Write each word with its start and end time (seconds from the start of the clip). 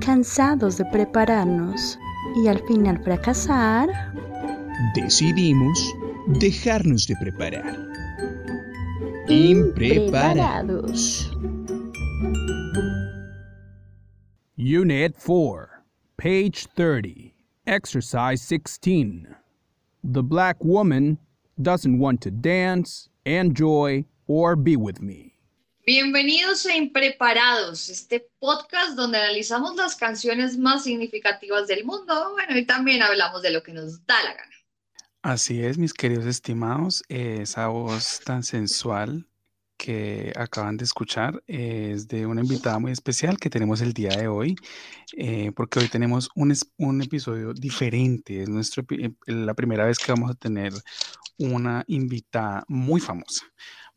Cansados 0.00 0.78
de 0.78 0.84
prepararnos 0.86 1.98
y 2.42 2.48
al 2.48 2.58
final 2.66 3.02
fracasar, 3.02 3.90
decidimos 4.94 5.94
dejarnos 6.38 7.06
de 7.06 7.16
preparar. 7.16 7.76
Impreparados. 9.28 11.30
Unit 14.56 15.14
4, 15.16 15.68
page 16.16 16.66
30, 16.76 17.34
exercise 17.66 18.42
16. 18.42 19.26
The 20.02 20.22
black 20.22 20.56
woman 20.64 21.18
doesn't 21.60 21.98
want 21.98 22.20
to 22.22 22.30
dance, 22.30 23.08
enjoy, 23.24 24.04
or 24.26 24.56
be 24.56 24.76
with 24.76 25.00
me. 25.00 25.29
Bienvenidos 25.92 26.66
a 26.66 26.76
Impreparados, 26.76 27.88
este 27.88 28.24
podcast 28.38 28.94
donde 28.94 29.18
analizamos 29.18 29.74
las 29.74 29.96
canciones 29.96 30.56
más 30.56 30.84
significativas 30.84 31.66
del 31.66 31.84
mundo, 31.84 32.30
bueno, 32.30 32.56
y 32.56 32.64
también 32.64 33.02
hablamos 33.02 33.42
de 33.42 33.50
lo 33.50 33.60
que 33.64 33.72
nos 33.72 34.06
da 34.06 34.14
la 34.22 34.34
gana. 34.34 34.54
Así 35.22 35.60
es, 35.60 35.78
mis 35.78 35.92
queridos 35.92 36.26
estimados, 36.26 37.02
esa 37.08 37.66
voz 37.66 38.20
tan 38.24 38.44
sensual 38.44 39.26
que 39.76 40.32
acaban 40.36 40.76
de 40.76 40.84
escuchar 40.84 41.42
es 41.48 42.06
de 42.06 42.24
una 42.24 42.42
invitada 42.42 42.78
muy 42.78 42.92
especial 42.92 43.36
que 43.36 43.50
tenemos 43.50 43.80
el 43.80 43.92
día 43.92 44.10
de 44.10 44.28
hoy, 44.28 44.54
eh, 45.16 45.50
porque 45.56 45.80
hoy 45.80 45.88
tenemos 45.88 46.30
un, 46.36 46.54
un 46.76 47.02
episodio 47.02 47.52
diferente, 47.52 48.44
es 48.44 48.48
nuestro, 48.48 48.84
la 49.26 49.54
primera 49.54 49.86
vez 49.86 49.98
que 49.98 50.12
vamos 50.12 50.30
a 50.30 50.34
tener 50.34 50.72
una 51.36 51.82
invitada 51.88 52.62
muy 52.68 53.00
famosa 53.00 53.44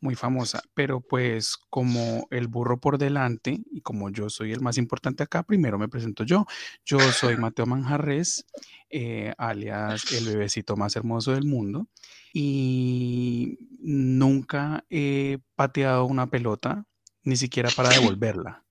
muy 0.04 0.14
famosa, 0.14 0.62
pero 0.74 1.00
pues 1.00 1.56
como 1.70 2.28
el 2.30 2.46
burro 2.46 2.78
por 2.78 2.98
delante 2.98 3.62
y 3.72 3.80
como 3.80 4.10
yo 4.10 4.28
soy 4.28 4.52
el 4.52 4.60
más 4.60 4.76
importante 4.76 5.22
acá, 5.22 5.42
primero 5.42 5.78
me 5.78 5.88
presento 5.88 6.24
yo. 6.24 6.44
Yo 6.84 6.98
soy 6.98 7.36
Mateo 7.38 7.64
Manjarres, 7.64 8.44
eh, 8.90 9.32
alias 9.38 10.12
el 10.12 10.26
bebecito 10.28 10.76
más 10.76 10.94
hermoso 10.94 11.32
del 11.32 11.46
mundo 11.46 11.88
y 12.34 13.58
nunca 13.80 14.84
he 14.90 15.38
pateado 15.56 16.04
una 16.04 16.26
pelota, 16.26 16.84
ni 17.22 17.36
siquiera 17.36 17.70
para 17.74 17.88
devolverla. 17.88 18.62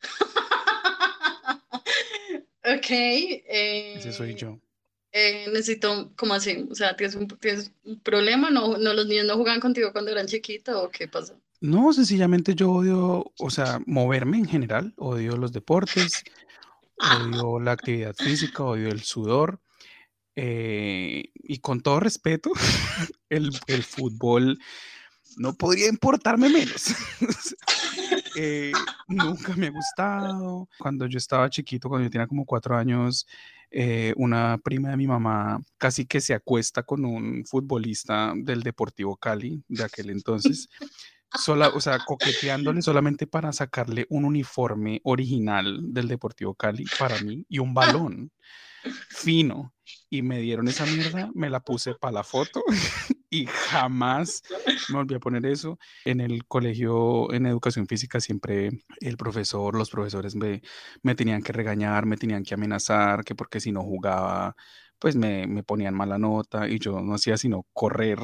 ok. 2.64 2.90
Ese 2.90 4.12
soy 4.12 4.30
eh, 4.30 4.34
yo. 4.34 4.58
Eh, 5.12 5.46
necesito, 5.48 6.12
¿cómo 6.16 6.34
así? 6.34 6.66
O 6.70 6.74
sea, 6.74 6.94
¿tienes 6.96 7.16
un, 7.16 7.28
¿tienes 7.28 7.72
un 7.84 7.98
problema? 8.00 8.50
¿No, 8.50 8.76
¿No 8.76 8.92
los 8.92 9.06
niños 9.06 9.26
no 9.26 9.36
jugaban 9.36 9.60
contigo 9.60 9.92
cuando 9.92 10.10
eran 10.10 10.26
chiquitos 10.26 10.76
o 10.76 10.90
qué 10.90 11.08
pasó? 11.08 11.40
No, 11.60 11.92
sencillamente 11.92 12.54
yo 12.54 12.70
odio, 12.70 13.32
o 13.38 13.50
sea, 13.50 13.80
moverme 13.86 14.38
en 14.38 14.46
general, 14.46 14.94
odio 14.96 15.36
los 15.36 15.52
deportes, 15.52 16.22
odio 16.98 17.58
la 17.58 17.72
actividad 17.72 18.14
física, 18.14 18.62
odio 18.62 18.88
el 18.88 19.02
sudor. 19.02 19.60
Eh, 20.36 21.32
y 21.34 21.58
con 21.58 21.80
todo 21.80 21.98
respeto, 21.98 22.52
el, 23.28 23.50
el, 23.66 23.82
fútbol 23.82 24.56
no 25.36 25.54
podría 25.54 25.88
importarme 25.88 26.48
menos. 26.48 26.94
Eh, 28.40 28.70
nunca 29.08 29.56
me 29.56 29.66
ha 29.66 29.70
gustado. 29.70 30.68
Cuando 30.78 31.06
yo 31.06 31.18
estaba 31.18 31.50
chiquito, 31.50 31.88
cuando 31.88 32.04
yo 32.06 32.10
tenía 32.10 32.28
como 32.28 32.44
cuatro 32.44 32.76
años, 32.76 33.26
eh, 33.70 34.14
una 34.16 34.58
prima 34.58 34.90
de 34.90 34.96
mi 34.96 35.06
mamá 35.06 35.60
casi 35.76 36.06
que 36.06 36.20
se 36.20 36.34
acuesta 36.34 36.82
con 36.82 37.04
un 37.04 37.44
futbolista 37.44 38.32
del 38.36 38.62
Deportivo 38.62 39.16
Cali 39.16 39.62
de 39.68 39.84
aquel 39.84 40.10
entonces. 40.10 40.68
Sola, 41.34 41.68
o 41.68 41.80
sea, 41.80 41.98
coqueteándole 42.06 42.80
solamente 42.80 43.26
para 43.26 43.52
sacarle 43.52 44.06
un 44.08 44.24
uniforme 44.24 45.00
original 45.04 45.80
del 45.92 46.08
Deportivo 46.08 46.54
Cali 46.54 46.84
para 46.98 47.20
mí 47.20 47.44
y 47.48 47.58
un 47.58 47.74
balón 47.74 48.30
fino. 49.10 49.74
Y 50.10 50.22
me 50.22 50.40
dieron 50.40 50.68
esa 50.68 50.86
mierda, 50.86 51.30
me 51.34 51.50
la 51.50 51.60
puse 51.60 51.94
para 51.94 52.12
la 52.12 52.24
foto 52.24 52.62
y 53.30 53.46
jamás 53.46 54.42
me 54.88 54.96
volví 54.96 55.14
a 55.14 55.20
poner 55.20 55.44
eso. 55.46 55.78
En 56.04 56.20
el 56.20 56.46
colegio, 56.46 57.32
en 57.32 57.46
educación 57.46 57.86
física, 57.86 58.20
siempre 58.20 58.70
el 59.00 59.16
profesor, 59.16 59.74
los 59.76 59.90
profesores 59.90 60.34
me, 60.34 60.62
me 61.02 61.14
tenían 61.14 61.42
que 61.42 61.52
regañar, 61.52 62.06
me 62.06 62.16
tenían 62.16 62.42
que 62.42 62.54
amenazar, 62.54 63.24
que 63.24 63.34
porque 63.34 63.60
si 63.60 63.70
no 63.70 63.82
jugaba, 63.82 64.56
pues 64.98 65.14
me, 65.14 65.46
me 65.46 65.62
ponían 65.62 65.94
mala 65.94 66.18
nota 66.18 66.68
y 66.68 66.78
yo 66.78 67.00
no 67.00 67.14
hacía 67.14 67.36
sino 67.36 67.66
correr 67.72 68.18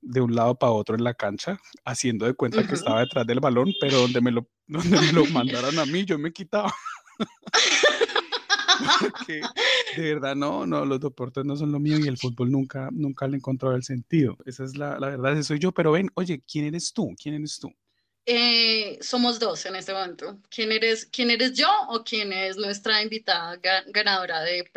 de 0.00 0.20
un 0.20 0.34
lado 0.34 0.56
para 0.56 0.72
otro 0.72 0.96
en 0.96 1.04
la 1.04 1.14
cancha, 1.14 1.58
haciendo 1.84 2.26
de 2.26 2.34
cuenta 2.34 2.66
que 2.66 2.74
estaba 2.74 3.00
detrás 3.00 3.26
del 3.26 3.40
balón, 3.40 3.72
pero 3.80 3.98
donde 3.98 4.20
me 4.20 4.30
lo, 4.30 4.48
donde 4.66 5.00
me 5.00 5.12
lo 5.12 5.26
mandaran 5.26 5.78
a 5.78 5.86
mí, 5.86 6.04
yo 6.04 6.18
me 6.18 6.32
quitaba. 6.32 6.72
Porque 9.00 9.40
de 9.96 10.14
verdad 10.14 10.34
no, 10.34 10.66
no, 10.66 10.84
los 10.84 11.00
deportes 11.00 11.44
no 11.44 11.56
son 11.56 11.72
lo 11.72 11.78
mío 11.78 11.98
y 11.98 12.08
el 12.08 12.18
fútbol 12.18 12.50
nunca, 12.50 12.88
nunca 12.92 13.26
le 13.26 13.36
encontró 13.36 13.74
el 13.74 13.82
sentido. 13.82 14.36
Esa 14.44 14.64
es 14.64 14.76
la, 14.76 14.98
la 14.98 15.08
verdad, 15.08 15.32
ese 15.32 15.44
soy 15.44 15.58
yo. 15.58 15.72
Pero 15.72 15.92
ven, 15.92 16.10
oye, 16.14 16.42
¿quién 16.50 16.66
eres 16.66 16.92
tú? 16.92 17.14
¿Quién 17.20 17.34
eres 17.34 17.58
tú? 17.58 17.70
Eh, 18.28 18.98
somos 19.00 19.38
dos 19.38 19.64
en 19.66 19.76
este 19.76 19.92
momento. 19.92 20.40
¿Quién 20.50 20.72
eres, 20.72 21.06
¿Quién 21.06 21.30
eres 21.30 21.54
yo 21.54 21.68
o 21.88 22.02
quién 22.02 22.32
es 22.32 22.56
nuestra 22.56 23.00
invitada 23.00 23.56
ganadora 23.86 24.40
de 24.40 24.68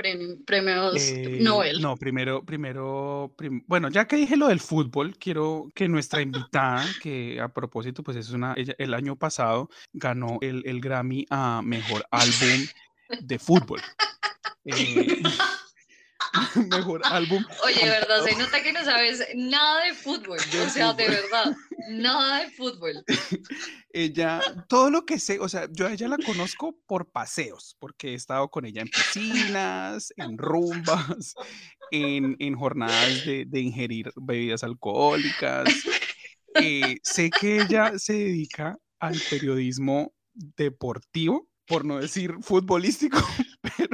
premios 0.45 1.01
eh, 1.01 1.39
Nobel? 1.41 1.81
No, 1.81 1.97
primero, 1.97 2.45
primero, 2.45 3.33
bueno, 3.65 3.89
ya 3.89 4.05
que 4.05 4.17
dije 4.17 4.37
lo 4.37 4.49
del 4.49 4.59
fútbol, 4.59 5.17
quiero 5.17 5.67
que 5.73 5.87
nuestra 5.87 6.21
invitada, 6.21 6.85
que 7.01 7.41
a 7.41 7.47
propósito, 7.47 8.03
pues 8.03 8.17
es 8.17 8.29
una, 8.29 8.53
ella 8.55 8.75
el 8.77 8.93
año 8.93 9.15
pasado 9.15 9.71
ganó 9.93 10.37
el, 10.41 10.61
el 10.67 10.79
Grammy 10.79 11.25
a 11.31 11.63
Mejor 11.63 12.05
Álbum 12.11 12.67
de 13.21 13.39
Fútbol. 13.39 13.81
Eh, 14.65 15.21
mejor 16.69 17.01
álbum. 17.05 17.43
Oye, 17.63 17.85
verdad, 17.85 18.23
se 18.23 18.35
nota 18.35 18.61
que 18.61 18.73
no 18.73 18.83
sabes 18.83 19.25
nada 19.35 19.85
de 19.85 19.93
fútbol. 19.93 20.37
o 20.37 20.69
sea, 20.69 20.93
de 20.93 21.07
verdad, 21.07 21.55
nada 21.89 22.41
de 22.41 22.51
fútbol. 22.51 23.03
Ella, 23.93 24.41
todo 24.67 24.91
lo 24.91 25.05
que 25.05 25.19
sé, 25.19 25.39
o 25.39 25.49
sea, 25.49 25.67
yo 25.71 25.87
a 25.87 25.93
ella 25.93 26.07
la 26.07 26.17
conozco 26.17 26.77
por 26.85 27.11
paseos, 27.11 27.75
porque 27.79 28.09
he 28.09 28.13
estado 28.13 28.49
con 28.49 28.65
ella 28.65 28.81
en 28.81 28.89
piscinas, 28.89 30.13
en 30.15 30.37
rumbas, 30.37 31.33
en, 31.89 32.35
en 32.37 32.55
jornadas 32.55 33.25
de, 33.25 33.45
de, 33.47 33.59
ingerir 33.59 34.11
bebidas 34.15 34.63
alcohólicas. 34.63 35.69
Eh, 36.55 36.97
sé 37.03 37.31
que 37.31 37.61
ella 37.61 37.97
se 37.97 38.13
dedica 38.13 38.77
al 38.99 39.19
periodismo 39.29 40.13
deportivo, 40.33 41.47
por 41.69 41.85
no 41.85 41.99
decir 41.99 42.33
futbolístico, 42.41 43.19
pero 43.77 43.87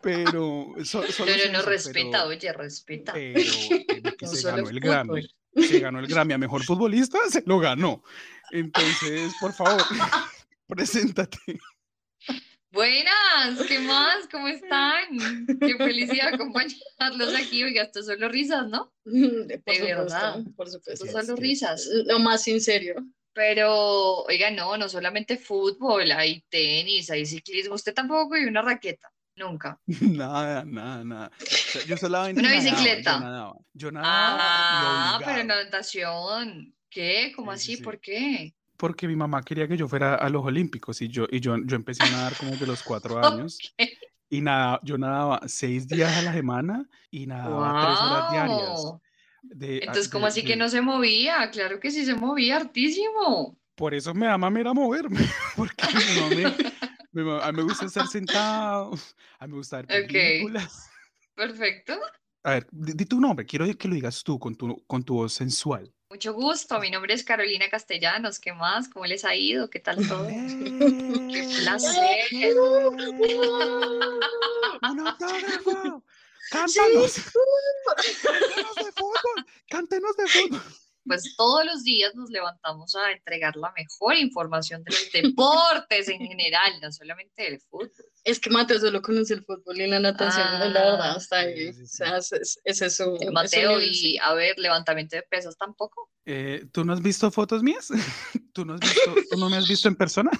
pero 0.00 0.74
pero 1.16 1.52
no 1.52 1.62
respeta, 1.62 2.26
oye, 2.26 2.52
respeta. 2.52 3.12
Pero 3.14 4.32
se 4.32 4.42
ganó 4.42 4.68
el 4.68 4.80
Grammy. 4.80 5.28
Se 5.56 5.80
ganó 5.80 6.00
el 6.00 6.06
Grammy 6.06 6.34
a 6.34 6.38
mejor 6.38 6.64
futbolista, 6.64 7.18
se 7.30 7.42
lo 7.46 7.58
ganó. 7.58 8.02
Entonces, 8.50 9.32
por 9.40 9.52
favor, 9.52 9.82
preséntate. 10.66 11.38
Buenas, 12.70 13.60
¿qué 13.66 13.78
más? 13.80 14.28
¿Cómo 14.30 14.48
están? 14.48 15.18
Qué 15.60 15.76
felicidad 15.76 16.34
acompañarlos 16.34 17.34
aquí. 17.34 17.64
Oiga, 17.64 17.82
esto 17.82 18.02
solo 18.02 18.28
risas, 18.28 18.68
¿no? 18.68 18.92
De 19.04 19.62
verdad. 19.66 20.40
Por 20.56 20.68
supuesto, 20.68 21.06
solo 21.06 21.36
risas. 21.36 21.88
Lo 22.06 22.18
más 22.18 22.42
sincero. 22.42 23.04
Pero, 23.38 24.24
oiga, 24.24 24.50
no, 24.50 24.76
no 24.76 24.88
solamente 24.88 25.36
fútbol, 25.36 26.10
hay 26.10 26.40
tenis, 26.48 27.08
hay 27.08 27.24
ciclismo. 27.24 27.76
Usted 27.76 27.94
tampoco 27.94 28.36
y 28.36 28.46
una 28.46 28.62
raqueta. 28.62 29.12
Nunca. 29.36 29.78
Nada, 30.00 30.64
nada, 30.64 31.04
nada. 31.04 31.30
yo 31.86 31.96
solamente. 31.96 32.40
Una 32.40 32.50
bicicleta. 32.50 33.12
yo 33.12 33.20
nadaba. 33.20 33.54
Yo 33.74 33.92
nadaba 33.92 34.38
ah, 34.40 35.20
pero 35.24 35.44
natación. 35.44 36.74
¿Qué? 36.90 37.32
¿Cómo 37.36 37.52
así? 37.52 37.76
¿Por 37.76 38.00
qué? 38.00 38.56
Porque 38.76 39.06
mi 39.06 39.14
mamá 39.14 39.44
quería 39.44 39.68
que 39.68 39.76
yo 39.76 39.86
fuera 39.86 40.16
a 40.16 40.28
los 40.28 40.44
Olímpicos 40.44 41.00
y 41.00 41.06
yo, 41.06 41.28
y 41.30 41.38
yo, 41.38 41.56
yo 41.64 41.76
empecé 41.76 42.02
a 42.02 42.10
nadar 42.10 42.36
como 42.36 42.56
de 42.56 42.66
los 42.66 42.82
cuatro 42.82 43.18
años. 43.24 43.56
Y 44.28 44.40
nada, 44.40 44.80
yo 44.82 44.98
nadaba 44.98 45.42
seis 45.46 45.86
días 45.86 46.16
a 46.16 46.22
la 46.22 46.32
semana 46.32 46.88
y 47.12 47.28
nadaba 47.28 47.86
tres 47.86 48.00
horas 48.00 48.32
diarias. 48.32 48.80
Entonces, 49.42 50.08
¿cómo 50.08 50.26
así 50.26 50.44
que 50.44 50.56
no 50.56 50.68
se 50.68 50.80
movía? 50.80 51.50
Claro 51.50 51.80
que 51.80 51.90
sí 51.90 52.04
se 52.04 52.14
movía 52.14 52.56
hartísimo. 52.56 53.58
Por 53.74 53.94
eso 53.94 54.12
me 54.12 54.26
da 54.26 54.36
mamera 54.36 54.74
moverme, 54.74 55.20
porque 55.56 55.84
mi 55.94 56.20
mamá 56.20 56.68
a 57.42 57.52
mí 57.52 57.58
me 57.58 57.62
gusta 57.62 57.86
estar 57.86 58.06
sentado, 58.06 58.92
a 59.38 59.46
mí 59.46 59.52
me 59.52 59.58
gusta 59.58 59.82
ver 59.82 59.86
películas. 60.06 60.90
Perfecto. 61.34 61.94
A 62.44 62.50
ver, 62.52 62.66
di, 62.70 63.04
tu 63.04 63.20
nombre, 63.20 63.44
quiero 63.46 63.66
que 63.76 63.88
lo 63.88 63.94
digas 63.94 64.22
tú 64.22 64.38
con 64.38 64.56
tu, 64.56 64.84
con 64.86 65.02
tu 65.02 65.14
voz 65.14 65.32
sensual. 65.32 65.92
Mucho 66.10 66.32
gusto, 66.32 66.80
mi 66.80 66.90
nombre 66.90 67.12
es 67.12 67.22
Carolina 67.22 67.68
Castellanos, 67.68 68.40
¿qué 68.40 68.52
más? 68.52 68.88
¿Cómo 68.88 69.04
les 69.06 69.24
ha 69.24 69.34
ido? 69.34 69.68
¿Qué 69.68 69.78
tal 69.78 70.06
todo? 70.08 70.26
¡Qué 70.28 71.48
placer! 71.60 72.56
¡Un 74.82 75.00
autógrafo! 75.00 76.04
¡Cántanos! 76.50 77.14
¡Cántanos 78.22 78.74
de 78.76 78.92
fútbol! 78.92 79.46
¡Cántenos 79.68 80.16
de 80.16 80.26
fútbol! 80.28 80.62
pues 81.08 81.34
todos 81.36 81.64
los 81.64 81.82
días 81.82 82.14
nos 82.14 82.30
levantamos 82.30 82.94
a 82.94 83.10
entregar 83.10 83.56
la 83.56 83.72
mejor 83.76 84.14
información 84.14 84.84
de 84.84 84.92
los 84.92 85.10
deportes 85.12 86.08
en 86.08 86.18
general, 86.20 86.72
no 86.82 86.92
solamente 86.92 87.44
del 87.44 87.60
fútbol. 87.60 87.90
Es 88.24 88.38
que 88.38 88.50
Mateo 88.50 88.78
solo 88.78 89.00
conoce 89.00 89.34
el 89.34 89.44
fútbol 89.44 89.80
y 89.80 89.86
la 89.86 89.98
natación, 89.98 90.46
la 90.52 90.58
verdad, 90.58 91.00
Ah, 91.00 91.16
está 91.18 91.38
ahí. 91.40 91.72
sí, 91.72 91.78
sí, 91.78 91.82
O 91.82 91.86
sea, 91.86 92.16
ese 92.18 92.36
es, 92.36 92.60
ese 92.62 92.86
es 92.86 92.96
su. 92.96 93.16
Es 93.20 93.30
Mateo 93.32 93.80
su 93.80 93.86
sí. 93.86 94.14
y, 94.14 94.18
a 94.18 94.34
ver, 94.34 94.58
levantamiento 94.58 95.16
de 95.16 95.22
pesas 95.22 95.56
tampoco. 95.56 96.10
Eh, 96.26 96.66
¿Tú 96.72 96.84
no 96.84 96.92
has 96.92 97.02
visto 97.02 97.30
fotos 97.30 97.62
mías? 97.62 97.88
¿Tú 98.52 98.64
no, 98.66 98.74
has 98.74 98.80
visto, 98.80 99.14
¿Tú 99.30 99.38
no 99.38 99.48
me 99.48 99.56
has 99.56 99.66
visto 99.66 99.88
en 99.88 99.96
persona? 99.96 100.30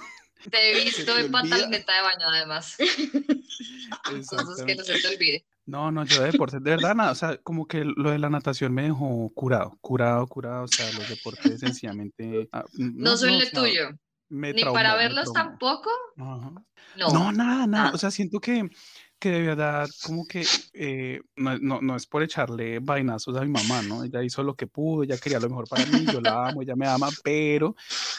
Te 0.51 0.71
he 0.71 0.83
visto 0.83 1.17
en 1.17 1.31
pantaloneta 1.31 1.95
de 1.95 2.01
baño, 2.01 2.27
además. 2.27 2.75
Entonces, 4.11 4.65
que 4.65 4.75
no 4.75 4.83
se 4.83 4.99
te 5.01 5.07
olvide. 5.07 5.45
No, 5.69 5.91
no, 5.91 6.03
yo 6.05 6.19
de 6.21 6.31
deportes, 6.31 6.63
de 6.63 6.71
verdad, 6.71 6.95
nada, 6.95 7.11
o 7.11 7.15
sea, 7.15 7.37
como 7.37 7.67
que 7.67 7.83
lo 7.85 8.09
de 8.11 8.19
la 8.19 8.29
natación 8.29 8.73
me 8.73 8.83
dejó 8.83 9.29
curado, 9.35 9.77
curado, 9.81 10.25
curado, 10.27 10.63
o 10.63 10.67
sea, 10.67 10.91
los 10.93 11.07
deportes 11.07 11.59
sencillamente... 11.59 12.49
ah, 12.51 12.65
No, 12.73 13.15
son 13.15 13.29
o 13.29 13.39
lo 13.39 13.45
sea, 13.45 13.59
tuyo. 13.61 13.89
Ni 14.31 14.53
traumó, 14.53 14.73
para 14.73 14.95
verlos 14.95 15.31
tampoco. 15.33 15.89
Ajá. 16.17 16.51
No. 16.97 17.13
No, 17.13 17.31
nada, 17.31 17.33
nada. 17.33 17.67
nada. 17.67 17.91
O 17.93 17.97
sea, 17.97 18.11
siento 18.11 18.39
que, 18.39 18.69
que 19.17 19.29
de 19.31 19.41
verdad, 19.41 19.87
como 20.03 20.25
que 20.27 20.45
eh, 20.73 21.19
no, 21.35 21.57
no, 21.57 21.81
no 21.81 21.95
es 21.95 22.05
por 22.05 22.21
echarle 22.21 22.79
vainazos 22.79 23.35
a 23.37 23.41
mi 23.41 23.49
mamá, 23.49 23.81
¿no? 23.81 24.03
Ella 24.03 24.23
hizo 24.23 24.43
lo 24.43 24.55
que 24.55 24.67
pudo, 24.67 25.03
ella 25.03 25.17
quería 25.17 25.39
lo 25.39 25.49
mejor 25.49 25.67
para 25.67 25.85
mí, 25.87 26.05
yo 26.11 26.21
la 26.21 26.49
amo, 26.49 26.61
ella 26.61 26.75
me 26.75 26.87
ama, 26.87 27.09
pero 27.23 27.75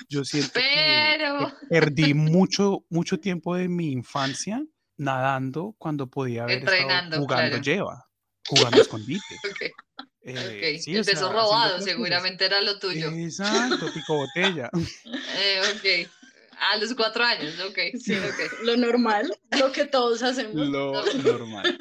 yo 0.08 0.24
siento 0.24 0.52
que- 0.54 1.16
Pero. 1.18 1.38
que 1.60 1.66
perdí 1.68 2.12
mucho, 2.14 2.84
mucho 2.90 3.18
tiempo 3.20 3.54
de 3.54 3.68
mi 3.68 3.92
infancia 3.92 4.64
nadando 5.00 5.74
cuando 5.78 6.06
podía 6.08 6.42
haber 6.44 6.58
Entrenando, 6.58 7.16
estado 7.16 7.22
jugando 7.22 7.48
claro. 7.50 7.62
lleva, 7.62 8.08
jugando 8.46 8.80
escondite. 8.80 9.22
Ok, 10.22 10.28
Eh, 10.28 10.74
ok. 10.76 10.82
sí, 10.82 10.94
o 10.94 10.98
el 10.98 11.04
sea, 11.04 11.14
beso 11.14 11.26
haciendo 11.26 11.32
robado 11.32 11.80
seguramente 11.80 12.44
era 12.44 12.60
lo 12.60 12.78
tuyo. 12.78 13.08
Exacto, 13.10 13.90
pico 13.94 14.16
botella. 14.16 14.68
Eh, 15.42 15.60
ok. 16.06 16.10
A 16.58 16.76
los 16.76 16.92
cuatro 16.94 17.24
años, 17.24 17.58
ok. 17.60 17.78
Sí, 17.98 18.12
ok. 18.18 18.64
Lo 18.64 18.76
normal, 18.76 19.32
lo 19.58 19.72
que 19.72 19.86
todos 19.86 20.22
hacemos. 20.22 20.54
Lo 20.68 21.02
normal. 21.22 21.78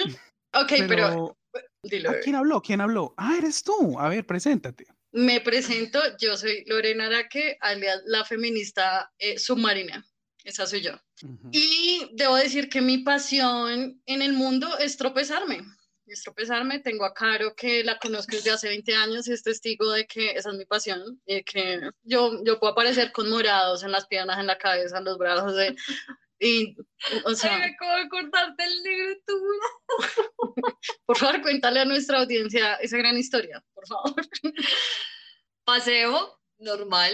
Ok, 0.54 0.69
pero, 0.88 0.88
Pero, 0.88 1.38
dilo. 1.83 2.10
¿a 2.10 2.12
bebé. 2.13 2.24
quién 2.24 2.36
habló? 2.38 2.62
¿Quién 2.62 2.80
habló? 2.80 3.13
Ah, 3.18 3.36
eres 3.38 3.62
tú. 3.62 4.00
A 4.00 4.07
ver, 4.07 4.25
preséntate. 4.25 4.86
Me 5.12 5.42
presento, 5.42 6.00
yo 6.18 6.38
soy 6.38 6.63
Lorena 6.66 7.07
Araque, 7.07 7.57
alias 7.60 8.01
la 8.06 8.24
feminista 8.24 9.12
eh, 9.18 9.38
submarina. 9.38 10.06
Esa 10.44 10.65
soy 10.65 10.81
yo. 10.81 10.94
Ujú. 11.24 11.50
Y 11.51 12.09
debo 12.13 12.36
decir 12.36 12.69
que 12.69 12.81
mi 12.81 13.00
pasión 13.00 14.01
en 14.06 14.21
el 14.21 14.33
mundo 14.33 14.77
es 14.77 14.97
tropezarme. 14.97 15.62
Es 16.06 16.24
tropezarme. 16.24 16.80
Tengo 16.80 17.06
a 17.06 17.13
Caro, 17.13 17.53
que 17.56 17.83
la 17.83 18.00
conozco 18.00 18.36
desde 18.36 18.51
hace 18.51 18.68
20 18.69 18.95
años 18.95 19.27
y 19.27 19.33
es 19.33 19.44
testigo 19.44 19.91
de 19.91 20.07
que 20.07 20.31
esa 20.31 20.50
es 20.50 20.56
mi 20.57 20.65
pasión. 20.65 21.21
Y 21.25 21.44
que 21.44 21.81
yo, 22.03 22.44
yo 22.44 22.59
puedo 22.59 22.74
aparecer 22.74 23.12
con 23.12 23.30
morados 23.30 23.83
en 23.83 23.91
las 23.91 24.07
piernas, 24.07 24.39
en 24.39 24.47
la 24.47 24.57
cabeza, 24.57 24.97
en 24.97 25.06
los 25.06 25.18
brazos. 25.18 25.56
de- 25.56 25.75
y, 26.42 26.74
o 27.25 27.35
sea, 27.35 27.53
Ay, 27.56 27.59
me 27.59 27.65
acabo 27.75 27.97
de 27.97 28.07
cortarte 28.09 28.63
el 28.63 28.81
negro 28.83 29.15
tú. 29.27 29.33
por 31.06 31.18
favor, 31.18 31.42
cuéntale 31.42 31.81
a 31.81 31.85
nuestra 31.85 32.19
audiencia 32.19 32.75
esa 32.75 32.97
gran 32.97 33.18
historia, 33.18 33.62
por 33.74 33.85
favor. 33.85 34.15
Paseo 35.65 36.39
normal, 36.57 37.13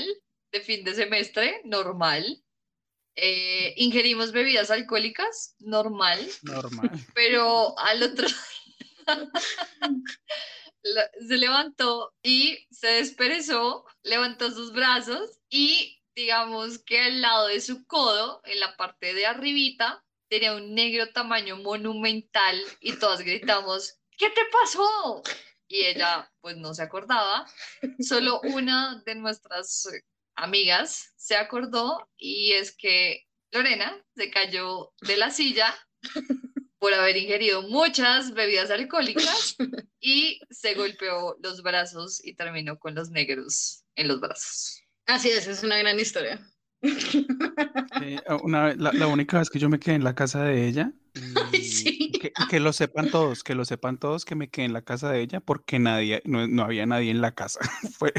de 0.51 0.61
fin 0.61 0.83
de 0.83 0.93
semestre, 0.93 1.61
normal. 1.65 2.41
Eh, 3.15 3.73
ingerimos 3.77 4.31
bebidas 4.31 4.71
alcohólicas, 4.71 5.55
normal. 5.59 6.19
Normal. 6.43 6.91
pero 7.15 7.77
al 7.79 8.03
otro 8.03 8.27
se 11.27 11.37
levantó 11.37 12.13
y 12.21 12.67
se 12.71 12.87
desperezó, 12.87 13.85
levantó 14.03 14.51
sus 14.51 14.73
brazos 14.73 15.39
y 15.49 16.01
digamos 16.15 16.79
que 16.79 16.99
al 16.99 17.21
lado 17.21 17.47
de 17.47 17.61
su 17.61 17.85
codo, 17.85 18.41
en 18.45 18.59
la 18.59 18.75
parte 18.75 19.13
de 19.13 19.25
arribita, 19.25 20.03
tenía 20.29 20.55
un 20.55 20.73
negro 20.73 21.11
tamaño 21.11 21.57
monumental 21.57 22.61
y 22.81 22.93
todas 22.97 23.21
gritamos, 23.21 23.97
¿qué 24.17 24.29
te 24.29 24.41
pasó? 24.51 25.23
Y 25.67 25.85
ella 25.85 26.31
pues 26.41 26.57
no 26.57 26.73
se 26.73 26.83
acordaba, 26.83 27.45
solo 27.99 28.39
una 28.43 29.01
de 29.05 29.15
nuestras 29.15 29.87
amigas 30.35 31.13
se 31.15 31.35
acordó 31.35 32.09
y 32.17 32.53
es 32.53 32.75
que 32.75 33.25
Lorena 33.51 33.95
se 34.15 34.29
cayó 34.29 34.93
de 35.01 35.17
la 35.17 35.31
silla 35.31 35.73
por 36.79 36.93
haber 36.93 37.17
ingerido 37.17 37.63
muchas 37.63 38.33
bebidas 38.33 38.69
alcohólicas 38.69 39.55
y 39.99 40.39
se 40.49 40.75
golpeó 40.75 41.37
los 41.41 41.61
brazos 41.61 42.23
y 42.23 42.35
terminó 42.35 42.77
con 42.77 42.95
los 42.95 43.09
negros 43.09 43.83
en 43.95 44.07
los 44.07 44.19
brazos. 44.19 44.81
Así 45.05 45.29
es, 45.29 45.47
es 45.47 45.63
una 45.63 45.77
gran 45.77 45.99
historia. 45.99 46.39
Eh, 48.01 48.19
una 48.43 48.75
la, 48.75 48.91
la 48.93 49.07
única 49.07 49.39
vez 49.39 49.49
que 49.49 49.57
yo 49.57 49.69
me 49.69 49.79
quedé 49.79 49.95
en 49.95 50.03
la 50.03 50.13
casa 50.13 50.43
de 50.43 50.67
ella. 50.67 50.91
Que, 52.33 52.45
que 52.49 52.59
lo 52.59 52.73
sepan 52.73 53.09
todos, 53.09 53.43
que 53.43 53.55
lo 53.55 53.65
sepan 53.65 53.97
todos 53.97 54.25
que 54.25 54.35
me 54.35 54.49
quedé 54.49 54.65
en 54.65 54.73
la 54.73 54.81
casa 54.81 55.09
de 55.11 55.21
ella 55.21 55.39
porque 55.39 55.79
nadie, 55.79 56.21
no, 56.25 56.47
no 56.47 56.63
había 56.63 56.85
nadie 56.85 57.11
en 57.11 57.21
la 57.21 57.33
casa. 57.33 57.59
Fue, 57.99 58.11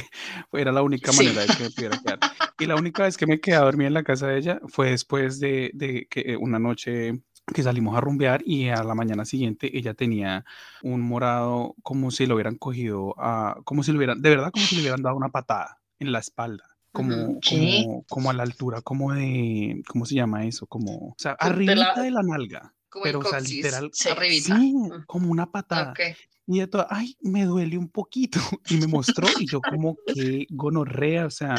fue- 0.50 0.60
era 0.60 0.72
la 0.72 0.82
única 0.82 1.12
Sí. 1.12 1.18
manera 1.24 1.42
de 1.42 1.48
que 1.56 1.62
me 1.64 1.70
pudiera 1.70 2.00
quedar. 2.02 2.18
Y 2.58 2.66
la 2.66 2.76
única 2.76 3.02
vez 3.04 3.16
que 3.16 3.26
me 3.26 3.40
quedé 3.40 3.56
a 3.56 3.60
dormir 3.60 3.86
en 3.88 3.94
la 3.94 4.02
casa 4.02 4.26
de 4.28 4.38
ella 4.38 4.60
fue 4.68 4.90
después 4.90 5.40
de, 5.40 5.70
de 5.74 6.06
que 6.10 6.36
una 6.36 6.58
noche 6.58 7.20
que 7.54 7.62
salimos 7.62 7.96
a 7.96 8.00
rumbear 8.00 8.42
y 8.44 8.68
a 8.70 8.82
la 8.82 8.94
mañana 8.96 9.24
siguiente 9.24 9.76
ella 9.78 9.94
tenía 9.94 10.44
un 10.82 11.00
morado 11.00 11.76
como 11.82 12.10
si 12.10 12.26
lo 12.26 12.34
hubieran 12.34 12.56
cogido 12.56 13.14
a, 13.18 13.58
como 13.64 13.82
si 13.84 13.92
lo 13.92 13.98
hubieran, 13.98 14.20
de 14.20 14.30
verdad 14.30 14.50
como 14.50 14.64
si 14.66 14.74
le 14.76 14.80
hubieran 14.82 15.02
dado 15.02 15.14
una 15.16 15.28
patada 15.28 15.78
en 16.00 16.10
la 16.12 16.18
espalda. 16.18 16.64
Como, 16.92 17.38
como, 17.46 18.04
como 18.08 18.30
a 18.30 18.32
la 18.32 18.42
altura, 18.42 18.80
como 18.80 19.12
de, 19.12 19.82
¿cómo 19.86 20.06
se 20.06 20.14
llama 20.14 20.46
eso? 20.46 20.66
Como, 20.66 21.08
o 21.10 21.14
sea, 21.18 21.36
De 21.54 21.76
la- 21.76 21.92
de 21.94 22.10
la 22.10 22.22
nalga. 22.22 22.72
Como 22.88 23.04
Pero, 23.04 23.20
el 23.20 23.26
o 23.26 23.30
sea, 23.30 23.40
literal, 23.40 23.90
Sí. 23.92 24.08
Sí, 24.42 24.74
como 25.06 25.30
una 25.30 25.50
patada. 25.50 25.90
Ok. 25.90 26.00
Y 26.46 26.56
ella 26.58 26.70
toda, 26.70 26.86
ay, 26.90 27.16
me 27.20 27.44
duele 27.44 27.76
un 27.76 27.88
poquito. 27.88 28.38
Y 28.70 28.76
me 28.76 28.86
mostró, 28.86 29.26
y 29.38 29.46
yo 29.46 29.60
como 29.60 29.96
que 30.14 30.46
gonorrea, 30.50 31.26
o 31.26 31.30
sea. 31.30 31.56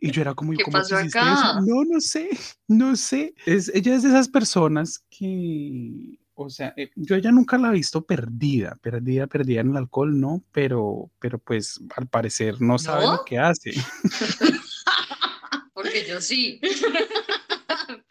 Y 0.00 0.10
yo 0.10 0.22
era 0.22 0.34
como, 0.34 0.52
¿y 0.52 0.56
¿Qué 0.56 0.64
cómo 0.64 0.78
pasó 0.78 0.98
hiciste 1.00 1.18
acá? 1.18 1.34
eso? 1.34 1.60
No, 1.60 1.84
no 1.84 2.00
sé, 2.00 2.30
no 2.66 2.96
sé. 2.96 3.34
Es, 3.44 3.70
ella 3.74 3.94
es 3.94 4.02
de 4.02 4.08
esas 4.08 4.28
personas 4.28 5.04
que, 5.10 6.18
o 6.34 6.50
sea, 6.50 6.74
eh, 6.76 6.90
yo 6.96 7.14
ella 7.14 7.30
nunca 7.30 7.56
la 7.58 7.68
he 7.68 7.72
visto 7.72 8.04
perdida, 8.04 8.76
perdida, 8.82 9.26
perdida 9.26 9.60
en 9.60 9.70
el 9.70 9.76
alcohol, 9.76 10.18
no, 10.18 10.42
pero, 10.50 11.10
pero 11.20 11.38
pues 11.38 11.80
al 11.96 12.08
parecer 12.08 12.60
no 12.60 12.78
sabe 12.78 13.04
¿No? 13.04 13.16
lo 13.16 13.24
que 13.24 13.38
hace. 13.38 13.72
Porque 15.74 16.06
yo 16.08 16.20
sí. 16.20 16.60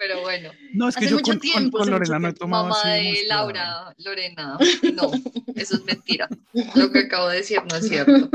Pero 0.08 0.22
bueno, 0.22 0.52
No, 0.74 0.90
es 0.90 0.96
que 0.96 1.06
Hace 1.06 1.10
yo 1.12 1.16
mucho 1.18 1.32
con, 1.32 1.40
tiempo, 1.40 1.78
con 1.80 1.90
Lorena 1.90 2.20
no 2.20 2.28
he 2.28 2.34
tomado 2.34 2.66
mamá 2.66 2.76
así 2.80 2.90
de. 2.90 3.24
Laura, 3.28 3.96
Lorena, 3.98 4.58
no, 4.94 5.12
eso 5.56 5.76
es 5.76 5.84
mentira. 5.86 6.30
Lo 6.76 6.92
que 6.92 7.00
acabo 7.00 7.30
de 7.30 7.38
decir 7.38 7.60
no 7.70 7.76
es 7.78 7.88
cierto. 7.88 8.30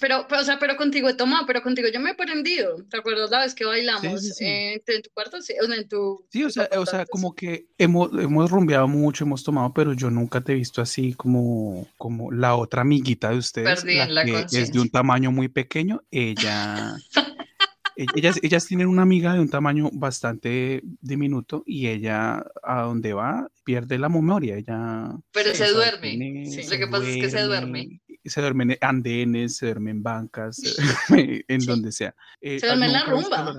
Pero, 0.00 0.26
pero, 0.28 0.40
o 0.40 0.44
sea, 0.44 0.58
pero 0.58 0.76
contigo 0.76 1.08
he 1.08 1.14
tomado, 1.14 1.44
pero 1.46 1.62
contigo 1.62 1.88
yo 1.92 2.00
me 2.00 2.10
he 2.10 2.14
prendido. 2.14 2.76
¿Te 2.90 2.96
acuerdas 2.98 3.30
la 3.30 3.40
vez 3.40 3.54
que 3.54 3.64
bailamos 3.64 4.22
sí, 4.22 4.30
sí. 4.32 4.44
eh, 4.44 4.82
en 4.86 5.02
tu- 5.02 5.10
cuarto? 5.12 5.42
Sí, 5.42 5.54
o 5.62 5.66
sea, 5.66 5.76
en 5.76 5.88
tu... 5.88 6.24
Sí, 6.30 6.44
o 6.44 6.50
sea, 6.50 6.68
o 6.78 6.86
sea, 6.86 7.04
como 7.06 7.34
que 7.34 7.66
hemos, 7.76 8.10
hemos 8.12 8.50
rumbeado 8.50 8.88
mucho, 8.88 9.24
hemos 9.24 9.42
tomado, 9.44 9.72
pero 9.74 9.92
yo 9.92 10.10
nunca 10.10 10.40
te 10.40 10.52
he 10.52 10.54
visto 10.54 10.80
así 10.80 11.12
como, 11.14 11.86
como 11.98 12.32
la 12.32 12.54
otra 12.54 12.82
amiguita 12.82 13.30
de 13.30 13.38
ustedes, 13.38 13.80
Perdí 13.80 13.98
en 13.98 14.14
la 14.14 14.24
que 14.24 14.46
es 14.52 14.72
de 14.72 14.80
un 14.80 14.88
tamaño 14.90 15.30
muy 15.32 15.48
pequeño. 15.48 16.02
Ella, 16.10 16.96
ellas, 18.14 18.38
ellas 18.42 18.66
tienen 18.66 18.86
una 18.86 19.02
amiga 19.02 19.34
de 19.34 19.40
un 19.40 19.48
tamaño 19.48 19.90
bastante 19.92 20.82
diminuto 21.00 21.62
y 21.66 21.88
ella 21.88 22.44
a 22.62 22.82
donde 22.82 23.12
va 23.12 23.48
pierde 23.64 23.98
la 23.98 24.08
memoria. 24.08 24.56
Ella 24.56 25.10
Pero 25.32 25.54
se 25.54 25.68
duerme. 25.72 26.10
tiene- 26.10 26.46
Sí. 26.46 26.62
Lo 26.70 26.78
que 26.78 26.86
pasa 26.86 27.08
es 27.08 27.16
que 27.16 27.30
se 27.30 27.42
duerme. 27.42 28.00
Se 28.24 28.40
duerme 28.40 28.64
en 28.64 28.78
andenes, 28.80 29.56
se 29.56 29.66
duerme 29.66 29.90
en 29.90 30.02
bancas, 30.02 30.56
se 30.56 30.68
duerme 31.26 31.44
en 31.48 31.60
Sí. 31.60 31.66
donde 31.66 31.92
sea. 31.92 32.14
Eh, 32.40 32.58
Se 32.60 32.66
duerme 32.66 32.86
en 32.86 32.92
la 32.92 33.04
rumba. 33.04 33.54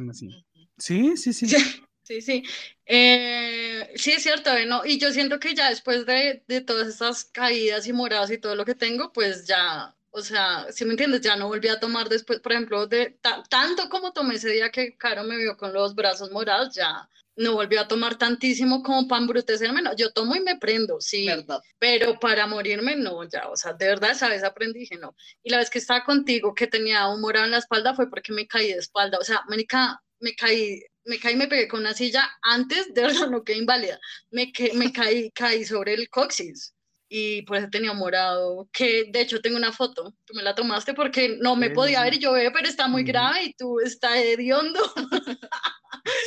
Sí, 0.78 1.18
sí, 1.18 1.34
sí. 1.34 1.46
Sí, 2.10 2.22
sí. 2.22 2.44
Eh, 2.88 3.88
sí, 3.96 4.12
es 4.14 4.24
cierto, 4.24 4.50
eh, 4.58 4.66
¿no? 4.66 4.84
Y 4.84 4.98
yo 4.98 5.12
siento 5.12 5.40
que 5.40 5.54
ya 5.54 5.70
después 5.70 6.08
de, 6.08 6.44
de 6.48 6.62
todas 6.62 6.88
estas 6.88 7.26
caídas 7.26 7.86
y 7.86 7.94
moradas 7.94 8.32
y 8.32 8.40
todo 8.40 8.56
lo 8.56 8.66
que 8.66 8.74
tengo, 8.74 9.14
pues 9.14 9.46
ya, 9.46 9.96
o 10.12 10.22
sea, 10.22 10.68
si 10.72 10.86
me 10.86 10.92
entiendes, 10.92 11.22
ya 11.22 11.36
no 11.36 11.48
volví 11.48 11.68
a 11.68 11.80
tomar 11.80 12.10
después, 12.10 12.40
por 12.40 12.52
ejemplo, 12.52 12.88
de 12.88 13.18
ta- 13.22 13.44
tanto 13.50 13.90
como 13.90 14.12
tomé 14.14 14.36
ese 14.36 14.50
día 14.50 14.70
que 14.72 14.96
Caro 14.98 15.24
me 15.24 15.38
vio 15.38 15.56
con 15.58 15.74
los 15.74 15.96
brazos 15.96 16.32
morados, 16.32 16.74
ya 16.76 17.08
no 17.36 17.54
volví 17.54 17.78
a 17.78 17.88
tomar 17.88 18.18
tantísimo 18.18 18.84
como 18.84 19.08
para 19.08 19.22
embrutecerme, 19.22 19.82
no, 19.82 19.96
yo 19.96 20.12
tomo 20.12 20.36
y 20.36 20.42
me 20.42 20.58
prendo, 20.58 21.00
sí, 21.00 21.26
¿Verdad? 21.28 21.62
pero 21.78 22.20
para 22.20 22.48
morirme 22.48 22.96
no, 22.98 23.24
ya, 23.30 23.48
o 23.50 23.56
sea, 23.56 23.74
de 23.74 23.88
verdad 23.88 24.12
esa 24.12 24.28
vez 24.30 24.44
aprendí, 24.44 24.80
dije 24.80 24.98
no. 24.98 25.16
Y 25.44 25.50
la 25.50 25.58
vez 25.60 25.70
que 25.70 25.80
estaba 25.80 26.04
contigo, 26.04 26.54
que 26.54 26.68
tenía 26.68 27.08
un 27.08 27.22
morado 27.22 27.46
en 27.46 27.52
la 27.52 27.60
espalda, 27.60 27.94
fue 27.96 28.10
porque 28.10 28.34
me 28.34 28.46
caí 28.48 28.68
de 28.74 28.80
espalda, 28.80 29.18
o 29.20 29.24
sea, 29.24 29.42
marica, 29.48 30.02
me 30.20 30.36
caí, 30.36 30.82
me 31.06 31.18
caí, 31.20 31.36
me 31.36 31.48
pegué 31.48 31.68
con 31.70 31.80
una 31.82 31.94
silla 31.94 32.30
antes, 32.42 32.94
de 32.94 33.02
verdad 33.04 33.30
no 33.32 33.44
quedé 33.44 33.58
inválida, 33.58 34.00
me, 34.32 34.52
que, 34.52 34.74
me 34.74 34.92
caí, 34.92 35.32
caí 35.32 35.64
sobre 35.66 35.94
el 35.94 36.10
coxis. 36.10 36.74
Y 37.10 37.42
por 37.42 37.58
eso 37.58 37.68
tenía 37.72 37.92
morado, 37.94 38.70
que 38.72 39.06
de 39.12 39.22
hecho 39.22 39.42
tengo 39.42 39.58
una 39.58 39.72
foto, 39.72 40.14
tú 40.26 40.36
me 40.36 40.44
la 40.44 40.54
tomaste 40.54 40.94
porque 40.94 41.38
no 41.42 41.56
me 41.56 41.72
podía 41.72 42.04
ver 42.04 42.14
y 42.14 42.20
yo 42.20 42.34
veo, 42.34 42.52
pero 42.54 42.70
está 42.70 42.88
muy 42.88 43.04
grave 43.04 43.46
y 43.46 43.54
tú 43.54 43.80
está 43.80 44.22
hediondo. 44.22 44.80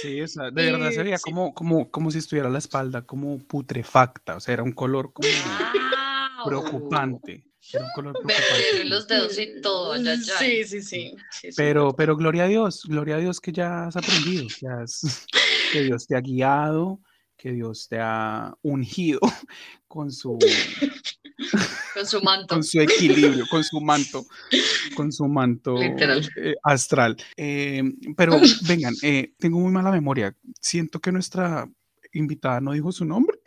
Sí, 0.02 0.20
o 0.20 0.26
sea, 0.26 0.50
de 0.50 0.72
verdad 0.72 0.90
se 0.90 1.04
veía 1.04 1.18
como, 1.18 1.54
como, 1.54 1.88
como 1.88 2.10
si 2.10 2.18
estuviera 2.18 2.50
la 2.50 2.58
espalda 2.58 3.02
como 3.02 3.38
putrefacta, 3.38 4.36
o 4.36 4.40
sea, 4.40 4.54
era 4.54 4.64
un 4.64 4.72
color 4.72 5.12
como 5.12 5.28
preocupante. 6.44 7.44
Era 7.72 7.84
un 7.84 7.90
color 7.94 8.12
preocupante. 8.14 8.84
los 8.86 9.06
dedos 9.06 9.38
y 9.38 9.60
todo. 9.60 9.96
Ya, 9.96 10.16
ya. 10.16 10.36
Sí, 10.38 10.64
sí, 10.64 10.82
sí, 10.82 11.14
sí. 11.30 11.48
Pero, 11.56 11.94
pero 11.94 12.16
gloria 12.16 12.44
a 12.44 12.48
Dios, 12.48 12.82
gloria 12.86 13.14
a 13.14 13.18
Dios 13.18 13.40
que 13.40 13.52
ya 13.52 13.86
has 13.86 13.96
aprendido, 13.96 14.46
que, 14.58 14.66
has, 14.66 15.26
que 15.72 15.82
Dios 15.82 16.06
te 16.08 16.16
ha 16.16 16.20
guiado, 16.20 16.98
que 17.42 17.50
Dios 17.50 17.88
te 17.88 17.98
ha 17.98 18.54
ungido 18.62 19.18
con 19.88 20.12
su 20.12 20.38
con 21.94 22.06
su 22.06 22.20
manto, 22.22 22.54
con 22.54 22.62
su 22.62 22.80
equilibrio, 22.80 23.44
con 23.50 23.64
su 23.64 23.80
manto, 23.80 24.24
con 24.94 25.10
su 25.10 25.26
manto 25.26 25.76
eh, 25.80 26.54
astral. 26.62 27.16
Eh, 27.36 27.82
pero 28.16 28.38
vengan, 28.66 28.94
eh, 29.02 29.32
tengo 29.38 29.58
muy 29.58 29.72
mala 29.72 29.90
memoria. 29.90 30.36
Siento 30.60 31.00
que 31.00 31.10
nuestra 31.10 31.68
invitada 32.12 32.60
no 32.60 32.72
dijo 32.72 32.92
su 32.92 33.04
nombre. 33.04 33.38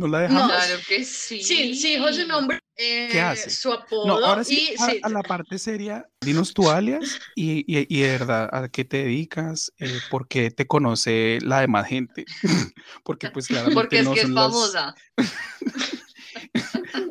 ¿No 0.00 0.08
la 0.08 0.20
dejamos? 0.20 0.50
claro 0.50 0.80
que 0.88 1.04
sí. 1.04 1.42
Sí, 1.42 1.74
sí 1.74 1.96
dijo 1.96 2.10
su 2.10 2.26
nombre. 2.26 2.58
¿Qué 2.74 3.20
hace? 3.20 3.50
Su 3.50 3.70
apodo. 3.70 4.06
No, 4.06 4.26
ahora 4.26 4.44
sí, 4.44 4.74
a, 5.02 5.08
la 5.10 5.22
parte 5.22 5.58
seria, 5.58 6.08
dinos 6.22 6.54
tu 6.54 6.70
alias 6.70 7.18
y, 7.36 7.58
y, 7.66 7.86
y, 7.86 8.00
de 8.00 8.08
verdad, 8.08 8.48
¿a 8.50 8.70
qué 8.70 8.86
te 8.86 9.04
dedicas? 9.04 9.70
¿Por 10.10 10.26
qué 10.26 10.50
te 10.50 10.66
conoce 10.66 11.38
la 11.42 11.60
demás 11.60 11.86
gente? 11.86 12.24
Porque 13.04 13.28
pues 13.28 13.48
claramente 13.48 13.78
Porque 13.78 13.98
es 13.98 14.04
no 14.06 14.14
que 14.14 14.20
es 14.20 14.32
famosa. 14.32 14.94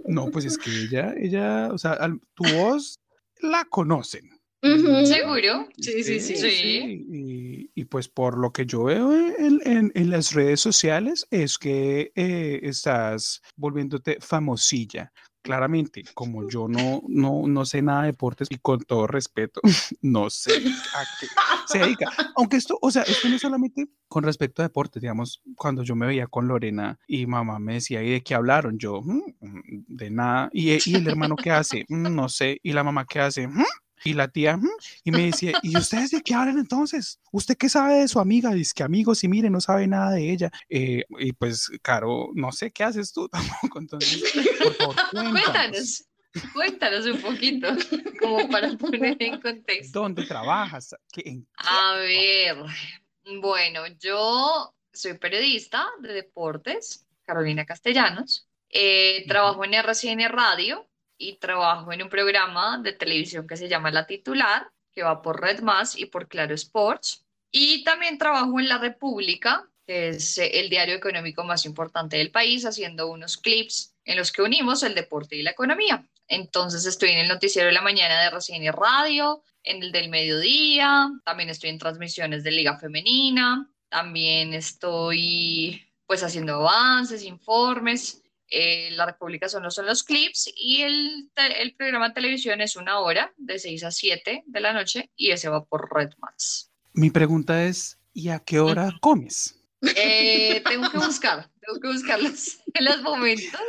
No, 0.07 0.31
pues 0.31 0.45
es 0.45 0.57
que 0.57 0.71
ella, 0.71 1.13
ella, 1.15 1.69
o 1.71 1.77
sea, 1.77 1.95
tu 2.33 2.43
voz 2.55 2.99
la 3.41 3.63
conocen. 3.65 4.38
¿Seguro? 4.61 5.67
Sí, 5.77 6.03
sí, 6.03 6.19
sí. 6.19 6.35
sí. 6.35 7.05
Y, 7.09 7.71
y, 7.73 7.85
pues 7.85 8.09
por 8.09 8.37
lo 8.37 8.51
que 8.51 8.65
yo 8.65 8.83
veo 8.83 9.13
en, 9.13 9.61
en, 9.63 9.91
en 9.95 10.09
las 10.09 10.33
redes 10.33 10.59
sociales 10.59 11.25
es 11.31 11.57
que 11.57 12.11
eh, 12.15 12.59
estás 12.63 13.41
volviéndote 13.55 14.17
famosilla. 14.19 15.13
Claramente, 15.41 16.03
como 16.13 16.49
yo 16.49 16.67
no, 16.67 17.01
no, 17.07 17.47
no 17.47 17.65
sé 17.65 17.81
nada 17.81 18.01
de 18.01 18.07
deportes 18.07 18.49
y 18.51 18.57
con 18.57 18.81
todo 18.81 19.07
respeto, 19.07 19.61
no 20.01 20.29
sé 20.29 20.51
a 20.51 21.05
qué 21.17 21.27
se 21.65 21.79
dedica. 21.79 22.11
Aunque 22.35 22.57
esto, 22.57 22.77
o 22.81 22.91
sea, 22.91 23.03
esto 23.03 23.29
no 23.29 23.35
es 23.35 23.41
solamente 23.41 23.87
con 24.09 24.25
respecto 24.25 24.61
a 24.61 24.67
deportes, 24.67 25.01
digamos, 25.01 25.41
cuando 25.55 25.83
yo 25.83 25.95
me 25.95 26.07
veía 26.07 26.27
con 26.27 26.49
Lorena 26.49 26.99
y 27.07 27.25
mamá 27.25 27.57
me 27.57 27.75
decía, 27.75 28.03
¿y 28.03 28.11
de 28.11 28.21
qué 28.21 28.35
hablaron? 28.35 28.77
Yo, 28.77 29.01
mm, 29.01 29.21
de 29.87 30.11
nada. 30.11 30.49
¿Y, 30.51 30.71
y 30.89 30.95
el 30.95 31.07
hermano 31.07 31.37
qué 31.37 31.51
hace? 31.51 31.85
Mm, 31.87 32.13
no 32.13 32.27
sé. 32.27 32.59
¿Y 32.61 32.73
la 32.73 32.83
mamá 32.83 33.05
qué 33.05 33.21
hace? 33.21 33.47
Mm, 33.47 33.63
y 34.03 34.13
la 34.13 34.27
tía, 34.27 34.59
y 35.03 35.11
me 35.11 35.25
decía, 35.25 35.59
¿y 35.63 35.77
ustedes 35.77 36.11
de 36.11 36.21
qué 36.21 36.33
hablan 36.33 36.57
entonces? 36.57 37.19
¿Usted 37.31 37.57
qué 37.57 37.69
sabe 37.69 37.95
de 37.95 38.07
su 38.07 38.19
amiga? 38.19 38.51
Dice 38.51 38.73
que 38.75 38.83
amigos, 38.83 39.23
y 39.23 39.27
mire, 39.27 39.49
no 39.49 39.61
sabe 39.61 39.87
nada 39.87 40.11
de 40.11 40.31
ella. 40.31 40.51
Eh, 40.69 41.03
y 41.19 41.33
pues, 41.33 41.69
Caro, 41.81 42.29
no 42.33 42.51
sé 42.51 42.71
qué 42.71 42.83
haces 42.83 43.11
tú 43.13 43.29
tampoco. 43.29 43.79
Entonces, 43.79 44.23
por 44.61 44.73
favor, 44.75 44.95
cuéntanos. 45.11 46.05
Cuéntanos 46.53 47.05
un 47.07 47.21
poquito, 47.21 47.67
como 48.19 48.47
para 48.49 48.69
poner 48.77 49.17
en 49.19 49.41
contexto. 49.41 50.01
¿Dónde 50.01 50.25
trabajas? 50.25 50.95
A 51.57 51.93
ver, 51.95 52.55
bueno, 53.41 53.87
yo 53.99 54.75
soy 54.93 55.17
periodista 55.17 55.87
de 56.01 56.13
deportes, 56.13 57.07
Carolina 57.25 57.65
Castellanos. 57.65 58.47
Eh, 58.69 59.25
trabajo 59.27 59.65
en 59.65 59.73
RCN 59.73 60.29
Radio, 60.29 60.87
y 61.19 61.35
trabajo 61.35 61.91
en 61.91 62.01
un 62.01 62.09
programa 62.09 62.79
de 62.81 62.93
televisión 62.93 63.45
que 63.45 63.57
se 63.57 63.67
llama 63.67 63.91
La 63.91 64.07
Titular, 64.07 64.71
que 64.91 65.03
va 65.03 65.21
por 65.21 65.39
Red 65.39 65.59
Más 65.59 65.95
y 65.95 66.05
por 66.05 66.27
Claro 66.27 66.55
Sports. 66.55 67.25
Y 67.51 67.83
también 67.83 68.17
trabajo 68.17 68.59
en 68.59 68.69
La 68.69 68.77
República, 68.77 69.69
que 69.85 70.09
es 70.09 70.37
el 70.37 70.69
diario 70.69 70.95
económico 70.95 71.43
más 71.43 71.65
importante 71.65 72.17
del 72.17 72.31
país, 72.31 72.65
haciendo 72.65 73.07
unos 73.11 73.37
clips 73.37 73.93
en 74.05 74.17
los 74.17 74.31
que 74.31 74.41
unimos 74.41 74.81
el 74.81 74.95
deporte 74.95 75.35
y 75.35 75.43
la 75.43 75.51
economía. 75.51 76.07
Entonces 76.27 76.85
estoy 76.85 77.11
en 77.11 77.19
el 77.19 77.27
noticiero 77.27 77.67
de 77.67 77.73
la 77.73 77.81
mañana 77.81 78.21
de 78.21 78.27
RCN 78.27 78.71
Radio, 78.71 79.43
en 79.63 79.83
el 79.83 79.91
del 79.91 80.09
mediodía, 80.09 81.09
también 81.25 81.49
estoy 81.49 81.71
en 81.71 81.79
transmisiones 81.79 82.43
de 82.43 82.51
Liga 82.51 82.77
Femenina, 82.77 83.69
también 83.89 84.53
estoy 84.53 85.85
pues 86.05 86.23
haciendo 86.23 86.55
avances, 86.55 87.23
informes 87.23 88.23
eh, 88.49 88.89
la 88.91 89.05
República 89.05 89.47
son, 89.47 89.69
son 89.71 89.85
los 89.85 90.03
clips 90.03 90.51
y 90.55 90.81
el, 90.81 91.29
el, 91.35 91.75
programa 91.75 92.09
de 92.09 92.15
televisión 92.15 92.61
es 92.61 92.75
una 92.75 92.99
hora, 92.99 93.33
de 93.37 93.59
6 93.59 93.83
a 93.83 93.91
7 93.91 94.43
de 94.45 94.59
la 94.59 94.73
noche, 94.73 95.11
y 95.15 95.31
ese 95.31 95.49
va 95.49 95.65
por 95.65 95.93
Red 95.93 96.11
Más. 96.19 96.71
Mi 96.93 97.11
pregunta 97.11 97.63
es, 97.63 97.99
¿y 98.13 98.29
a 98.29 98.39
qué 98.39 98.59
hora 98.59 98.91
comes? 99.01 99.59
Eh, 99.95 100.61
tengo 100.67 100.89
que 100.89 100.97
buscar, 100.97 101.49
tengo 101.61 101.79
que 101.79 101.87
buscar 101.87 102.21
los, 102.21 102.59
los 102.79 103.01
momentos. 103.01 103.61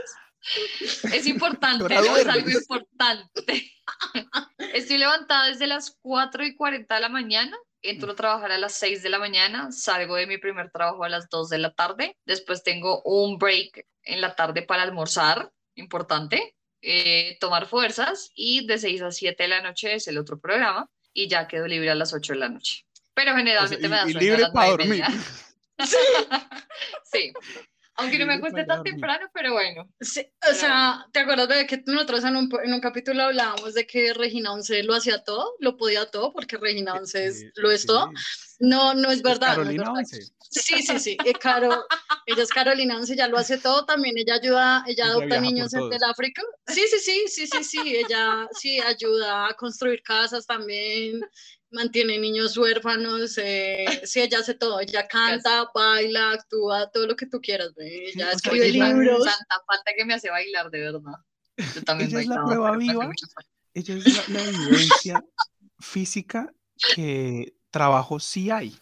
Es 1.12 1.26
importante, 1.26 1.94
¿no? 1.94 2.16
es 2.16 2.26
algo 2.26 2.50
importante. 2.50 3.72
Estoy 4.74 4.98
levantada 4.98 5.48
desde 5.48 5.66
las 5.66 5.98
4 6.00 6.44
y 6.46 6.54
40 6.56 6.94
de 6.94 7.00
la 7.00 7.08
mañana 7.10 7.56
entro 7.82 8.12
a 8.12 8.16
trabajar 8.16 8.52
a 8.52 8.58
las 8.58 8.74
6 8.74 9.02
de 9.02 9.10
la 9.10 9.18
mañana, 9.18 9.72
salgo 9.72 10.16
de 10.16 10.26
mi 10.26 10.38
primer 10.38 10.70
trabajo 10.70 11.04
a 11.04 11.08
las 11.08 11.28
2 11.28 11.48
de 11.48 11.58
la 11.58 11.72
tarde, 11.72 12.16
después 12.24 12.62
tengo 12.62 13.02
un 13.02 13.38
break 13.38 13.86
en 14.02 14.20
la 14.20 14.34
tarde 14.34 14.62
para 14.62 14.82
almorzar, 14.82 15.52
importante, 15.74 16.54
eh, 16.82 17.36
tomar 17.40 17.66
fuerzas 17.66 18.30
y 18.34 18.66
de 18.66 18.78
6 18.78 19.02
a 19.02 19.10
7 19.10 19.42
de 19.42 19.48
la 19.48 19.62
noche 19.62 19.94
es 19.94 20.08
el 20.08 20.18
otro 20.18 20.40
programa 20.40 20.88
y 21.12 21.28
ya 21.28 21.46
quedo 21.46 21.66
libre 21.66 21.90
a 21.90 21.94
las 21.94 22.12
8 22.12 22.32
de 22.32 22.38
la 22.38 22.48
noche. 22.48 22.86
Pero 23.14 23.34
generalmente 23.36 23.88
me 23.88 23.96
da 23.96 24.02
sueño 24.02 24.20
libre 24.20 24.36
a 24.36 24.40
las 24.40 24.50
para 24.50 24.68
9 24.68 24.84
y 24.84 24.88
dormir. 24.88 25.04
sí. 27.12 27.32
Aunque 28.00 28.18
no 28.18 28.26
me 28.26 28.34
acueste 28.34 28.64
tan 28.64 28.82
temprano, 28.82 29.28
pero 29.32 29.52
bueno. 29.52 29.88
Sí, 30.00 30.26
o 30.50 30.54
sea, 30.54 31.06
¿te 31.12 31.20
acuerdas 31.20 31.48
de 31.48 31.66
que 31.66 31.82
nosotros 31.86 32.24
en 32.24 32.36
un, 32.36 32.50
en 32.64 32.72
un 32.74 32.80
capítulo 32.80 33.24
hablábamos 33.24 33.74
de 33.74 33.86
que 33.86 34.12
Regina 34.14 34.52
11 34.52 34.82
lo 34.84 34.94
hacía 34.94 35.22
todo, 35.22 35.54
lo 35.60 35.76
podía 35.76 36.06
todo, 36.06 36.32
porque 36.32 36.56
Regina 36.56 36.94
11 36.94 37.26
es, 37.26 37.40
Sí, 37.40 37.50
lo 37.56 37.70
es 37.70 37.82
sí. 37.82 37.86
todo? 37.86 38.10
No, 38.60 38.94
no 38.94 39.10
es 39.10 39.22
verdad. 39.22 39.56
no 39.56 39.62
es 39.62 39.76
Carolina 39.76 39.82
verdad. 39.84 39.98
11. 39.98 40.22
Sí, 40.52 40.82
sí, 40.82 40.98
sí. 40.98 41.16
eh, 41.24 41.32
Caro, 41.34 41.86
ella 42.26 42.42
es 42.42 42.50
Carolina 42.50 42.96
11, 42.96 43.14
ya 43.16 43.28
lo 43.28 43.38
hace 43.38 43.58
todo. 43.58 43.84
También 43.84 44.18
ella 44.18 44.34
ayuda, 44.34 44.82
ella 44.86 45.04
Ella 45.04 45.12
adopta 45.12 45.40
niños 45.40 45.72
en 45.74 45.92
el 45.92 46.02
África. 46.04 46.42
Sí, 46.66 46.82
sí, 46.90 46.98
sí, 46.98 47.24
sí, 47.28 47.46
sí, 47.46 47.64
sí. 47.64 47.96
Ella 47.96 48.48
sí 48.52 48.80
ayuda 48.80 49.48
a 49.48 49.54
construir 49.54 50.02
casas 50.02 50.46
también, 50.46 51.20
mantiene 51.70 52.18
niños 52.18 52.56
huérfanos. 52.56 53.38
eh, 53.38 53.84
sí, 54.04 54.20
ella 54.20 54.40
hace 54.40 54.54
todo. 54.54 54.80
Ella 54.80 55.06
canta, 55.08 55.70
baila, 55.74 56.32
actúa, 56.32 56.90
todo 56.90 57.06
lo 57.06 57.16
que 57.16 57.26
tú 57.26 57.40
quieras. 57.40 57.74
ve. 57.74 58.10
Ella 58.14 58.32
escribe 58.32 58.70
libros. 58.70 59.24
Tanta 59.24 59.64
falta 59.66 59.92
que 59.96 60.04
me 60.04 60.14
hace 60.14 60.30
bailar, 60.30 60.70
de 60.70 60.80
verdad. 60.80 61.12
Yo 61.74 61.82
también 61.82 62.10
Ella 62.10 62.20
es 62.20 62.26
la 62.26 62.44
prueba 62.44 62.76
viva. 62.76 63.10
Ella 63.74 63.94
es 63.96 64.28
la, 64.28 64.40
la 64.40 64.48
evidencia 64.48 65.24
física 65.78 66.52
que 66.94 67.54
trabajo 67.70 68.18
sí 68.18 68.50
hay. 68.50 68.76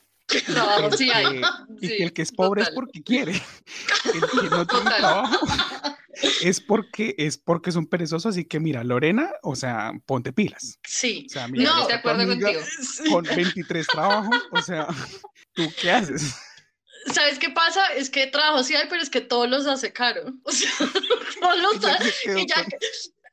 Trabajo 0.47 0.97
sí 0.97 1.11
hay. 1.11 1.40
y 1.80 1.88
Sí, 1.88 1.97
que 1.97 2.04
el 2.04 2.12
que 2.12 2.23
es 2.23 2.33
pobre 2.37 2.62
es 2.62 2.71
porque 2.71 3.02
quiere. 3.02 3.33
El 3.33 4.21
que 4.21 4.49
no 4.50 4.66
tiene 4.66 4.85
Total. 4.85 4.99
trabajo 4.99 5.47
es 6.43 6.61
porque 6.61 7.15
es 7.19 7.39
porque 7.39 7.71
es 7.71 7.77
un 7.77 7.87
perezoso. 7.87 8.29
Así 8.29 8.45
que 8.45 8.61
mira, 8.61 8.85
Lorena, 8.85 9.33
o 9.43 9.57
sea, 9.57 9.93
ponte 10.07 10.33
pilas. 10.33 10.79
Sí. 10.87 11.27
O 11.29 11.33
sea, 11.33 11.49
mira, 11.49 11.71
No, 11.71 11.87
de 11.87 11.95
acuerdo 11.95 12.27
contigo. 12.27 12.61
Con 13.11 13.25
23 13.37 13.87
trabajos, 13.87 14.37
o 14.51 14.63
sea, 14.63 14.87
¿tú 15.55 15.65
qué 15.81 15.91
haces? 15.91 16.35
¿Sabes 17.13 17.39
qué 17.39 17.51
pasa? 17.51 17.87
Es 17.97 18.11
que 18.11 18.27
trabajo 18.27 18.63
sí 18.63 18.75
hay, 18.75 18.87
pero 18.89 19.03
es 19.03 19.11
que 19.11 19.21
todos 19.21 19.49
los 19.49 19.67
hace 19.67 19.93
caro. 19.93 20.23
O 20.45 20.53
sea, 20.53 20.71
todos 21.41 21.59
los 21.59 21.85
hace. 21.85 22.11
se 22.11 22.23
quedó 22.25 22.37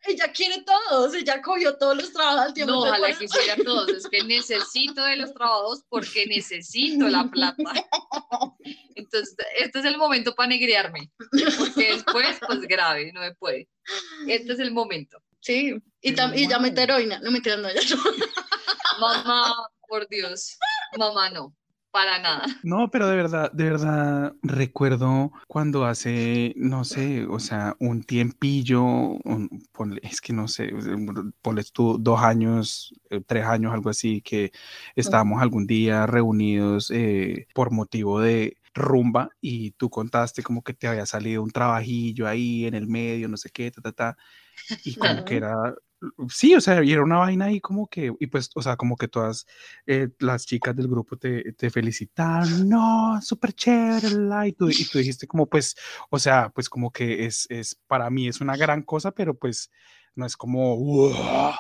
Ella, 0.08 0.32
quiere 0.32 0.64
todos, 0.64 1.14
ella 1.16 1.42
cogió 1.42 1.78
todos 1.78 1.98
los 1.98 2.14
trabajos 2.14 2.42
al 2.42 2.54
tiempo. 2.54 2.74
No, 2.74 2.80
ojalá 2.82 3.18
quisiera 3.18 3.56
todos. 3.66 3.90
Es 3.90 4.08
que 4.08 4.24
necesito 4.24 5.04
de 5.04 5.16
los 5.18 5.34
trabajos 5.34 5.84
porque 5.90 6.26
necesito 6.28 7.08
la 7.08 7.26
plata. 7.26 7.74
Entonces, 8.96 9.36
este 9.58 9.80
es 9.80 9.86
el 9.86 9.98
momento 9.98 10.36
para 10.36 10.50
negrearme. 10.50 11.12
Porque 11.58 11.94
después, 11.94 12.38
pues 12.46 12.62
grave, 12.62 13.12
no 13.14 13.22
me 13.22 13.34
puede. 13.36 13.68
Este 14.28 14.54
es 14.54 14.60
el 14.60 14.72
momento. 14.72 15.18
Sí, 15.40 15.76
y, 16.02 16.14
tam- 16.16 16.36
y 16.36 16.48
ya 16.48 16.58
wow. 16.58 16.64
mete 16.64 16.82
heroína. 16.82 17.20
No 17.20 17.30
me 17.32 17.40
no, 17.40 17.70
ya 17.70 17.96
no. 17.96 18.04
Mamá, 19.00 19.54
por 19.88 20.08
Dios. 20.08 20.58
Mamá, 20.98 21.30
no. 21.30 21.56
Para 21.96 22.20
nada. 22.20 22.44
No, 22.66 22.90
pero 22.92 23.08
de 23.08 23.16
verdad, 23.16 23.52
de 23.54 23.64
verdad, 23.64 24.34
recuerdo 24.44 25.32
cuando 25.48 25.86
hace, 25.86 26.54
no 26.58 26.84
sé, 26.84 27.26
o 27.26 27.40
sea, 27.40 27.76
un 27.80 28.04
tiempillo, 28.04 28.84
un- 28.84 29.50
ponle- 29.72 30.02
es 30.04 30.20
que 30.20 30.34
no 30.34 30.50
sé, 30.50 30.72
ponle 31.42 31.64
tú 31.72 31.98
dos 31.98 32.20
años, 32.22 32.94
eh, 33.10 33.22
tres 33.26 33.46
años, 33.46 33.72
algo 33.74 33.90
así, 33.90 34.22
que 34.22 34.52
estábamos 34.96 35.42
algún 35.42 35.68
día 35.68 36.06
reunidos 36.06 36.92
eh, 36.92 37.48
por 37.54 37.72
motivo 37.72 38.20
de 38.20 38.58
rumba 38.74 39.30
y 39.40 39.72
tú 39.72 39.90
contaste 39.90 40.44
como 40.44 40.62
que 40.62 40.74
te 40.74 40.88
había 40.90 41.06
salido 41.06 41.44
un 41.44 41.52
trabajillo 41.52 42.28
ahí 42.28 42.66
en 42.66 42.74
el 42.74 42.88
medio, 42.88 43.30
no 43.30 43.38
sé 43.38 43.50
qué, 43.52 43.72
ta, 43.72 43.82
ta, 43.82 43.92
ta, 43.94 44.18
y 44.84 44.96
como 44.96 45.24
que 45.24 45.38
era, 45.38 45.56
sí, 46.30 46.56
o 46.56 46.62
sea, 46.62 46.84
y 46.84 46.92
era 46.92 47.04
una 47.04 47.18
vaina 47.18 47.46
ahí 47.46 47.60
como 47.60 47.88
que, 47.88 48.14
y 48.20 48.28
pues, 48.28 48.50
o 48.56 48.62
sea, 48.62 48.76
como 48.78 48.96
que 48.96 49.08
todas 49.08 49.46
eh, 49.86 50.10
las 50.20 50.46
chicas 50.46 50.76
del 50.76 50.88
grupo 50.88 51.18
te, 51.18 51.54
te 51.54 51.70
felicitaron, 51.70 52.68
no, 52.70 53.20
súper 53.22 53.54
chévere, 53.54 54.10
la", 54.12 54.48
y 54.48 54.54
tú, 54.54 54.70
y 54.70 54.86
tú 54.86 54.98
dijiste 54.98 55.28
como, 55.28 55.48
pues, 55.48 55.76
o 56.10 56.20
sea, 56.20 56.50
pues 56.50 56.70
como 56.70 56.92
que 56.92 57.26
es, 57.26 57.46
es, 57.50 57.76
para 57.88 58.10
mí 58.10 58.28
es 58.28 58.42
una 58.42 58.56
gran 58.58 58.84
cosa, 58.84 59.12
pero 59.12 59.38
pues 59.38 59.72
no 60.16 60.26
es 60.26 60.38
como, 60.38 61.54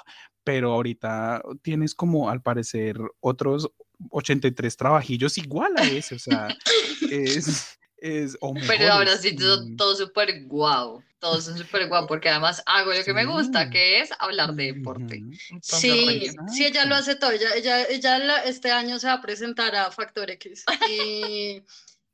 pero 0.43 0.73
ahorita 0.73 1.41
tienes 1.61 1.95
como, 1.95 2.29
al 2.29 2.41
parecer, 2.41 2.97
otros 3.19 3.71
83 4.11 4.77
trabajillos 4.77 5.37
igual 5.37 5.73
a 5.77 5.83
ese, 5.83 6.15
o 6.15 6.19
sea, 6.19 6.47
es, 7.11 7.75
es 7.97 8.37
o 8.41 8.53
Pero 8.67 8.91
ahora 8.93 9.17
sí, 9.17 9.35
todo, 9.35 9.65
todo 9.77 9.95
súper 9.95 10.43
guau. 10.45 11.03
Todos 11.19 11.45
son 11.45 11.57
súper 11.57 11.87
guau, 11.87 12.05
porque 12.05 12.29
además 12.29 12.61
hago 12.65 12.93
lo 12.93 13.03
que 13.03 13.13
me 13.13 13.25
gusta, 13.25 13.69
que 13.69 13.99
es 14.01 14.09
hablar 14.19 14.53
de 14.53 14.73
deporte. 14.73 15.15
Entonces, 15.49 15.79
Sí, 15.81 16.29
sí, 16.53 16.65
ella 16.65 16.85
lo 16.85 16.95
hace 16.95 17.15
todo. 17.15 17.31
Ella, 17.31 17.55
ella, 17.55 17.83
ella 17.85 18.19
la- 18.19 18.43
este 18.43 18.71
año 18.71 18.99
se 18.99 19.07
va 19.07 19.13
a 19.13 19.21
presentar 19.21 19.75
a 19.75 19.89
Factor 19.91 20.29
X 20.31 20.65
y, 20.89 21.63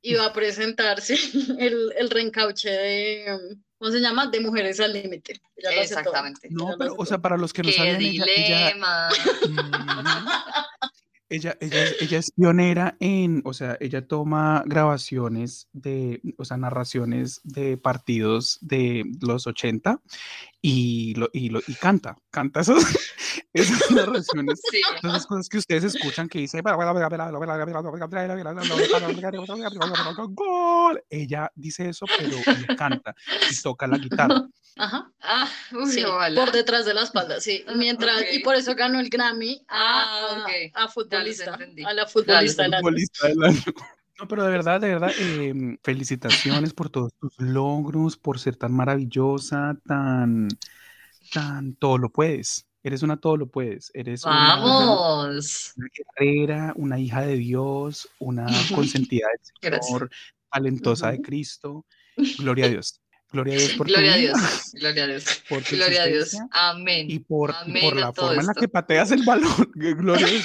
y 0.00 0.14
va 0.14 0.26
a 0.26 0.32
presentar 0.32 1.00
sí, 1.00 1.14
el, 1.58 1.92
el 1.98 2.08
reencauche 2.10 2.70
de, 2.70 3.38
¿cómo 3.76 3.90
se 3.90 4.00
llama? 4.00 4.28
De 4.28 4.40
Mujeres 4.40 4.80
al 4.80 4.94
Límite. 4.94 5.42
Exactamente. 5.56 6.48
No, 6.50 6.74
pero, 6.78 6.94
o 6.96 7.04
sea, 7.04 7.18
para 7.18 7.36
los 7.36 7.52
que 7.52 7.62
no 7.62 7.68
Qué 7.68 7.74
sabían, 7.76 8.00
ella, 8.00 8.24
ella, 8.34 8.58
dilema. 8.68 9.08
Ella, 11.32 11.56
ella, 11.60 11.82
es- 11.84 11.96
ella 12.02 12.18
es 12.18 12.30
pionera 12.30 12.96
en, 13.00 13.40
o 13.44 13.54
sea, 13.54 13.76
ella 13.80 14.06
toma 14.06 14.62
grabaciones 14.66 15.68
de, 15.72 16.20
o 16.36 16.44
sea, 16.44 16.58
narraciones 16.58 17.40
de 17.42 17.76
partidos 17.78 18.58
de 18.60 19.04
los 19.20 19.46
80 19.46 20.00
y, 20.60 21.14
lo, 21.14 21.28
y, 21.32 21.48
lo, 21.48 21.60
y 21.66 21.74
canta, 21.74 22.16
canta 22.30 22.60
esas, 22.60 22.84
esas 23.52 23.90
narraciones. 23.90 24.60
Sí. 24.70 24.80
Esas 25.02 25.26
cosas 25.26 25.48
que 25.48 25.58
ustedes 25.58 25.84
escuchan 25.84 26.28
que 26.28 26.38
dice 26.40 26.60
gol. 30.28 31.02
Ella 31.10 31.50
dice 31.54 31.88
eso, 31.88 32.04
pero 32.18 32.36
canta 32.76 33.14
y 33.50 33.60
toca 33.62 33.86
la 33.86 33.96
guitarra. 33.98 34.46
Ajá. 34.76 35.10
Ah, 35.20 35.48
uy, 35.72 35.90
Sí, 35.90 36.02
por 36.34 36.50
detrás 36.50 36.86
de 36.86 36.94
la 36.94 37.02
espalda, 37.02 37.40
sí. 37.40 37.62
Ah, 37.68 37.72
Mientras, 37.76 38.22
y 38.32 38.38
ok. 38.38 38.44
por 38.44 38.54
eso 38.54 38.74
ganó 38.74 39.00
el 39.00 39.10
Grammy 39.10 39.62
a, 39.68 40.02
Ah, 40.04 40.38
ok. 40.42 40.50
a 40.74 40.88
futbolista, 41.24 41.88
a 41.88 41.92
la 41.94 42.06
futbolista 42.06 42.62
del 42.64 42.74
año. 42.74 42.82
futbolista 42.82 43.28
del 43.28 43.42
año. 43.44 43.62
No, 44.18 44.28
pero 44.28 44.44
de 44.44 44.50
verdad, 44.50 44.80
de 44.80 44.88
verdad, 44.88 45.10
em, 45.18 45.78
felicitaciones 45.82 46.74
por 46.74 46.90
todos 46.90 47.12
tus 47.18 47.32
logros, 47.40 48.16
por 48.16 48.38
ser 48.38 48.56
tan 48.56 48.72
maravillosa, 48.72 49.76
tan, 49.86 50.48
tan, 51.32 51.74
todo 51.76 51.98
lo 51.98 52.10
puedes. 52.10 52.66
Eres 52.84 53.02
una 53.02 53.16
todo 53.16 53.36
lo 53.36 53.46
puedes. 53.48 53.90
Eres 53.94 54.24
una, 54.24 54.56
Vamos. 54.56 55.72
una 55.76 55.86
guerrera, 56.18 56.72
una 56.76 56.98
hija 56.98 57.22
de 57.22 57.36
Dios, 57.36 58.08
una 58.18 58.46
consentida 58.74 59.26
del 59.28 59.40
Gracias. 59.62 59.86
Señor, 59.86 60.10
talentosa 60.52 61.10
de. 61.12 61.22
Cristo. 61.22 61.86
Gloria 62.38 62.66
a 62.66 62.68
Dios. 62.68 63.00
Gloria 63.32 63.54
a 63.54 63.58
Dios 63.58 63.72
por 63.78 63.86
tu 63.86 63.92
Gloria 63.94 64.12
a 64.12 64.16
vida, 64.18 64.32
Dios. 64.32 64.70
Gloria 64.74 65.04
a 65.04 65.06
Dios. 65.06 65.42
por 65.48 65.62
tu 65.62 65.76
Gloria 65.76 66.02
a 66.02 66.06
Dios. 66.06 66.36
Amén. 66.50 67.10
y 67.10 67.18
por, 67.20 67.52
Amén 67.54 67.82
por 67.82 67.94
a 67.96 68.00
la 68.00 68.12
forma 68.12 68.32
en 68.40 68.46
la 68.46 68.52
esto. 68.52 68.60
que 68.60 68.68
pateas 68.68 69.10
el 69.12 69.22
balón. 69.22 69.72
Gloria 69.74 70.26
a 70.26 70.28
Dios. 70.30 70.44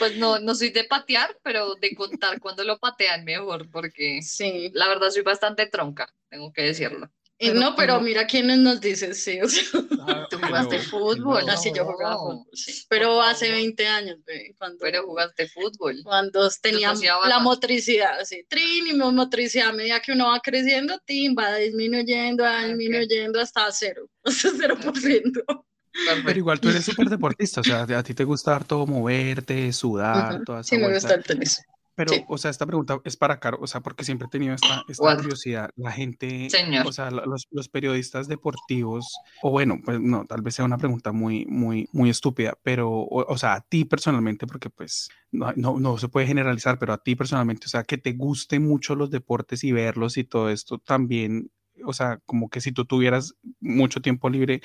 Pues 0.00 0.16
no, 0.16 0.40
no 0.40 0.54
soy 0.56 0.70
de 0.70 0.82
patear, 0.84 1.38
pero 1.44 1.74
de 1.76 1.94
contar 1.94 2.40
cuando 2.40 2.64
lo 2.64 2.78
patean 2.80 3.24
mejor, 3.24 3.70
porque 3.70 4.20
Sí. 4.22 4.70
la 4.74 4.88
verdad 4.88 5.10
soy 5.10 5.22
bastante 5.22 5.66
tronca, 5.66 6.12
tengo 6.28 6.52
que 6.52 6.62
decirlo. 6.62 7.08
Y 7.42 7.48
Pero- 7.48 7.60
no, 7.60 7.74
pero 7.76 8.00
mira 8.02 8.26
quiénes 8.26 8.58
nos 8.58 8.80
dicen, 8.82 9.14
sí. 9.14 9.40
o 9.40 9.48
sea, 9.48 9.62
Ah, 10.02 10.26
Tú 10.30 10.38
jugaste 10.38 10.76
pero- 10.78 10.90
fútbol, 10.90 11.46
no, 11.46 11.56
sí, 11.56 11.70
yo 11.74 11.84
jugaba 11.86 12.14
No, 12.14 12.18
fútbol, 12.18 12.46
sí, 12.52 12.72
por 12.72 12.88
pero 12.88 13.22
hace 13.22 13.46
favor. 13.46 13.60
20 13.62 13.86
años, 13.86 14.16
ve, 14.26 14.54
cuando, 14.58 14.78
Pero 14.80 15.02
jugaste 15.04 15.48
fútbol. 15.48 16.00
cuando 16.02 16.46
hacía 16.46 16.94
la 17.28 17.38
motricidad, 17.38 18.24
sí, 18.24 18.44
trin 18.48 18.86
y 18.88 18.92
motricidad, 18.94 19.68
a 19.68 19.72
medida 19.72 20.00
que 20.00 20.12
uno 20.12 20.28
va 20.28 20.40
creciendo, 20.40 20.98
tin, 21.06 21.34
va 21.38 21.54
disminuyendo, 21.56 22.42
va 22.44 22.60
Ah, 22.60 22.66
disminuyendo 22.66 23.40
hasta 23.40 23.70
cero, 23.72 24.06
hasta 24.24 24.50
0%. 24.50 25.44
Pero 25.46 25.64
Perfecto. 25.92 26.38
igual 26.38 26.60
tú 26.60 26.68
eres 26.70 26.84
súper 26.84 27.08
deportista, 27.10 27.60
o 27.60 27.64
sea, 27.64 27.82
a 27.82 28.02
ti 28.02 28.14
te 28.14 28.24
gusta 28.24 28.54
harto 28.56 28.86
moverte, 28.86 29.72
sudar, 29.72 30.42
toda 30.44 30.60
esa 30.60 30.68
Sí, 30.68 30.76
me 30.76 30.82
vuelta. 30.84 30.96
gusta 31.00 31.14
el 31.14 31.24
tenis. 31.24 31.62
Pero, 31.96 32.14
sí. 32.14 32.24
o 32.28 32.38
sea, 32.38 32.50
esta 32.50 32.64
pregunta 32.64 32.98
es 33.04 33.16
para 33.18 33.40
Caro, 33.40 33.58
o 33.60 33.66
sea, 33.66 33.82
porque 33.82 34.04
siempre 34.04 34.26
he 34.26 34.30
tenido 34.30 34.54
esta, 34.54 34.84
esta 34.88 35.16
curiosidad. 35.16 35.68
La 35.76 35.92
gente, 35.92 36.48
Señor. 36.48 36.86
o 36.86 36.92
sea, 36.92 37.10
los, 37.10 37.46
los 37.50 37.68
periodistas 37.68 38.26
deportivos, 38.26 39.04
o 39.42 39.50
bueno, 39.50 39.78
pues 39.84 40.00
no, 40.00 40.24
tal 40.24 40.40
vez 40.40 40.54
sea 40.54 40.64
una 40.64 40.78
pregunta 40.78 41.12
muy, 41.12 41.44
muy, 41.46 41.88
muy 41.92 42.08
estúpida, 42.08 42.56
pero, 42.62 42.88
o, 42.90 43.30
o 43.30 43.36
sea, 43.36 43.54
a 43.54 43.60
ti 43.60 43.84
personalmente, 43.84 44.46
porque 44.46 44.70
pues 44.70 45.10
no, 45.30 45.52
no, 45.56 45.78
no 45.78 45.98
se 45.98 46.08
puede 46.08 46.26
generalizar, 46.26 46.78
pero 46.78 46.94
a 46.94 46.98
ti 47.02 47.16
personalmente, 47.16 47.66
o 47.66 47.68
sea, 47.68 47.84
que 47.84 47.98
te 47.98 48.12
gusten 48.12 48.66
mucho 48.66 48.94
los 48.94 49.10
deportes 49.10 49.62
y 49.62 49.72
verlos 49.72 50.16
y 50.16 50.24
todo 50.24 50.48
esto 50.48 50.78
también, 50.78 51.50
o 51.84 51.92
sea, 51.92 52.18
como 52.24 52.48
que 52.48 52.62
si 52.62 52.72
tú 52.72 52.86
tuvieras 52.86 53.34
mucho 53.60 54.00
tiempo 54.00 54.30
libre, 54.30 54.62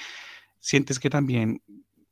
¿sientes 0.65 0.97
que 0.99 1.11
también 1.11 1.61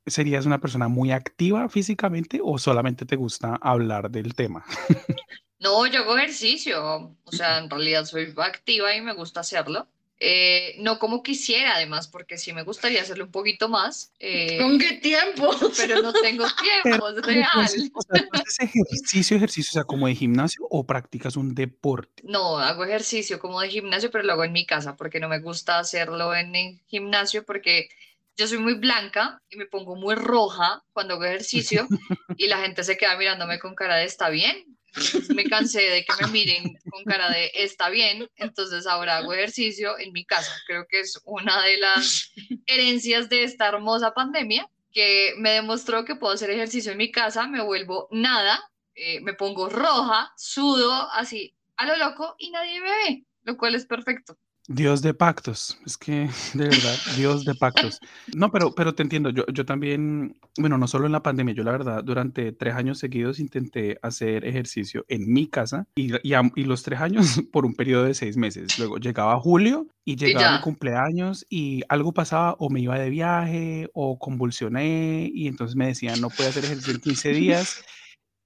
serías 0.05 0.45
una 0.45 0.61
persona 0.61 0.87
muy 0.87 1.11
activa 1.11 1.67
físicamente 1.69 2.39
o 2.43 2.59
solamente 2.59 3.03
te 3.03 3.15
gusta 3.15 3.55
hablar 3.61 4.11
del 4.11 4.35
tema? 4.35 4.63
No, 5.59 5.87
yo 5.87 6.01
hago 6.01 6.17
ejercicio, 6.17 7.15
o 7.23 7.31
sea, 7.31 7.59
en 7.59 7.69
realidad 7.69 8.03
soy 8.03 8.33
activa 8.35 8.93
y 8.97 8.99
me 8.99 9.13
gusta 9.13 9.39
hacerlo. 9.39 9.87
Eh, 10.19 10.75
no 10.79 10.99
como 10.99 11.23
quisiera, 11.23 11.75
además, 11.75 12.09
porque 12.09 12.37
sí 12.37 12.51
me 12.51 12.63
gustaría 12.63 13.01
hacerlo 13.01 13.23
un 13.23 13.31
poquito 13.31 13.69
más, 13.69 14.11
eh, 14.19 14.57
¿Con 14.57 14.77
qué 14.77 14.93
tiempo? 14.93 15.49
pero 15.77 16.01
no 16.01 16.11
tengo 16.11 16.45
tiempo, 16.83 17.07
es 17.07 17.25
real. 17.25 17.47
Entonces, 17.53 17.91
o 17.93 18.01
sea, 18.01 18.27
¿tú 18.29 18.39
haces 18.41 18.59
ejercicio, 18.59 19.37
ejercicio, 19.37 19.69
o 19.71 19.73
sea, 19.75 19.83
como 19.85 20.07
de 20.07 20.15
gimnasio 20.15 20.67
o 20.69 20.85
practicas 20.85 21.37
un 21.37 21.55
deporte? 21.55 22.23
No, 22.25 22.57
hago 22.57 22.83
ejercicio 22.83 23.39
como 23.39 23.61
de 23.61 23.69
gimnasio, 23.69 24.11
pero 24.11 24.25
lo 24.25 24.33
hago 24.33 24.43
en 24.43 24.51
mi 24.51 24.65
casa 24.65 24.97
porque 24.97 25.21
no 25.21 25.29
me 25.29 25.39
gusta 25.39 25.79
hacerlo 25.79 26.35
en 26.35 26.53
el 26.57 26.81
gimnasio 26.87 27.45
porque 27.45 27.87
yo 28.35 28.47
soy 28.47 28.57
muy 28.57 28.75
blanca 28.75 29.41
y 29.49 29.57
me 29.57 29.65
pongo 29.65 29.95
muy 29.95 30.15
roja 30.15 30.83
cuando 30.91 31.15
hago 31.15 31.25
ejercicio 31.25 31.87
y 32.37 32.47
la 32.47 32.59
gente 32.59 32.83
se 32.83 32.97
queda 32.97 33.17
mirándome 33.17 33.59
con 33.59 33.75
cara 33.75 33.97
de 33.97 34.05
está 34.05 34.29
bien. 34.29 34.65
Entonces 34.95 35.29
me 35.29 35.45
cansé 35.45 35.81
de 35.81 36.05
que 36.05 36.13
me 36.21 36.31
miren 36.31 36.77
con 36.91 37.03
cara 37.03 37.31
de 37.31 37.51
está 37.55 37.89
bien, 37.89 38.27
entonces 38.35 38.85
ahora 38.85 39.17
hago 39.17 39.33
ejercicio 39.33 39.97
en 39.97 40.11
mi 40.13 40.23
casa. 40.23 40.53
Creo 40.67 40.85
que 40.87 40.99
es 40.99 41.19
una 41.25 41.63
de 41.63 41.77
las 41.77 42.31
herencias 42.67 43.27
de 43.27 43.43
esta 43.43 43.69
hermosa 43.69 44.13
pandemia 44.13 44.69
que 44.91 45.33
me 45.37 45.49
demostró 45.49 46.05
que 46.05 46.15
puedo 46.15 46.33
hacer 46.33 46.51
ejercicio 46.51 46.91
en 46.91 46.99
mi 46.99 47.11
casa, 47.11 47.47
me 47.47 47.63
vuelvo 47.63 48.07
nada, 48.11 48.63
eh, 48.93 49.19
me 49.21 49.33
pongo 49.33 49.67
roja, 49.67 50.31
sudo 50.37 50.91
así 51.13 51.55
a 51.77 51.87
lo 51.87 51.97
loco 51.97 52.35
y 52.37 52.51
nadie 52.51 52.79
me 52.79 52.91
ve, 52.91 53.25
lo 53.41 53.57
cual 53.57 53.73
es 53.73 53.87
perfecto. 53.87 54.37
Dios 54.67 55.01
de 55.01 55.13
pactos, 55.13 55.77
es 55.85 55.97
que 55.97 56.29
de 56.53 56.69
verdad, 56.69 56.97
Dios 57.17 57.43
de 57.43 57.53
pactos. 57.53 57.99
No, 58.33 58.51
pero, 58.51 58.73
pero 58.73 58.95
te 58.95 59.03
entiendo, 59.03 59.29
yo, 59.29 59.45
yo 59.47 59.65
también, 59.65 60.37
bueno, 60.57 60.77
no 60.77 60.87
solo 60.87 61.05
en 61.05 61.11
la 61.11 61.21
pandemia, 61.23 61.53
yo 61.53 61.63
la 61.63 61.71
verdad 61.71 62.03
durante 62.03 62.53
tres 62.53 62.75
años 62.75 62.97
seguidos 62.97 63.39
intenté 63.39 63.97
hacer 64.01 64.45
ejercicio 64.45 65.05
en 65.09 65.31
mi 65.31 65.47
casa 65.47 65.85
y, 65.95 66.13
y, 66.23 66.63
los 66.63 66.83
tres 66.83 67.01
años 67.01 67.41
por 67.51 67.65
un 67.65 67.75
periodo 67.75 68.05
de 68.05 68.13
seis 68.13 68.37
meses. 68.37 68.77
Luego 68.79 68.97
llegaba 68.97 69.37
julio 69.39 69.87
y 70.05 70.15
llegaba 70.15 70.57
mi 70.57 70.61
cumpleaños 70.61 71.45
y 71.49 71.81
algo 71.89 72.13
pasaba 72.13 72.55
o 72.59 72.69
me 72.69 72.79
iba 72.79 72.97
de 72.97 73.09
viaje 73.09 73.89
o 73.93 74.17
convulsioné 74.17 75.29
y 75.33 75.47
entonces 75.47 75.75
me 75.75 75.87
decían 75.87 76.21
no 76.21 76.29
puede 76.29 76.49
hacer 76.49 76.63
ejercicio 76.65 76.93
en 76.93 77.01
15 77.01 77.33
días 77.33 77.83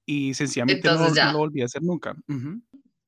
y 0.08 0.34
sencillamente 0.34 0.88
no, 0.88 0.94
Entonces 0.94 1.16
no 1.18 1.22
ya. 1.22 1.32
lo 1.32 1.38
volví 1.38 1.60
a 1.60 1.66
hacer 1.66 1.82
nunca. 1.82 2.16
Ujú. 2.28 2.62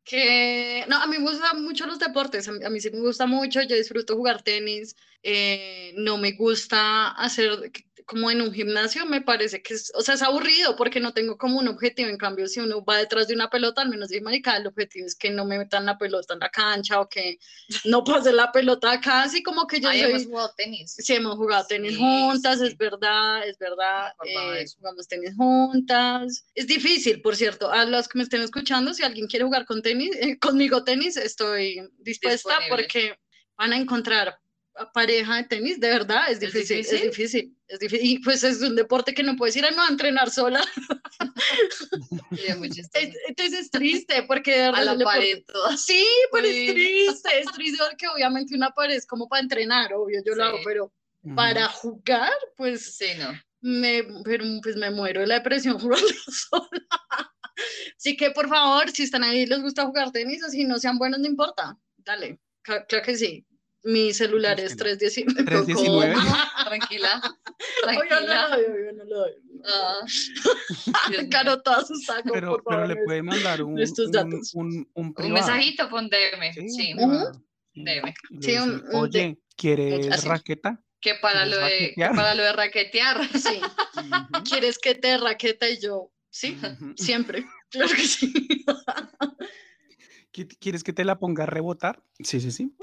Que 0.04 0.84
no, 0.88 0.96
a 1.02 1.06
mí 1.06 1.18
me 1.18 1.24
gustan 1.30 1.62
mucho 1.62 1.86
los 1.86 1.98
deportes, 1.98 2.48
a 2.48 2.52
mí, 2.52 2.64
a 2.64 2.70
mí 2.70 2.80
sí 2.80 2.90
me 2.90 3.00
gusta 3.00 3.26
mucho, 3.26 3.62
yo 3.62 3.76
disfruto 3.76 4.16
jugar 4.16 4.42
tenis, 4.42 4.96
eh, 5.22 5.92
no 5.96 6.16
me 6.18 6.32
gusta 6.32 7.10
hacer 7.10 7.70
como 8.10 8.28
en 8.28 8.42
un 8.42 8.52
gimnasio, 8.52 9.06
me 9.06 9.20
parece 9.20 9.62
que 9.62 9.74
es, 9.74 9.92
o 9.94 10.02
sea, 10.02 10.16
es 10.16 10.22
aburrido 10.22 10.74
porque 10.74 10.98
no 10.98 11.12
tengo 11.14 11.38
como 11.38 11.60
un 11.60 11.68
objetivo, 11.68 12.08
en 12.08 12.16
cambio 12.16 12.48
si 12.48 12.58
uno 12.58 12.84
va 12.84 12.98
detrás 12.98 13.28
de 13.28 13.34
una 13.34 13.48
pelota, 13.48 13.82
al 13.82 13.88
menos 13.88 14.08
de 14.08 14.20
marica, 14.20 14.56
el 14.56 14.66
objetivo 14.66 15.06
es 15.06 15.14
que 15.14 15.30
no 15.30 15.44
me 15.44 15.58
metan 15.58 15.86
la 15.86 15.96
pelota 15.96 16.34
en 16.34 16.40
la 16.40 16.48
cancha 16.48 17.00
o 17.00 17.08
que 17.08 17.38
no 17.84 18.02
pase 18.04 18.32
la 18.32 18.50
pelota 18.50 18.90
acá, 18.90 19.22
así 19.22 19.44
como 19.44 19.64
que 19.68 19.78
yo 19.80 19.88
Ahí 19.88 20.00
soy... 20.00 20.10
hemos 20.10 20.24
jugado 20.24 20.52
tenis. 20.56 20.96
Sí, 20.98 21.14
hemos 21.14 21.36
jugado 21.36 21.64
tenis 21.68 21.92
Sí, 21.92 21.98
juntas, 21.98 22.58
sí, 22.58 22.66
es 22.66 22.76
verdad, 22.76 23.46
es 23.46 23.56
verdad. 23.58 24.12
Eh, 24.24 24.64
jugamos 24.76 25.06
tenis 25.06 25.32
juntas. 25.36 26.44
Es 26.56 26.66
difícil, 26.66 27.22
por 27.22 27.36
cierto. 27.36 27.70
A 27.70 27.84
los 27.84 28.08
que 28.08 28.18
me 28.18 28.24
estén 28.24 28.42
escuchando, 28.42 28.92
si 28.92 29.04
alguien 29.04 29.28
quiere 29.28 29.44
jugar 29.44 29.66
con 29.66 29.82
tenis, 29.82 30.16
eh, 30.16 30.36
conmigo 30.40 30.82
tenis, 30.82 31.16
estoy 31.16 31.88
dispuesta 31.98 32.58
Disponible. 32.58 32.76
porque 32.76 33.18
van 33.56 33.72
a 33.72 33.76
encontrar 33.76 34.36
pareja 34.92 35.36
de 35.36 35.44
tenis, 35.44 35.80
de 35.80 35.88
verdad, 35.88 36.30
es 36.30 36.40
difícil, 36.40 36.80
es 36.80 36.90
difícil, 36.90 37.56
es 37.68 37.78
difícil. 37.78 38.06
Y 38.06 38.18
pues 38.20 38.42
es 38.44 38.60
un 38.62 38.76
deporte 38.76 39.14
que 39.14 39.22
no 39.22 39.36
puedes 39.36 39.56
ir 39.56 39.64
a, 39.64 39.70
no, 39.70 39.86
entrenar 39.88 40.30
sola. 40.30 40.64
entonces 42.30 43.60
es 43.60 43.70
triste 43.70 44.22
porque 44.24 44.52
de 44.52 44.70
verdad... 44.70 44.88
A 44.88 44.94
la 44.94 45.04
pared 45.04 45.42
Sí, 45.76 46.06
pero 46.32 46.46
es 46.46 46.72
triste, 46.72 47.40
es 47.40 47.52
triste 47.52 47.82
porque 47.88 48.08
obviamente 48.08 48.54
una 48.54 48.70
pared 48.70 48.96
es 48.96 49.06
como 49.06 49.28
para 49.28 49.42
entrenar, 49.42 49.92
obvio, 49.94 50.22
yo 50.24 50.34
lo 50.34 50.44
hago, 50.44 50.58
pero 50.64 50.92
para 51.34 51.68
jugar, 51.68 52.32
pues... 52.56 52.96
Sí, 52.96 53.08
no. 53.18 53.32
Me, 53.62 54.04
pero 54.24 54.44
pues 54.62 54.76
me 54.76 54.90
muero 54.90 55.20
de 55.20 55.26
la 55.26 55.34
depresión 55.34 55.78
jugando 55.78 56.08
sola. 56.50 56.86
Así 57.96 58.16
que 58.16 58.30
por 58.30 58.48
favor, 58.48 58.90
si 58.90 59.02
están 59.02 59.22
ahí 59.22 59.44
les 59.44 59.60
gusta 59.60 59.84
jugar 59.84 60.10
tenis, 60.12 60.42
así 60.42 60.64
no 60.64 60.78
sean 60.78 60.96
buenos, 60.96 61.20
no 61.20 61.26
importa. 61.26 61.76
Dale, 61.98 62.40
creo 62.62 63.02
que 63.02 63.16
sí. 63.16 63.46
Mi 63.82 64.12
celular 64.12 64.60
es 64.60 64.76
319. 64.76 65.44
319. 65.44 66.14
Tranquila. 66.66 67.22
Tranquila. 67.82 68.48
no 68.50 68.56
lo 68.56 68.92
no 68.92 69.04
lo 69.04 69.18
doy. 69.20 69.32
Ah. 69.64 70.00
Caro 71.30 71.62
toda 71.62 71.84
su 71.84 71.94
saco, 71.96 72.30
pero, 72.32 72.62
por 72.62 72.64
pero 72.64 72.86
le 72.86 72.96
puede 73.04 73.22
mandar 73.22 73.62
un, 73.62 73.78
un, 73.78 73.84
un, 74.54 74.88
un, 74.94 75.14
un, 75.16 75.32
mensajito, 75.32 75.88
pon 75.88 76.08
DM. 76.08 76.52
Sí. 76.52 76.68
sí. 76.68 76.94
DM. 77.74 78.14
Sí, 78.40 78.56
un, 78.56 78.84
Oye, 78.92 79.38
¿quieres 79.56 80.24
raqueta? 80.24 80.80
Que 81.00 81.14
para, 81.14 81.46
lo 81.46 81.56
de, 81.56 81.94
que 81.96 82.06
para 82.14 82.34
lo 82.34 82.42
de 82.42 82.52
raquetear. 82.52 83.26
Sí. 83.38 83.60
¿Quieres 84.44 84.78
que 84.78 84.94
te 84.94 85.16
raqueta 85.16 85.68
y 85.68 85.80
yo? 85.80 86.12
Sí, 86.30 86.58
siempre. 86.96 87.46
Claro 87.70 87.90
que 87.94 88.06
sí. 88.06 88.32
¿Quieres 90.60 90.84
que 90.84 90.92
te 90.92 91.04
la 91.04 91.18
ponga 91.18 91.44
a 91.44 91.46
rebotar? 91.46 92.02
Sí, 92.22 92.40
sí, 92.40 92.50
sí. 92.50 92.74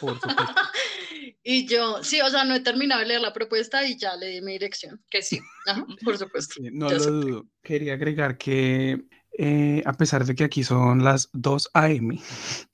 Por 0.00 0.18
y 1.44 1.66
yo, 1.66 2.02
sí, 2.02 2.20
o 2.20 2.30
sea, 2.30 2.44
no 2.44 2.54
he 2.54 2.60
terminado 2.60 3.00
de 3.00 3.06
leer 3.06 3.20
la 3.20 3.32
propuesta 3.32 3.86
y 3.86 3.96
ya 3.96 4.16
le 4.16 4.28
di 4.28 4.40
mi 4.40 4.52
dirección. 4.52 5.02
Que 5.10 5.22
sí, 5.22 5.40
por 6.04 6.18
supuesto. 6.18 6.54
no 6.72 6.90
lo 6.90 6.98
dudo. 6.98 7.46
Quería 7.62 7.94
agregar 7.94 8.36
que 8.38 9.04
eh, 9.38 9.82
a 9.84 9.92
pesar 9.92 10.24
de 10.24 10.34
que 10.34 10.44
aquí 10.44 10.64
son 10.64 11.04
las 11.04 11.28
2 11.32 11.70
a.m., 11.74 12.18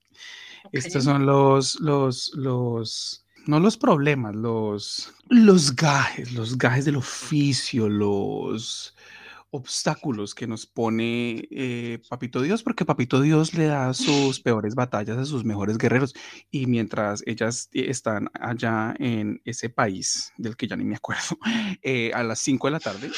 estos 0.71 1.03
son 1.03 1.25
los, 1.25 1.79
los, 1.81 2.31
los, 2.35 3.25
no 3.45 3.59
los 3.59 3.77
problemas, 3.77 4.33
los, 4.33 5.13
los 5.29 5.75
gajes, 5.75 6.31
los 6.33 6.57
gajes 6.57 6.85
del 6.85 6.95
oficio, 6.95 7.89
los 7.89 8.95
obstáculos 9.53 10.33
que 10.33 10.47
nos 10.47 10.65
pone 10.65 11.47
eh, 11.51 11.99
Papito 12.09 12.41
Dios, 12.41 12.63
porque 12.63 12.85
Papito 12.85 13.21
Dios 13.21 13.53
le 13.53 13.67
da 13.67 13.93
sus 13.93 14.39
peores 14.39 14.73
batallas 14.73 15.15
a 15.19 15.25
sus 15.25 15.45
mejores 15.45 15.77
guerreros. 15.77 16.15
Y 16.49 16.65
mientras 16.65 17.21
ellas 17.27 17.69
eh, 17.71 17.85
están 17.87 18.31
allá 18.33 18.95
en 18.97 19.41
ese 19.45 19.69
país, 19.69 20.33
del 20.37 20.57
que 20.57 20.67
ya 20.67 20.75
ni 20.75 20.83
me 20.85 20.95
acuerdo, 20.95 21.37
eh, 21.83 22.11
a 22.15 22.23
las 22.23 22.39
5 22.39 22.67
de 22.67 22.71
la 22.71 22.79
tarde, 22.79 23.11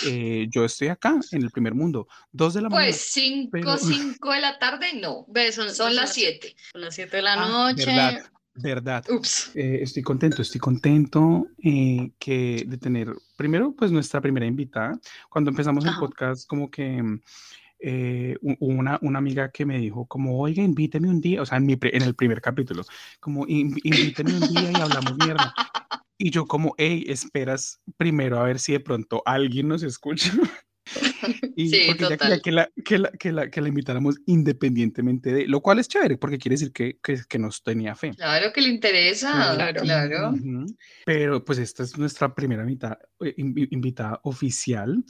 yo 0.52 0.65
estoy 0.65 0.89
acá 0.89 1.17
en 1.32 1.41
el 1.41 1.52
primer 1.52 1.74
mundo, 1.74 2.08
2 2.34 2.54
de 2.56 2.62
la 2.63 2.69
pues 2.69 3.13
mañana. 3.15 3.50
Pues 3.50 3.62
5, 3.62 3.78
5 3.78 4.32
de 4.34 4.41
la 4.41 4.60
tarde 4.60 4.88
no, 5.02 5.26
son, 5.54 5.74
son 5.74 5.95
las 5.95 6.13
7. 6.13 6.54
Son 6.74 6.82
las 6.82 6.95
7 6.95 7.15
de 7.15 7.24
la 7.24 7.34
ah, 7.34 7.48
noche. 7.48 7.86
Verdad. 7.86 8.35
Ups. 9.10 9.52
Eh, 9.56 9.80
estoy 9.82 10.02
contento, 10.02 10.41
estoy 10.41 10.60
contento 10.60 11.48
eh, 11.62 12.12
que 12.18 12.63
de 12.65 12.78
tener, 12.78 13.13
primero, 13.36 13.74
pues 13.78 13.91
nuestra 13.91 14.22
primera 14.22 14.46
invitada. 14.46 14.98
Cuando 15.30 15.50
empezamos 15.50 15.86
el 15.86 15.96
podcast, 16.00 16.48
como 16.48 16.72
que 16.72 17.04
eh, 17.80 18.38
una, 18.41 18.98
una 19.02 19.20
amiga 19.20 19.52
que 19.52 19.65
me 19.65 19.78
dijo, 19.78 20.06
como, 20.06 20.39
oiga, 20.39 20.63
invíteme 20.63 21.10
un 21.10 21.20
día, 21.20 21.41
o 21.41 21.46
sea, 21.46 21.58
en, 21.58 21.65
mi, 21.65 21.78
en 21.82 22.02
el 22.02 22.15
primer 22.15 22.41
capítulo, 22.41 22.84
como, 23.20 23.46
invíteme 23.48 24.34
un 24.34 24.48
día 24.48 24.72
y 24.72 24.82
hablamos 24.82 25.18
mierda. 25.18 25.54
Y 26.18 26.32
yo 26.32 26.46
como, 26.46 26.74
hey, 26.78 27.04
esperas 27.08 27.82
primero 27.98 28.39
a 28.39 28.44
ver 28.44 28.60
si 28.60 28.72
de 28.72 28.80
pronto 28.80 29.22
alguien 29.26 29.68
nos 29.68 29.84
escucha. 29.84 30.32
y 31.56 31.69
sí, 31.69 31.82
porque 31.88 32.06
ella 32.06 32.17
quería 32.17 32.39
que 32.39 32.52
la, 32.52 32.69
que, 32.84 33.00
la, 33.00 33.12
que, 33.12 33.32
la, 33.32 33.50
que 33.50 33.62
la 33.62 33.67
invitáramos 33.67 34.17
independientemente 34.26 35.34
de, 35.34 35.48
lo 35.48 35.62
cual 35.62 35.80
es 35.80 35.88
chévere, 35.88 36.17
porque 36.17 36.38
quiere 36.38 36.56
decir 36.56 36.71
que, 36.71 36.98
que, 37.02 37.21
que 37.28 37.39
nos 37.39 37.63
tenía 37.63 37.95
fe. 37.95 38.12
Claro 38.12 38.52
que 38.54 38.62
le 38.62 38.69
interesa, 38.69 39.54
claro. 39.56 39.82
claro. 39.82 40.34
Pero 41.06 41.43
pues 41.43 41.60
esta 41.60 41.84
es 41.84 41.98
nuestra 41.98 42.34
primera 42.34 42.63
mitad, 42.63 42.98
eh, 43.21 43.34
invitada 43.38 44.19
oficial 44.24 45.04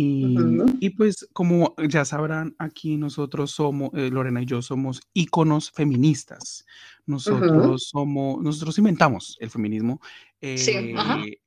y, 0.00 0.36
y, 0.78 0.90
pues 0.90 1.28
como 1.32 1.74
ya 1.88 2.04
sabrán, 2.04 2.54
aquí 2.60 2.96
nosotros 2.96 3.50
somos, 3.50 3.90
eh, 3.94 4.10
Lorena 4.12 4.40
y 4.40 4.46
yo 4.46 4.62
somos 4.62 5.00
íconos 5.12 5.72
feministas. 5.72 6.64
Nosotros 7.04 7.88
somos, 7.88 8.40
nosotros 8.40 8.78
inventamos 8.78 9.36
el 9.40 9.50
feminismo. 9.50 10.00
sí, 10.40 10.70
eh, 10.70 10.94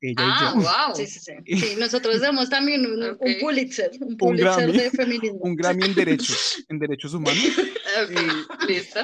ella 0.02 0.16
ah, 0.18 0.54
y 0.54 0.60
yo. 0.60 0.68
wow. 0.68 0.94
Sí, 0.94 1.06
sí, 1.06 1.20
sí. 1.20 1.32
sí, 1.56 1.76
nosotros 1.80 2.20
somos 2.20 2.50
también 2.50 2.84
un, 2.84 3.02
un 3.02 3.34
Pulitzer, 3.40 3.90
un 4.02 4.18
Pulitzer 4.18 4.70
de 4.70 4.90
feminismo. 4.90 5.38
Un 5.40 5.56
Grammy 5.56 5.84
en 5.86 5.94
derechos, 5.94 6.62
en 6.68 6.78
derechos 6.78 7.14
humanos. 7.14 7.42
Listo. 8.68 9.00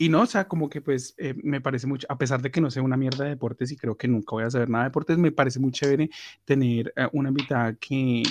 Y 0.00 0.08
no, 0.08 0.20
o 0.20 0.26
sea, 0.26 0.46
como 0.46 0.68
que 0.68 0.80
pues 0.80 1.16
eh, 1.18 1.34
me 1.42 1.60
parece 1.60 1.88
mucho, 1.88 2.06
a 2.08 2.16
pesar 2.16 2.40
de 2.40 2.52
que 2.52 2.60
no 2.60 2.70
sea 2.70 2.84
una 2.84 2.96
mierda 2.96 3.24
de 3.24 3.30
deportes 3.30 3.72
y 3.72 3.76
creo 3.76 3.96
que 3.96 4.06
nunca 4.06 4.36
voy 4.36 4.44
a 4.44 4.50
saber 4.50 4.70
nada 4.70 4.84
de 4.84 4.90
deportes, 4.90 5.18
me 5.18 5.32
parece 5.32 5.58
muy 5.58 5.72
chévere 5.72 6.10
tener 6.44 6.94
una 7.12 7.30
invitada 7.30 7.74
que, 7.74 8.22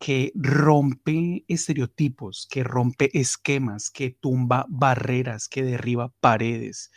que 0.00 0.32
rompe 0.34 1.44
estereotipos, 1.46 2.48
que 2.50 2.64
rompe 2.64 3.10
esquemas, 3.12 3.90
que 3.90 4.10
tumba 4.10 4.64
barreras, 4.70 5.46
que 5.46 5.62
derriba 5.62 6.10
paredes. 6.20 6.90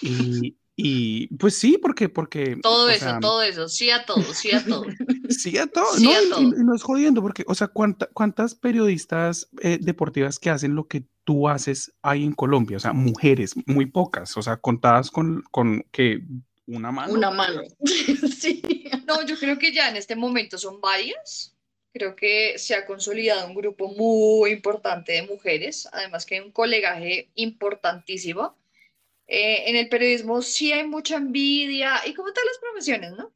Y, 0.00 0.56
y 0.76 1.26
pues 1.38 1.58
sí, 1.58 1.76
porque... 1.76 2.08
porque 2.08 2.56
todo 2.62 2.88
eso, 2.88 3.18
todo 3.20 3.42
eso, 3.42 3.68
sí 3.68 3.90
a 3.90 4.06
todo, 4.06 4.22
sí 4.32 4.52
a 4.52 4.64
todo. 4.64 4.84
sí 5.28 5.58
a 5.58 5.66
todo, 5.66 5.98
no, 5.98 6.40
Y, 6.40 6.50
no 6.62 6.72
es 6.76 6.84
jodiendo, 6.84 7.20
porque, 7.20 7.44
o 7.48 7.54
sea, 7.56 7.66
¿cuántas 7.66 8.54
periodistas 8.54 9.48
eh, 9.60 9.78
deportivas 9.82 10.38
que 10.38 10.50
hacen 10.50 10.76
lo 10.76 10.86
que 10.86 11.04
tú 11.24 11.48
haces 11.48 11.94
hay 12.00 12.22
en 12.22 12.32
Colombia? 12.32 12.76
O 12.76 12.80
sea, 12.80 12.92
mujeres, 12.92 13.54
muy 13.66 13.86
pocas, 13.86 14.36
o 14.36 14.42
sea, 14.42 14.58
contadas 14.58 15.10
con, 15.10 15.42
con 15.50 15.84
que 15.90 16.22
una 16.68 16.92
mano. 16.92 17.12
Una 17.12 17.32
mano, 17.32 17.62
sí. 18.38 18.62
No, 19.04 19.26
yo 19.26 19.36
creo 19.36 19.58
que 19.58 19.72
ya 19.72 19.88
en 19.88 19.96
este 19.96 20.14
momento 20.14 20.58
son 20.58 20.80
varias 20.80 21.55
Creo 21.96 22.14
que 22.14 22.58
se 22.58 22.74
ha 22.74 22.84
consolidado 22.84 23.46
un 23.46 23.54
grupo 23.54 23.88
muy 23.88 24.50
importante 24.50 25.12
de 25.12 25.22
mujeres, 25.22 25.88
además 25.92 26.26
que 26.26 26.34
hay 26.34 26.42
un 26.42 26.52
colegaje 26.52 27.30
importantísimo. 27.36 28.54
Eh, 29.26 29.70
en 29.70 29.76
el 29.76 29.88
periodismo 29.88 30.42
sí 30.42 30.72
hay 30.72 30.86
mucha 30.86 31.16
envidia, 31.16 32.02
y 32.04 32.12
como 32.12 32.34
todas 32.34 32.44
las 32.44 32.58
profesiones, 32.58 33.12
¿no? 33.12 33.32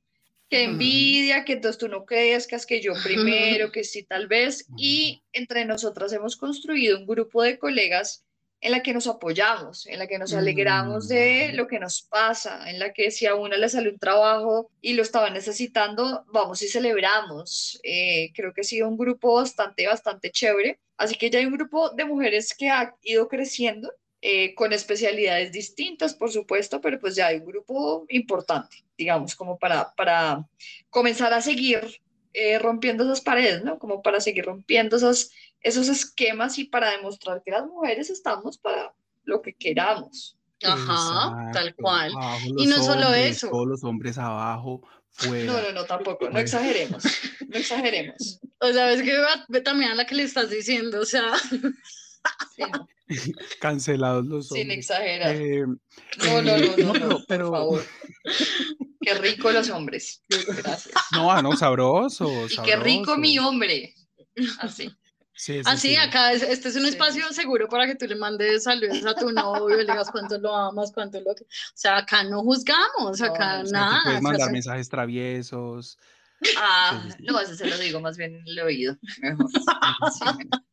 Que 0.50 0.64
envidia, 0.64 1.46
que 1.46 1.54
entonces 1.54 1.78
tú 1.78 1.88
no 1.88 2.04
es 2.10 2.66
que 2.66 2.82
yo 2.82 2.92
primero, 3.02 3.72
que 3.72 3.82
sí 3.82 4.02
tal 4.02 4.26
vez, 4.26 4.66
y 4.76 5.22
entre 5.32 5.64
nosotras 5.64 6.12
hemos 6.12 6.36
construido 6.36 6.98
un 6.98 7.06
grupo 7.06 7.42
de 7.42 7.58
colegas 7.58 8.26
en 8.60 8.72
la 8.72 8.82
que 8.82 8.92
nos 8.92 9.06
apoyamos, 9.06 9.86
en 9.86 9.98
la 9.98 10.06
que 10.06 10.18
nos 10.18 10.34
alegramos 10.34 11.08
de 11.08 11.50
mm. 11.52 11.56
lo 11.56 11.66
que 11.66 11.78
nos 11.78 12.02
pasa, 12.02 12.68
en 12.68 12.78
la 12.78 12.92
que 12.92 13.10
si 13.10 13.26
a 13.26 13.34
una 13.34 13.56
le 13.56 13.68
sale 13.68 13.90
un 13.90 13.98
trabajo 13.98 14.70
y 14.82 14.92
lo 14.92 15.02
estaba 15.02 15.30
necesitando, 15.30 16.24
vamos 16.32 16.60
y 16.62 16.68
celebramos. 16.68 17.80
Eh, 17.82 18.32
creo 18.34 18.52
que 18.52 18.60
ha 18.60 18.64
sido 18.64 18.88
un 18.88 18.98
grupo 18.98 19.34
bastante, 19.34 19.86
bastante 19.86 20.30
chévere. 20.30 20.78
Así 20.98 21.14
que 21.14 21.30
ya 21.30 21.38
hay 21.38 21.46
un 21.46 21.56
grupo 21.56 21.90
de 21.90 22.04
mujeres 22.04 22.54
que 22.54 22.68
ha 22.68 22.94
ido 23.02 23.28
creciendo, 23.28 23.90
eh, 24.22 24.54
con 24.54 24.74
especialidades 24.74 25.50
distintas, 25.50 26.12
por 26.12 26.30
supuesto, 26.30 26.82
pero 26.82 27.00
pues 27.00 27.16
ya 27.16 27.28
hay 27.28 27.38
un 27.38 27.46
grupo 27.46 28.04
importante, 28.10 28.84
digamos, 28.98 29.34
como 29.34 29.58
para, 29.58 29.94
para 29.94 30.46
comenzar 30.90 31.32
a 31.32 31.40
seguir 31.40 32.02
eh, 32.32 32.58
rompiendo 32.58 33.04
esas 33.04 33.20
paredes, 33.20 33.64
¿no? 33.64 33.78
Como 33.78 34.02
para 34.02 34.20
seguir 34.20 34.44
rompiendo 34.44 34.96
esas 34.96 35.30
esos 35.62 35.88
esquemas 35.88 36.58
y 36.58 36.64
para 36.64 36.90
demostrar 36.90 37.42
que 37.44 37.50
las 37.50 37.66
mujeres 37.66 38.08
estamos 38.10 38.58
para 38.58 38.92
lo 39.24 39.42
que 39.42 39.54
queramos. 39.54 40.36
Ajá, 40.62 41.50
tal 41.52 41.74
cual. 41.74 42.12
Y 42.56 42.66
no 42.66 42.82
solo 42.82 43.14
eso. 43.14 43.48
Todos 43.48 43.66
los 43.66 43.84
hombres 43.84 44.18
abajo, 44.18 44.82
fuera. 45.10 45.52
No, 45.52 45.62
no, 45.62 45.72
no, 45.72 45.84
tampoco, 45.84 46.28
no 46.28 46.38
exageremos, 46.38 47.02
no 47.48 47.58
exageremos. 47.58 48.40
O 48.58 48.70
sea, 48.72 48.92
es 48.92 49.02
que 49.02 49.16
ve 49.48 49.60
también 49.62 49.92
a 49.92 49.94
la 49.94 50.06
que 50.06 50.14
le 50.14 50.24
estás 50.24 50.50
diciendo, 50.50 51.00
o 51.00 51.06
sea. 51.06 51.32
Cancelados 53.60 54.26
los 54.26 54.52
hombres. 54.52 54.62
Sin 54.62 54.70
exagerar. 54.70 55.34
Eh, 55.34 55.64
no, 55.66 56.42
no, 56.42 56.58
no, 56.58 56.94
no, 56.94 57.24
pero, 57.26 57.48
por 57.48 57.58
favor. 57.58 57.84
Qué 59.00 59.14
rico 59.14 59.50
los 59.50 59.70
hombres. 59.70 60.22
Gracias. 60.28 60.94
No, 61.12 61.30
ah, 61.30 61.42
no, 61.42 61.56
sabroso. 61.56 62.46
Y 62.48 62.56
qué 62.62 62.76
rico 62.76 63.16
mi 63.16 63.38
hombre. 63.38 63.94
Así. 64.60 64.90
Así, 65.64 65.96
acá 65.96 66.32
este 66.32 66.68
es 66.68 66.76
un 66.76 66.84
espacio 66.84 67.32
seguro 67.32 67.66
para 67.66 67.86
que 67.86 67.94
tú 67.94 68.06
le 68.06 68.14
mandes 68.14 68.64
saludos 68.64 69.06
a 69.06 69.14
tu 69.14 69.30
novio, 69.30 69.76
le 69.76 69.84
digas 69.84 70.10
cuánto 70.10 70.36
lo 70.38 70.54
amas, 70.54 70.92
cuánto 70.92 71.18
lo 71.18 71.34
que. 71.34 71.44
O 71.44 71.72
sea, 71.74 71.98
acá 71.98 72.24
no 72.24 72.42
juzgamos, 72.42 73.22
acá 73.22 73.62
nada. 73.62 74.02
puedes 74.04 74.20
mandar 74.20 74.52
mensajes 74.52 74.88
traviesos. 74.90 75.98
Ah, 76.58 77.02
no, 77.20 77.40
eso 77.40 77.54
se 77.54 77.66
lo 77.66 77.78
digo 77.78 78.00
más 78.00 78.18
bien 78.18 78.34
en 78.34 78.46
el 78.46 78.60
oído. 78.60 78.96
Mejor. 79.22 79.46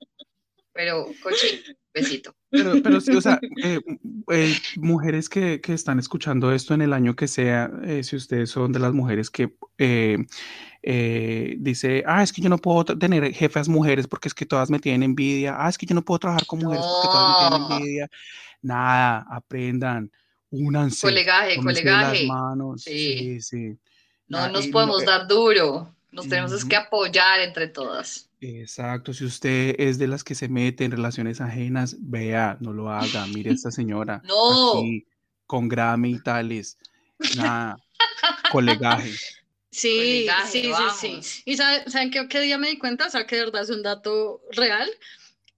Pero, 0.77 1.07
coche, 1.23 1.63
besito. 1.91 2.35
Pero, 2.51 2.73
pero 2.83 3.01
sí, 3.01 3.11
o 3.11 3.19
sea, 3.19 3.39
eh, 3.63 3.79
eh, 4.31 4.55
mujeres 4.75 5.27
que, 5.27 5.59
que, 5.59 5.73
están 5.73 5.97
escuchando 5.97 6.51
esto 6.51 6.75
en 6.75 6.83
el 6.83 6.93
año 6.93 7.15
que 7.15 7.27
sea, 7.27 7.71
eh, 7.83 8.03
si 8.03 8.15
ustedes 8.15 8.51
son 8.51 8.71
de 8.71 8.77
las 8.77 8.93
mujeres 8.93 9.31
que 9.31 9.55
dice, 11.59 12.03
ah, 12.05 12.21
es 12.21 12.31
que 12.31 12.43
yo 12.43 12.49
no 12.49 12.59
puedo 12.59 12.85
tener 12.85 13.33
jefas 13.33 13.67
mujeres 13.67 14.07
porque 14.07 14.27
es 14.27 14.35
que 14.35 14.45
todas 14.45 14.69
me 14.69 14.77
tienen 14.77 15.01
envidia, 15.01 15.55
ah, 15.57 15.67
es 15.67 15.79
que 15.79 15.87
yo 15.87 15.95
no 15.95 16.05
puedo 16.05 16.19
trabajar 16.19 16.45
con 16.45 16.59
mujeres 16.59 16.85
porque 16.85 17.07
todas 17.11 17.31
me 17.31 17.57
tienen 17.57 17.71
envidia. 17.71 18.07
Nada, 18.61 19.25
aprendan, 19.31 20.11
únanse. 20.51 21.07
Colegaje, 21.07 21.57
colegaje. 21.57 22.19
Las 22.19 22.27
manos. 22.27 22.83
Sí, 22.83 23.41
sí. 23.41 23.75
No 24.27 24.47
nos 24.49 24.67
podemos 24.67 25.03
dar 25.03 25.27
duro, 25.27 25.96
nos 26.11 26.27
tenemos 26.27 26.65
que 26.65 26.75
apoyar 26.75 27.41
entre 27.41 27.67
todas. 27.67 28.29
Exacto, 28.39 29.13
si 29.13 29.25
usted 29.25 29.75
es 29.79 29.97
de 29.97 30.07
las 30.07 30.23
que 30.23 30.35
se 30.35 30.47
mete 30.47 30.85
en 30.85 30.91
relaciones 30.91 31.41
ajenas, 31.41 31.95
vea, 31.99 32.57
no 32.59 32.71
lo 32.71 32.89
haga, 32.89 33.25
mire 33.27 33.49
a 33.51 33.53
esta 33.53 33.71
señora. 33.71 34.21
no. 34.25 34.79
Aquí, 34.79 35.05
con 35.45 35.67
grame 35.67 36.09
y 36.09 36.19
tales, 36.21 36.77
nada, 37.35 37.77
colegaje. 38.51 39.11
Sí, 39.71 40.27
sí, 40.47 40.71
sí, 40.99 41.21
sí. 41.21 41.43
¿Y 41.45 41.57
saben, 41.57 42.09
qué, 42.09 42.27
qué, 42.27 42.41
día 42.41 42.57
me 42.57 42.69
di 42.69 42.77
cuenta? 42.79 43.07
O 43.07 43.09
sea, 43.09 43.27
que 43.27 43.35
de 43.35 43.45
verdad 43.45 43.61
es 43.61 43.69
un 43.69 43.83
dato 43.83 44.41
real. 44.51 44.89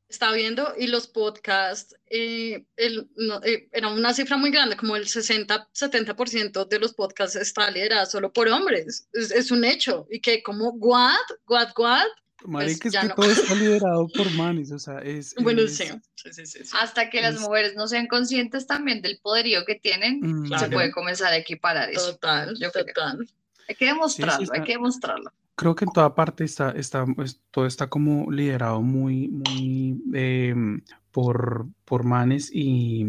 Estaba 0.09 0.33
viendo 0.33 0.73
y 0.77 0.87
los 0.87 1.07
podcasts, 1.07 1.95
eh, 2.07 2.65
el, 2.77 3.07
eh, 3.43 3.69
era 3.71 3.89
una 3.89 4.13
cifra 4.13 4.37
muy 4.37 4.49
grande, 4.49 4.75
como 4.75 4.95
el 4.95 5.05
60-70% 5.05 6.67
de 6.67 6.79
los 6.79 6.93
podcasts 6.93 7.35
está 7.35 7.69
liderado 7.69 8.07
solo 8.07 8.33
por 8.33 8.47
hombres. 8.47 9.07
Es, 9.13 9.31
es, 9.31 9.51
un 9.51 9.63
hecho. 9.63 10.07
Y 10.09 10.19
que 10.19 10.41
como, 10.41 10.71
what, 10.71 11.13
what, 11.47 11.69
what, 11.77 12.07
Marica, 12.45 12.79
pues 12.81 12.95
es 12.95 13.01
que 13.01 13.09
todo 13.13 13.31
está 13.31 13.55
liderado 13.55 14.07
por 14.07 14.31
manes, 14.31 14.71
o 14.71 14.79
sea, 14.79 14.99
es... 14.99 15.35
Bueno, 15.35 15.67
Sí. 15.67 15.89
Sí, 16.15 16.45
sí, 16.45 16.59
Hasta 16.73 17.09
que 17.09 17.21
las 17.21 17.39
mujeres 17.39 17.75
no 17.75 17.87
sean 17.87 18.07
conscientes 18.07 18.67
también 18.67 19.01
del 19.01 19.19
poderío 19.19 19.63
que 19.65 19.75
tienen, 19.75 20.19
mm, 20.21 20.59
se 20.59 20.67
puede 20.67 20.91
comenzar 20.91 21.31
a 21.31 21.37
equiparar 21.37 21.89
eso. 21.89 22.13
Total, 22.13 22.57
Yo 22.59 22.71
total. 22.71 23.25
Hay 23.69 23.75
que 23.75 23.85
demostrarlo, 23.85 24.51
hay 24.51 24.63
que 24.63 24.73
demostrarlo. 24.73 25.31
Creo 25.59 25.75
que 25.75 25.83
en 25.83 25.91
toda 25.91 26.15
parte 26.15 26.45
está, 26.45 26.71
está, 26.71 27.05
pues, 27.05 27.41
todo 27.51 27.65
está 27.65 27.87
como 27.87 28.31
liderado 28.31 28.81
muy, 28.81 29.27
muy 29.27 30.01
em, 30.13 30.79
por, 31.11 31.67
por 31.83 32.05
manes 32.05 32.49
y, 32.53 33.05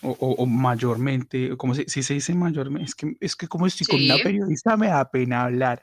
o, 0.00 0.12
o, 0.12 0.46
mayormente, 0.46 1.56
como 1.56 1.74
si, 1.74 1.82
si, 1.88 2.04
se 2.04 2.14
dice 2.14 2.32
mayormente, 2.32 2.86
es 2.86 2.94
que, 2.94 3.16
es 3.18 3.34
que 3.34 3.48
como 3.48 3.66
estoy 3.66 3.88
con 3.88 4.04
una 4.04 4.22
periodista 4.22 4.76
me 4.76 4.86
da 4.86 5.10
pena 5.10 5.42
hablar. 5.42 5.82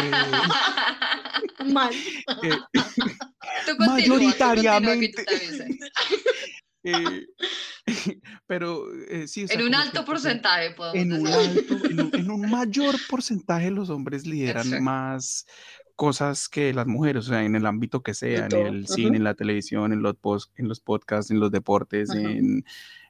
Eh, 0.00 0.10
Mal. 1.70 1.92
Eh, 2.42 2.58
mayoritariamente. 3.78 5.22
Eh, 6.84 7.26
pero 8.46 8.84
eh, 9.08 9.26
sí. 9.26 9.46
en 9.48 9.62
un 9.62 9.74
alto 9.74 10.04
porcentaje, 10.04 10.70
podemos 10.72 10.96
en 10.96 11.12
un, 11.12 11.26
alto, 11.26 12.16
en, 12.16 12.30
un, 12.30 12.40
mayor 12.50 12.94
porcentaje 13.08 13.70
los 13.70 13.90
hombres 13.90 14.26
lideran 14.26 14.82
más 14.82 15.46
cosas 15.96 16.48
que 16.48 16.72
las 16.72 16.86
mujeres, 16.86 17.26
o 17.26 17.28
sea, 17.28 17.44
en 17.44 17.54
el 17.54 17.66
ámbito 17.66 18.02
que 18.02 18.14
sea, 18.14 18.46
en 18.46 18.66
el 18.66 18.88
cine, 18.88 19.16
en 19.16 19.24
la 19.24 19.34
televisión, 19.34 19.92
en 19.92 20.02
los, 20.02 20.16
post, 20.16 20.50
en 20.56 20.68
los 20.68 20.80
podcasts, 20.80 21.30
en 21.30 21.38
los 21.38 21.50
deportes, 21.50 22.10
en, 22.10 22.64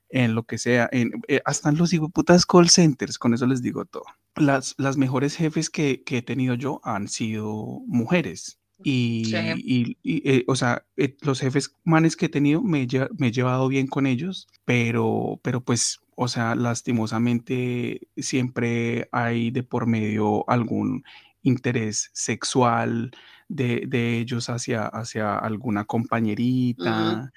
en, 0.09 0.35
lo 0.35 0.43
que 0.43 0.59
sea, 0.59 0.89
en, 0.93 1.13
hasta 1.45 1.69
en 1.69 1.79
los 1.79 1.93
putas 2.13 2.45
call 2.45 2.69
centers, 2.69 3.19
con 3.19 3.35
eso 3.35 3.47
les 3.47 3.63
digo 3.63 3.85
todo 3.85 4.05
las, 4.37 4.75
las 4.79 4.97
mejores 4.97 5.37
jefes 5.37 5.71
que, 5.71 6.03
que, 6.05 6.19
he 6.19 6.23
tenido 6.23 6.55
yo 6.55 6.81
han 6.85 7.09
sido 7.09 7.83
mujeres. 7.87 8.59
Y, 8.85 9.97
y, 10.03 10.31
eh, 10.31 10.45
o 10.47 10.57
sea, 10.57 10.85
eh, 10.97 11.17
los 11.23 11.41
jefes 11.41 11.77
manes 11.85 12.17
que 12.17 12.27
he 12.27 12.29
tenido 12.29 12.63
me, 12.63 12.87
me, 13.19 13.29
he 13.29 13.33
llevado 13.33 13.69
bien 13.69 13.87
con 13.87 14.07
ellos, 14.07 14.49
pero, 14.65 15.41
pero 15.43 15.63
pues, 15.63 16.01
o 16.15 16.29
sea, 16.29 16.55
lastimosamente 16.55 18.09
siempre 18.17 19.09
hay 19.13 19.51
de 19.51 19.63
por 19.63 19.87
medio 19.87 20.49
algún 20.49 21.05
interés 21.43 22.11
sexual 22.13 23.11
de, 23.49 23.85
de 23.87 24.19
ellos 24.19 24.49
hacia, 24.49 24.87
hacia 24.87 25.37
alguna 25.39 25.85
compañerita. 25.85 27.33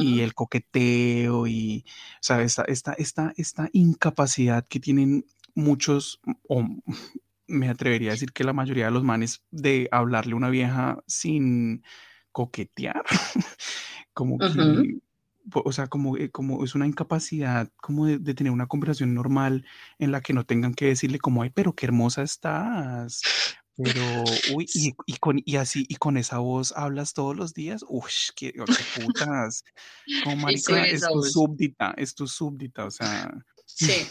y 0.00 0.20
el 0.20 0.32
coqueteo 0.32 1.48
y, 1.48 1.84
o 1.86 2.18
sea, 2.20 2.40
esta, 2.42 2.62
esta, 2.62 2.92
esta, 2.92 3.32
esta 3.36 3.68
incapacidad 3.72 4.64
que 4.68 4.78
tienen 4.78 5.24
muchos, 5.56 6.20
o 6.48 6.64
me 7.52 7.68
atrevería 7.68 8.10
a 8.10 8.12
decir 8.14 8.32
que 8.32 8.44
la 8.44 8.52
mayoría 8.52 8.86
de 8.86 8.90
los 8.90 9.04
manes, 9.04 9.42
de 9.50 9.88
hablarle 9.92 10.32
a 10.32 10.36
una 10.36 10.50
vieja 10.50 11.02
sin 11.06 11.84
coquetear, 12.32 13.04
como 14.14 14.38
que, 14.38 15.00
o 15.52 15.72
sea, 15.72 15.86
como, 15.86 16.16
eh, 16.16 16.30
como 16.30 16.64
es 16.64 16.74
una 16.74 16.86
incapacidad 16.86 17.70
como 17.76 18.06
de, 18.06 18.34
tener 18.34 18.52
una 18.52 18.66
conversación 18.66 19.14
normal 19.14 19.64
en 19.98 20.12
la 20.12 20.20
que 20.20 20.32
no 20.32 20.44
tengan 20.44 20.74
que 20.74 20.86
decirle 20.86 21.18
como, 21.18 21.42
ay, 21.42 21.50
pero 21.50 21.74
qué 21.74 21.86
hermosa 21.86 22.22
estás. 22.22 23.20
Pero, 23.76 24.24
uy, 24.54 24.66
y, 24.74 24.92
y, 25.06 25.16
con, 25.16 25.40
y 25.44 25.56
así, 25.56 25.86
y 25.88 25.96
con 25.96 26.16
esa 26.16 26.38
voz 26.38 26.72
hablas 26.76 27.14
todos 27.14 27.36
los 27.36 27.54
días, 27.54 27.84
uy, 27.88 28.10
qué, 28.36 28.52
qué 28.52 29.02
putas, 29.02 29.64
como 30.24 30.36
marica, 30.48 30.86
es 30.86 31.02
tu 31.02 31.22
súbdita, 31.22 31.94
es 31.96 32.14
tu 32.14 32.26
súbdita, 32.26 32.84
o 32.84 32.90
sea. 32.90 33.32
Sí, 33.64 34.06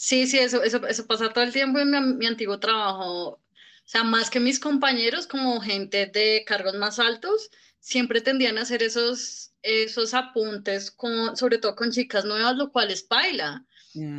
Sí, 0.00 0.26
sí, 0.26 0.38
eso, 0.38 0.62
eso, 0.62 0.86
eso 0.86 1.06
pasa 1.06 1.30
todo 1.30 1.44
el 1.44 1.52
tiempo 1.52 1.78
en 1.78 1.90
mi, 1.90 2.00
mi, 2.00 2.26
antiguo 2.26 2.58
trabajo. 2.58 3.32
O 3.32 3.40
sea, 3.84 4.02
más 4.02 4.30
que 4.30 4.40
mis 4.40 4.58
compañeros, 4.58 5.26
como 5.26 5.60
gente 5.60 6.06
de 6.06 6.42
cargos 6.46 6.74
más 6.74 6.98
altos, 6.98 7.50
siempre 7.80 8.22
tendían 8.22 8.56
a 8.56 8.62
hacer 8.62 8.82
esos, 8.82 9.52
esos 9.60 10.14
apuntes, 10.14 10.90
con, 10.90 11.36
sobre 11.36 11.58
todo 11.58 11.76
con 11.76 11.90
chicas 11.90 12.24
nuevas, 12.24 12.56
lo 12.56 12.72
cual 12.72 12.90
es 12.90 13.06
baila. 13.06 13.66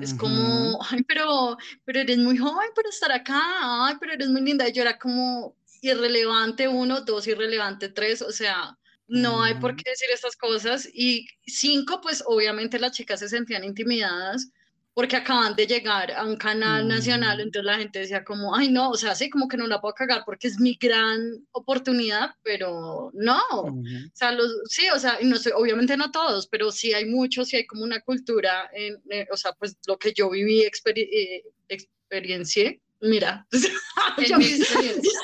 Es 0.03 0.13
como, 0.13 0.79
ay, 0.87 1.01
pero, 1.07 1.57
pero 1.83 2.01
eres 2.01 2.19
muy 2.19 2.37
joven 2.37 2.69
para 2.75 2.89
estar 2.89 3.11
acá, 3.11 3.41
ay, 3.87 3.95
pero 3.99 4.13
eres 4.13 4.29
muy 4.29 4.41
linda. 4.41 4.69
Y 4.69 4.73
yo 4.73 4.83
era 4.83 4.99
como 4.99 5.55
irrelevante 5.81 6.67
uno, 6.67 7.01
dos, 7.01 7.25
irrelevante 7.25 7.89
tres, 7.89 8.21
o 8.21 8.31
sea, 8.31 8.77
no 9.07 9.41
hay 9.41 9.55
por 9.55 9.75
qué 9.75 9.89
decir 9.89 10.09
estas 10.13 10.35
cosas. 10.35 10.87
Y 10.93 11.25
cinco, 11.47 12.01
pues 12.01 12.23
obviamente 12.27 12.77
las 12.77 12.91
chicas 12.91 13.19
se 13.19 13.29
sentían 13.29 13.63
intimidadas 13.63 14.51
porque 14.93 15.15
acaban 15.15 15.55
de 15.55 15.67
llegar 15.67 16.11
a 16.11 16.25
un 16.25 16.35
canal 16.35 16.87
nacional, 16.87 17.37
mm. 17.37 17.41
entonces 17.41 17.65
la 17.65 17.77
gente 17.77 17.99
decía 17.99 18.23
como, 18.23 18.55
ay 18.55 18.69
no, 18.69 18.89
o 18.89 18.97
sea, 18.97 19.15
sí, 19.15 19.29
como 19.29 19.47
que 19.47 19.57
no 19.57 19.67
la 19.67 19.79
puedo 19.79 19.93
cagar 19.93 20.23
porque 20.25 20.47
es 20.47 20.59
mi 20.59 20.77
gran 20.79 21.45
oportunidad, 21.51 22.31
pero 22.43 23.11
no, 23.13 23.41
o 23.51 23.83
sea, 24.13 24.31
los, 24.31 24.51
sí, 24.65 24.87
o 24.93 24.99
sea, 24.99 25.17
no 25.21 25.37
sé, 25.37 25.53
obviamente 25.53 25.95
no 25.95 26.11
todos, 26.11 26.47
pero 26.47 26.71
sí 26.71 26.93
hay 26.93 27.05
muchos, 27.05 27.47
sí 27.47 27.57
hay 27.57 27.65
como 27.65 27.83
una 27.83 28.01
cultura, 28.01 28.69
en, 28.73 29.01
eh, 29.09 29.27
o 29.31 29.37
sea, 29.37 29.53
pues 29.53 29.77
lo 29.87 29.97
que 29.97 30.13
yo 30.13 30.29
viví, 30.29 30.61
experi 30.63 31.01
eh, 31.03 31.43
experiencié, 31.69 32.81
mira, 32.99 33.47
en 34.17 34.37
mi 34.37 34.45
experiencia, 34.45 35.19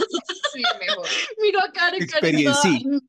sí, 0.54 0.62
mejor. 0.80 1.08
Miro 1.42 1.60
a 1.60 1.72
Karen, 1.72 2.08
Karen 2.08 3.02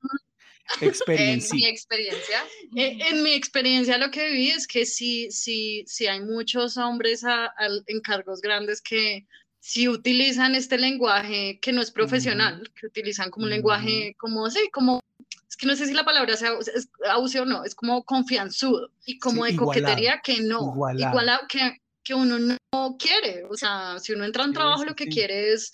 Experiencia. 0.81 1.55
En 1.55 1.61
mi 1.61 1.67
experiencia. 1.67 2.45
Eh, 2.77 2.99
en, 3.11 3.23
mi 3.23 3.33
experiencia 3.33 3.99
lo 3.99 4.11
que 4.11 4.29
viví 4.29 4.51
es 4.51 4.67
que 4.67 4.87
sí, 4.87 5.31
sí, 5.31 5.85
sí 5.87 6.07
hay 6.07 6.21
muchos 6.21 6.77
hombres 6.77 7.25
a, 7.25 7.53
en 7.87 8.01
cargos 8.01 8.41
grandes 8.41 8.81
que 8.81 9.27
sí 9.61 9.89
utilizan 9.89 10.55
este 10.55 10.79
lenguaje 10.79 11.59
que 11.61 11.73
no 11.73 11.83
es 11.83 11.91
profesional, 11.91 12.71
que 12.79 12.87
utilizan 12.87 13.31
como 13.31 13.45
un 13.45 13.51
lenguaje 13.51 14.15
como 14.19 14.47
así, 14.47 14.69
como 14.73 15.01
es 15.49 15.57
que 15.57 15.67
no 15.67 15.75
sé 15.75 15.87
si 15.87 15.95
la 15.95 16.05
palabra 16.05 16.37
sea 16.37 16.53
es, 16.75 16.89
o 17.15 17.45
no, 17.45 17.65
es 17.65 17.75
como 17.75 18.05
confianzudo 18.05 18.91
y 19.05 19.19
como 19.19 19.45
de 19.45 19.57
coquetería 19.57 20.21
que 20.23 20.41
no, 20.41 20.75
igual 20.97 21.41
que, 21.49 21.81
que 22.03 22.15
uno 22.15 22.39
no 22.39 22.97
quiere, 22.99 23.45
o 23.45 23.57
sea, 23.57 23.99
si 23.99 24.13
uno 24.13 24.25
entra 24.25 24.45
en 24.45 24.53
trabajo 24.53 24.85
lo 24.85 24.95
que 24.95 25.07
quiere 25.07 25.53
es 25.53 25.73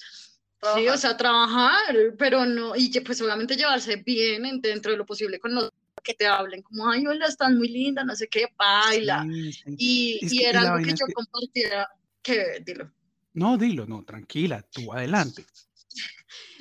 Sí, 0.74 0.88
o 0.88 0.96
sea, 0.96 1.16
trabajar, 1.16 2.14
pero 2.18 2.46
no, 2.46 2.74
y 2.76 2.88
pues 3.00 3.20
obviamente 3.20 3.56
llevarse 3.56 3.96
bien 3.96 4.60
dentro 4.60 4.92
de 4.92 4.98
lo 4.98 5.04
posible 5.04 5.38
con 5.38 5.54
los 5.54 5.70
que 6.02 6.14
te 6.14 6.26
hablen 6.26 6.62
como, 6.62 6.88
ay, 6.88 7.06
hola, 7.06 7.26
estás 7.26 7.50
muy 7.50 7.68
linda, 7.68 8.04
no 8.04 8.14
sé 8.14 8.28
qué, 8.28 8.46
baila. 8.56 9.26
Y, 9.78 10.18
y 10.20 10.42
era 10.42 10.60
algo 10.60 10.84
que 10.84 10.92
yo 10.92 11.06
compartiera, 11.14 11.88
que, 12.22 12.62
dilo. 12.64 12.90
No, 13.32 13.56
dilo, 13.56 13.86
no, 13.86 14.04
tranquila, 14.04 14.62
tú 14.70 14.92
adelante. 14.92 15.44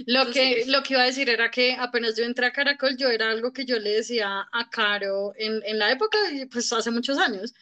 Lo 0.06 0.32
que, 0.32 0.66
lo 0.68 0.82
que 0.82 0.94
iba 0.94 1.04
a 1.04 1.06
decir 1.06 1.30
era 1.30 1.52
que 1.52 1.74
apenas 1.74 2.18
yo 2.18 2.24
entré 2.24 2.48
a 2.48 2.52
Caracol, 2.52 2.98
yo 2.98 3.10
era 3.10 3.30
algo 3.30 3.54
que 3.54 3.66
yo 3.66 3.78
le 3.80 3.92
decía 3.92 4.48
a 4.52 4.70
Caro 4.70 5.34
en, 5.38 5.62
en 5.66 5.78
la 5.78 5.92
época, 5.92 6.18
pues 6.52 6.72
hace 6.74 6.89
muchos 6.89 7.18
años, 7.18 7.54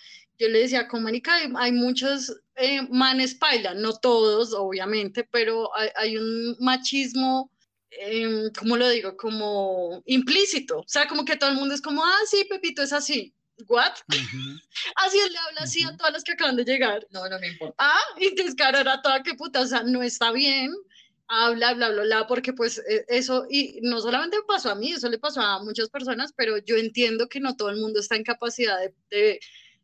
yo 0.41 0.49
le 0.49 0.60
decía, 0.60 0.88
como 0.88 1.04
Mónica, 1.04 1.34
hay, 1.56 1.71
muchos 1.71 2.36
eh, 2.56 2.82
manes 2.89 3.36
paila, 3.36 3.75
no 3.75 3.93
todos, 3.93 4.54
obviamente, 4.54 5.23
pero 5.23 5.69
hay, 5.95 6.17
un 6.17 6.58
machismo, 6.60 7.51
eh, 7.91 8.49
¿cómo 8.58 8.75
lo 8.75 8.89
digo? 8.89 9.15
Como 9.15 10.01
implícito. 10.06 10.80
O 10.80 10.88
sea, 10.88 11.08
como 11.08 11.25
que 11.25 11.36
todo 11.36 11.51
el 11.51 11.58
mundo 11.58 11.75
es 11.75 11.82
como, 11.82 12.04
ah, 12.04 12.19
sí, 12.27 12.45
Pepito 12.49 12.82
es 12.82 12.91
así. 12.91 13.34
¿What? 13.67 13.93
Así 14.95 15.19
él 15.19 15.32
le 15.32 15.38
habla 15.38 15.62
así 15.62 15.84
a 15.84 15.95
todas 15.95 16.12
las 16.12 16.23
que 16.23 16.32
acaban 16.32 16.56
de 16.56 16.63
llegar. 16.63 17.06
No, 17.12 17.30
no 17.30 17.38
me 17.38 17.47
importa. 17.47 17.75
Ah, 17.77 18.01
y 18.17 18.25
entonces, 18.25 18.56
cara, 18.56 18.82
era 18.82 19.04
toda 19.04 19.21
que 19.21 19.36
puta, 19.36 19.62
o 19.62 19.67
sea, 19.67 19.84
no 19.84 20.01
está 20.01 20.32
bien 20.32 20.73
habla, 21.32 21.73
bla, 21.73 21.89
bla, 21.89 22.04
bla, 22.04 22.27
porque 22.27 22.51
pues 22.51 22.80
e, 22.80 23.06
eso, 23.08 23.45
y 23.49 23.80
no 23.82 24.01
solamente 24.01 24.38
pasó 24.45 24.69
a 24.71 24.75
mí, 24.75 24.91
eso 24.91 25.10
le 25.10 25.17
pasó 25.17 25.39
a 25.39 25.63
muchas 25.63 25.89
personas, 25.89 26.34
pero 26.36 26.58
yo 26.58 26.75
entiendo 26.75 27.30
que 27.30 27.39
no 27.39 27.56
todo 27.56 27.69
el 27.69 27.77
mundo 27.77 28.01
está 28.01 28.17
en 28.17 28.23
capacidad 28.23 28.77
de, 29.10 29.39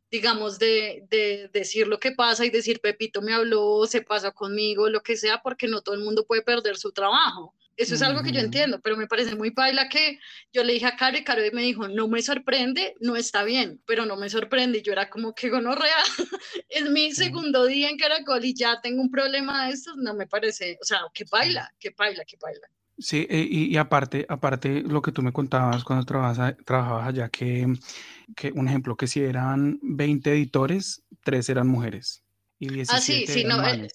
digamos, 0.10 0.60
de, 0.60 1.06
de, 1.10 1.50
decir 1.54 1.88
lo 1.88 2.00
que 2.00 2.12
pasa 2.12 2.46
y 2.46 2.50
decir, 2.50 2.80
Pepito 2.80 3.22
me 3.22 3.34
habló, 3.34 3.86
se 3.86 4.02
pasó 4.02 4.34
conmigo, 4.34 4.90
lo 4.90 5.02
que 5.02 5.18
sea, 5.18 5.42
porque 5.42 5.68
no 5.68 5.82
todo 5.82 5.96
el 5.96 6.02
mundo 6.02 6.26
puede 6.26 6.42
perder 6.42 6.78
su 6.78 6.92
trabajo. 6.92 7.54
Eso 7.78 7.94
es 7.94 8.02
algo 8.02 8.24
que 8.24 8.32
yo 8.32 8.40
entiendo, 8.40 8.82
pero 8.82 8.98
me 8.98 9.06
parece 9.06 9.36
muy 9.36 9.52
paila 9.52 9.88
que 9.88 10.18
yo 10.52 10.64
le 10.64 10.74
dije 10.74 10.88
a 10.88 10.96
Caro 10.96 11.16
y 11.16 11.24
Caro 11.24 11.44
me 11.54 11.62
dijo, 11.62 11.88
no 11.88 12.08
me 12.08 12.24
sorprende, 12.24 12.96
no 13.02 13.16
está 13.16 13.44
bien, 13.44 13.80
pero 13.86 14.08
no 14.08 14.18
me 14.18 14.30
sorprende. 14.30 14.80
Y 14.80 14.82
yo 14.82 14.94
era 14.94 15.12
como 15.12 15.36
que 15.36 15.50
gonorrea, 15.50 15.96
es 16.70 16.90
mi 16.90 17.12
segundo 17.12 17.66
día 17.66 17.90
en 17.90 17.98
Caracol 17.98 18.44
y 18.44 18.56
ya 18.56 18.82
tengo 18.82 19.00
un 19.00 19.12
problema 19.12 19.68
de 19.68 19.74
estos, 19.74 19.96
no 19.98 20.16
me 20.16 20.26
parece, 20.26 20.80
o 20.82 20.86
sea, 20.86 21.02
que 21.14 21.26
baila, 21.32 21.72
que 21.80 21.94
baila, 21.96 22.26
que 22.26 22.38
baila. 22.42 22.68
Sí, 22.98 23.28
eh, 23.30 23.48
y, 23.48 23.78
aparte, 23.78 24.26
aparte 24.28 24.82
lo 24.82 25.04
que 25.04 25.12
tú 25.12 25.22
me 25.22 25.32
contabas 25.32 25.84
cuando 25.84 26.04
trabajabas, 26.04 26.56
trabajabas 26.66 27.08
allá, 27.08 27.30
que, 27.30 27.68
que 28.36 28.52
un 28.52 28.68
ejemplo, 28.68 28.98
que 28.98 29.08
si 29.08 29.22
eran 29.22 29.80
20 29.82 30.32
editores, 30.32 31.04
tres 31.24 31.50
eran 31.50 31.68
mujeres 31.68 32.24
y 32.60 32.70
17 32.70 32.98
ah, 32.98 33.02
sí, 33.02 33.28
sí, 33.28 33.44
no, 33.44 33.66
eh, 33.68 33.88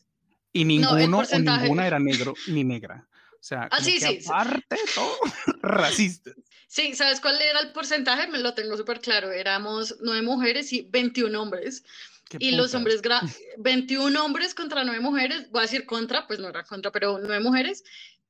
y 0.53 0.64
ninguno 0.64 1.18
o 1.18 1.38
ninguna 1.38 1.87
era 1.87 1.99
negro 1.99 2.35
ni 2.47 2.64
negra. 2.64 3.09
O 3.35 3.45
sea, 3.45 3.68
ah, 3.73 3.81
sí, 3.83 3.99
sí, 3.99 4.21
aparte 4.25 4.77
todo, 4.95 5.16
racista. 5.62 6.31
Sí, 6.68 6.95
¿sabes 6.95 7.21
cuál 7.21 7.40
era 7.42 7.61
el 7.61 7.73
porcentaje? 7.73 8.29
Me 8.29 8.38
lo 8.38 8.55
tengo 8.55 8.77
súper 8.77 9.01
claro. 9.01 9.33
Éramos 9.33 9.97
nueve 10.01 10.23
mujeres 10.23 10.73
y 10.73 10.83
21 10.83 11.42
hombres. 11.42 11.85
y 12.38 12.53
los 12.53 12.75
hombres, 12.75 13.03
21 13.59 14.25
hombres 14.25 14.55
contra 14.55 14.85
nueve 14.85 15.01
mujeres, 15.01 15.51
voy 15.51 15.61
a 15.61 15.62
decir 15.62 15.85
contra, 15.87 16.27
pues 16.27 16.38
no 16.38 16.49
era 16.49 16.62
contra, 16.64 16.92
pero 16.92 17.18
nueve 17.18 17.40
mujeres. 17.40 17.85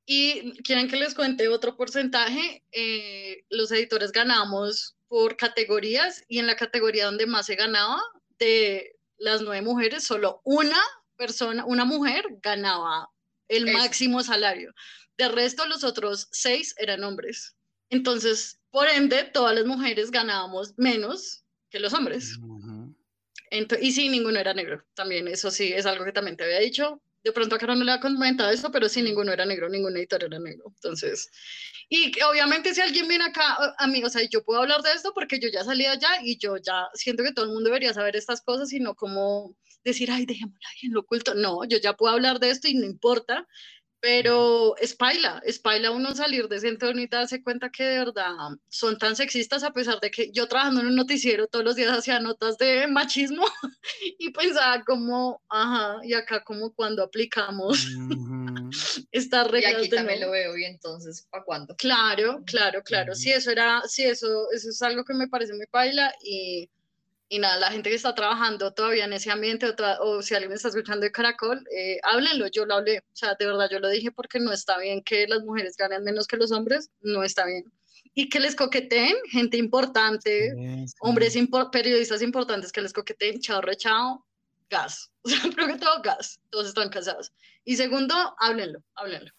Y 0.05 0.51
quieren 0.63 0.89
que 0.89 0.97
les 0.97 1.15
cuente 1.15 1.47
otro 1.47 1.77
porcentaje, 1.77 2.63
eh, 2.71 3.45
los 3.49 3.71
editores 3.71 4.11
ganamos 4.11 4.95
por 5.07 5.37
categorías 5.37 6.23
y 6.27 6.39
en 6.39 6.47
la 6.47 6.55
categoría 6.55 7.05
donde 7.05 7.25
más 7.25 7.45
se 7.45 7.55
ganaba 7.55 8.01
de 8.37 8.97
las 9.17 9.41
nueve 9.41 9.61
mujeres, 9.61 10.03
solo 10.03 10.41
una 10.43 10.81
persona, 11.15 11.65
una 11.65 11.85
mujer 11.85 12.25
ganaba 12.41 13.09
el 13.47 13.71
máximo 13.71 14.21
salario. 14.23 14.73
De 15.17 15.29
resto, 15.29 15.65
los 15.67 15.83
otros 15.83 16.27
seis 16.31 16.75
eran 16.77 17.03
hombres. 17.03 17.55
Entonces, 17.89 18.59
por 18.71 18.87
ende, 18.87 19.23
todas 19.23 19.55
las 19.55 19.65
mujeres 19.65 20.09
ganábamos 20.11 20.73
menos 20.77 21.43
que 21.69 21.79
los 21.79 21.93
hombres. 21.93 22.39
y 23.81 23.91
sí, 23.91 24.09
ninguno 24.09 24.39
era 24.39 24.53
negro. 24.53 24.83
También, 24.95 25.27
eso 25.27 25.51
sí, 25.51 25.71
es 25.71 25.85
algo 25.85 26.03
que 26.05 26.11
también 26.11 26.35
te 26.35 26.43
había 26.43 26.59
dicho. 26.59 27.01
De 27.23 27.31
pronto 27.31 27.55
acá 27.55 27.67
no 27.67 27.75
le 27.75 27.91
había 27.91 28.01
comentado 28.01 28.49
eso, 28.51 28.71
pero 28.71 28.89
sí, 28.89 29.01
ninguno 29.01 29.31
era 29.31 29.45
negro, 29.45 29.69
ningún 29.69 29.95
editor 29.95 30.23
era 30.23 30.39
negro. 30.39 30.65
Entonces, 30.75 31.29
y 31.89 32.11
obviamente 32.23 32.73
si 32.73 32.81
alguien 32.81 33.07
viene 33.07 33.25
acá 33.25 33.75
a 33.77 33.87
mí, 33.87 34.03
o 34.03 34.09
sea, 34.09 34.21
yo 34.29 34.43
puedo 34.43 34.61
hablar 34.61 34.81
de 34.81 34.91
esto 34.91 35.13
porque 35.13 35.39
yo 35.39 35.49
ya 35.49 35.63
salí 35.63 35.85
allá 35.85 36.09
y 36.23 36.37
yo 36.37 36.57
ya 36.57 36.87
siento 36.93 37.23
que 37.23 37.31
todo 37.31 37.45
el 37.45 37.51
mundo 37.51 37.69
debería 37.69 37.93
saber 37.93 38.15
estas 38.15 38.41
cosas 38.41 38.71
y 38.73 38.79
no 38.79 38.95
como 38.95 39.55
decir, 39.83 40.11
ay, 40.11 40.25
dejémosla 40.25 40.67
ahí 40.69 40.87
en 40.87 40.93
lo 40.93 41.01
oculto. 41.01 41.33
No, 41.35 41.63
yo 41.65 41.77
ya 41.77 41.93
puedo 41.93 42.13
hablar 42.13 42.39
de 42.39 42.49
esto 42.49 42.67
y 42.67 42.75
no 42.75 42.85
importa 42.85 43.47
pero 44.03 44.75
es 44.79 44.93
paila, 44.93 45.41
es 45.45 45.59
paila 45.59 45.91
uno 45.91 46.13
salir 46.13 46.49
de 46.49 46.57
ese 46.57 46.67
entorno 46.67 46.99
y 46.99 47.07
darse 47.07 47.41
cuenta 47.41 47.69
que 47.69 47.85
de 47.85 47.99
verdad 47.99 48.33
son 48.67 48.97
tan 48.97 49.15
sexistas 49.15 49.63
a 49.63 49.71
pesar 49.71 50.01
de 50.01 50.11
que 50.11 50.29
yo 50.33 50.45
trabajando 50.49 50.81
en 50.81 50.87
un 50.87 50.95
noticiero 50.97 51.47
todos 51.47 51.63
los 51.63 51.77
días 51.77 51.97
hacía 51.97 52.19
notas 52.19 52.57
de 52.57 52.85
machismo 52.87 53.45
y 54.19 54.29
pensaba 54.31 54.83
como, 54.83 55.41
ajá, 55.47 56.01
y 56.03 56.15
acá 56.15 56.43
como 56.43 56.73
cuando 56.73 57.01
aplicamos 57.01 57.87
esta 59.13 59.45
regla. 59.45 59.71
Y 59.71 59.73
aquí 59.75 59.89
también 59.89 60.19
lo 60.19 60.31
veo 60.31 60.57
y 60.57 60.65
entonces, 60.65 61.25
¿para 61.31 61.45
cuándo? 61.45 61.73
Claro, 61.77 62.43
claro, 62.45 62.83
claro, 62.83 63.15
sí, 63.15 63.31
eso 63.31 63.51
era, 63.51 63.83
sí, 63.87 64.03
eso, 64.03 64.51
eso 64.51 64.67
es 64.67 64.81
algo 64.81 65.05
que 65.05 65.13
me 65.13 65.29
parece 65.29 65.53
muy 65.53 65.67
paila 65.67 66.13
y 66.21 66.69
y 67.33 67.39
nada, 67.39 67.57
la 67.57 67.71
gente 67.71 67.89
que 67.89 67.95
está 67.95 68.13
trabajando 68.13 68.73
todavía 68.73 69.05
en 69.05 69.13
ese 69.13 69.31
ambiente 69.31 69.73
o, 70.01 70.21
si 70.21 70.35
alguien 70.35 70.51
está 70.51 70.67
escuchando 70.67 71.03
de 71.03 71.11
Caracol, 71.11 71.67
eh, 71.75 71.97
háblenlo, 72.03 72.45
yo 72.45 72.63
lo 72.67 72.75
hablé, 72.75 72.99
o 72.99 73.15
sea, 73.15 73.33
de 73.33 73.47
verdad 73.47 73.67
yo 73.71 73.79
lo 73.79 73.89
dije 73.89 74.11
porque 74.11 74.39
no 74.39 74.51
está 74.51 74.77
bien 74.77 75.01
que 75.01 75.25
las 75.27 75.41
mujeres 75.41 75.75
ganen 75.75 76.03
menos 76.03 76.27
que 76.27 76.37
los 76.37 76.51
hombres, 76.51 76.91
no 77.01 77.23
está 77.23 77.47
bien. 77.47 77.73
Y 78.13 78.29
que 78.29 78.39
les 78.39 78.55
coqueteen 78.55 79.15
gente 79.31 79.57
importante, 79.57 80.53
hombres, 80.99 81.35
periodistas 81.71 82.21
importantes 82.21 82.71
que 82.71 82.83
les 82.83 82.93
coqueteen, 82.93 83.39
chao, 83.39 83.61
rechao, 83.61 84.23
gas. 84.69 85.09
O 85.23 85.29
sea, 85.29 85.39
creo 85.55 85.67
que 85.69 85.79
todo 85.79 86.03
gas, 86.03 86.39
todos 86.51 86.67
están 86.67 86.89
casados. 86.89 87.33
Y 87.65 87.77
segundo, 87.77 88.13
háblenlo, 88.37 88.83
háblenlo. 88.93 89.31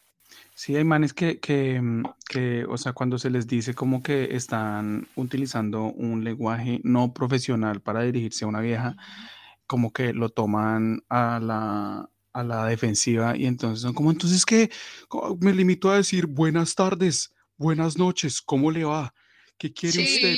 Sí, 0.55 0.77
hay 0.77 0.85
manes 0.85 1.13
que, 1.13 1.41
que, 1.41 1.81
mm, 1.81 2.05
que, 2.29 2.65
o 2.65 2.77
sea, 2.79 2.93
cuando 2.93 3.19
se 3.19 3.31
les 3.31 3.47
dice 3.47 3.75
como 3.75 4.03
que 4.03 4.37
están 4.37 5.09
utilizando 5.17 5.85
un 5.87 6.25
lenguaje 6.25 6.81
no 6.85 7.13
profesional 7.13 7.81
para 7.81 8.03
dirigirse 8.03 8.45
a 8.45 8.49
una 8.49 8.61
vieja, 8.61 8.97
como 9.67 9.93
que 9.93 10.13
lo 10.13 10.29
toman 10.29 11.03
a 11.09 11.41
la, 11.41 12.11
a 12.33 12.43
la 12.45 12.67
defensiva 12.67 13.37
y 13.37 13.47
entonces 13.47 13.81
son 13.83 13.95
como, 13.95 14.11
entonces 14.11 14.45
que 14.45 14.71
me 15.41 15.53
limito 15.53 15.91
a 15.91 15.97
decir 15.97 16.27
buenas 16.27 16.75
tardes, 16.75 17.33
buenas 17.57 17.99
noches, 17.99 18.43
¿cómo 18.43 18.71
le 18.71 18.85
va? 18.85 19.15
¿Qué 19.59 19.73
quiere 19.73 20.03
usted? 20.03 20.37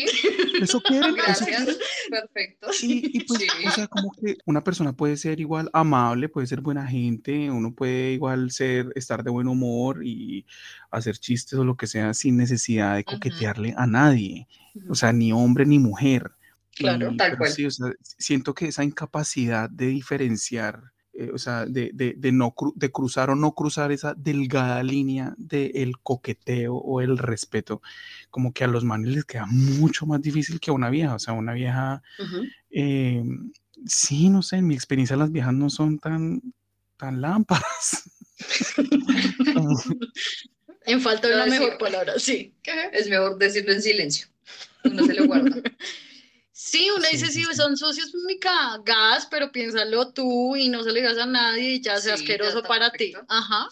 Eso 0.62 0.80
quieren, 0.80 1.14
Gracias. 1.14 1.78
Perfecto. 2.10 2.68
Y, 2.82 3.24
pues, 3.24 3.42
o 3.66 3.70
sea, 3.70 3.86
como 3.88 4.12
que 4.12 4.36
una 4.44 4.62
persona 4.62 4.92
puede 4.92 5.16
ser 5.16 5.40
igual 5.40 5.70
amable, 5.72 6.28
puede 6.28 6.46
ser 6.46 6.60
buena 6.60 6.86
gente, 6.86 7.50
uno 7.50 7.74
puede 7.74 8.12
igual 8.12 8.50
ser, 8.50 8.92
estar 8.94 9.22
de 9.24 9.30
buen 9.30 9.48
humor 9.48 10.04
y 10.04 10.46
hacer 10.90 11.18
chistes 11.18 11.58
o 11.58 11.64
lo 11.64 11.76
que 11.76 11.86
sea 11.86 12.14
sin 12.14 12.36
necesidad 12.36 12.96
de 12.96 13.04
coquetearle 13.04 13.74
a 13.76 13.86
nadie, 13.86 14.46
o 14.88 14.94
sea, 14.94 15.12
ni 15.12 15.32
hombre 15.32 15.66
ni 15.66 15.78
mujer. 15.78 16.32
Claro, 16.74 17.14
tal 17.16 17.38
cual. 17.38 17.50
Sí, 17.50 17.64
o 17.64 17.70
sea, 17.70 17.90
siento 18.02 18.54
que 18.54 18.68
esa 18.68 18.84
incapacidad 18.84 19.70
de 19.70 19.86
diferenciar 19.86 20.92
eh, 21.18 21.30
o 21.32 21.38
sea, 21.38 21.64
de, 21.64 21.90
de, 21.94 22.14
de, 22.16 22.32
no 22.32 22.54
de 22.74 22.92
cruzar 22.92 23.30
o 23.30 23.36
no 23.36 23.54
cruzar 23.54 23.90
esa 23.90 24.12
delgada 24.14 24.82
línea 24.82 25.34
del 25.38 25.98
coqueteo 26.02 26.74
o 26.74 27.00
el 27.00 27.16
respeto, 27.16 27.80
como 28.30 28.52
que 28.52 28.64
a 28.64 28.66
los 28.66 28.84
manes 28.84 29.14
les 29.14 29.24
queda 29.24 29.46
mucho 29.46 30.04
más 30.04 30.20
difícil 30.20 30.60
que 30.60 30.70
a 30.70 30.74
una 30.74 30.90
vieja, 30.90 31.14
o 31.14 31.18
sea, 31.18 31.32
una 31.32 31.54
vieja, 31.54 32.02
eh, 32.70 33.24
sí, 33.86 34.28
no 34.28 34.42
sé, 34.42 34.56
en 34.56 34.66
mi 34.66 34.74
experiencia 34.74 35.16
las 35.16 35.32
viejas 35.32 35.54
no 35.54 35.70
son 35.70 35.98
tan, 35.98 36.42
tan 36.98 37.22
lámparas. 37.22 38.10
en 40.84 41.00
falta 41.00 41.28
de 41.28 41.34
una 41.34 41.46
mejor 41.46 41.78
palabra, 41.78 42.18
sí. 42.18 42.54
Es 42.92 43.08
mejor 43.08 43.38
decirlo 43.38 43.72
en 43.72 43.80
silencio, 43.80 44.26
uno 44.84 45.06
se 45.06 45.14
lo 45.14 45.26
guarda. 45.26 45.62
Sí, 46.58 46.88
uno 46.88 47.06
dice, 47.12 47.26
sí, 47.26 47.44
son 47.54 47.76
socios 47.76 48.14
muy 48.14 48.38
cagadas, 48.38 49.26
pero 49.26 49.52
piénsalo 49.52 50.10
tú 50.14 50.56
y 50.56 50.70
no 50.70 50.82
se 50.82 50.90
le 50.90 51.00
digas 51.00 51.18
a 51.18 51.26
nadie 51.26 51.72
y 51.72 51.82
ya 51.82 51.98
sea 51.98 52.14
asqueroso 52.14 52.62
para 52.62 52.90
ti. 52.90 53.12
Ajá. 53.28 53.68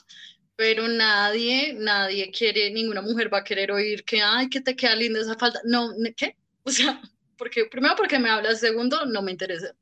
Pero 0.55 0.87
nadie, 0.87 1.73
nadie 1.73 2.31
quiere, 2.31 2.70
ninguna 2.70 3.01
mujer 3.01 3.33
va 3.33 3.38
a 3.38 3.44
querer 3.44 3.73
oír 3.73 4.05
que, 4.05 4.20
ay, 4.20 4.51
que 4.51 4.61
te 4.61 4.77
queda 4.77 4.97
linda 4.97 5.18
esa 5.23 5.35
falta. 5.35 5.62
No, 5.64 5.94
¿qué? 6.14 6.37
O 6.62 6.70
sea, 6.70 7.01
porque, 7.38 7.64
primero 7.64 7.97
porque 7.97 8.18
me 8.18 8.29
hablas, 8.29 8.61
segundo, 8.61 9.07
no 9.07 9.23
me 9.23 9.33
interesa. 9.33 9.75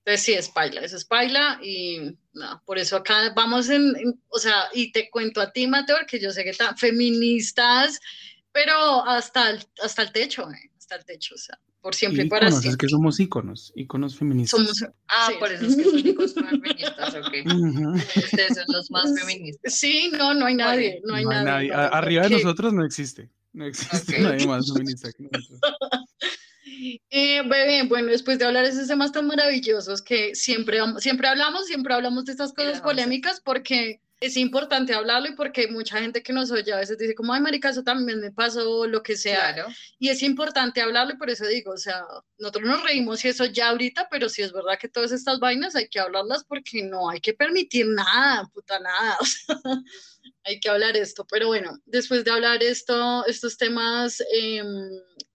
Entonces 0.00 0.26
sí, 0.26 0.34
es 0.34 0.50
paila, 0.50 0.82
eso 0.82 0.98
es 0.98 1.06
paila 1.06 1.58
y 1.62 2.14
nada, 2.34 2.62
por 2.66 2.78
eso 2.78 2.96
acá 2.96 3.32
vamos 3.34 3.70
en, 3.70 4.20
o 4.28 4.38
sea, 4.38 4.68
y 4.74 4.92
te 4.92 5.08
cuento 5.08 5.40
a 5.40 5.50
ti, 5.50 5.66
Mateo, 5.66 5.96
que 6.06 6.20
yo 6.20 6.30
sé 6.30 6.44
que 6.44 6.50
están 6.50 6.76
feministas, 6.76 8.00
pero 8.52 9.02
hasta 9.06 9.48
el, 9.48 9.64
hasta 9.82 10.02
el 10.02 10.12
techo, 10.12 10.50
eh, 10.50 10.70
hasta 10.76 10.96
el 10.96 11.06
techo, 11.06 11.36
o 11.36 11.38
sea 11.38 11.58
por 11.84 11.94
siempre 11.94 12.24
y 12.24 12.28
para 12.30 12.50
siempre. 12.50 12.70
Es 12.70 12.76
que 12.78 12.88
somos 12.88 13.20
íconos, 13.20 13.70
íconos 13.76 14.16
feministas. 14.16 14.58
Somos, 14.58 14.94
ah, 15.06 15.28
por 15.38 15.52
eso 15.52 15.66
es 15.66 15.76
que 15.76 15.84
son 15.84 15.98
íconos 15.98 16.32
feministas, 16.32 17.14
ok. 17.14 17.34
Ustedes 18.16 18.54
son 18.54 18.64
los 18.68 18.90
más 18.90 19.20
feministas. 19.20 19.74
Sí, 19.74 20.10
no, 20.16 20.32
no 20.32 20.46
hay 20.46 20.54
nadie, 20.54 21.02
no 21.04 21.14
hay, 21.14 21.26
nadie. 21.26 21.70
Arriba 21.74 22.22
de 22.22 22.30
nosotros 22.30 22.72
no 22.72 22.86
existe, 22.86 23.28
no 23.52 23.66
existe 23.66 24.18
nadie 24.18 24.46
más 24.46 24.72
feminista 24.72 25.12
que 25.12 25.24
nosotros. 25.30 25.60
Eh, 27.10 27.42
bebé, 27.42 27.84
bueno, 27.88 28.08
después 28.08 28.38
de 28.38 28.46
hablar 28.46 28.64
de 28.64 28.70
esos 28.70 28.88
temas 28.88 29.12
tan 29.12 29.26
maravillosos 29.26 30.02
que 30.02 30.34
siempre, 30.34 30.78
siempre 30.98 31.28
hablamos, 31.28 31.66
siempre 31.66 31.94
hablamos 31.94 32.24
de 32.24 32.32
estas 32.32 32.52
cosas 32.52 32.80
polémicas 32.80 33.40
porque 33.44 34.00
es 34.24 34.36
importante 34.38 34.94
hablarlo 34.94 35.28
y 35.28 35.34
porque 35.34 35.68
mucha 35.68 35.98
gente 35.98 36.22
que 36.22 36.32
nos 36.32 36.50
oye 36.50 36.72
a 36.72 36.78
veces 36.78 36.96
dice 36.96 37.14
como, 37.14 37.32
ay, 37.32 37.40
marica, 37.40 37.68
eso 37.68 37.82
también 37.82 38.20
me 38.20 38.32
pasó, 38.32 38.86
lo 38.86 39.02
que 39.02 39.16
sea. 39.16 39.54
Y 39.98 40.08
es 40.08 40.22
importante 40.22 40.80
hablarlo 40.80 41.14
y 41.14 41.18
por 41.18 41.28
eso 41.28 41.46
digo, 41.46 41.72
o 41.72 41.76
sea, 41.76 42.04
nosotros 42.38 42.64
nos 42.64 42.82
reímos 42.82 43.24
y 43.24 43.28
eso 43.28 43.44
ya 43.44 43.68
ahorita, 43.68 44.08
pero 44.10 44.28
sí 44.28 44.42
es 44.42 44.52
verdad 44.52 44.78
que 44.80 44.88
todas 44.88 45.12
estas 45.12 45.38
vainas 45.40 45.76
hay 45.76 45.88
que 45.88 46.00
hablarlas 46.00 46.44
porque 46.44 46.82
no 46.82 47.10
hay 47.10 47.20
que 47.20 47.34
permitir 47.34 47.86
nada, 47.86 48.48
puta 48.52 48.78
nada. 48.80 49.18
hay 50.44 50.58
que 50.58 50.70
hablar 50.70 50.96
esto. 50.96 51.26
Pero 51.30 51.48
bueno, 51.48 51.78
después 51.84 52.24
de 52.24 52.30
hablar 52.30 52.62
esto, 52.62 53.26
estos 53.26 53.58
temas 53.58 54.22
em, 54.32 54.66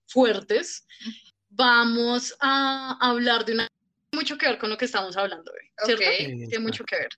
fuertes, 0.06 0.84
vamos 1.48 2.34
a 2.40 2.98
hablar 3.00 3.44
de 3.44 3.52
una 3.52 3.68
mucho 4.12 4.36
que 4.36 4.46
ver 4.46 4.58
con 4.58 4.70
lo 4.70 4.76
que 4.76 4.86
estamos 4.86 5.16
hablando, 5.16 5.52
¿cierto? 5.84 6.04
Tiene 6.04 6.58
mucho 6.58 6.84
que 6.84 6.96
ver. 6.96 7.08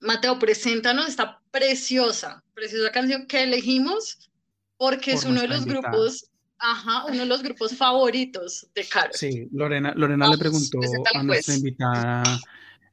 Mateo, 0.00 0.38
preséntanos 0.38 1.08
esta 1.08 1.40
preciosa, 1.50 2.42
preciosa 2.54 2.90
canción 2.90 3.26
que 3.26 3.42
elegimos 3.42 4.30
porque 4.76 5.12
es 5.12 5.24
uno 5.24 5.42
de 5.42 5.48
los 5.48 5.66
grupos, 5.66 6.30
ajá, 6.58 7.04
uno 7.04 7.18
de 7.18 7.26
los 7.26 7.42
grupos 7.42 7.76
favoritos 7.76 8.66
de 8.74 8.86
Caro. 8.86 9.10
Sí, 9.12 9.46
Lorena, 9.52 9.92
Lorena 9.94 10.24
le 10.24 10.36
Vamos, 10.36 10.38
preguntó 10.38 10.78
preséntala, 10.78 11.20
a 11.20 11.22
nuestra 11.22 11.54
invitada, 11.54 12.40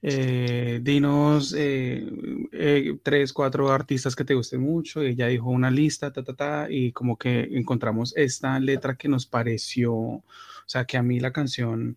eh, 0.01 0.80
dinos 0.84 1.55
eh, 1.58 2.05
eh, 2.51 2.97
tres, 3.01 3.32
cuatro 3.32 3.72
artistas 3.72 4.18
que 4.18 4.26
te 4.26 4.34
gusten 4.34 4.60
mucho. 4.60 5.01
Y 5.01 5.12
ella 5.12 5.28
dijo 5.28 5.49
una 5.49 5.72
lista, 5.72 6.12
ta, 6.12 6.24
ta, 6.24 6.34
ta, 6.34 6.68
y 6.70 6.91
como 6.91 7.18
que 7.18 7.47
encontramos 7.53 8.14
esta 8.18 8.60
letra 8.60 8.97
que 8.97 9.08
nos 9.08 9.26
pareció, 9.26 9.93
o 9.95 10.24
sea, 10.66 10.84
que 10.84 10.97
a 10.97 11.03
mí 11.03 11.22
la 11.22 11.32
canción 11.32 11.95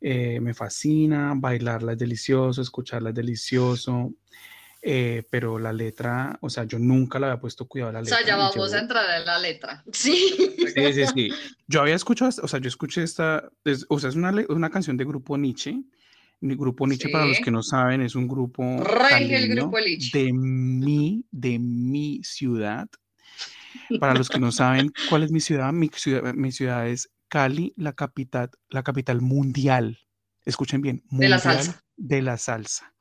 eh, 0.00 0.40
me 0.40 0.54
fascina, 0.54 1.34
bailarla 1.36 1.92
es 1.92 1.98
delicioso, 1.98 2.62
escucharla 2.62 3.10
es 3.10 3.14
delicioso. 3.14 4.14
eh, 4.82 5.24
pero 5.28 5.58
la 5.58 5.74
letra, 5.74 6.38
o 6.40 6.48
sea, 6.48 6.64
yo 6.64 6.78
nunca 6.78 7.18
le 7.18 7.26
había 7.26 7.38
puesto 7.38 7.68
cuidado 7.68 7.90
a 7.90 7.92
la 7.92 7.98
O 7.98 8.02
letra. 8.02 8.16
sea, 8.16 8.26
ya 8.26 8.36
vamos 8.38 8.54
yo- 8.70 8.76
a 8.78 8.80
entrar 8.80 9.20
en 9.20 9.26
la 9.26 9.38
letra. 9.38 9.84
Sí. 9.92 10.34
Sí, 10.74 10.92
sí, 10.94 11.02
sí. 11.14 11.28
Yo 11.66 11.82
había 11.82 11.96
escuchado, 11.96 12.30
o 12.42 12.48
sea, 12.48 12.60
yo 12.60 12.68
escuché 12.68 13.02
esta, 13.02 13.46
es- 13.64 13.84
o 13.90 13.98
sea, 13.98 14.08
es 14.08 14.16
una, 14.16 14.32
una 14.48 14.70
canción 14.70 14.96
de 14.96 15.04
Grupo 15.04 15.36
Nietzsche. 15.36 15.78
Mi 16.40 16.54
Grupo 16.56 16.86
Nietzsche, 16.86 17.10
para 17.10 17.26
los 17.26 17.36
Sí. 17.36 17.42
que 17.42 17.50
no 17.50 17.62
saben, 17.62 18.00
es 18.00 18.14
un 18.14 18.26
grupo 18.26 18.62
el 18.62 19.48
Grupo 19.54 19.76
de 20.14 20.32
mi, 20.32 21.26
de 21.30 21.58
mi 21.58 22.20
ciudad. 22.24 22.88
Para 23.98 24.14
los 24.14 24.30
que 24.30 24.38
no 24.38 24.50
saben 24.50 24.90
cuál 25.10 25.24
es 25.24 25.30
mi 25.30 25.40
ciudad, 25.40 25.70
mi 25.74 25.88
ciudad, 25.94 26.32
mi 26.32 26.52
ciudad 26.52 26.88
es 26.88 27.10
Cali, 27.30 27.72
la 27.78 27.94
capital, 27.94 28.50
la 28.68 28.82
capital 28.82 29.22
mundial. 29.22 29.98
Escuchen 30.44 30.82
bien, 30.82 31.02
De 31.10 31.28
la 31.28 31.36
mundial 31.36 31.40
salsa. 31.64 31.84
de 31.96 32.22
la 32.22 32.36
salsa. 32.36 32.92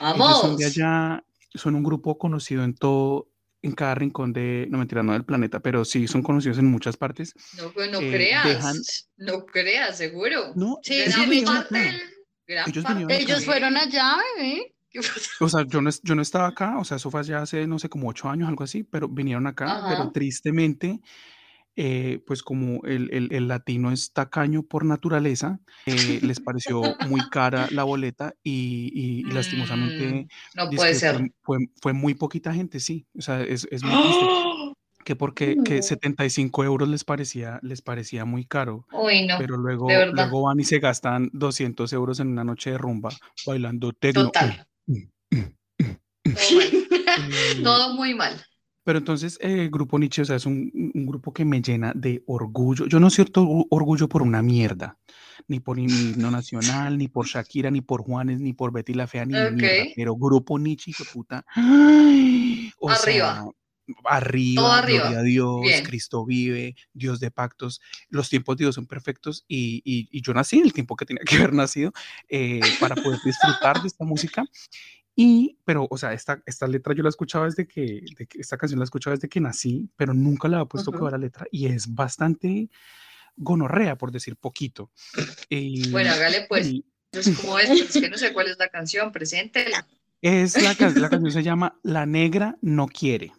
Ellos 0.00 0.16
son 0.16 0.18
¡Vamos! 0.18 0.56
de 0.58 0.64
allá, 0.64 1.24
son 1.54 1.74
un 1.76 1.82
grupo 1.84 2.18
conocido 2.18 2.64
en 2.64 2.74
todo, 2.74 3.28
en 3.62 3.72
cada 3.72 3.94
rincón 3.94 4.32
de, 4.32 4.66
no 4.70 4.78
mentira, 4.78 5.02
no 5.02 5.12
del 5.12 5.24
planeta, 5.24 5.60
pero 5.60 5.84
sí 5.84 6.08
son 6.08 6.22
conocidos 6.22 6.58
en 6.58 6.66
muchas 6.66 6.96
partes. 6.96 7.34
No, 7.56 7.72
pues 7.72 7.90
no 7.92 8.00
eh, 8.00 8.10
creas. 8.10 8.44
dejan- 8.46 8.82
No 9.18 9.44
creas, 9.46 9.96
seguro. 9.98 10.52
No, 10.56 10.78
Sí, 10.82 10.94
ellos 11.02 11.14
Gran 11.16 11.30
vinieron 11.30 11.54
parte 11.54 11.78
del- 11.78 12.00
gran 12.46 12.68
Ellos 12.70 12.84
parte. 12.84 13.22
Ellos 13.22 13.44
fueron 13.44 13.76
allá, 13.76 14.16
bebé. 14.36 14.74
O 15.40 15.48
sea, 15.48 15.64
yo 15.66 15.80
no, 15.82 15.90
yo 16.02 16.14
no 16.14 16.22
estaba 16.22 16.48
acá, 16.48 16.78
o 16.78 16.84
sea, 16.84 16.96
eso 16.96 17.10
fue 17.10 17.22
ya 17.22 17.42
hace, 17.42 17.66
no 17.66 17.78
sé, 17.78 17.88
como 17.88 18.08
ocho 18.08 18.28
años, 18.30 18.48
algo 18.48 18.64
así, 18.64 18.82
pero 18.84 19.06
vinieron 19.08 19.46
acá, 19.46 19.84
pero 19.88 20.02
Ajá. 20.04 20.12
tristemente, 20.12 21.00
eh, 21.80 22.20
pues 22.26 22.42
como 22.42 22.82
el, 22.84 23.08
el- 23.12 23.32
el 23.32 23.46
latino 23.46 23.92
es 23.92 24.12
tacaño 24.12 24.64
por 24.64 24.84
naturaleza, 24.84 25.60
eh, 25.86 26.18
les 26.22 26.40
pareció 26.44 26.82
muy 27.08 27.20
cara 27.30 27.68
la 27.70 27.84
boleta 27.84 28.34
y, 28.42 28.90
y- 28.92 29.20
y 29.20 29.32
lastimosamente 29.32 30.26
No 30.56 30.64
dizque 30.68 30.76
puede 30.76 30.90
fue, 30.94 30.98
ser. 30.98 31.32
fue, 31.42 31.58
fue 31.80 31.92
muy 31.92 32.14
poquita 32.14 32.52
gente, 32.52 32.80
sí, 32.80 33.06
o 33.16 33.22
sea, 33.22 33.40
es, 33.42 33.68
es 33.70 33.84
muy 33.84 33.94
triste, 34.02 34.26
¡Oh! 34.26 34.74
que 35.04 35.14
porque 35.14 35.56
que 35.64 35.76
No. 35.76 35.82
75 35.82 36.64
euros 36.64 36.88
les 36.88 37.04
parecía, 37.04 37.60
les 37.62 37.80
parecía 37.80 38.24
muy 38.24 38.44
caro. 38.44 38.84
Uy, 38.92 39.26
no. 39.26 39.36
Pero 39.38 39.56
luego, 39.56 39.86
luego 40.12 40.42
van 40.42 40.58
y 40.60 40.64
se 40.64 40.80
gastan 40.80 41.30
200 41.32 41.92
euros 41.92 42.18
en 42.20 42.28
una 42.28 42.42
noche 42.44 42.72
de 42.72 42.78
rumba 42.78 43.10
bailando 43.46 43.92
tecno. 43.92 44.24
Total. 44.24 44.66
Mal. 44.86 45.08
Eh, 47.20 47.62
Todo 47.64 47.94
muy 47.94 48.14
mal. 48.14 48.34
Pero 48.88 49.00
entonces, 49.00 49.36
eh, 49.42 49.68
Grupo 49.70 49.98
Nietzsche, 49.98 50.22
o 50.22 50.24
sea, 50.24 50.36
es 50.36 50.46
un, 50.46 50.72
un 50.94 51.04
grupo 51.04 51.30
que 51.34 51.44
me 51.44 51.60
llena 51.60 51.92
de 51.94 52.22
orgullo. 52.26 52.86
Yo 52.86 52.98
no 52.98 53.10
siento 53.10 53.46
or- 53.46 53.66
orgullo 53.68 54.08
por 54.08 54.22
una 54.22 54.40
mierda, 54.40 54.96
ni 55.46 55.60
por 55.60 55.78
himno 55.78 56.30
nacional, 56.30 56.96
ni 56.96 57.06
por 57.06 57.26
Shakira, 57.26 57.70
ni 57.70 57.82
por 57.82 58.00
Juanes, 58.02 58.40
ni 58.40 58.54
por 58.54 58.72
Betty 58.72 58.94
la 58.94 59.06
Fea, 59.06 59.26
ni 59.26 59.34
de 59.34 59.50
mierda. 59.50 59.92
Pero 59.94 60.16
Grupo 60.16 60.58
Nietzsche, 60.58 60.92
hijo 60.92 61.04
de 61.04 61.10
puta. 61.12 61.44
¡ay! 61.54 62.72
O 62.78 62.88
Arriba. 62.88 63.34
sea, 63.34 63.44
arriba, 64.06 64.62
Todo 64.62 64.72
arriba. 64.72 65.00
gloria 65.02 65.18
a 65.18 65.22
Dios, 65.22 65.60
Bien. 65.62 65.84
Cristo 65.84 66.24
vive, 66.24 66.74
Dios 66.94 67.20
de 67.20 67.30
pactos. 67.30 67.82
Los 68.08 68.30
tiempos 68.30 68.56
de 68.56 68.64
Dios 68.64 68.74
son 68.74 68.86
perfectos 68.86 69.44
y, 69.48 69.82
y- 69.84 70.08
y 70.10 70.22
yo 70.22 70.32
nací 70.32 70.58
en 70.58 70.64
el 70.64 70.72
tiempo 70.72 70.96
que 70.96 71.04
tenía 71.04 71.22
que 71.26 71.36
haber 71.36 71.52
nacido 71.52 71.92
eh, 72.30 72.60
para 72.80 72.94
poder 72.96 73.18
disfrutar 73.22 73.82
de 73.82 73.88
esta 73.88 74.06
música. 74.06 74.44
Y, 75.20 75.58
pero, 75.64 75.88
o 75.90 75.98
sea, 75.98 76.12
esta, 76.12 76.40
esta 76.46 76.68
letra 76.68 76.94
yo 76.94 77.02
la 77.02 77.08
escuchaba 77.08 77.46
desde 77.46 77.66
que, 77.66 78.04
de 78.16 78.26
que- 78.28 78.38
esta 78.40 78.56
canción 78.56 78.78
la 78.78 78.84
escuchaba 78.84 79.16
desde 79.16 79.28
que 79.28 79.40
nací, 79.40 79.90
pero 79.96 80.14
nunca 80.14 80.46
le 80.46 80.54
había 80.54 80.66
puesto 80.66 80.90
Ujú. 80.90 81.00
cuidado 81.00 81.16
a 81.16 81.18
la 81.18 81.24
letra 81.24 81.44
y 81.50 81.66
es 81.66 81.92
bastante 81.92 82.70
gonorrea, 83.36 83.98
por 83.98 84.12
decir 84.12 84.36
poquito. 84.36 84.92
Bueno, 85.90 86.12
hágale 86.12 86.46
pues. 86.48 86.68
y 86.68 86.84
Entonces, 87.10 87.36
¿cómo 87.40 87.58
es? 87.58 87.68
Es 87.68 87.92
que 88.00 88.08
no 88.08 88.16
sé 88.16 88.32
cuál 88.32 88.46
es 88.46 88.58
la 88.60 88.68
canción. 88.68 89.10
Preséntela. 89.10 89.84
es 90.22 90.54
la, 90.62 90.76
la 90.94 91.08
canción 91.10 91.32
se 91.32 91.42
llama 91.42 91.76
La 91.82 92.06
Negra 92.06 92.56
No 92.62 92.86
Quiere. 92.86 93.32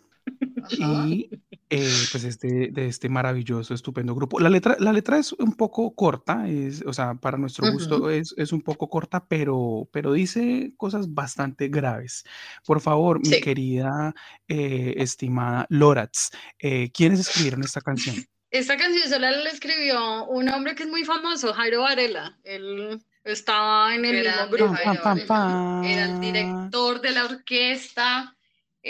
Ajá. 0.61 1.07
y 1.07 1.29
eh, 1.69 1.93
pues 2.11 2.23
este, 2.25 2.69
de 2.71 2.87
este 2.87 3.09
maravilloso, 3.09 3.73
estupendo 3.73 4.15
grupo. 4.15 4.39
La 4.39 4.49
letra, 4.49 4.75
la 4.79 4.93
letra 4.93 5.17
es 5.17 5.33
un 5.33 5.53
poco 5.53 5.93
corta, 5.93 6.47
es, 6.47 6.83
o 6.85 6.93
sea, 6.93 7.15
para 7.15 7.37
nuestro 7.37 7.71
gusto 7.71 8.09
es, 8.09 8.33
es 8.37 8.51
un 8.51 8.61
poco 8.61 8.89
corta, 8.89 9.25
pero, 9.27 9.87
pero 9.91 10.13
dice 10.13 10.73
cosas 10.77 11.13
bastante 11.13 11.67
graves. 11.67 12.23
Por 12.65 12.81
favor, 12.81 13.19
mi 13.19 13.35
Sí. 13.35 13.41
querida, 13.41 14.13
eh, 14.47 14.95
estimada 14.97 15.65
Loratz, 15.69 16.31
eh, 16.59 16.91
¿quiénes 16.91 17.19
escribieron 17.21 17.63
esta 17.63 17.81
canción? 17.81 18.15
Esta 18.51 18.77
canción 18.77 19.07
solo 19.07 19.29
la 19.29 19.49
escribió 19.51 20.25
un 20.25 20.49
hombre 20.49 20.73
que 20.73 20.81
es 20.81 20.89
muy 20.89 21.03
famoso, 21.03 21.53
Jairo 21.53 21.81
Varela. 21.81 22.35
Él 22.43 22.99
estaba 23.23 23.93
en 23.93 24.05
el 24.05 24.23
mismo 24.23 24.47
Grande 24.49 24.57
grupo. 24.57 25.85
Era 25.85 26.05
el 26.05 26.19
director 26.19 26.99
de 26.99 27.11
la 27.11 27.25
orquesta, 27.25 28.35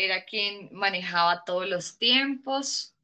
era 0.05 0.25
quien 0.25 0.69
manejaba 0.73 1.43
todos 1.45 1.67
los 1.69 1.97
tiempos, 1.97 2.95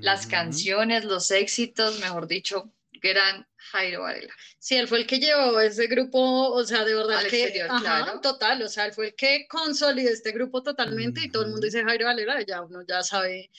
las 0.00 0.26
Mm, 0.26 0.30
canciones, 0.30 1.04
los 1.04 1.30
éxitos, 1.30 1.98
mejor 2.00 2.26
dicho, 2.28 2.72
gran 3.00 3.46
Jairo 3.56 4.02
Varela. 4.02 4.34
Sí, 4.58 4.76
él 4.76 4.88
fue 4.88 4.98
el 4.98 5.06
que 5.06 5.18
llevó 5.20 5.60
ese 5.60 5.86
grupo, 5.86 6.18
o 6.52 6.64
sea, 6.64 6.84
de 6.84 6.94
verdad 6.94 7.18
Al 7.18 7.26
que, 7.28 7.42
exterior, 7.44 7.70
ajá, 7.70 7.80
claro. 7.80 8.20
total, 8.20 8.62
o 8.62 8.68
sea, 8.68 8.86
él 8.86 8.92
fue 8.92 9.08
el 9.08 9.14
que 9.14 9.46
consolidó 9.48 10.10
este 10.10 10.32
grupo 10.32 10.62
totalmente 10.62 11.22
y 11.24 11.30
todo 11.30 11.44
el 11.44 11.50
mundo 11.50 11.64
dice 11.66 11.84
Jairo 11.84 12.06
Valera, 12.06 12.40
ya 12.42 12.62
uno 12.62 12.82
ya 12.88 13.02
sabe 13.02 13.50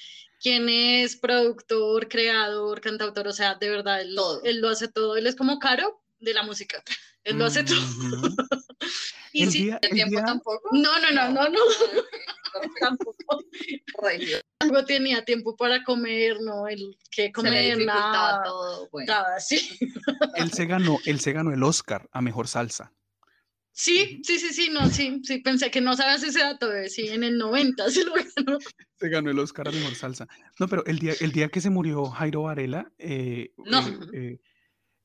quién 0.42 0.68
es 0.70 1.16
productor, 1.18 2.08
creador, 2.08 2.82
cantautor, 2.82 3.28
o 3.28 3.34
sea, 3.34 3.56
de 3.56 3.70
verdad, 3.70 4.02
él, 4.02 4.16
Todo. 4.16 4.42
él 4.44 4.62
lo 4.62 4.70
hace 4.70 4.88
todo, 4.88 5.18
él 5.18 5.28
es 5.28 5.36
como 5.36 5.60
Caro 5.60 5.99
de 6.20 6.34
la 6.34 6.44
música, 6.44 6.84
él 7.24 7.38
lo 7.38 7.46
hace 7.46 7.64
todo. 7.64 7.78
Y 9.32 9.44
El 9.44 9.52
sí, 9.52 9.64
día- 9.66 9.80
¿El 9.84 9.90
el 9.90 9.96
tiempo 9.96 10.16
día- 10.18 10.26
tampoco? 10.26 10.70
no, 10.72 11.00
no, 11.02 11.12
no, 11.12 11.30
no, 11.32 11.50
no, 11.50 11.60
tampoco. 12.80 13.44
Algo 14.60 14.86
tenía 14.86 15.24
tiempo 15.24 15.56
para 15.56 15.84
comer, 15.84 16.38
no, 16.42 16.68
el 16.68 16.98
que 17.12 17.24
Se 17.24 17.28
le 17.28 17.32
comer, 17.34 17.86
nada, 17.86 18.42
todo. 18.44 18.90
Bueno, 18.92 19.14
nada, 19.14 19.40
sí. 19.40 19.78
él, 20.36 20.52
se 20.52 20.66
ganó, 20.66 20.98
él 21.06 21.20
se 21.20 21.32
ganó 21.34 21.52
el 21.54 21.62
Oscar 21.64 22.10
a 22.12 22.22
Mejor 22.22 22.48
Salsa. 22.48 22.92
Sí, 23.72 24.20
sí, 24.24 24.40
sí, 24.40 24.52
sí, 24.52 24.70
no, 24.72 24.90
sí, 24.90 25.22
sí, 25.24 25.40
pensé 25.40 25.70
que 25.72 25.80
no 25.80 25.96
sabías 25.96 26.24
ese 26.24 26.40
dato, 26.40 26.74
eh, 26.74 26.90
sí, 26.90 27.08
en 27.08 27.24
el 27.24 27.38
90 27.38 27.90
se 27.92 28.04
lo 28.04 28.14
ganó. 28.14 28.58
Se 28.96 29.10
ganó 29.10 29.30
el 29.32 29.40
Oscar 29.40 29.68
a 29.68 29.72
Mejor 29.72 29.96
Salsa. 29.96 30.28
No, 30.60 30.68
pero 30.68 30.84
el 30.86 31.00
día, 31.00 31.14
el 31.22 31.32
día 31.32 31.50
que 31.50 31.62
se 31.62 31.70
murió 31.70 32.06
Jairo 32.06 32.42
Varela, 32.44 32.92
eh, 32.98 33.54
No. 33.58 33.88
eh, 33.88 33.98
eh, 34.14 34.40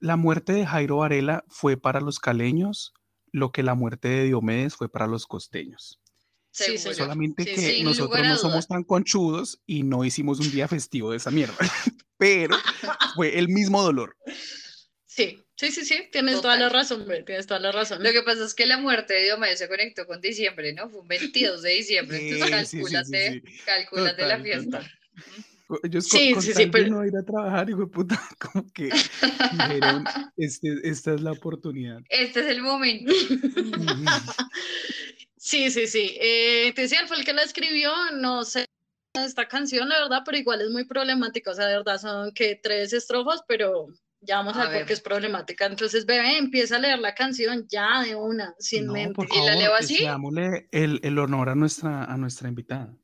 la 0.04 0.16
muerte 0.16 0.52
de 0.52 0.66
Jairo 0.66 0.98
Varela 0.98 1.44
fue 1.48 1.78
para 1.78 2.00
los 2.02 2.18
caleños 2.20 2.92
lo 3.32 3.52
que 3.52 3.62
la 3.62 3.74
muerte 3.74 4.08
de 4.08 4.24
Diomedes 4.24 4.76
fue 4.76 4.90
para 4.90 5.06
los 5.06 5.26
costeños. 5.26 5.98
Sí. 6.50 6.76
Solamente 6.76 7.44
Sí, 7.44 7.54
que 7.54 7.60
sin 7.76 7.84
nosotros 7.86 8.22
no 8.22 8.36
somos 8.36 8.68
tan 8.68 8.84
conchudos 8.84 9.60
y 9.66 9.82
no 9.82 10.04
hicimos 10.04 10.40
un 10.40 10.50
día 10.52 10.68
festivo 10.68 11.10
de 11.10 11.16
esa 11.16 11.30
mierda. 11.30 11.56
Pero 12.18 12.54
fue 13.16 13.38
el 13.38 13.48
mismo 13.48 13.82
dolor. 13.82 14.14
Sí, 15.06 15.42
sí, 15.56 15.70
sí, 15.72 15.84
sí, 15.86 16.08
tienes 16.12 16.42
toda 16.42 16.56
la 16.56 16.66
Total. 16.68 16.80
razón, 16.80 17.06
tienes 17.24 17.46
toda 17.46 17.60
la 17.60 17.72
razón. 17.72 18.02
Lo 18.02 18.12
que 18.12 18.22
pasa 18.22 18.44
es 18.44 18.54
que 18.54 18.66
la 18.66 18.76
muerte 18.78 19.14
de 19.14 19.24
Diomedes 19.24 19.58
se 19.58 19.68
conectó 19.68 20.06
con 20.06 20.20
diciembre, 20.20 20.74
¿no? 20.74 20.90
Fue 20.90 21.00
un 21.00 21.08
22 21.08 21.62
de 21.62 21.70
diciembre, 21.70 22.18
entonces 22.28 22.68
Sí, 22.68 22.76
sí, 22.78 22.84
sí, 22.84 22.84
sí, 22.84 22.92
calcúlate, 22.92 23.32
sí. 23.32 23.62
calcúlate 23.64 24.22
la 24.22 24.36
Total, 24.36 24.42
fiesta. 24.42 24.78
total. 24.80 24.92
Ellos 25.82 26.08
con, 26.08 26.20
Sí, 26.20 26.32
con 26.34 26.42
sí, 26.42 26.52
sí, 26.52 26.66
pero- 26.66 26.88
no 26.88 27.04
ir 27.06 27.16
a 27.16 27.22
trabajar, 27.22 27.68
hijo 27.70 27.80
de 27.80 27.86
puta, 27.86 28.20
como 28.38 28.66
que 28.72 28.90
dijeron, 29.52 30.04
este, 30.36 30.68
esta 30.88 31.14
es 31.14 31.20
la 31.22 31.32
oportunidad. 31.32 32.00
Este 32.08 32.40
es 32.40 32.46
el 32.46 32.62
momento. 32.62 33.12
Sí, 35.36 35.70
sí, 35.70 35.86
sí. 35.86 36.16
Eh, 36.20 36.72
te 36.74 36.82
decía, 36.82 37.06
fue 37.06 37.18
el 37.18 37.24
que 37.26 37.34
la 37.34 37.42
escribió, 37.42 37.92
no 38.14 38.44
sé 38.44 38.64
esta 39.14 39.46
canción, 39.46 39.88
la 39.90 40.00
verdad, 40.00 40.22
pero 40.24 40.38
igual 40.38 40.62
es 40.62 40.70
muy 40.70 40.84
problemática, 40.86 41.50
o 41.50 41.54
sea, 41.54 41.66
de 41.66 41.76
verdad 41.76 42.00
son 42.00 42.32
que 42.32 42.58
tres 42.60 42.92
estrofas, 42.94 43.42
pero 43.46 43.88
ya 44.22 44.38
vamos 44.38 44.56
a, 44.56 44.62
A 44.62 44.68
ver 44.70 44.78
por 44.80 44.86
qué 44.86 44.92
es 44.94 45.00
problemática. 45.02 45.66
Entonces, 45.66 46.06
bebé, 46.06 46.38
empieza 46.38 46.76
a 46.76 46.78
leer 46.78 46.98
la 46.98 47.14
canción 47.14 47.66
ya 47.68 48.02
de 48.02 48.14
una, 48.14 48.54
sin 48.58 48.86
No, 48.86 48.94
mente. 48.94 49.12
por 49.14 49.26
¿Y 49.26 49.36
la 49.36 49.44
favor, 49.52 49.56
leo 49.58 49.74
así? 49.74 49.96
Seámosle 49.98 50.66
el, 50.72 50.98
el 51.04 51.18
honor 51.18 51.50
a 51.50 51.54
nuestra, 51.54 52.04
a 52.04 52.16
nuestra 52.16 52.48
invitada. 52.48 52.96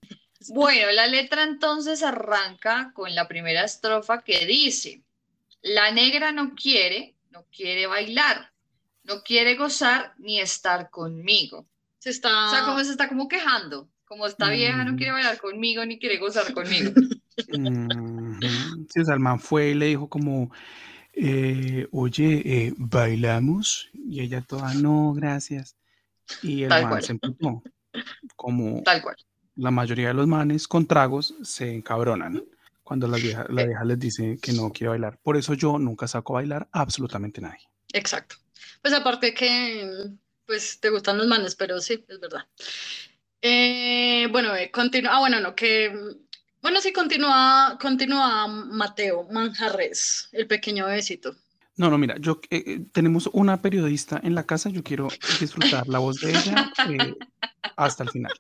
Bueno, 0.49 0.91
la 0.93 1.07
letra 1.07 1.43
entonces 1.43 2.03
arranca 2.03 2.93
con 2.95 3.15
la 3.15 3.29
primera 3.29 3.65
estrofa 3.65 4.23
que 4.23 4.47
dice, 4.47 5.03
la 5.63 5.91
negra 5.93 6.33
no 6.33 6.55
quiere, 6.55 7.15
no 7.31 7.45
quiere 7.55 7.87
bailar, 7.87 8.51
no 9.05 9.23
quiere 9.23 9.57
gozar 9.57 10.15
ni 10.19 10.41
estar 10.41 10.91
conmigo. 10.91 11.67
Se 11.99 12.11
está... 12.11 12.49
O 12.49 12.51
sea, 12.51 12.65
como 12.65 12.83
se 12.83 12.91
está 12.91 13.09
como 13.09 13.29
quejando, 13.29 13.91
como 14.07 14.27
está 14.27 14.49
vieja, 14.49 14.83
no 14.85 14.97
quiere 14.97 15.13
bailar 15.13 15.39
conmigo 15.39 15.85
ni 15.85 15.99
quiere 15.99 16.19
gozar 16.19 16.53
conmigo. 16.53 16.93
Sí, 17.37 19.01
o 19.01 19.05
sea, 19.05 19.15
el 19.15 19.21
man 19.21 19.41
fue 19.41 19.71
y 19.71 19.75
le 19.75 19.87
dijo 19.87 20.09
como, 20.09 20.51
eh, 21.13 21.87
oye, 21.93 22.43
eh, 22.45 22.75
¿bailamos? 22.77 23.89
Y 23.95 24.21
ella 24.21 24.43
toda, 24.43 24.75
no, 24.75 25.13
gracias. 25.13 25.77
Y 26.43 26.65
el 26.65 26.69
Tal 26.69 26.83
man 26.83 26.91
cual. 26.91 27.03
se 27.03 27.13
emputó. 27.13 27.63
Como 28.37 28.83
Tal 28.83 29.03
cual. 29.03 29.17
La 29.61 29.71
mayoría 29.71 30.09
de 30.09 30.15
los 30.15 30.27
manes 30.27 30.67
con 30.67 30.87
tragos 30.87 31.35
se 31.43 31.73
encabronan 31.73 32.43
cuando 32.83 33.07
la 33.07 33.19
vieja, 33.19 33.45
la 33.51 33.65
vieja 33.65 33.85
les 33.85 33.99
dice 33.99 34.39
que 34.41 34.53
no 34.53 34.73
quiere 34.73 34.89
bailar. 34.89 35.19
Por 35.23 35.37
eso 35.37 35.55
yo 35.55 35.79
nunca 35.79 36.09
saco 36.09 36.33
a 36.33 36.41
bailar 36.41 36.67
absolutamente 36.73 37.41
nadie. 37.41 37.69
Exacto. 37.93 38.37
Pues 38.81 38.95
aparte 38.95 39.35
que, 39.35 40.11
pues 40.47 40.81
te 40.81 40.89
gustan 40.89 41.19
los 41.19 41.29
manes, 41.29 41.55
pero 41.55 41.79
sí, 41.81 42.05
es 42.09 42.19
verdad. 42.19 42.47
Eh, 43.43 44.27
bueno, 44.31 44.57
eh, 44.57 44.71
continúa. 44.71 45.17
Ah, 45.17 45.21
bueno, 45.21 45.41
no, 45.41 45.55
que. 45.55 45.93
Bueno, 46.63 46.81
sí, 46.81 46.93
continúa, 46.93 47.79
continúa 47.81 48.47
Mateo 48.49 49.29
Manjarres, 49.31 50.29
el 50.33 50.47
pequeño 50.47 50.87
besito. 50.87 51.37
No, 51.81 51.89
no, 51.89 51.97
mira, 51.97 52.17
yo 52.21 52.43
eh, 52.51 52.63
eh, 52.67 52.81
tenemos 52.93 53.31
una 53.33 53.63
periodista 53.63 54.21
en 54.23 54.35
la 54.35 54.45
casa, 54.45 54.69
yo 54.69 54.83
quiero 54.83 55.09
disfrutar 55.41 55.89
la 55.89 55.99
voz 55.99 56.21
de 56.21 56.33
ella 56.33 56.71
eh, 56.91 57.15
hasta 57.75 58.03
el 58.03 58.11
final. 58.11 58.35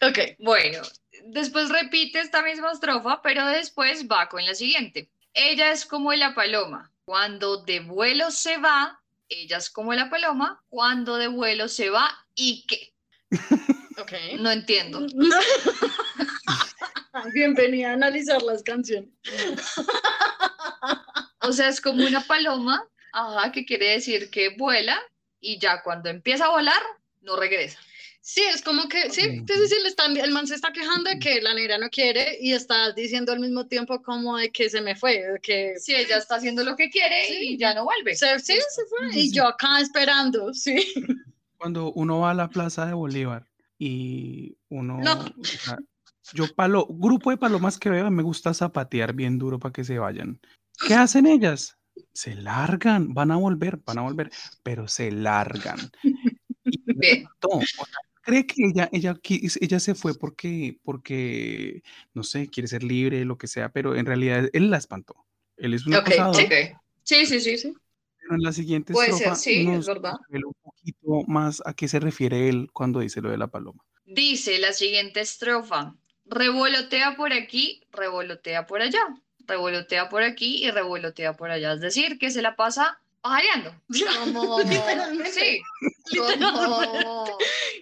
Ok, 0.00 0.36
Bueno, 0.38 0.78
después 1.26 1.70
repite 1.70 2.20
esta 2.20 2.40
misma 2.40 2.70
estrofa, 2.70 3.20
pero 3.20 3.44
después 3.48 4.06
va 4.06 4.28
con 4.28 4.46
la 4.46 4.54
siguiente. 4.54 5.10
Ella 5.34 5.72
es 5.72 5.84
como 5.84 6.12
la 6.12 6.36
paloma. 6.36 6.92
Cuando 7.04 7.64
de 7.64 7.80
vuelo 7.80 8.30
se 8.30 8.58
va, 8.58 9.02
ella 9.28 9.56
es 9.56 9.68
como 9.68 9.92
la 9.92 10.08
paloma. 10.08 10.62
Cuando 10.68 11.16
de 11.16 11.26
vuelo 11.26 11.66
se 11.66 11.90
va, 11.90 12.08
¿y 12.36 12.64
qué? 12.68 12.94
ok. 14.00 14.12
No 14.38 14.52
entiendo. 14.52 15.00
Bienvenida 17.34 17.90
a 17.90 17.94
analizar 17.94 18.40
las 18.42 18.62
canciones. 18.62 19.10
O 21.42 21.52
sea, 21.52 21.68
es 21.68 21.80
como 21.80 22.04
una 22.06 22.20
paloma, 22.22 22.86
ajá, 23.12 23.52
que 23.52 23.64
quiere 23.64 23.90
decir 23.90 24.30
que 24.30 24.50
vuela 24.56 24.98
y 25.40 25.58
ya 25.58 25.82
cuando 25.82 26.08
empieza 26.08 26.46
a 26.46 26.50
volar, 26.50 26.80
no 27.20 27.36
regresa. 27.36 27.78
Sí, 28.24 28.40
es 28.54 28.62
como 28.62 28.88
que, 28.88 29.10
sí, 29.10 29.20
sí, 29.22 29.44
sí, 29.48 29.66
sí, 29.68 29.74
le 29.82 29.88
están, 29.88 30.16
el 30.16 30.30
man 30.30 30.46
se 30.46 30.54
está 30.54 30.72
quejando 30.72 31.10
de 31.10 31.18
que 31.18 31.40
la 31.42 31.54
negra 31.54 31.76
no 31.78 31.90
quiere 31.90 32.38
y 32.40 32.52
está 32.52 32.92
diciendo 32.92 33.32
al 33.32 33.40
mismo 33.40 33.66
tiempo 33.66 34.00
como 34.00 34.36
de 34.36 34.52
que 34.52 34.70
se 34.70 34.80
me 34.80 34.94
fue, 34.94 35.18
de 35.20 35.40
que 35.40 35.74
Si 35.80 35.92
ella 35.92 36.18
está 36.18 36.36
haciendo 36.36 36.62
lo 36.62 36.76
que 36.76 36.88
quiere 36.88 37.26
Sí. 37.26 37.38
y 37.54 37.56
ya 37.58 37.74
no 37.74 37.82
vuelve. 37.84 38.14
se, 38.14 38.38
sí, 38.38 38.54
se 38.54 38.82
fue 38.86 39.08
y 39.20 39.32
yo 39.32 39.44
acá 39.48 39.80
esperando, 39.80 40.54
sí. 40.54 40.94
Cuando 41.58 41.92
uno 41.92 42.20
va 42.20 42.30
a 42.30 42.34
la 42.34 42.48
plaza 42.48 42.86
de 42.86 42.92
Bolívar 42.92 43.48
y 43.76 44.56
uno, 44.68 44.98
No. 44.98 45.12
o 45.40 45.44
sea, 45.44 45.78
yo 46.32 46.46
palo, 46.54 46.86
grupo 46.88 47.30
de 47.30 47.36
palomas 47.38 47.76
que 47.76 47.90
veo, 47.90 48.08
me 48.12 48.22
gusta 48.22 48.54
zapatear 48.54 49.12
bien 49.14 49.36
duro 49.36 49.58
para 49.58 49.72
que 49.72 49.82
se 49.82 49.98
vayan. 49.98 50.38
¿Qué 50.80 50.94
hacen 50.94 51.26
ellas? 51.26 51.78
Se 52.12 52.34
largan, 52.34 53.14
van 53.14 53.30
a 53.30 53.36
volver, 53.36 53.78
van 53.86 53.98
a 53.98 54.02
volver, 54.02 54.30
pero 54.62 54.88
se 54.88 55.10
largan. 55.10 55.78
Y 56.68 56.78
me 56.86 56.94
Bien. 57.00 57.24
mató, 57.24 57.48
o 57.50 57.86
sea, 57.86 58.00
cree 58.22 58.46
que 58.46 58.66
ella, 58.66 58.88
ella, 58.92 59.16
ella 59.60 59.80
se 59.80 59.94
fue 59.94 60.14
porque, 60.14 60.78
porque, 60.84 61.82
no 62.14 62.22
sé, 62.24 62.48
quiere 62.48 62.68
ser 62.68 62.82
libre, 62.84 63.24
lo 63.24 63.38
que 63.38 63.46
sea, 63.48 63.70
pero 63.72 63.96
en 63.96 64.06
realidad 64.06 64.48
él 64.52 64.70
la 64.70 64.78
espantó. 64.78 65.26
Él 65.56 65.74
es 65.74 65.86
un 65.86 65.94
Ok, 65.94 66.08
acosador, 66.08 66.36
sí. 66.36 66.46
Sí, 67.04 67.26
sí, 67.26 67.40
sí, 67.40 67.58
sí. 67.58 67.74
pero 68.18 68.34
en 68.36 68.42
la 68.42 68.52
siguiente 68.52 68.92
Puede 68.92 69.12
ser, 69.12 69.28
estrofa 69.28 69.36
sí, 69.36 69.60
es 69.60 69.66
nos 69.66 69.86
verdad. 69.86 70.14
revela 70.28 70.46
un 70.46 70.54
poquito 70.62 71.22
más 71.26 71.62
a 71.66 71.74
qué 71.74 71.88
se 71.88 72.00
refiere 72.00 72.48
él 72.48 72.70
cuando 72.72 73.00
dice 73.00 73.20
lo 73.20 73.30
de 73.30 73.38
la 73.38 73.48
paloma. 73.48 73.84
Dice 74.04 74.58
la 74.60 74.72
siguiente 74.72 75.20
estrofa. 75.20 75.96
Revolotea 76.24 77.16
por 77.16 77.32
aquí, 77.32 77.82
revolotea 77.90 78.64
por 78.66 78.80
allá. 78.80 79.00
Revolotea 79.46 80.08
por 80.08 80.22
aquí 80.22 80.64
y 80.64 80.70
revolotea 80.70 81.34
por 81.34 81.50
allá. 81.50 81.72
Es 81.72 81.80
decir, 81.80 82.18
que 82.18 82.30
se 82.30 82.42
la 82.42 82.56
pasa 82.56 82.98
pajareando. 83.20 83.74
Como, 84.24 84.58
Literalmente. 84.64 85.30
sí, 85.30 85.62
como, 86.16 87.26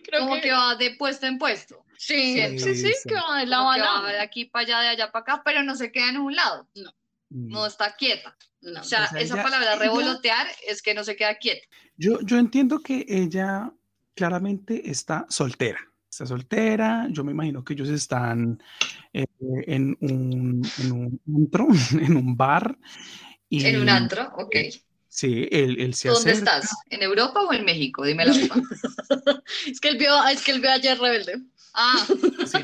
Creo 0.04 0.20
como 0.20 0.34
que, 0.36 0.40
que 0.42 0.52
va 0.52 0.74
de 0.76 0.90
puesto 0.96 1.26
en 1.26 1.38
puesto. 1.38 1.84
sí, 1.96 2.40
sí, 2.58 2.74
sí, 2.74 2.74
Sí, 2.74 2.92
que 3.08 3.14
va 3.14 3.38
de 3.38 3.44
Como 3.44 3.50
lado 3.50 3.70
a 3.70 3.74
que 3.74 3.80
va 3.80 4.12
de 4.12 4.20
aquí 4.20 4.44
para 4.46 4.64
allá, 4.64 4.80
de 4.80 4.88
allá 4.88 5.12
para 5.12 5.22
acá, 5.22 5.42
pero 5.44 5.62
no 5.62 5.74
se 5.76 5.90
queda 5.92 6.10
en 6.10 6.18
un 6.18 6.34
lado. 6.36 6.68
Mm. 6.74 7.48
No 7.48 7.66
está 7.66 7.94
quieta. 7.96 8.36
No. 8.62 8.80
O 8.80 8.84
sea, 8.84 9.08
sea, 9.08 9.20
esa 9.20 9.34
ella- 9.34 9.42
palabra 9.42 9.70
ella- 9.74 9.78
revolotear 9.82 10.46
es 10.66 10.82
que 10.82 10.92
no 10.94 11.04
se 11.04 11.16
queda 11.16 11.36
quieta. 11.36 11.66
Yo, 11.96 12.20
yo 12.22 12.36
entiendo 12.38 12.80
que 12.80 13.06
ella 13.08 13.72
claramente 14.14 14.90
está 14.90 15.24
soltera. 15.30 15.78
Está 16.10 16.26
soltera. 16.26 17.06
Yo 17.10 17.24
me 17.24 17.32
imagino 17.32 17.64
que 17.64 17.72
ellos 17.74 17.88
están 17.88 18.62
eh, 19.12 19.26
en 19.66 19.96
un, 20.00 20.62
en 20.78 20.92
un 20.92 21.20
antro, 21.36 21.68
en 22.00 22.16
un 22.16 22.36
bar. 22.36 22.78
Y, 23.48 23.66
En 23.66 23.80
un 23.80 23.88
antro, 23.88 24.30
ok. 24.36 24.56
Sí, 25.08 25.48
él, 25.50 25.80
él 25.80 25.94
se 25.94 26.08
¿Dónde 26.08 26.30
acerca. 26.32 26.58
estás? 26.58 26.70
¿En 26.88 27.02
Europa 27.02 27.42
o 27.42 27.52
en 27.52 27.64
México? 27.64 28.04
Dime 28.04 28.24
la 28.26 28.32
verdad. 28.32 28.56
Es 29.66 29.80
que 29.80 29.88
él 29.88 29.98
vio, 29.98 30.24
es 30.28 30.42
que 30.44 30.52
él 30.52 30.60
vio 30.60 30.70
ayer 30.70 30.98
rebelde. 30.98 31.42
Ah, 31.74 32.06
Sí, 32.46 32.58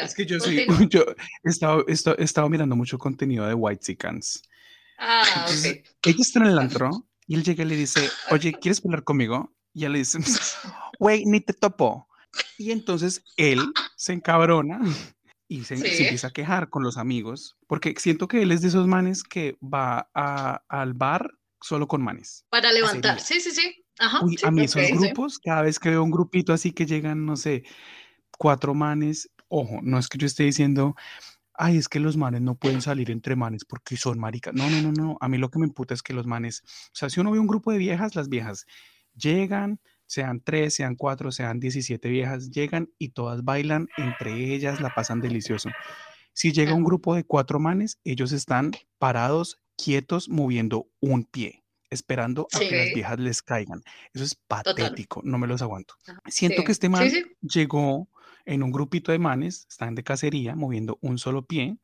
es 0.00 0.14
que 0.14 0.26
yo 0.26 0.38
soy, 0.40 0.66
yo 0.90 1.04
he 1.44 1.50
estado, 1.50 1.84
he 1.88 1.92
estado- 1.92 2.16
he 2.18 2.24
estado 2.24 2.48
mirando 2.48 2.76
mucho 2.76 2.98
contenido 2.98 3.46
de 3.46 3.54
White 3.54 3.82
Chickens. 3.84 4.42
ah, 4.98 5.22
Entonces, 5.36 5.78
ok. 5.80 6.06
ella 6.06 6.16
está 6.20 6.38
en 6.40 6.46
el 6.46 6.58
antro 6.58 6.90
y 7.26 7.34
él 7.34 7.44
llega 7.44 7.64
y 7.64 7.66
le 7.68 7.76
dice, 7.76 8.08
oye, 8.30 8.52
¿quieres 8.54 8.82
hablar 8.84 9.04
conmigo? 9.04 9.54
Y 9.74 9.80
ella 9.80 9.90
le 9.90 9.98
dice, 9.98 10.18
güey, 10.98 11.24
ni 11.26 11.40
te 11.40 11.52
topo. 11.52 12.08
Y 12.58 12.70
entonces 12.72 13.22
él 13.36 13.64
se 13.96 14.12
encabrona 14.14 14.80
y 15.48 15.64
se, 15.64 15.74
empieza 15.76 16.28
a 16.28 16.32
quejar 16.32 16.68
con 16.70 16.82
los 16.82 16.96
amigos, 16.98 17.56
porque 17.66 17.94
siento 17.98 18.28
que 18.28 18.42
él 18.42 18.52
es 18.52 18.62
de 18.62 18.68
esos 18.68 18.86
manes 18.86 19.22
que 19.22 19.56
va 19.62 20.08
a- 20.14 20.62
al 20.68 20.94
bar 20.94 21.30
solo 21.60 21.86
con 21.86 22.02
manes. 22.02 22.44
Para 22.50 22.72
levantar. 22.72 23.20
Sí, 23.20 23.40
sí, 23.40 23.50
sí. 23.50 23.84
Ajá. 23.98 24.24
Uy, 24.24 24.36
sí, 24.36 24.46
a 24.46 24.50
mí 24.50 24.64
esos 24.64 24.90
grupos, 24.90 25.38
cada 25.38 25.62
vez 25.62 25.78
que 25.78 25.90
veo 25.90 26.02
un 26.02 26.10
grupito 26.10 26.52
así 26.52 26.72
que 26.72 26.84
llegan, 26.86 27.24
no 27.24 27.36
sé, 27.36 27.62
cuatro 28.38 28.74
manes, 28.74 29.30
ojo, 29.48 29.80
no 29.82 29.98
es 29.98 30.08
que 30.08 30.18
yo 30.18 30.26
esté 30.26 30.44
diciendo, 30.44 30.94
ay, 31.54 31.78
es 31.78 31.88
que 31.88 32.00
los 32.00 32.16
manes 32.16 32.42
no 32.42 32.56
pueden 32.56 32.80
salir 32.82 33.10
entre 33.10 33.36
manes 33.36 33.64
porque 33.64 33.96
son 33.96 34.18
maricas. 34.18 34.54
No, 34.54 34.68
no, 34.68 34.80
no, 34.80 34.92
no. 34.92 35.16
A 35.20 35.28
mí 35.28 35.38
lo 35.38 35.50
que 35.50 35.58
me 35.58 35.66
emputa 35.66 35.94
es 35.94 36.02
que 36.02 36.12
los 36.12 36.26
manes, 36.26 36.62
o 36.66 36.90
sea, 36.94 37.08
si 37.10 37.20
uno 37.20 37.30
ve 37.30 37.38
un 37.38 37.46
grupo 37.46 37.72
de 37.72 37.78
viejas, 37.78 38.14
las 38.14 38.28
viejas 38.28 38.66
llegan, 39.14 39.80
sean 40.06 40.40
tres, 40.40 40.74
sean 40.74 40.94
cuatro, 40.96 41.32
sean 41.32 41.60
17 41.60 42.08
viejas, 42.08 42.50
llegan 42.50 42.90
y 42.98 43.10
todas 43.10 43.44
bailan 43.44 43.88
entre 43.96 44.54
ellas, 44.54 44.80
la 44.80 44.94
pasan 44.94 45.20
delicioso. 45.20 45.70
Si 46.32 46.52
llega 46.52 46.74
un 46.74 46.84
grupo 46.84 47.14
de 47.14 47.24
cuatro 47.24 47.58
manes, 47.58 47.98
ellos 48.04 48.32
están 48.32 48.72
parados, 48.98 49.58
quietos, 49.76 50.28
moviendo 50.28 50.86
un 51.00 51.24
pie, 51.24 51.64
esperando 51.90 52.46
a 52.52 52.58
que 52.58 52.76
las 52.76 52.94
viejas 52.94 53.18
les 53.18 53.42
caigan. 53.42 53.82
Eso 54.12 54.24
es 54.24 54.34
patético, 54.34 55.22
no 55.24 55.38
me 55.38 55.46
los 55.46 55.62
aguanto. 55.62 55.94
Ajá. 56.06 56.20
Siento 56.26 56.60
Sí, 56.60 56.64
que 56.66 56.72
este 56.72 56.88
man 56.88 57.10
sí. 57.10 57.24
llegó 57.40 58.08
en 58.44 58.62
un 58.62 58.70
grupito 58.70 59.12
de 59.12 59.18
manes, 59.18 59.66
están 59.68 59.94
de 59.94 60.02
cacería, 60.04 60.54
moviendo 60.54 60.98
un 61.00 61.18
solo 61.18 61.46
pie, 61.46 61.78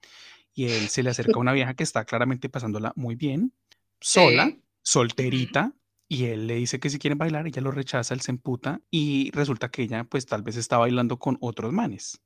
y 0.55 0.67
él 0.67 0.89
se 0.89 1.03
le 1.03 1.11
acerca 1.11 1.33
a 1.37 1.41
una 1.41 1.53
vieja 1.53 1.75
que 1.75 1.83
está 1.83 2.05
claramente 2.05 2.49
pasándola 2.49 2.93
muy 2.95 3.15
bien, 3.17 3.53
sola, 4.01 4.55
solterita, 4.83 5.73
y 6.13 6.27
él 6.27 6.47
le 6.47 6.57
dice 6.57 6.79
que 6.79 6.91
si 6.91 6.99
quieren 6.99 7.17
bailar, 7.17 7.47
ella 7.47 7.63
lo 7.63 7.71
rechaza, 7.71 8.13
él 8.13 8.21
se 8.21 8.33
emputa, 8.33 8.83
y 8.91 9.31
resulta 9.33 9.71
que 9.71 9.83
ella 9.83 10.05
pues 10.05 10.27
tal 10.27 10.43
vez 10.43 10.57
está 10.57 10.77
bailando 10.77 11.19
con 11.19 11.39
otros 11.41 11.73
manes. 11.73 12.21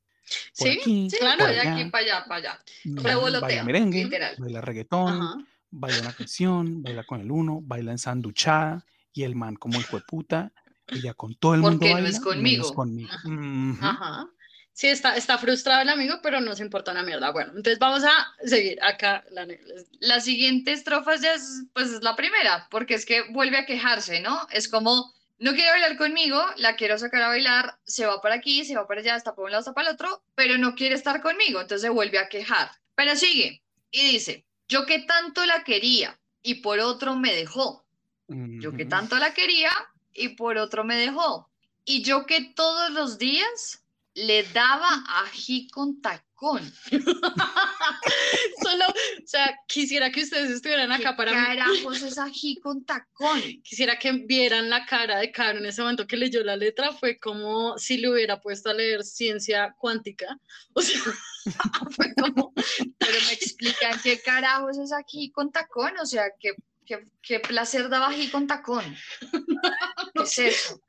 Por 0.57 0.67
Sí, 0.67 0.77
aquí, 0.81 1.09
Sí, 1.09 1.17
Claro, 1.19 1.47
de 1.47 1.59
aquí 1.61 1.85
para 1.89 2.03
allá, 2.03 2.25
para 2.27 2.35
allá. 2.35 2.59
mm, 2.83 2.97
Revolotea, 3.01 3.41
baila 3.47 3.63
merengue, 3.63 4.03
literal. 4.03 4.35
baila 4.37 4.59
reggaetón, 4.59 5.21
Ajá. 5.21 5.37
baila 5.71 6.01
una 6.01 6.13
canción, 6.13 6.83
baila 6.83 7.03
con 7.05 7.21
el 7.21 7.31
uno, 7.31 7.61
baila 7.63 7.91
ensanduchada, 7.93 8.83
y 9.13 9.23
el 9.23 9.35
man 9.35 9.55
como 9.55 9.79
de 9.79 9.87
puta, 10.05 10.51
ella 10.89 11.13
con 11.13 11.35
todo 11.35 11.53
el 11.55 11.61
mundo 11.61 11.77
Porque 11.79 11.87
no 11.89 11.93
baila, 11.95 12.09
es 12.09 12.15
menos 12.15 12.73
conmigo. 12.73 12.73
conmigo. 12.73 13.09
Ajá. 13.81 14.27
Sí, 14.77 14.89
está, 14.89 15.17
está 15.17 15.39
frustrado 15.39 15.81
el 15.81 15.89
amigo, 15.89 16.19
pero 16.21 16.39
no 16.39 16.55
se 16.55 16.61
importa 16.61 16.91
una 16.91 17.01
mierda. 17.01 17.31
Bueno, 17.31 17.49
entonces 17.55 17.79
vamos 17.79 18.03
a 18.03 18.31
seguir 18.45 18.77
acá. 18.83 19.25
La, 19.31 19.47
La 20.01 20.19
siguiente 20.19 20.71
estrofa 20.71 21.15
ya 21.15 21.33
es, 21.33 21.63
pues, 21.73 21.89
es 21.89 22.03
la 22.03 22.15
primera, 22.15 22.67
porque 22.69 22.93
es 22.93 23.03
que 23.03 23.23
vuelve 23.31 23.57
a 23.57 23.65
quejarse, 23.65 24.19
¿no? 24.19 24.39
Es 24.51 24.67
como, 24.67 25.15
no 25.39 25.53
quiere 25.55 25.71
bailar 25.71 25.97
conmigo, 25.97 26.39
la 26.57 26.75
quiero 26.75 26.95
sacar 26.99 27.23
a 27.23 27.29
bailar, 27.29 27.79
se 27.85 28.05
va 28.05 28.21
para 28.21 28.35
aquí, 28.35 28.65
se 28.65 28.75
va 28.75 28.87
para 28.87 29.01
allá, 29.01 29.15
está 29.15 29.33
por 29.33 29.45
un 29.45 29.51
lado, 29.51 29.61
está 29.61 29.73
para 29.73 29.89
el 29.89 29.95
otro, 29.95 30.21
pero 30.35 30.59
no 30.59 30.75
quiere 30.75 30.93
estar 30.93 31.23
conmigo, 31.23 31.59
entonces 31.59 31.81
se 31.81 31.89
vuelve 31.89 32.19
a 32.19 32.29
quejar. 32.29 32.69
Pero 32.93 33.15
sigue 33.15 33.63
y 33.89 34.11
dice, 34.11 34.45
yo 34.67 34.85
que 34.85 34.99
tanto 34.99 35.43
la 35.47 35.63
quería 35.63 36.19
y 36.43 36.61
por 36.61 36.79
otro 36.81 37.15
me 37.15 37.33
dejó. 37.33 37.83
Yo 38.27 38.73
que 38.73 38.85
tanto 38.85 39.17
la 39.17 39.33
quería 39.33 39.71
y 40.13 40.29
por 40.35 40.59
otro 40.59 40.83
me 40.83 40.97
dejó. 40.97 41.49
Y 41.83 42.03
yo 42.03 42.27
que 42.27 42.41
todos 42.41 42.91
los 42.91 43.17
días 43.17 43.81
le 44.17 44.43
daba 44.51 45.03
ají 45.25 45.69
con 45.69 46.01
tacón? 46.01 46.73
Solo, 48.63 48.85
o 48.87 49.27
sea, 49.27 49.55
quisiera 49.67 50.11
que 50.11 50.23
ustedes 50.23 50.49
estuvieran 50.49 50.91
acá 50.91 51.11
¿Qué 51.11 51.17
para 51.17 51.31
carajos 51.31 52.01
es 52.01 52.17
ají 52.17 52.55
con 52.57 52.83
tacón? 52.83 53.39
Quisiera 53.63 53.99
que 53.99 54.11
vieran 54.11 54.69
la 54.71 54.85
cara 54.85 55.19
de 55.19 55.31
Caro 55.31 55.59
en 55.59 55.67
ese 55.67 55.81
momento 55.81 56.07
que 56.07 56.17
leyó 56.17 56.43
la 56.43 56.57
letra, 56.57 56.91
fue 56.93 57.19
como 57.19 57.77
si 57.77 57.97
le 57.97 58.11
hubiera 58.11 58.41
puesto 58.41 58.71
a 58.71 58.73
leer 58.73 59.03
ciencia 59.03 59.75
cuántica. 59.77 60.39
O 60.73 60.81
sea, 60.81 60.99
fue 61.91 62.13
como, 62.15 62.53
Pero 62.97 63.17
me 63.27 63.33
explican 63.33 63.99
qué 64.01 64.19
carajos 64.19 64.79
es 64.79 64.91
ají 64.91 65.31
con 65.31 65.51
tacón, 65.51 65.93
o 66.01 66.05
sea, 66.07 66.23
qué, 66.39 66.53
qué, 66.85 67.05
qué 67.21 67.39
placer 67.39 67.87
daba 67.89 68.07
ají 68.07 68.29
con 68.29 68.47
tacón. 68.47 68.83
¿Qué 70.15 70.23
es 70.23 70.37
eso? 70.39 70.81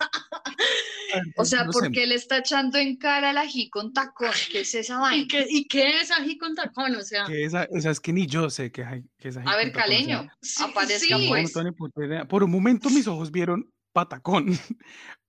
O 1.36 1.44
sea, 1.44 1.64
No 1.64 1.70
¿por 1.72 1.84
sé, 1.84 1.90
qué 1.92 2.06
le 2.06 2.14
está 2.16 2.38
echando 2.38 2.78
en 2.78 2.96
cara 2.96 3.30
el 3.30 3.38
ají 3.38 3.70
con 3.70 3.92
tacón? 3.92 4.30
¿Qué 4.50 4.60
es 4.60 4.74
esa 4.74 4.94
¿y 4.96 4.98
vaina? 4.98 5.26
qué, 5.30 5.46
¿y 5.48 5.66
qué 5.66 6.00
es 6.00 6.10
ají 6.10 6.36
con 6.36 6.54
tacón? 6.54 6.94
O 6.96 7.02
sea, 7.02 7.24
esa- 7.26 7.66
o 7.70 7.80
sea, 7.80 7.90
es 7.90 8.00
que 8.00 8.12
ni 8.12 8.26
yo 8.26 8.50
sé 8.50 8.70
qué 8.70 8.82
es 8.82 9.36
ají 9.36 9.46
A 9.48 9.56
ver, 9.56 9.72
con 9.72 9.80
tacón, 9.80 9.94
o 9.94 9.96
sea, 10.04 10.06
caleño, 10.06 10.28
Sí, 10.42 10.62
aparezca 10.62 11.16
sí. 11.18 11.26
Pues. 11.28 11.52
Por 12.28 12.44
un 12.44 12.50
momento 12.50 12.90
mis 12.90 13.06
ojos 13.06 13.30
vieron 13.30 13.72
patacón, 13.92 14.46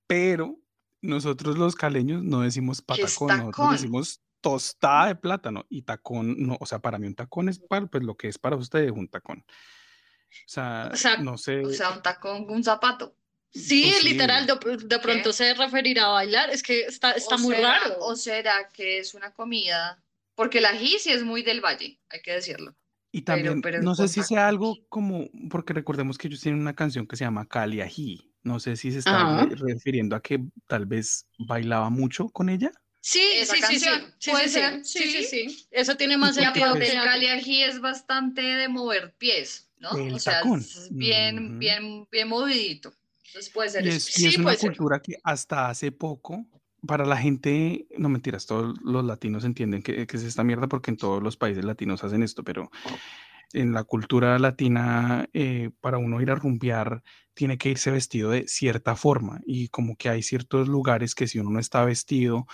pero 0.08 0.58
nosotros 1.02 1.58
los 1.58 1.76
caleños 1.76 2.24
no 2.24 2.42
decimos 2.42 2.82
¿Qué 2.82 3.02
es 3.04 3.14
patacón, 3.18 3.28
nosotros 3.28 3.52
tacón? 3.56 3.72
decimos 3.76 4.22
tostada 4.42 5.08
de 5.08 5.16
plátano 5.16 5.66
y 5.70 5.84
tacón, 5.84 6.36
no, 6.38 6.58
o 6.60 6.66
sea, 6.66 6.80
para 6.80 7.00
mí 7.00 7.08
un 7.08 7.16
tacón 7.16 7.50
es 7.50 7.60
para, 7.60 7.88
pues 7.88 8.04
lo 8.04 8.16
que 8.16 8.28
es 8.28 8.38
para 8.38 8.56
ustedes 8.56 8.92
un 8.92 9.08
tacón. 9.08 9.40
O 10.30 10.50
sea, 10.50 10.90
O 10.94 10.96
sea, 10.96 11.18
no 11.18 11.38
sé. 11.38 11.62
O 11.66 11.70
sea, 11.72 11.92
un 11.92 12.02
tacón 12.02 12.46
un 12.50 12.64
zapato. 12.64 13.17
Sí, 13.54 13.92
sí. 13.92 14.10
literal, 14.10 14.46
de, 14.48 14.56
de 14.86 15.00
pronto 15.00 15.34
se 15.34 15.54
referirá 15.54 16.06
a 16.06 16.10
bailar, 16.10 16.50
es 16.50 16.64
que 16.64 16.82
está, 16.82 17.12
está 17.12 17.36
¿O 17.36 17.40
muy 17.40 17.56
será- 17.56 17.80
raro. 17.80 17.96
¿O 18.00 18.16
será 18.16 18.70
que 18.74 19.00
es 19.00 19.14
una 19.14 19.32
comida? 19.34 20.02
Porque 20.36 20.60
el 20.60 20.66
ají 20.66 20.98
sí 21.00 21.12
es 21.12 21.24
muy 21.24 21.42
del 21.44 21.62
valle, 21.62 22.00
hay 22.10 22.22
que 22.22 22.34
decirlo. 22.34 22.76
Y 23.12 23.22
pero- 23.22 23.36
también, 23.38 23.62
pero 23.62 23.78
es 23.80 23.84
no 23.84 23.96
sé 23.96 24.08
si 24.08 24.22
sea 24.22 24.48
algo 24.48 24.78
como, 24.90 25.30
porque 25.50 25.74
recordemos 25.74 26.18
que 26.18 26.28
ellos 26.28 26.42
tienen 26.42 26.62
una 26.62 26.76
canción 26.76 27.08
que 27.08 27.16
se 27.16 27.24
llama 27.24 27.48
Cali 27.48 27.82
Ají. 27.82 28.32
No 28.44 28.60
sé 28.60 28.78
si 28.78 28.92
se 28.92 29.00
está 29.00 29.44
re- 29.46 29.56
refiriendo 29.56 30.16
a 30.16 30.22
que 30.22 30.40
tal 30.68 30.86
vez 30.86 31.26
bailaba 31.40 31.90
mucho 31.90 32.30
con 32.30 32.48
ella. 32.50 32.72
Sí, 33.02 33.22
esa 33.36 33.56
sí, 33.56 33.80
sí, 33.80 33.90
sí, 34.20 34.32
puede 34.32 34.44
sí, 34.46 34.50
ser, 34.50 34.86
sí, 34.86 35.00
sí, 35.00 35.12
sí. 35.12 35.24
sí, 35.24 35.50
sí. 35.50 35.68
Eso 35.72 35.96
tiene 35.96 36.18
más 36.18 36.38
qué? 36.38 36.44
sentido 36.44 36.74
que 36.76 36.88
el 36.92 36.94
cali 37.04 37.28
ají 37.28 37.64
es 37.64 37.80
bastante 37.82 38.42
de 38.42 38.68
mover 38.68 39.16
pies, 39.18 39.70
¿no? 39.80 39.98
El 39.98 40.14
o 40.14 40.20
sea, 40.20 40.42
tacón. 40.42 40.60
es 40.60 40.90
bien, 40.92 41.58
bien, 41.60 42.08
bien 42.12 42.28
movidito. 42.28 42.94
Entonces 43.38 43.54
puede 43.54 43.70
ser 43.70 43.86
Y 43.86 43.90
eso. 43.90 43.98
es, 43.98 44.10
y 44.18 44.22
Sí, 44.22 44.28
es 44.28 44.38
una 44.38 44.46
puede 44.46 44.58
ser. 44.58 44.70
cultura 44.70 45.00
que 45.02 45.16
hasta 45.24 45.70
hace 45.70 45.92
poco, 45.92 46.46
para 46.86 47.06
la 47.06 47.18
gente, 47.18 47.88
no 47.98 48.10
mentiras, 48.10 48.46
todos 48.46 48.76
los 48.84 49.06
latinos 49.06 49.44
entienden 49.46 49.82
que, 49.84 50.08
que 50.08 50.18
es 50.18 50.24
esta 50.24 50.44
mierda 50.44 50.68
porque 50.68 50.92
en 50.92 50.98
todos 50.98 51.22
los 51.22 51.38
países 51.38 51.64
latinos 51.66 52.04
hacen 52.04 52.24
esto, 52.24 52.44
pero 52.44 52.70
en 53.54 53.74
la 53.74 53.84
cultura 53.84 54.38
latina, 54.40 55.28
eh, 55.34 55.70
para 55.82 55.98
uno 55.98 56.22
ir 56.22 56.32
a 56.32 56.36
rumbear, 56.36 57.02
tiene 57.34 57.58
que 57.58 57.70
irse 57.70 57.92
vestido 57.92 58.32
de 58.32 58.48
cierta 58.48 58.96
forma 58.96 59.42
y 59.46 59.70
como 59.70 59.96
que 59.96 60.10
hay 60.10 60.24
ciertos 60.24 60.68
lugares 60.68 61.14
que 61.16 61.28
si 61.28 61.40
uno 61.40 61.52
no 61.52 61.60
está 61.60 61.86
vestido, 61.86 62.48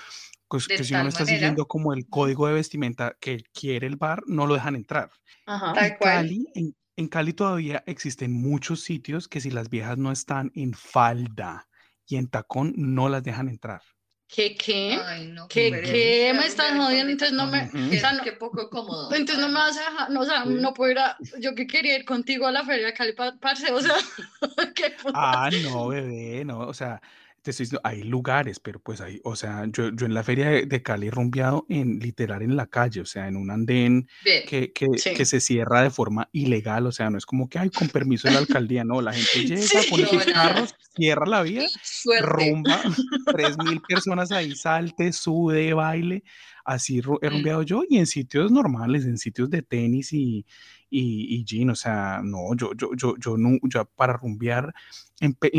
pues, 0.50 0.68
que 0.68 0.84
si 0.84 0.94
uno 0.94 1.04
no 1.04 1.10
está 1.10 1.22
manera. 1.24 1.38
siguiendo 1.38 1.66
como 1.68 1.94
el 1.94 2.08
código 2.08 2.48
de 2.48 2.54
vestimenta 2.54 3.16
que 3.20 3.44
quiere 3.54 3.88
el 3.88 3.96
bar, 3.96 4.24
no 4.28 4.46
lo 4.46 4.54
dejan 4.54 4.76
entrar. 4.76 5.10
Ajá. 5.46 5.74
Tal 5.74 5.98
cual. 5.98 6.16
Cali, 6.28 6.46
en, 6.54 6.76
en 6.96 7.08
Cali 7.08 7.34
todavía 7.34 7.84
existen 7.88 8.32
muchos 8.32 8.82
sitios 8.82 9.28
que 9.28 9.42
si 9.42 9.50
las 9.50 9.70
viejas 9.70 9.98
no 9.98 10.12
están 10.12 10.52
en 10.56 10.74
falda 10.74 11.68
y 12.08 12.18
en 12.18 12.28
tacón, 12.28 12.74
no 12.78 13.10
las 13.10 13.24
dejan 13.24 13.50
entrar. 13.50 13.82
¿Qué, 14.28 14.56
qué? 14.56 15.00
Ay, 15.06 15.28
no, 15.28 15.48
¿Qué, 15.48 15.70
qué? 15.86 16.34
Me 16.34 16.48
con 16.56 16.82
jodiendo, 16.82 17.12
entonces 17.12 17.38
no 17.38 17.46
me... 17.46 17.66
o 17.66 17.72
Qué, 17.92 18.00
sea, 18.00 18.14
no- 18.14 18.24
qué 18.24 18.32
poco 18.32 18.68
cómodo. 18.70 19.14
Entonces 19.14 19.38
no 19.38 19.48
me 19.48 19.56
vas 19.56 19.78
a 19.78 19.92
dejar, 19.92 20.10
no, 20.10 20.22
o 20.22 20.26
sea, 20.26 20.44
Sí. 20.44 20.50
no 20.56 20.74
puedo 20.74 20.92
ir 20.92 21.00
a, 21.00 21.18
yo 21.40 21.54
que 21.54 21.68
quería 21.68 21.98
ir 21.98 22.06
contigo 22.06 22.48
a 22.48 22.52
la 22.52 22.66
feria 22.66 22.88
de 22.88 22.94
Cali, 22.94 23.14
pa- 23.14 23.38
parce, 23.40 23.72
o 23.72 23.80
sea, 23.80 23.94
qué 24.76 24.90
puta. 24.92 25.12
Ah, 25.14 25.52
no, 25.52 25.88
bebé, 25.88 26.44
no, 26.46 26.60
o 26.62 26.74
sea, 26.74 27.00
te 27.44 27.52
estoy 27.52 27.66
diciendo, 27.66 27.82
hay 27.84 28.04
lugares, 28.04 28.60
pero 28.60 28.80
pues 28.80 29.02
hay, 29.02 29.20
o 29.24 29.36
sea, 29.36 29.66
yo, 29.72 29.90
yo 29.94 30.06
en 30.06 30.14
la 30.14 30.24
feria 30.24 30.50
de, 30.50 30.66
de 30.66 30.82
Cali 30.82 31.08
he 31.08 31.12
rumbeado 31.12 31.66
en 31.70 32.00
literal 32.00 32.42
en 32.42 32.56
la 32.56 32.68
calle, 32.68 33.02
o 33.02 33.06
sea, 33.06 33.28
en 33.28 33.36
un 33.36 33.52
andén 33.52 34.08
que, 34.24 34.72
que, 34.74 34.88
Sí. 34.98 35.14
que 35.14 35.26
se 35.26 35.40
cierra 35.42 35.82
de 35.84 35.90
forma 35.92 36.30
ilegal, 36.32 36.88
o 36.88 36.92
sea, 36.92 37.10
no 37.10 37.18
es 37.18 37.26
como 37.26 37.50
que 37.50 37.60
hay 37.60 37.70
con 37.70 37.90
permiso 37.90 38.28
de 38.28 38.34
la 38.34 38.40
alcaldía, 38.40 38.84
no, 38.84 39.02
la 39.02 39.14
gente 39.14 39.30
llega, 39.46 39.68
Sí. 39.68 39.88
pone 39.90 40.06
sus 40.08 40.26
No, 40.28 40.34
carros, 40.34 40.74
cierra 40.96 41.26
la 41.26 41.42
vía, 41.44 41.66
Suerte. 41.84 42.26
rumba, 42.26 42.82
tres 43.38 43.58
mil 43.58 43.82
personas 43.82 44.32
ahí, 44.32 44.56
salte, 44.56 45.12
sude, 45.12 45.74
baile, 45.74 46.24
así 46.66 47.00
he 47.00 47.02
Mm. 47.28 47.30
rumbeado 47.30 47.64
yo 47.64 47.84
y 47.90 47.98
en 47.98 48.08
sitios 48.08 48.52
normales, 48.52 49.06
en 49.06 49.18
sitios 49.18 49.50
de 49.50 49.62
tenis 49.64 50.14
y, 50.14 50.46
y, 50.90 51.36
y 51.36 51.44
jean, 51.44 51.72
o 51.72 51.76
sea, 51.76 52.22
no, 52.24 52.56
yo, 52.56 52.72
yo, 52.78 52.92
yo, 52.96 53.16
yo, 53.18 53.36
no, 53.38 53.58
yo 53.64 53.84
para 53.96 54.14
rumbear, 54.14 54.74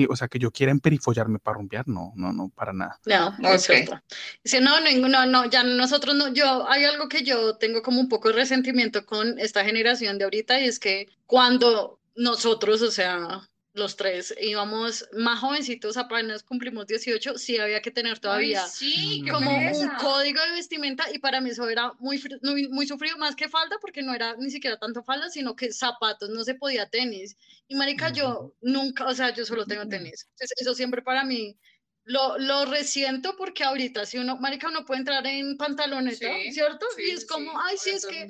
o 0.09 0.17
sea, 0.17 0.29
que 0.29 0.39
yo 0.39 0.51
quiera 0.51 0.73
emperifollarme 0.73 1.39
para 1.39 1.57
rumbear, 1.57 1.89
no, 1.89 2.13
no, 2.17 2.33
no, 2.33 2.51
para 2.55 2.73
nada. 2.73 3.01
No, 3.07 3.35
no 3.39 3.49
es 3.51 3.63
Ok. 3.63 3.67
cierto. 3.67 4.01
Dice, 4.43 4.61
no, 4.61 4.81
no, 4.81 5.09
no, 5.09 5.27
no, 5.27 5.45
ya 5.47 5.63
nosotros 5.63 6.15
no, 6.15 6.33
yo, 6.33 6.69
hay 6.69 6.85
algo 6.85 7.09
que 7.09 7.23
yo 7.23 7.57
tengo 7.57 7.83
como 7.83 8.01
un 8.01 8.09
poco 8.09 8.29
de 8.29 8.35
resentimiento 8.35 9.07
con 9.07 9.39
esta 9.39 9.65
generación 9.65 10.19
de 10.19 10.25
ahorita 10.25 10.61
y 10.61 10.65
es 10.67 10.79
que 10.79 11.09
cuando 11.27 12.01
nosotros, 12.15 12.83
o 12.83 12.91
sea, 12.91 13.49
los 13.75 13.97
tres 13.97 14.33
íbamos 14.41 15.07
más 15.13 15.41
jovencitos, 15.41 15.97
apenas 15.97 16.45
cumplimos 16.45 16.87
18, 16.87 17.37
sí 17.37 17.59
había 17.59 17.83
que 17.83 17.91
tener 17.91 18.21
todavía 18.21 18.63
Ay, 18.63 18.71
sí, 18.73 19.25
como 19.29 19.51
un 19.51 19.89
código 20.01 20.41
de 20.43 20.53
vestimenta 20.53 21.07
y 21.13 21.19
para 21.19 21.41
mí 21.41 21.51
eso 21.51 21.69
era 21.69 21.93
muy, 21.99 22.23
muy, 22.43 22.69
muy 22.69 22.87
sufrido, 22.87 23.19
más 23.19 23.35
que 23.35 23.49
falda, 23.49 23.77
porque 23.81 24.03
no 24.03 24.15
era 24.15 24.37
ni 24.37 24.51
siquiera 24.51 24.79
tanto 24.79 25.03
falda, 25.03 25.29
sino 25.29 25.57
que 25.57 25.73
zapatos, 25.73 26.31
no 26.31 26.45
se 26.45 26.55
podía 26.55 26.89
tenis. 26.89 27.37
Y 27.67 27.75
marica, 27.75 28.11
yo 28.11 28.55
nunca, 28.61 29.07
o 29.07 29.15
sea, 29.15 29.35
yo 29.35 29.45
solo 29.45 29.67
tengo 29.67 29.89
tenis. 29.89 30.29
Entonces, 30.31 30.55
eso 30.61 30.75
siempre 30.75 31.03
para 31.03 31.25
mí 31.25 31.59
lo, 32.05 32.39
lo 32.39 32.67
resiento 32.67 33.35
porque 33.37 33.65
ahorita 33.65 34.05
si 34.05 34.19
uno, 34.19 34.37
marica, 34.37 34.69
uno 34.69 34.85
puede 34.85 35.01
entrar 35.01 35.27
en 35.27 35.57
pantaloneta, 35.57 36.17
Sí, 36.17 36.53
¿cierto? 36.53 36.87
Sí, 36.97 37.03
y 37.07 37.11
es 37.11 37.27
como, 37.27 37.51
sí. 37.51 37.57
ay, 37.63 37.77
sí, 37.79 37.91
es 37.91 38.07
que... 38.07 38.27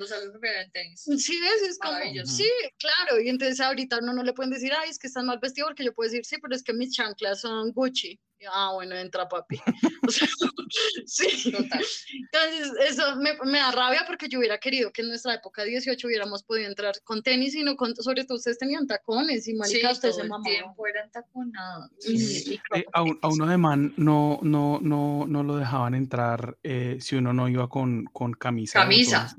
Sí, 0.95 1.39
ves, 1.39 1.61
es 1.69 1.77
como, 1.79 1.97
sí, 2.25 2.49
claro, 2.77 3.19
y 3.21 3.29
entonces 3.29 3.59
ahorita 3.59 3.99
uno 4.01 4.13
no 4.13 4.23
le 4.23 4.33
pueden 4.33 4.51
decir, 4.51 4.71
ay, 4.73 4.89
es 4.89 4.97
que 4.97 5.07
estás 5.07 5.23
mal 5.23 5.39
vestido, 5.39 5.67
porque 5.67 5.83
yo 5.83 5.93
puedo 5.93 6.09
decir, 6.09 6.25
sí, 6.25 6.37
pero 6.41 6.55
es 6.55 6.63
que 6.63 6.73
mis 6.73 6.91
chanclas 6.93 7.41
son 7.41 7.71
Gucci. 7.71 8.19
Ah, 8.51 8.71
bueno, 8.73 8.95
entra 8.95 9.27
papi. 9.27 9.59
O 10.07 10.11
sea, 10.11 10.27
sí. 11.05 11.51
Total. 11.51 11.83
Entonces, 12.13 12.73
eso 12.89 13.15
me, 13.15 13.33
me 13.45 13.57
da 13.57 13.71
rabia 13.71 14.03
porque 14.05 14.27
yo 14.29 14.37
hubiera 14.39 14.59
querido 14.59 14.91
que 14.91 15.01
en 15.01 15.07
nuestra 15.07 15.33
época 15.33 15.63
18 15.63 16.05
hubiéramos 16.07 16.43
podido 16.43 16.67
entrar 16.67 16.93
con 17.03 17.23
tenis 17.23 17.55
y 17.55 17.63
no 17.63 17.75
con, 17.75 17.95
sobre 17.95 18.23
todo 18.25 18.37
ustedes 18.37 18.59
tenían 18.59 18.85
tacones 18.85 19.47
y 19.47 19.51
Sí, 19.51 19.53
marica, 19.55 19.91
ustedes 19.91 20.17
todo 20.17 20.43
se 20.43 20.49
tiempo 20.49 20.85
eran 20.87 21.09
taconados. 21.11 21.89
Y- 22.07 22.17
Sí. 22.19 22.59
y 22.73 22.77
Eh, 22.79 22.85
a, 22.93 23.01
un- 23.01 23.17
a 23.21 23.27
jeans. 23.27 23.35
uno 23.35 23.47
de 23.47 23.57
man 23.57 23.93
no, 23.97 24.39
no, 24.43 24.79
no, 24.81 25.25
no 25.27 25.43
lo 25.43 25.55
dejaban 25.57 25.95
entrar 25.95 26.57
eh, 26.63 26.97
si 26.99 27.15
uno 27.15 27.33
no 27.33 27.47
iba 27.49 27.67
con, 27.67 28.05
con 28.05 28.33
camisa, 28.33 28.87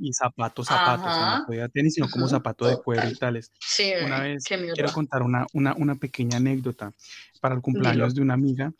y 0.00 0.12
zapatos, 0.12 0.66
zapatos, 0.66 1.06
o 1.06 1.14
sea, 1.14 1.38
no 1.38 1.46
podía 1.46 1.68
tenis, 1.68 1.94
sino 1.94 2.08
como 2.10 2.28
zapato 2.28 2.66
de 2.66 2.76
cuero 2.78 3.08
y 3.08 3.14
tales. 3.14 3.52
Sí, 3.60 3.92
Una 4.04 4.20
vez 4.20 4.42
qué 4.44 4.56
quiero 4.74 4.92
contar 4.92 5.22
una, 5.22 5.46
una, 5.52 5.74
una 5.74 5.94
pequeña 5.94 6.38
anécdota 6.38 6.92
para 7.36 7.54
el 7.54 7.60
cumpleaños 7.60 8.14
de 8.14 8.22
una 8.22 8.34
amiga 8.34 8.72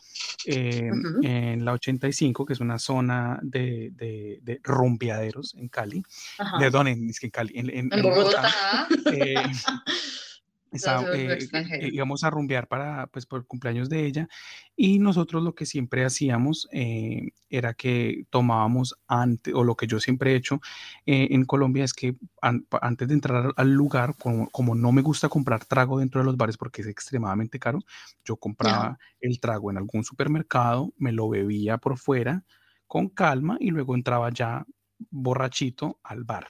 eh, 0.44 0.90
Ujú. 0.92 1.20
en 1.22 1.64
la 1.64 1.72
85, 1.72 2.44
que 2.46 2.52
es 2.52 2.60
una 2.60 2.78
zona 2.78 3.38
de, 3.42 3.90
de, 3.94 4.38
de 4.42 4.60
rumbeaderos 4.62 5.54
en 5.54 5.68
Cali. 5.68 6.02
Ajá. 6.38 6.58
Perdón, 6.58 6.88
en, 6.88 7.10
es 7.10 7.18
que 7.20 7.26
en 7.26 7.30
Cali, 7.30 7.52
en, 7.56 7.70
en- 7.70 7.76
En 7.92 7.92
en 7.92 8.02
Bogotá. 8.02 8.52
Bogotá. 8.88 9.12
eh, 9.12 9.34
eh, 11.10 11.50
eh, 11.78 11.88
íbamos 11.92 12.24
a 12.24 12.30
rumbear 12.30 12.68
para, 12.68 13.06
pues, 13.08 13.26
por 13.26 13.40
el 13.40 13.46
cumpleaños 13.46 13.88
de 13.88 14.06
ella 14.06 14.28
y 14.76 14.98
nosotros 14.98 15.42
lo 15.42 15.54
que 15.54 15.66
siempre 15.66 16.04
hacíamos 16.04 16.68
eh, 16.72 17.30
era 17.48 17.74
que 17.74 18.24
tomábamos 18.30 18.94
antes, 19.08 19.54
o 19.54 19.64
lo 19.64 19.76
que 19.76 19.86
yo 19.86 20.00
siempre 20.00 20.32
he 20.32 20.36
hecho 20.36 20.60
eh, 21.06 21.28
en 21.30 21.44
Colombia 21.44 21.84
es 21.84 21.94
que 21.94 22.16
an- 22.42 22.66
antes 22.82 23.08
de 23.08 23.14
entrar 23.14 23.52
al 23.56 23.72
lugar, 23.72 24.14
como, 24.18 24.48
como 24.50 24.74
no 24.74 24.92
me 24.92 25.02
gusta 25.02 25.28
comprar 25.28 25.64
trago 25.64 25.98
dentro 25.98 26.20
de 26.20 26.26
los 26.26 26.36
bares 26.36 26.56
porque 26.56 26.82
es 26.82 26.88
extremadamente 26.88 27.58
caro, 27.58 27.80
yo 28.24 28.36
compraba 28.36 28.98
el 29.20 29.40
trago 29.40 29.70
en 29.70 29.78
algún 29.78 30.04
supermercado, 30.04 30.92
me 30.98 31.12
lo 31.12 31.28
bebía 31.28 31.78
por 31.78 31.98
fuera 31.98 32.44
con 32.86 33.08
calma 33.08 33.56
y 33.60 33.70
luego 33.70 33.94
entraba 33.94 34.30
ya 34.30 34.64
borrachito 35.10 35.98
al 36.02 36.24
bar. 36.24 36.48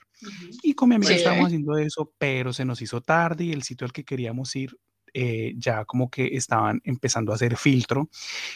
Y 0.63 0.75
con 0.75 0.89
mi 0.89 0.95
amiga 0.97 1.11
Sí. 1.13 1.19
estábamos 1.19 1.47
haciendo 1.47 1.77
eso, 1.79 2.13
pero 2.19 2.53
se 2.53 2.65
nos 2.65 2.81
hizo 2.83 3.01
tarde 3.01 3.45
y 3.45 3.53
el 3.53 3.63
sitio 3.63 3.85
al 3.85 3.93
que 3.93 4.05
queríamos 4.05 4.55
ir 4.57 4.77
eh, 5.19 5.55
ya 5.57 5.85
como 5.87 6.11
que 6.11 6.37
estaban 6.37 6.81
empezando 6.85 7.33
a 7.33 7.37
hacer 7.37 7.57
filtro 7.57 8.11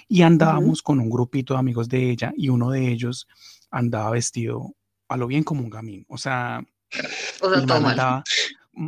y 0.09 0.23
andábamos 0.23 0.83
con 0.83 1.01
un 1.01 1.09
grupito 1.09 1.55
de 1.55 1.61
amigos 1.61 1.89
de 1.89 2.11
ella 2.11 2.33
y 2.37 2.51
uno 2.51 2.71
de 2.71 2.89
ellos 2.89 3.27
andaba 3.71 4.11
vestido 4.11 4.75
a 5.09 5.17
lo 5.17 5.27
bien 5.27 5.43
como 5.43 5.63
un 5.63 5.71
gamín. 5.71 6.05
O 6.09 6.19
sea, 6.19 6.63
O 7.41 7.51
sea, 7.51 7.65
todo 7.67 7.81
mal. 7.81 8.23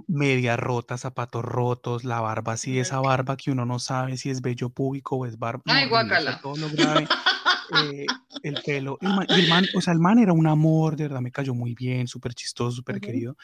media 0.06 0.56
rota, 0.56 0.98
zapatos 0.98 1.44
rotos, 1.44 2.04
la 2.04 2.20
barba 2.20 2.52
así, 2.54 2.78
esa 2.78 3.00
barba 3.00 3.36
que 3.36 3.50
uno 3.50 3.64
no 3.64 3.78
sabe 3.78 4.16
si 4.18 4.28
es 4.30 4.42
vello 4.42 4.68
púbico 4.68 5.16
o 5.16 5.26
es 5.26 5.38
barba. 5.38 5.62
Ay, 5.66 5.88
no, 5.88 5.96
horrible, 5.96 6.14
o 6.16 6.20
sea, 6.20 6.30
guácala. 6.32 6.40
todo 6.42 6.56
lo 6.56 6.68
grave. 6.70 7.08
eh, 7.76 8.06
el 8.42 8.54
pelo. 8.64 8.98
El 9.00 9.08
man, 9.10 9.26
el 9.28 9.48
man, 9.48 9.64
o 9.74 9.80
sea, 9.80 9.92
el 9.92 10.00
man 10.00 10.18
era 10.18 10.32
un 10.32 10.46
amor, 10.46 10.96
de 10.96 11.04
verdad, 11.04 11.20
me 11.20 11.30
cayó 11.32 11.54
muy 11.54 11.74
bien, 11.74 12.06
súper 12.08 12.34
chistoso, 12.34 12.76
súper 12.76 13.00
querido. 13.00 13.36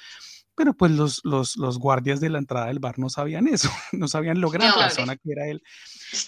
Pero 0.55 0.75
pues 0.75 0.91
los, 0.91 1.21
los, 1.25 1.57
los 1.57 1.79
guardias 1.79 2.19
de 2.21 2.31
la 2.31 2.39
entrada 2.39 2.67
del 2.67 2.81
bar 2.81 2.99
no 2.99 3.09
sabían 3.09 3.47
eso, 3.47 3.71
no 3.93 4.09
sabían 4.09 4.41
lo 4.41 4.51
gran 4.51 4.73
Claro. 4.73 4.89
persona 4.89 5.17
que 5.17 5.31
era 5.31 5.47
él. 5.47 5.63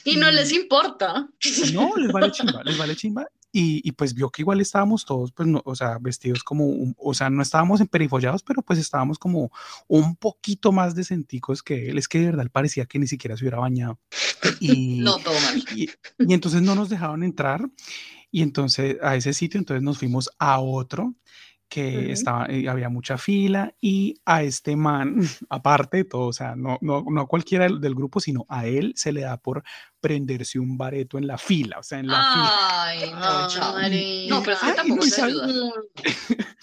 Y 0.05 0.17
no 0.17 0.31
les 0.31 0.53
importa. 0.53 1.29
No, 1.73 1.97
les 1.97 2.13
vale 2.13 2.31
chimba, 2.31 2.63
les 2.65 2.79
vale 2.79 2.95
chimba. 2.95 3.27
Y, 3.53 3.81
y 3.87 3.93
pues 3.93 4.15
vio 4.15 4.31
que 4.31 4.43
igual 4.43 4.61
estábamos 4.61 5.05
todos, 5.05 5.33
pues, 5.33 5.49
no, 5.49 5.61
o 5.65 5.75
sea, 5.75 5.99
vestidos 6.01 6.45
como, 6.45 6.67
un- 6.67 6.95
o 6.99 7.15
sea, 7.15 7.31
no 7.31 7.43
estábamos 7.43 7.81
emperifollados, 7.81 8.43
pero 8.45 8.63
pues 8.63 8.79
estábamos 8.79 9.19
como 9.19 9.51
un 9.89 10.15
poquito 10.17 10.71
más 10.73 10.95
decenticos 10.95 11.63
que 11.63 11.89
él. 11.91 11.99
Es 11.99 12.07
que 12.07 12.21
de 12.21 12.27
verdad 12.27 12.47
parecía 12.53 12.87
que 12.87 12.99
ni 13.01 13.07
siquiera 13.09 13.37
se 13.37 13.45
hubiera 13.45 13.59
bañado. 13.59 13.99
Y, 14.61 15.01
No, 15.01 15.19
todo 15.19 15.35
mal. 15.41 15.63
y, 15.75 15.89
y 16.19 16.35
entonces 16.35 16.63
no 16.63 16.75
nos 16.75 16.89
dejaron 16.89 17.23
entrar. 17.23 17.69
Y 18.31 18.43
entonces 18.43 18.97
a 19.03 19.17
ese 19.17 19.33
sitio, 19.33 19.59
entonces 19.59 19.83
nos 19.83 19.99
fuimos 19.99 20.31
a 20.39 20.61
otro 20.61 21.15
que 21.71 22.11
estaba, 22.13 22.47
eh, 22.47 22.69
había 22.69 22.89
mucha 22.91 23.17
fila 23.17 23.73
y 23.81 24.21
a 24.27 24.43
este 24.43 24.75
man, 24.77 25.17
aparte 25.49 25.99
de 25.99 26.05
todo, 26.05 26.27
o 26.27 26.33
sea, 26.33 26.57
no, 26.57 26.77
no, 26.83 27.05
no 27.09 27.21
a 27.23 27.27
cualquiera 27.29 27.65
del, 27.65 27.81
del 27.81 27.95
grupo, 27.95 28.21
sino 28.21 28.45
a 28.49 28.67
él 28.67 28.93
se 28.97 29.13
le 29.13 29.21
da 29.23 29.37
por 29.39 29.63
prenderse 30.01 30.59
un 30.59 30.77
bareto 30.77 31.17
en 31.17 31.27
la 31.29 31.39
fila, 31.39 31.79
o 31.79 31.83
sea, 31.83 32.01
en 32.01 32.09
la 32.09 32.17
fila. 32.33 32.51
Ay, 32.89 33.11
no, 33.11 33.17
Ah. 33.17 33.89
No, 34.29 34.43
pero 34.43 34.57
Ay, 34.61 34.73
tampoco 34.77 35.01
no, 35.01 35.07
y 35.07 35.11
se 35.11 35.17
sabe- 35.21 35.33
ayuda. 35.33 35.73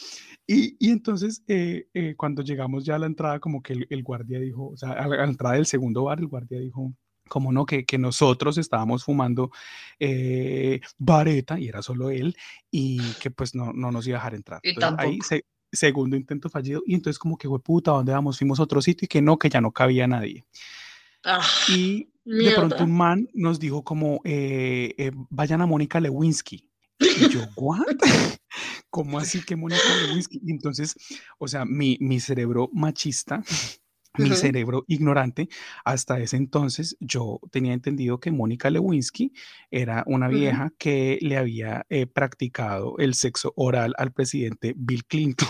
Y, 0.49 0.77
y 0.79 0.91
entonces, 0.91 1.43
eh, 1.49 1.89
eh, 1.93 2.15
cuando 2.15 2.41
llegamos 2.41 2.85
ya 2.85 2.95
a 2.95 2.99
la 2.99 3.05
entrada, 3.05 3.37
como 3.41 3.61
que 3.61 3.73
el, 3.73 3.87
el 3.89 4.01
guardia 4.01 4.39
dijo, 4.39 4.69
o 4.69 4.77
sea, 4.77 4.91
a 4.93 5.05
la, 5.05 5.15
a 5.15 5.19
la 5.19 5.25
entrada 5.25 5.55
del 5.55 5.65
segundo 5.65 6.05
bar, 6.05 6.19
el 6.19 6.27
guardia 6.27 6.57
dijo, 6.57 6.93
como 7.27 7.51
no, 7.51 7.65
que, 7.65 7.85
que 7.85 7.97
nosotros 7.97 8.57
estábamos 8.57 9.03
fumando 9.03 9.51
eh, 9.99 10.81
vareta, 10.97 11.59
y 11.59 11.67
era 11.67 11.81
solo 11.81 12.09
él, 12.09 12.35
y 12.71 12.99
que 13.21 13.31
pues 13.31 13.55
no, 13.55 13.73
no 13.73 13.91
nos 13.91 14.07
iba 14.07 14.17
a 14.17 14.19
dejar 14.21 14.35
entrar. 14.35 14.59
Y 14.63 14.69
Entonces, 14.69 14.99
ahí, 14.99 15.19
se- 15.21 15.45
segundo 15.71 16.15
intento 16.15 16.49
fallido, 16.49 16.81
y 16.85 16.95
entonces 16.95 17.19
como 17.19 17.37
que, 17.37 17.47
puta, 17.63 17.91
¿a 17.91 17.95
¿dónde 17.95 18.13
vamos? 18.13 18.37
Fuimos 18.37 18.59
a 18.59 18.63
otro 18.63 18.81
sitio 18.81 19.05
y 19.05 19.07
que 19.09 19.21
no, 19.21 19.37
que 19.37 19.49
ya 19.49 19.61
no 19.61 19.71
cabía 19.71 20.07
nadie. 20.07 20.45
Ah, 21.23 21.41
Y 21.67 22.09
de 22.23 22.51
pronto 22.51 22.75
mierda. 22.75 22.83
un 22.83 22.91
man 22.97 23.29
nos 23.33 23.59
dijo 23.59 23.83
como, 23.83 24.21
eh, 24.23 24.93
eh, 24.97 25.11
vayan 25.29 25.61
a 25.61 25.65
Mónica 25.65 25.99
Lewinsky. 25.99 26.69
Y 26.99 27.29
yo, 27.29 27.41
¿what? 27.55 27.85
¿Cómo 28.89 29.19
así 29.19 29.43
que 29.43 29.55
Mónica 29.55 29.81
Lewinsky? 30.07 30.39
Y 30.43 30.51
entonces, 30.51 30.95
o 31.37 31.47
sea, 31.47 31.65
mi, 31.65 31.97
mi 31.99 32.19
cerebro 32.19 32.69
machista, 32.73 33.43
mi 34.17 34.31
cerebro 34.31 34.83
ignorante, 34.87 35.47
hasta 35.83 36.19
ese 36.19 36.37
entonces 36.37 36.97
yo 36.99 37.39
tenía 37.51 37.73
entendido 37.73 38.19
que 38.19 38.31
Mónica 38.31 38.69
Lewinsky 38.69 39.33
era 39.71 40.03
una 40.07 40.27
vieja 40.27 40.71
que 40.77 41.19
le 41.21 41.37
había 41.37 41.85
eh, 41.89 42.05
practicado 42.07 42.95
el 42.97 43.13
sexo 43.13 43.53
oral 43.55 43.93
al 43.97 44.11
presidente 44.11 44.73
Bill 44.75 45.05
Clinton. 45.05 45.47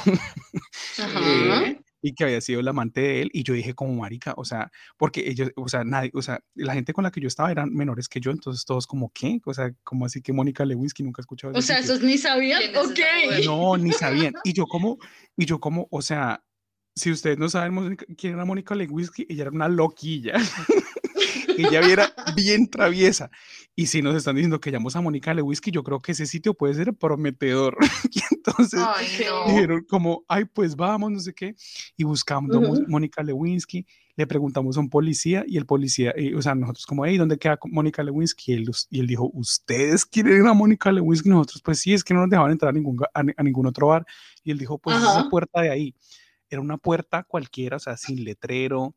Eh, 0.99 1.79
y 2.01 2.13
que 2.13 2.23
había 2.23 2.41
sido 2.41 2.59
el 2.59 2.67
amante 2.67 3.01
de 3.01 3.21
él, 3.21 3.29
y 3.33 3.43
yo 3.43 3.53
dije 3.53 3.73
como 3.73 3.93
marica, 3.93 4.33
o 4.37 4.45
sea, 4.45 4.71
porque 4.97 5.29
ellos, 5.29 5.51
o 5.55 5.67
sea, 5.67 5.83
nadie, 5.83 6.11
o 6.13 6.21
sea, 6.21 6.39
la 6.55 6.73
gente 6.73 6.93
con 6.93 7.03
la 7.03 7.11
que 7.11 7.21
yo 7.21 7.27
estaba 7.27 7.51
eran 7.51 7.73
menores 7.73 8.07
que 8.07 8.19
yo, 8.19 8.31
entonces 8.31 8.65
todos 8.65 8.87
como, 8.87 9.11
¿qué? 9.13 9.39
O 9.45 9.53
sea, 9.53 9.73
como 9.83 10.05
así 10.05 10.21
que 10.21 10.33
Mónica 10.33 10.65
Lewinsky 10.65 11.03
nunca 11.03 11.21
he 11.21 11.23
escuchado 11.23 11.53
O 11.57 11.61
sea, 11.61 11.77
sitio?". 11.77 11.95
esos 11.95 12.05
ni 12.05 12.17
sabían. 12.17 12.59
¿Quién 12.59 12.75
es 12.75 12.81
esa 12.81 12.91
Ok. 12.91 13.45
No, 13.45 13.77
ni 13.77 13.91
sabían. 13.91 14.33
Y 14.43 14.53
yo 14.53 14.65
como, 14.65 14.97
y 15.35 15.45
yo 15.45 15.59
como, 15.59 15.87
o 15.91 16.01
sea, 16.01 16.43
si 16.97 17.11
ustedes 17.11 17.37
no 17.37 17.47
saben 17.47 17.95
quién 18.17 18.33
era 18.33 18.43
Mónica 18.45 18.75
Lewinsky, 18.75 19.25
ella 19.29 19.43
era 19.43 19.51
una 19.51 19.67
loquilla. 19.69 20.33
ella 21.57 21.79
era 21.81 22.13
bien 22.35 22.69
traviesa. 22.69 23.29
Y 23.75 23.85
si 23.87 24.01
nos 24.01 24.15
están 24.15 24.35
diciendo 24.35 24.59
que 24.59 24.71
llamamos 24.71 24.95
a 24.95 25.01
Mónica 25.01 25.33
Lewinsky, 25.33 25.71
yo 25.71 25.83
creo 25.83 25.99
que 25.99 26.11
ese 26.13 26.25
sitio 26.25 26.53
puede 26.55 26.73
ser 26.73 26.93
prometedor. 26.95 27.77
y 28.11 28.19
entonces 28.31 28.79
Ay, 28.83 29.05
no. 29.27 29.51
dijeron 29.53 29.85
como, 29.87 30.23
ay, 30.27 30.45
pues 30.45 30.75
vamos, 30.75 31.11
no 31.11 31.19
sé 31.19 31.33
qué. 31.33 31.55
Y 31.95 32.03
buscamos 32.03 32.55
a 32.55 32.59
Mo- 32.59 32.69
Ujú. 32.71 32.83
Mónica 32.87 33.21
Lewinsky, 33.21 33.85
le 34.15 34.25
preguntamos 34.25 34.77
a 34.77 34.79
un 34.79 34.89
policía 34.89 35.43
y 35.47 35.57
el 35.57 35.67
policía, 35.67 36.11
eh, 36.15 36.33
o 36.35 36.41
sea, 36.41 36.55
nosotros 36.55 36.87
como, 36.87 37.05
hey, 37.05 37.17
¿dónde 37.17 37.37
queda 37.37 37.59
Mónica 37.65 38.01
Lewinsky? 38.01 38.53
Y 38.53 38.55
él, 38.55 38.71
y 38.89 38.99
él 38.99 39.05
dijo, 39.07 39.29
¿ustedes 39.33 40.05
quieren 40.05 40.41
ir 40.41 40.47
a 40.47 40.53
Mónica 40.53 40.91
Lewinsky? 40.91 41.29
Nosotros, 41.29 41.61
pues 41.63 41.79
sí, 41.79 41.93
es 41.93 42.03
que 42.03 42.15
no 42.15 42.21
nos 42.21 42.29
dejaban 42.31 42.51
entrar 42.51 42.69
a 42.69 42.73
ningún, 42.73 42.97
a, 43.13 43.19
a 43.37 43.43
ningún 43.43 43.67
otro 43.67 43.87
bar. 43.87 44.05
Y 44.43 44.49
él 44.51 44.57
dijo, 44.57 44.79
pues 44.79 44.97
esa 44.97 45.29
puerta 45.29 45.61
de 45.61 45.69
ahí. 45.69 45.95
Era 46.49 46.61
una 46.61 46.77
puerta 46.77 47.23
cualquiera, 47.23 47.77
o 47.77 47.79
sea, 47.79 47.97
sin 47.97 48.23
letrero, 48.23 48.95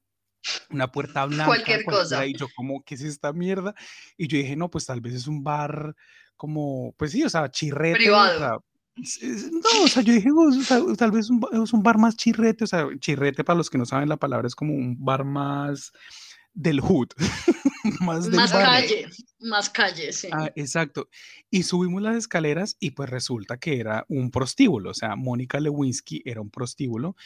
una 0.71 0.91
puerta 0.91 1.25
blanca. 1.27 1.47
Cualquier 1.47 1.85
cosa. 1.85 2.27
Y 2.27 2.35
yo 2.35 2.47
como, 2.57 2.83
¿qué 2.85 2.95
es 2.95 3.03
esta 3.03 3.33
mierda? 3.33 3.75
Y 4.17 4.29
yo 4.29 4.39
dije, 4.39 4.57
no, 4.57 4.71
pues 4.71 4.87
tal 4.87 5.01
vez 5.01 5.15
es 5.15 5.27
un 5.27 5.43
bar 5.43 5.95
como, 6.37 6.95
pues 6.97 7.13
sí, 7.13 7.23
o 7.25 7.29
sea, 7.29 7.51
chirrete. 7.51 7.95
o 7.95 7.99
Privado. 7.99 8.39
sea, 8.39 9.29
no, 9.53 9.85
o 9.85 9.89
sea, 9.89 10.03
yo 10.03 10.13
dije, 10.13 10.31
"Oh, 10.35 10.49
o 10.49 10.53
sea, 10.53 10.81
tal 10.97 11.11
vez 11.13 11.31
un 11.31 11.41
es 11.65 11.73
un 11.73 11.83
bar 11.83 11.99
más 11.99 12.17
chirrete, 12.17 12.65
o 12.65 12.67
sea, 12.67 12.87
chirrete 12.99 13.45
para 13.45 13.57
los 13.57 13.71
que 13.71 13.79
no 13.79 13.87
saben 13.87 14.09
la 14.09 14.17
palabra 14.17 14.47
es 14.47 14.55
como 14.55 14.75
un 14.75 14.97
bar 15.05 15.25
más 15.25 15.93
del 16.55 16.81
hood, 16.81 17.09
más 18.01 18.27
del 18.27 18.37
Más 18.37 18.53
calle. 18.53 19.07
Más 19.41 19.71
calle, 19.71 20.13
sí. 20.13 20.29
Ah, 20.33 20.51
exacto. 20.55 21.09
Y 21.51 21.63
subimos 21.63 22.03
las 22.03 22.17
escaleras 22.17 22.77
y 22.79 22.91
pues 22.91 23.09
resulta 23.09 23.59
que 23.59 23.81
era 23.81 24.05
un 24.09 24.31
prostíbulo, 24.31 24.91
o 24.91 24.95
sea, 24.95 25.17
Mónica 25.17 25.61
Lewinsky 25.61 26.23
era 26.25 26.41
un 26.41 26.51
prostíbulo 26.51 27.17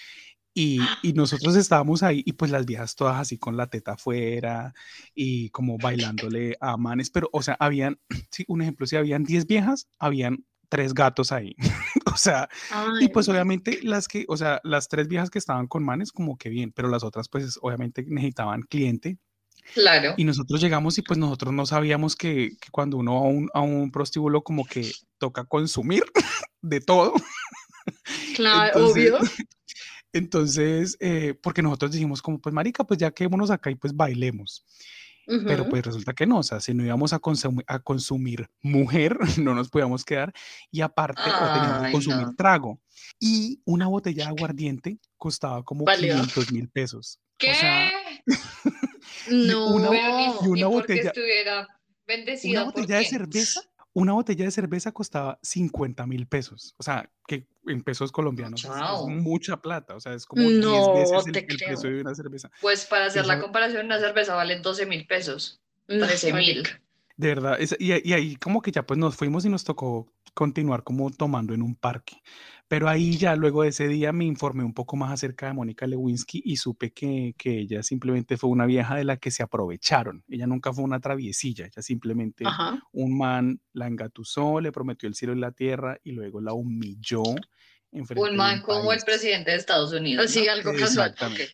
y, 0.55 0.79
y 1.03 1.13
nosotros 1.15 1.57
estábamos 1.57 2.05
ahí 2.05 2.23
y 2.25 2.35
pues 2.35 2.53
las 2.53 2.65
viejas 2.65 2.95
todas 2.95 3.21
así 3.21 3.39
con 3.39 3.57
la 3.57 3.67
teta 3.67 3.95
afuera 3.95 4.73
y 5.13 5.51
como 5.51 5.77
bailándole 5.79 6.57
a 6.61 6.77
manes, 6.77 7.11
pero 7.11 7.29
o 7.33 7.43
sea, 7.43 7.57
habían, 7.59 7.99
sí, 8.31 8.45
un 8.47 8.63
ejemplo, 8.63 8.87
si 8.87 8.95
habían 8.95 9.25
10 9.25 9.49
viejas, 9.49 9.89
habían 9.99 10.47
tres 10.69 10.95
gatos 10.95 11.33
ahí. 11.33 11.55
o 12.13 12.17
sea, 12.17 12.49
y 13.01 13.09
pues 13.09 13.29
obviamente 13.29 13.81
las 13.83 14.09
que, 14.09 14.25
o 14.29 14.37
sea, 14.37 14.61
las 14.65 14.89
tres 14.89 15.09
viejas 15.09 15.31
que 15.31 15.39
estaban 15.39 15.67
con 15.67 15.85
manes 15.85 16.13
como 16.13 16.37
que 16.39 16.49
bien, 16.49 16.73
pero 16.73 16.89
las 16.89 17.03
otras 17.05 17.29
pues 17.29 17.59
obviamente 17.63 18.05
necesitaban 18.07 18.63
cliente 18.63 19.19
Claro. 19.73 20.13
y 20.19 20.25
nosotros 20.25 20.61
llegamos 20.61 20.99
y 20.99 21.03
pues 21.03 21.19
nosotros 21.19 21.55
no 21.55 21.65
sabíamos 21.65 22.17
que, 22.17 22.51
que 22.61 22.69
cuando 22.71 22.99
uno 22.99 23.17
a 23.17 23.23
un, 23.23 23.49
a 23.55 23.61
un 23.63 23.91
prostíbulo 23.91 24.43
como 24.43 24.65
que 24.67 24.93
toca 25.19 25.45
consumir 25.45 26.05
de 26.61 26.81
todo. 26.81 27.15
claro, 28.37 28.67
entonces- 28.79 29.13
obvio. 29.13 29.19
Entonces, 30.13 30.97
eh, 31.01 31.35
porque 31.43 31.61
nosotros 31.61 31.91
dijimos 31.91 32.23
como 32.23 32.39
pues 32.39 32.55
marica, 32.55 32.85
pues 32.85 32.99
ya 33.01 33.11
quedémonos 33.11 33.51
acá 33.51 33.69
y 33.71 33.75
pues 33.75 33.93
bailemos. 33.97 34.65
Pero 35.27 35.69
pues 35.69 35.85
resulta 35.85 36.13
que 36.13 36.27
no, 36.27 36.39
o 36.39 36.43
sea, 36.43 36.61
si 36.61 36.75
no 36.75 36.85
íbamos 36.85 37.13
a, 37.13 37.19
consumir, 37.19 37.65
a 37.67 37.79
consumir 37.79 38.49
mujer, 38.63 39.17
no 39.43 39.55
nos 39.55 39.69
podíamos 39.71 40.05
quedar 40.05 40.33
y 40.71 40.81
aparte 40.83 41.21
o 41.23 41.53
teníamos 41.55 41.87
que 41.87 41.93
consumir 41.93 42.27
no. 42.27 42.35
trago. 42.35 42.81
Y 43.21 43.61
una 43.65 43.87
botella 43.87 44.25
de 44.25 44.31
aguardiente 44.31 44.99
costaba 45.17 45.63
como 45.63 45.85
Válido. 45.85 46.15
500 46.17 46.53
mil 46.53 46.69
pesos. 46.69 47.21
¿Qué? 47.39 47.51
O 47.51 47.55
sea, 47.55 47.91
No. 49.31 49.75
una- 49.75 49.89
y 50.43 50.47
una 50.49 50.67
botella- 50.67 51.09
estuviera 51.09 51.69
bendecida. 52.07 52.63
una 52.63 52.73
¿por 52.73 52.81
botella 52.83 52.99
de 52.99 53.05
cerveza, 53.07 53.61
una 53.95 54.13
botella 54.13 54.45
de 54.45 54.51
cerveza 54.51 54.93
costaba 54.93 55.39
50 55.43 56.07
mil 56.07 56.27
pesos. 56.27 56.75
O 56.77 56.83
sea, 56.83 57.11
que 57.27 57.47
en 57.67 57.83
pesos 57.83 58.13
colombianos 58.13 58.65
es- 58.65 58.71
mucha 59.07 59.57
plata. 59.63 59.95
O 59.95 60.01
sea, 60.01 60.13
es 60.13 60.27
como 60.27 60.43
10 60.43 60.59
No 60.61 60.95
veces 60.95 61.27
el, 61.27 61.33
precio 61.47 61.91
de 61.91 62.01
una 62.03 62.15
cerveza. 62.15 62.51
Pues 62.61 62.85
para 62.85 63.07
hacer 63.07 63.25
la 63.27 63.41
comparación, 63.41 63.87
una 63.87 63.99
cerveza 64.01 64.35
vale 64.35 64.59
12 64.61 64.85
mil 64.87 65.07
pesos. 65.07 65.61
No, 65.89 66.07
13 66.07 66.33
mil. 66.33 66.63
De 67.17 67.29
verdad, 67.29 67.57
es- 67.61 67.77
y, 67.79 67.93
y 68.09 68.13
ahí 68.13 68.37
como 68.37 68.61
que 68.61 68.73
ya 68.73 68.85
pues 68.85 68.99
nos 68.99 69.15
fuimos 69.17 69.45
y 69.45 69.49
nos 69.49 69.63
tocó 69.65 70.13
continuar 70.35 70.83
como 70.83 71.11
tomando 71.11 71.55
en 71.55 71.63
un 71.63 71.77
parque. 71.77 72.17
Pero 72.67 72.89
ahí 72.89 73.17
ya 73.17 73.37
luego 73.37 73.63
de 73.63 73.69
ese 73.69 73.87
día 73.87 74.13
me 74.13 74.25
informé 74.25 74.65
un 74.65 74.75
poco 74.75 74.97
más 74.97 75.13
acerca 75.13 75.47
de 75.47 75.53
Mónica 75.53 75.87
Lewinsky 75.87 76.43
y 76.45 76.57
supe 76.57 76.93
que, 76.93 77.35
que 77.39 77.61
ella 77.61 77.85
simplemente 77.85 78.37
fue 78.37 78.51
una 78.51 78.67
vieja 78.67 78.97
de 78.97 79.05
la 79.05 79.17
que 79.19 79.31
se 79.31 79.45
aprovecharon. 79.45 80.25
Ella 80.29 80.49
nunca 80.49 80.73
fue 80.73 80.83
una 80.83 80.99
traviesilla, 80.99 81.67
ella 81.67 81.83
simplemente 81.83 82.45
Ajá. 82.47 82.83
un 82.91 83.17
man 83.17 83.61
la 83.73 83.87
engatusó, 83.87 84.61
le 84.61 84.73
prometió 84.73 85.09
el 85.09 85.15
cielo 85.15 85.35
y 85.35 85.39
la 85.39 85.53
tierra 85.53 85.99
y 86.03 86.13
luego 86.13 86.41
la 86.41 86.53
humilló. 86.53 87.23
en 87.93 88.07
frente 88.07 88.29
Un 88.29 88.37
man 88.37 88.61
como 88.63 88.91
el 88.93 88.99
país. 88.99 89.05
presidente 89.05 89.53
de 89.53 89.57
Estados 89.59 89.93
Unidos. 89.93 90.35
¿no? 90.35 90.51
algo 90.51 90.73
casual. 90.73 91.11
Exactamente. 91.11 91.45
ok. 91.45 91.51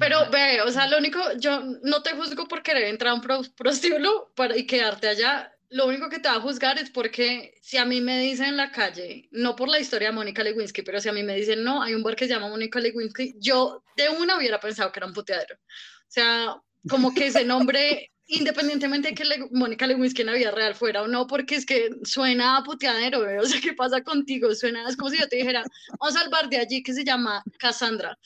Pero 0.00 0.30
ve, 0.30 0.62
o 0.62 0.70
sea, 0.70 0.88
lo 0.88 0.96
único, 0.98 1.20
yo 1.38 1.62
no 1.82 2.02
te 2.02 2.12
juzgo 2.12 2.46
por 2.48 2.62
querer 2.62 2.84
entrar 2.84 3.10
a 3.12 3.14
un 3.14 3.20
pro- 3.20 3.42
prostíbulo 3.56 4.32
para, 4.34 4.56
y 4.56 4.66
quedarte 4.66 5.08
allá. 5.08 5.50
Lo 5.68 5.86
único 5.86 6.08
que 6.08 6.20
te 6.20 6.28
va 6.28 6.36
a 6.36 6.40
juzgar 6.40 6.78
es 6.78 6.88
porque 6.90 7.54
si 7.60 7.76
a 7.76 7.84
mí 7.84 8.00
me 8.00 8.18
dicen 8.20 8.46
en 8.46 8.56
la 8.56 8.70
calle, 8.70 9.28
no 9.32 9.56
por 9.56 9.68
la 9.68 9.80
historia 9.80 10.08
de 10.08 10.14
Mónica 10.14 10.42
Lewinsky, 10.42 10.82
pero 10.82 11.00
si 11.00 11.08
a 11.08 11.12
mí 11.12 11.22
me 11.22 11.34
dicen, 11.36 11.64
no, 11.64 11.82
hay 11.82 11.94
un 11.94 12.02
bar 12.02 12.16
que 12.16 12.26
se 12.26 12.32
llama 12.32 12.48
Mónica 12.48 12.78
Lewinsky, 12.80 13.34
yo 13.38 13.82
de 13.96 14.08
una 14.08 14.36
hubiera 14.38 14.58
pensado 14.60 14.90
que 14.92 15.00
era 15.00 15.06
un 15.06 15.12
puteadero. 15.12 15.56
O 15.56 16.06
sea, 16.08 16.56
como 16.88 17.12
que 17.12 17.26
ese 17.26 17.44
nombre, 17.44 18.10
independientemente 18.26 19.08
de 19.08 19.14
que 19.14 19.24
Le- 19.24 19.48
Mónica 19.50 19.86
Lewinsky 19.86 20.22
en 20.22 20.28
la 20.28 20.34
vida 20.34 20.50
real 20.50 20.74
fuera 20.74 21.02
o 21.02 21.08
no, 21.08 21.26
porque 21.26 21.56
es 21.56 21.66
que 21.66 21.90
suena 22.04 22.56
a 22.58 22.62
puteadero, 22.62 23.20
¿ve? 23.20 23.38
o 23.40 23.44
sea, 23.44 23.60
¿qué 23.60 23.72
pasa 23.74 24.02
contigo? 24.02 24.54
Suena, 24.54 24.88
es 24.88 24.96
como 24.96 25.10
si 25.10 25.18
yo 25.18 25.28
te 25.28 25.36
dijera, 25.36 25.62
vamos 26.00 26.16
al 26.16 26.30
bar 26.30 26.48
de 26.48 26.58
allí 26.58 26.82
que 26.82 26.94
se 26.94 27.04
llama 27.04 27.42
Cassandra. 27.58 28.16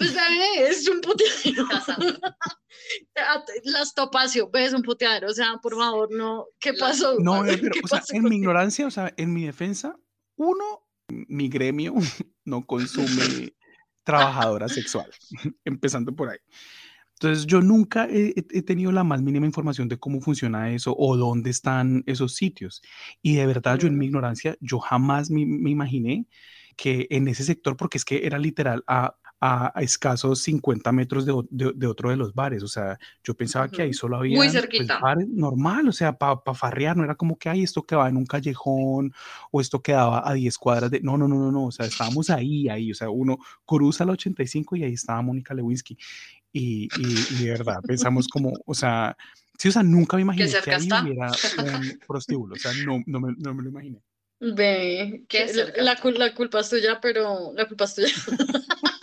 Pues 0.00 0.14
bebé, 0.14 0.68
es 0.70 0.88
un 0.88 1.00
puteadero. 1.00 1.66
Ah, 3.16 3.44
las 3.64 3.94
topacio, 3.94 4.48
ves 4.50 4.72
un 4.72 4.82
puteadero, 4.82 5.28
o 5.28 5.32
sea, 5.34 5.58
por 5.62 5.76
favor, 5.76 6.10
no, 6.12 6.46
¿qué 6.58 6.72
pasó? 6.72 7.18
No, 7.20 7.44
eh, 7.44 7.58
pero, 7.60 7.74
¿Qué 7.74 7.80
o 7.82 7.88
sea, 7.88 8.00
en 8.10 8.24
mi 8.24 8.36
ignorancia, 8.36 8.86
o 8.86 8.90
sea, 8.90 9.12
en 9.16 9.32
mi 9.34 9.44
defensa, 9.44 9.96
uno, 10.36 10.64
mi 11.08 11.48
gremio 11.48 11.94
no 12.44 12.64
consume 12.66 13.54
trabajadora 14.04 14.68
sexual, 14.68 15.10
empezando 15.64 16.14
por 16.14 16.30
ahí. 16.30 16.38
Entonces, 17.14 17.46
yo 17.46 17.60
nunca 17.60 18.06
he, 18.06 18.28
he- 18.36 18.46
he 18.58 18.62
tenido 18.62 18.92
la 18.92 19.04
más 19.04 19.20
mínima 19.20 19.44
información 19.46 19.88
de 19.88 19.98
cómo 19.98 20.20
funciona 20.22 20.72
eso 20.72 20.94
o 20.96 21.16
dónde 21.16 21.50
están 21.50 22.02
esos 22.06 22.34
sitios. 22.34 22.80
Y 23.20 23.34
de 23.34 23.46
verdad, 23.46 23.78
yo 23.78 23.88
en 23.88 23.98
mi 23.98 24.06
ignorancia, 24.06 24.56
yo 24.60 24.78
jamás 24.78 25.30
me, 25.30 25.44
me 25.44 25.70
imaginé 25.70 26.26
que 26.76 27.06
en 27.10 27.28
ese 27.28 27.44
sector, 27.44 27.76
porque 27.76 27.98
es 27.98 28.06
que 28.06 28.24
era 28.26 28.38
literal 28.38 28.82
a, 28.86 29.18
a- 29.40 29.72
a 29.74 29.82
escasos 29.82 30.40
50 30.42 30.92
metros 30.92 31.24
de, 31.24 31.32
de- 31.50 31.72
de 31.74 31.86
otro 31.86 32.10
de 32.10 32.16
los 32.16 32.34
bares. 32.34 32.62
O 32.62 32.68
sea, 32.68 32.98
yo 33.24 33.34
pensaba 33.34 33.68
que 33.68 33.82
ahí 33.82 33.92
solo 33.94 34.16
había 34.18 34.36
cerquita. 34.50 34.98
bares 35.00 35.26
normal, 35.28 35.88
o 35.88 35.92
sea, 35.92 36.12
para 36.16 36.40
farrear, 36.54 36.96
no 36.96 37.04
era 37.04 37.14
como 37.14 37.38
que 37.38 37.48
hay 37.48 37.62
esto 37.62 37.82
quedaba 37.82 38.08
en 38.08 38.16
un 38.18 38.26
callejón 38.26 39.12
o 39.50 39.60
esto 39.60 39.80
quedaba 39.82 40.28
a 40.28 40.34
10 40.34 40.58
cuadras 40.58 40.90
de... 40.90 41.00
No, 41.00 41.16
no, 41.16 41.26
no, 41.26 41.36
no, 41.36 41.50
no, 41.50 41.64
o 41.66 41.72
sea, 41.72 41.86
estábamos 41.86 42.28
ahí, 42.30 42.68
ahí, 42.68 42.92
o 42.92 42.94
sea, 42.94 43.08
uno 43.10 43.38
cruza 43.64 44.04
la 44.04 44.12
85 44.12 44.76
y 44.76 44.84
ahí 44.84 44.92
estaba 44.92 45.22
Mónica 45.22 45.54
Lewinsky. 45.54 45.96
Y, 46.52 46.88
y, 46.98 47.26
y 47.40 47.44
de 47.44 47.50
verdad, 47.52 47.78
pensamos 47.86 48.28
como, 48.28 48.52
o 48.66 48.74
sea, 48.74 49.16
sí, 49.56 49.68
o 49.68 49.72
sea, 49.72 49.82
nunca 49.82 50.16
me 50.16 50.22
imaginé 50.22 50.46
que 50.64 50.70
ahí 50.74 50.88
hubiera 51.02 51.30
un 51.58 51.98
prostíbulo, 52.06 52.54
o 52.56 52.58
sea, 52.58 52.72
no, 52.84 53.02
no, 53.06 53.20
me, 53.20 53.34
no 53.38 53.54
me 53.54 53.62
lo 53.62 53.68
imaginé. 53.70 54.02
Ve, 54.40 55.24
que 55.28 55.46
la, 55.78 55.96
cul- 55.98 56.16
la 56.16 56.34
culpa 56.34 56.60
es 56.60 56.70
tuya, 56.70 56.98
pero 57.00 57.52
la 57.54 57.66
culpa 57.68 57.84
es 57.84 57.94
tuya. 57.94 58.08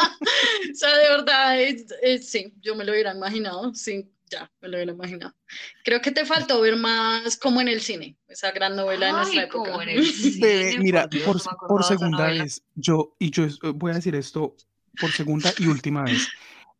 O 0.71 0.75
sea, 0.75 0.97
de 0.97 1.09
verdad, 1.09 1.61
es- 1.61 1.85
es- 2.01 2.29
sí, 2.29 2.53
yo 2.61 2.75
me 2.75 2.83
lo 2.85 2.91
hubiera 2.91 3.13
imaginado, 3.13 3.73
sí, 3.73 4.09
ya, 4.29 4.51
me 4.61 4.67
lo 4.67 4.77
hubiera 4.77 4.91
imaginado. 4.91 5.33
Creo 5.83 6.01
que 6.01 6.11
te 6.11 6.25
faltó 6.25 6.61
ver 6.61 6.75
más 6.75 7.37
como 7.37 7.61
en 7.61 7.67
el 7.69 7.81
cine, 7.81 8.17
esa 8.27 8.51
gran 8.51 8.75
novela 8.75 9.07
de 9.07 9.13
nuestra 9.13 9.41
Ay, 9.43 9.49
como 9.49 9.65
época. 9.65 9.83
en 9.83 9.89
el 9.89 10.03
Bebé, 10.41 10.79
mira, 10.79 11.01
por 11.03 11.11
Dios, 11.11 11.43
por, 11.67 11.79
no 11.79 11.83
segunda 11.83 12.29
vez, 12.29 12.63
yo, 12.75 13.15
y 13.19 13.31
yo 13.31 13.45
voy 13.75 13.91
a 13.91 13.95
decir 13.95 14.15
esto 14.15 14.55
por 14.99 15.11
segunda 15.11 15.53
y 15.57 15.67
última 15.67 16.03
vez, 16.03 16.29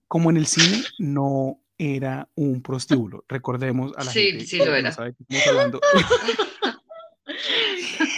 como 0.08 0.30
en 0.30 0.38
el 0.38 0.48
cine 0.48 0.84
no 0.98 1.62
era 1.78 2.28
un 2.36 2.62
prostíbulo, 2.62 3.24
recordemos 3.28 3.94
a 3.96 4.04
la 4.04 4.12
Sí, 4.12 4.32
gente 4.32 4.46
sí 4.46 4.58
que 4.58 4.66
lo 4.66 4.72
no 4.72 4.78
era. 4.78 4.92
sabe 4.92 5.14
qué 5.14 5.24
estamos 5.24 5.48
hablando. 5.48 5.82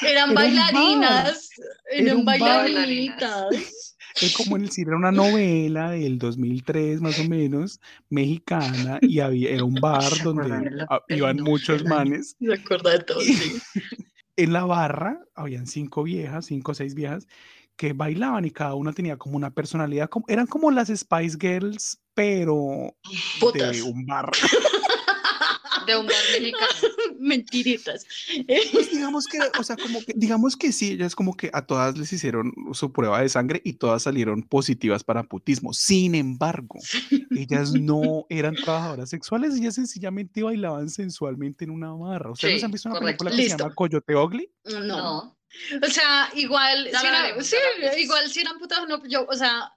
Eran 0.06 0.34
bailarinas, 0.34 1.50
Era 1.90 2.12
eran 2.14 2.26
bailaritas. 2.26 3.89
Es 4.22 4.36
como 4.36 4.56
en 4.56 4.64
el 4.64 4.72
cine 4.72 4.90
era 4.90 4.98
una 4.98 5.12
novela 5.12 5.92
del 5.92 6.18
2003 6.18 7.02
más 7.02 7.20
o 7.20 7.24
menos, 7.26 7.80
mexicana, 8.10 9.00
y 9.02 9.20
había, 9.20 9.50
era 9.50 9.64
un 9.64 9.76
bar 9.76 10.04
¿Se 10.04 10.22
acuerdan 10.22 10.64
donde 10.64 10.88
iban 11.10 11.38
muchos 11.42 11.84
manes 11.86 12.36
Se 12.40 12.54
acuerda 12.54 12.92
de 12.92 13.00
todo, 13.00 13.22
sí. 13.22 13.60
en 14.36 14.54
la 14.54 14.66
barra 14.66 15.20
habían 15.36 15.68
cinco 15.68 16.04
viejas, 16.04 16.46
cinco 16.46 16.72
o 16.72 16.76
seis 16.76 16.96
viejas 16.96 17.28
que 17.76 17.94
bailaban 17.94 18.44
y 18.44 18.52
cada 18.52 18.74
una 18.74 18.92
tenía 18.92 19.16
como 19.16 19.38
una 19.38 19.52
personalidad, 19.52 20.10
como, 20.10 20.26
eran 20.28 20.48
como 20.48 20.70
las 20.70 20.90
Spice 20.90 21.38
Girls, 21.40 22.02
pero 22.14 22.94
Putas. 23.40 23.72
de 23.72 23.82
un 23.84 24.06
bar. 24.06 24.30
De 25.90 25.98
un 26.00 26.06
bar 26.08 26.16
mexicano. 26.40 26.66
Mentiritas. 27.20 28.06
Pues 28.72 28.92
digamos 28.92 29.26
que, 29.26 29.40
o 29.60 29.64
sea, 29.64 29.76
como 29.76 30.00
que, 30.02 30.14
digamos 30.16 30.56
que 30.56 30.72
sí, 30.72 30.92
ellas 30.94 31.16
como 31.16 31.36
que 31.36 31.50
a 31.54 31.66
todas 31.66 31.98
les 31.98 32.12
hicieron 32.14 32.54
su 32.74 32.92
prueba 32.92 33.22
de 33.22 33.30
sangre 33.30 33.62
y 33.64 33.74
todas 33.74 34.04
salieron 34.04 34.44
positivas 34.44 35.04
para 35.04 35.24
putismo. 35.24 35.74
Sin 35.74 36.16
embargo, 36.16 36.80
ellas 37.36 37.74
no 37.74 38.26
eran 38.30 38.56
trabajadoras 38.56 39.10
sexuales, 39.10 39.56
ellas 39.56 39.76
sencillamente 39.76 40.44
bailaban 40.44 40.90
sensualmente 40.90 41.66
en 41.66 41.72
una 41.72 41.92
barra. 41.94 42.32
¿Ustedes 42.32 42.54
no 42.54 42.56
Sí, 42.56 42.60
se 42.60 42.66
han 42.66 42.72
visto 42.72 42.90
una 42.90 43.00
correcto. 43.00 43.26
película 43.26 43.32
que 43.32 43.36
se 43.38 43.44
Listo. 43.50 43.64
llama 43.64 43.76
Coyote 43.76 44.16
Ugly? 44.16 44.52
No. 44.66 44.80
No. 44.88 45.38
O 45.82 45.90
sea, 45.90 46.30
igual, 46.36 46.90
si 47.00 47.06
era- 47.08 47.42
sí, 47.44 47.56
igual 47.98 48.30
si 48.30 48.40
eran 48.42 48.60
putas, 48.60 48.80
no, 48.88 49.04
yo, 49.08 49.26
o 49.28 49.36
sea, 49.36 49.72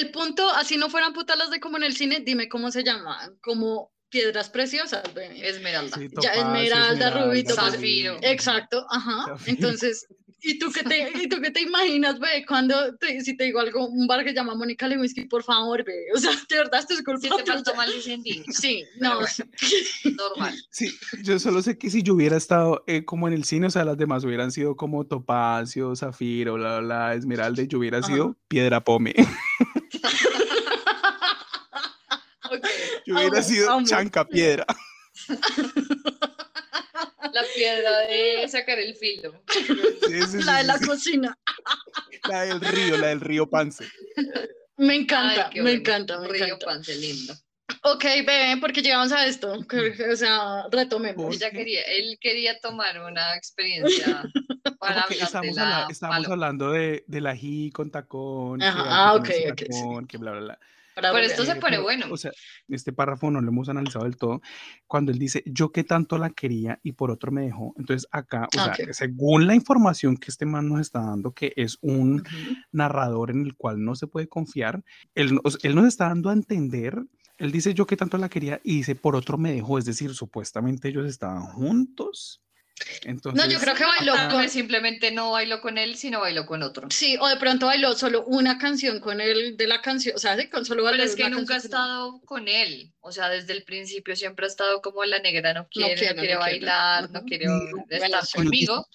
el 0.00 0.10
punto, 0.10 0.48
así 0.50 0.76
no 0.76 0.90
fueran 0.90 1.12
putas 1.14 1.38
las 1.38 1.50
de 1.50 1.60
como 1.60 1.76
en 1.78 1.84
el 1.84 1.94
cine, 1.96 2.20
dime 2.20 2.48
cómo 2.48 2.70
se 2.70 2.84
llamaban, 2.84 3.36
como 3.42 3.90
piedras 4.10 4.48
preciosas. 4.50 5.02
Esmeralda. 5.42 5.96
Sí, 5.96 6.08
Ya, 6.22 6.32
topacio, 6.34 6.54
Esmeralda, 6.62 7.10
Rubito, 7.24 7.54
pues, 7.54 7.72
Zafiro. 7.72 8.16
Exacto, 8.22 8.86
ajá. 8.90 9.24
Zafiro. 9.26 9.56
Entonces, 9.56 10.06
¿y 10.40 10.58
tú 10.58 10.70
qué 10.72 10.82
te, 10.84 11.10
y 11.22 11.28
tú 11.28 11.40
qué 11.40 11.50
te 11.50 11.62
imaginas, 11.62 12.20
ve? 12.20 12.44
Cuando, 12.46 12.94
te- 12.96 13.20
si 13.22 13.36
te 13.36 13.44
digo 13.44 13.58
algo, 13.60 13.86
un 13.88 14.06
bar 14.06 14.24
que 14.24 14.32
llama 14.32 14.54
Mónica 14.54 14.86
Lewinsky, 14.86 15.24
por 15.24 15.42
favor, 15.42 15.82
ve. 15.84 15.94
O 16.14 16.18
sea, 16.18 16.30
de 16.48 16.56
verdad, 16.56 16.80
esto 16.80 16.94
es 16.94 17.02
culpa 17.02 17.20
Si 17.20 17.28
te 17.28 17.50
faltó 17.50 17.74
mal. 17.74 17.88
Sí, 18.50 18.84
no, 19.00 19.16
bueno. 19.20 19.34
Normal. 20.16 20.54
Sí, 20.70 20.94
yo 21.22 21.38
solo 21.38 21.62
sé 21.62 21.76
que 21.78 21.90
si 21.90 22.02
yo 22.02 22.14
hubiera 22.14 22.36
estado 22.36 22.84
eh, 22.86 23.04
como 23.04 23.26
en 23.26 23.34
el 23.34 23.44
cine, 23.44 23.66
o 23.66 23.70
sea, 23.70 23.84
las 23.84 23.96
demás 23.98 24.24
hubieran 24.24 24.52
sido 24.52 24.76
como 24.76 25.04
Topacio, 25.06 25.96
Zafiro, 25.96 26.54
bla, 26.54 26.78
bla, 26.78 26.86
bla, 27.08 27.14
Esmeralda, 27.14 27.62
y 27.62 27.66
yo 27.68 27.78
hubiera 27.78 27.98
Ajá. 27.98 28.06
sido 28.08 28.36
Piedra 28.48 28.84
Pome. 28.84 29.14
Ok. 32.50 32.66
Yo 33.06 33.14
hubiera 33.14 33.38
Amo, 33.38 33.42
sido 33.42 33.70
amo. 33.70 33.86
Chanca 33.86 34.26
Piedra. 34.26 34.66
La 37.32 37.42
piedra 37.54 37.98
de 38.00 38.46
sacar 38.48 38.78
el 38.78 38.94
filo. 38.96 39.42
Sí, 39.50 40.22
sí, 40.22 40.26
sí, 40.26 40.42
la 40.44 40.56
de 40.58 40.60
sí, 40.62 40.66
la 40.66 40.78
sí. 40.78 40.86
cocina. 40.86 41.38
La 42.28 42.42
del 42.42 42.60
río, 42.60 42.96
la 42.96 43.08
del 43.08 43.20
río 43.20 43.48
Pance. 43.48 43.84
Me 44.76 44.94
encanta, 44.94 45.48
Ay, 45.48 45.56
me 45.56 45.62
bueno. 45.62 45.78
encanta, 45.78 46.20
me 46.20 46.28
Río 46.28 46.44
encanta. 46.46 46.66
Pance, 46.66 46.94
lindo. 46.96 47.34
Ok, 47.82 48.04
bebé, 48.04 48.56
porque 48.60 48.82
llegamos 48.82 49.12
a 49.12 49.26
esto. 49.26 49.58
que, 49.68 49.94
O 50.12 50.16
sea, 50.16 50.64
retomemos. 50.70 51.34
Ella 51.34 51.50
quería, 51.50 51.82
él 51.82 52.18
quería 52.20 52.58
tomar 52.60 53.00
una 53.02 53.34
experiencia 53.36 54.22
para 54.78 55.06
la 55.08 55.86
estábamos 55.90 56.24
palo. 56.24 56.32
hablando 56.32 56.70
de, 56.72 57.04
del 57.06 57.26
ají 57.26 57.70
con 57.72 57.90
tacón, 57.90 58.62
Ajá, 58.62 58.82
que 58.82 58.88
ah, 58.90 59.14
ok, 59.14 59.28
ok, 59.52 59.62
sí. 59.70 60.06
que 60.08 60.18
bla, 60.18 60.32
bla, 60.32 60.40
bla. 60.40 60.58
Para 60.94 61.12
Pero 61.12 61.26
esto 61.26 61.44
se 61.44 61.56
pone 61.56 61.78
bueno. 61.78 62.06
O 62.10 62.16
sea, 62.16 62.30
este 62.68 62.92
párrafo 62.92 63.30
no 63.30 63.40
lo 63.40 63.48
hemos 63.48 63.68
analizado 63.68 64.04
del 64.04 64.16
todo. 64.16 64.40
Cuando 64.86 65.10
él 65.12 65.18
dice, 65.18 65.42
yo 65.46 65.72
que 65.72 65.82
tanto 65.84 66.18
la 66.18 66.30
quería 66.30 66.78
y 66.82 66.92
por 66.92 67.10
otro 67.10 67.32
me 67.32 67.42
dejó. 67.42 67.74
Entonces, 67.78 68.06
acá, 68.12 68.44
o 68.54 68.58
Ah, 68.60 68.72
sea, 68.76 68.84
ok. 68.86 68.92
según 68.92 69.46
la 69.46 69.54
información 69.54 70.16
que 70.16 70.30
este 70.30 70.46
man 70.46 70.68
nos 70.68 70.80
está 70.80 71.00
dando, 71.00 71.32
que 71.32 71.52
es 71.56 71.78
un 71.80 72.20
Ujú. 72.20 72.54
narrador 72.72 73.30
en 73.32 73.42
el 73.44 73.56
cual 73.56 73.82
no 73.84 73.96
se 73.96 74.06
puede 74.06 74.28
confiar, 74.28 74.84
él, 75.14 75.34
nos- 75.42 75.58
él 75.64 75.74
nos 75.74 75.86
está 75.86 76.08
dando 76.08 76.30
a 76.30 76.32
entender. 76.34 77.02
Él 77.38 77.50
dice, 77.50 77.74
yo 77.74 77.86
que 77.86 77.96
tanto 77.96 78.16
la 78.16 78.28
quería 78.28 78.60
y 78.62 78.76
dice, 78.76 78.94
por 78.94 79.16
otro 79.16 79.36
me 79.36 79.52
dejó. 79.52 79.78
Es 79.78 79.84
decir, 79.86 80.14
supuestamente 80.14 80.88
ellos 80.88 81.06
estaban 81.08 81.42
juntos. 81.42 82.40
Entonces, 83.04 83.44
No, 83.44 83.50
yo 83.50 83.60
creo 83.60 83.74
que 83.74 83.84
bailó 83.84 84.14
con... 84.30 84.48
simplemente 84.48 85.12
no 85.12 85.30
bailó 85.32 85.60
con 85.60 85.78
él, 85.78 85.96
sino 85.96 86.20
bailó 86.20 86.44
con 86.44 86.62
otro. 86.62 86.88
Sí, 86.90 87.16
o 87.20 87.28
de 87.28 87.36
pronto 87.36 87.66
bailó 87.66 87.94
solo 87.94 88.24
una 88.24 88.58
canción 88.58 88.98
con 88.98 89.20
él 89.20 89.56
de 89.56 89.66
la 89.66 89.80
canción. 89.80 90.16
O 90.16 90.18
sea, 90.18 90.36
sí, 90.36 90.48
con 90.48 90.64
solo 90.64 90.84
Pero 90.84 91.02
es 91.02 91.14
que 91.14 91.28
nunca 91.30 91.54
ha 91.54 91.58
estado 91.58 92.20
con 92.24 92.48
él. 92.48 92.92
O 93.00 93.12
sea, 93.12 93.28
desde 93.28 93.52
el 93.52 93.64
principio 93.64 94.16
siempre 94.16 94.46
ha 94.46 94.48
estado 94.48 94.82
como 94.82 95.04
la 95.04 95.20
negra 95.20 95.54
no 95.54 95.68
quiere, 95.68 95.94
no 95.94 95.98
quiere, 95.98 96.14
quiere, 96.14 96.34
no 96.34 96.40
quiere. 96.40 96.52
bailar, 96.58 97.10
no 97.10 97.22
quiere 97.22 97.46
No, 97.46 97.60
estar 97.88 98.24
conmigo. 98.34 98.86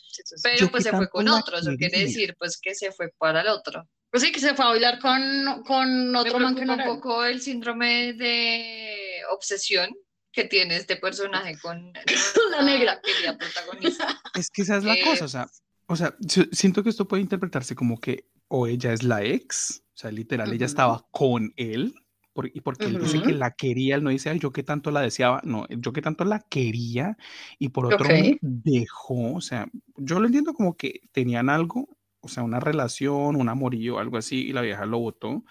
Pero 0.44 0.70
pues 0.70 0.84
se 0.84 0.92
fue 0.92 1.10
con 1.10 1.28
otro. 1.30 1.58
Eso 1.58 1.72
quiere 1.78 2.00
decir 2.00 2.36
pues 2.38 2.60
que 2.62 2.76
se 2.76 2.92
fue 2.92 3.10
para 3.18 3.42
el 3.42 3.48
otro. 3.48 3.88
Pues 4.12 4.24
sí, 4.24 4.32
que 4.32 4.40
se 4.40 4.56
fue 4.56 4.66
a 4.66 4.70
bailar 4.70 5.00
con, 5.00 5.64
con 5.66 6.12
Me 6.12 6.20
otro 6.20 6.40
man 6.40 6.56
que 6.56 6.66
no 6.66 6.74
un 6.74 6.84
poco 6.84 7.24
el 7.24 7.42
síndrome 7.42 8.14
de 8.14 9.22
obsesión 9.32 9.96
que 10.32 10.46
tiene 10.46 10.76
este 10.78 10.96
personaje 10.98 11.58
con 11.62 11.92
La 12.52 12.64
negra. 12.64 13.00
querida 13.02 13.38
protagonista. 13.38 14.08
Es 14.36 14.50
que 14.50 14.62
esa 14.62 14.78
es 14.78 14.84
la 14.84 14.96
cosa, 15.04 15.26
o 15.26 15.28
sea, 15.28 15.48
o 15.88 15.96
sea, 15.96 16.16
si- 16.28 16.50
siento 16.52 16.84
que 16.84 16.90
esto 16.90 17.08
puede 17.08 17.24
interpretarse 17.24 17.76
como 17.76 18.00
que 18.00 18.30
o 18.48 18.68
ella 18.68 18.94
es 18.94 19.04
la 19.04 19.24
ex, 19.24 19.84
o 19.96 19.98
sea, 19.98 20.12
literal, 20.12 20.48
ella 20.50 20.66
Ujú. 20.66 20.72
estaba 20.72 21.08
con 21.12 21.52
él, 21.56 21.94
por- 22.34 22.48
y 22.54 22.62
porque 22.62 22.86
él 22.86 23.00
dice 23.00 23.22
que 23.22 23.34
la 23.34 23.52
quería, 23.52 23.96
él 23.96 24.04
no 24.04 24.12
dice, 24.12 24.30
ay, 24.30 24.40
yo 24.40 24.52
que 24.52 24.64
tanto 24.64 24.92
la 24.92 25.02
deseaba, 25.02 25.42
no, 25.44 25.68
yo 25.70 25.92
que 25.94 26.02
tanto 26.02 26.26
la 26.26 26.40
quería, 26.40 27.18
y 27.58 27.70
por 27.70 27.88
otro 27.88 28.06
Ok. 28.08 28.12
me 28.14 28.38
dejó, 28.42 29.34
o 29.36 29.42
sea, 29.42 29.68
yo 29.98 30.20
lo 30.20 30.28
entiendo 30.28 30.54
como 30.54 30.78
que 30.78 31.02
tenían 31.12 31.50
algo, 31.50 31.90
o 32.22 32.28
sea, 32.28 32.44
una 32.44 32.60
relación, 32.60 33.36
un 33.36 33.50
amorío, 33.50 34.00
algo 34.00 34.18
así, 34.18 34.48
y 34.48 34.54
la 34.54 34.62
vieja 34.62 34.86
lo 34.86 35.00
votó, 35.00 35.44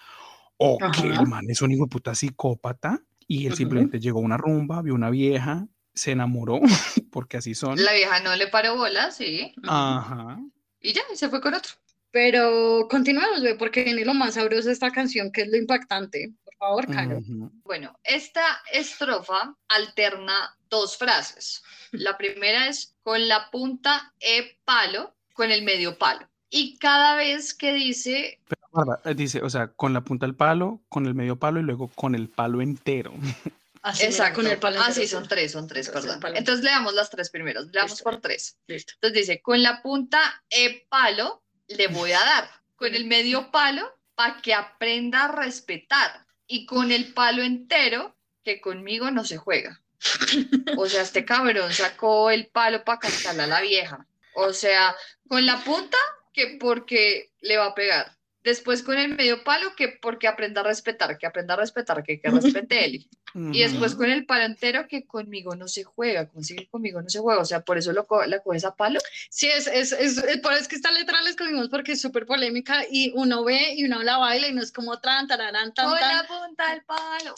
o 0.57 0.77
que 0.77 0.85
Ajá. 0.85 1.21
el 1.21 1.27
man 1.27 1.45
es 1.49 1.61
un 1.61 1.71
hijo 1.71 1.83
de 1.85 1.89
puta 1.89 2.15
psicópata, 2.15 3.01
y 3.29 3.45
él 3.45 3.53
Ujú. 3.53 3.57
simplemente 3.57 3.99
llegó 3.99 4.19
a 4.19 4.23
una 4.23 4.37
rumba, 4.37 4.81
vio 4.81 4.95
una 4.95 5.11
vieja, 5.11 5.67
se 5.93 6.11
enamoró, 6.11 6.59
porque 7.11 7.37
así 7.37 7.53
son. 7.53 7.81
La 7.81 7.93
vieja 7.93 8.19
no 8.21 8.35
le 8.35 8.47
paró 8.47 8.75
bola, 8.75 9.11
sí. 9.11 9.53
Ajá. 9.67 10.39
Y 10.81 10.93
ya, 10.93 11.03
y 11.13 11.15
se 11.15 11.29
fue 11.29 11.39
con 11.39 11.53
otro. 11.53 11.73
Pero 12.09 12.87
continuemos, 12.89 13.43
ve, 13.43 13.53
porque 13.53 13.83
viene 13.83 14.03
lo 14.03 14.15
más 14.15 14.33
sabroso 14.33 14.67
de 14.69 14.73
esta 14.73 14.89
canción, 14.89 15.31
que 15.31 15.43
es 15.43 15.47
lo 15.47 15.57
impactante. 15.57 16.33
Por 16.43 16.55
favor, 16.55 16.87
Caro. 16.87 17.19
Ujú. 17.19 17.51
Bueno, 17.63 17.95
esta 18.03 18.41
estrofa 18.73 19.55
alterna 19.67 20.57
dos 20.67 20.97
frases. 20.97 21.61
La 21.91 22.17
primera 22.17 22.67
es 22.67 22.95
con 23.03 23.27
la 23.27 23.51
punta 23.51 24.11
E 24.19 24.57
palo, 24.65 25.15
con 25.33 25.51
el 25.51 25.63
medio 25.63 25.99
palo. 25.99 26.27
Y 26.49 26.79
cada 26.79 27.15
vez 27.15 27.53
que 27.53 27.73
dice, 27.73 28.39
Bárbara, 28.71 29.01
eh, 29.05 29.13
dice, 29.15 29.41
o 29.41 29.49
sea, 29.49 29.67
con 29.67 29.93
la 29.93 30.01
punta 30.01 30.25
del 30.25 30.35
palo, 30.35 30.81
con 30.89 31.05
el 31.05 31.15
medio 31.15 31.37
palo 31.37 31.59
y 31.59 31.63
luego 31.63 31.87
con 31.89 32.15
el 32.15 32.29
palo 32.29 32.61
entero. 32.61 33.13
Así, 33.81 34.03
Exacto. 34.05 34.41
con 34.41 34.47
el 34.47 34.57
palo 34.59 34.79
Ah, 34.81 34.91
sí, 34.91 35.03
entero, 35.03 35.19
son 35.19 35.27
tres, 35.27 35.51
son 35.53 35.67
tres, 35.67 35.85
Sí, 35.85 35.91
perdón. 35.93 36.35
Entonces 36.35 36.63
leamos 36.65 36.93
las 36.93 37.09
tres 37.09 37.29
primeros. 37.29 37.67
Leamos 37.71 37.91
Listo. 37.91 38.03
por 38.03 38.19
tres. 38.19 38.57
Listo. 38.67 38.93
Entonces 38.95 39.19
dice, 39.27 39.41
con 39.41 39.63
la 39.63 39.81
punta 39.81 40.43
e 40.49 40.85
palo 40.89 41.43
le 41.67 41.87
voy 41.87 42.11
a 42.11 42.19
dar. 42.19 42.49
Con 42.75 42.93
el 42.93 43.05
medio 43.05 43.51
palo 43.51 43.89
para 44.15 44.41
que 44.41 44.53
aprenda 44.53 45.25
a 45.25 45.31
respetar. 45.31 46.25
Y 46.45 46.65
con 46.65 46.91
el 46.91 47.13
palo 47.13 47.41
entero 47.41 48.17
que 48.43 48.59
conmigo 48.59 49.11
no 49.11 49.23
se 49.23 49.37
juega. 49.37 49.81
O 50.77 50.87
sea, 50.87 51.01
este 51.01 51.23
cabrón 51.25 51.71
sacó 51.71 52.31
el 52.31 52.47
palo 52.47 52.83
para 52.83 52.99
cascarle 52.99 53.43
a 53.43 53.47
la 53.47 53.61
vieja. 53.61 54.05
O 54.33 54.51
sea, 54.53 54.95
con 55.27 55.45
la 55.45 55.63
punta 55.63 55.97
que 56.33 56.57
porque 56.59 57.31
le 57.41 57.57
va 57.57 57.67
a 57.67 57.75
pegar. 57.75 58.17
Después 58.49 58.81
con 58.83 58.97
el 58.97 59.15
medio 59.15 59.43
palo 59.43 59.75
que 59.75 59.89
porque 59.89 60.27
aprenda 60.27 60.61
a 60.61 60.63
respetar, 60.63 61.17
que 61.19 61.27
aprenda 61.27 61.53
a 61.53 61.57
respetar, 61.57 62.03
que, 62.03 62.19
que 62.19 62.29
respete 62.31 62.83
él. 62.85 63.07
Y 63.53 63.59
después 63.61 63.93
con 63.93 64.09
el 64.09 64.25
palo 64.25 64.45
entero 64.45 64.87
que 64.87 65.05
conmigo 65.05 65.55
no 65.55 65.67
se 65.67 65.83
juega, 65.83 66.27
consigue 66.27 66.67
conmigo 66.67 66.99
no 66.99 67.09
se 67.09 67.19
juega. 67.19 67.39
O 67.41 67.45
sea, 67.45 67.61
por 67.61 67.77
eso 67.77 67.93
lo 67.93 68.07
co- 68.07 68.25
la 68.25 68.39
coges 68.39 68.65
a 68.65 68.75
palo. 68.75 68.99
Sí, 69.29 69.47
es, 69.47 69.67
es, 69.67 69.91
es, 69.91 70.17
es 70.17 70.37
por 70.39 70.53
eso 70.53 70.63
es 70.63 70.67
que 70.67 70.75
esta 70.75 70.89
letra 70.91 71.21
la 71.21 71.29
escogimos 71.29 71.69
porque 71.69 71.91
es 71.91 72.01
súper 72.01 72.25
polémica 72.25 72.83
y 72.89 73.11
uno 73.15 73.43
ve 73.43 73.75
y 73.75 73.85
uno 73.85 74.01
la 74.01 74.17
baila 74.17 74.47
y 74.47 74.53
no 74.53 74.63
es 74.63 74.71
como 74.71 74.99
tan, 74.99 75.27
tararán, 75.27 75.73
tan, 75.75 75.89
Con 75.89 75.99
tan. 75.99 76.17
la 76.17 76.23
punta 76.27 76.71
del 76.71 76.83
palo, 76.85 77.35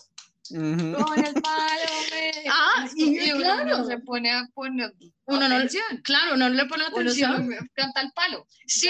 Ujú. 0.54 1.04
con 1.04 1.20
el 1.26 1.34
palo, 1.42 1.92
me. 2.12 2.32
Ah, 2.50 2.88
y- 2.96 3.32
uno 3.32 3.42
claro. 3.42 3.78
no 3.78 3.86
se 3.86 3.98
pone 4.00 4.32
a 4.32 4.46
poner 4.54 4.94
Uno 5.26 5.48
no- 5.48 5.56
atención. 5.56 5.84
Claro, 6.04 6.36
no 6.36 6.50
le 6.50 6.66
pone 6.66 6.84
Uno 6.88 6.96
atención. 6.98 7.50
canta 7.74 8.02
el 8.02 8.12
palo. 8.12 8.48
Sí, 8.68 8.90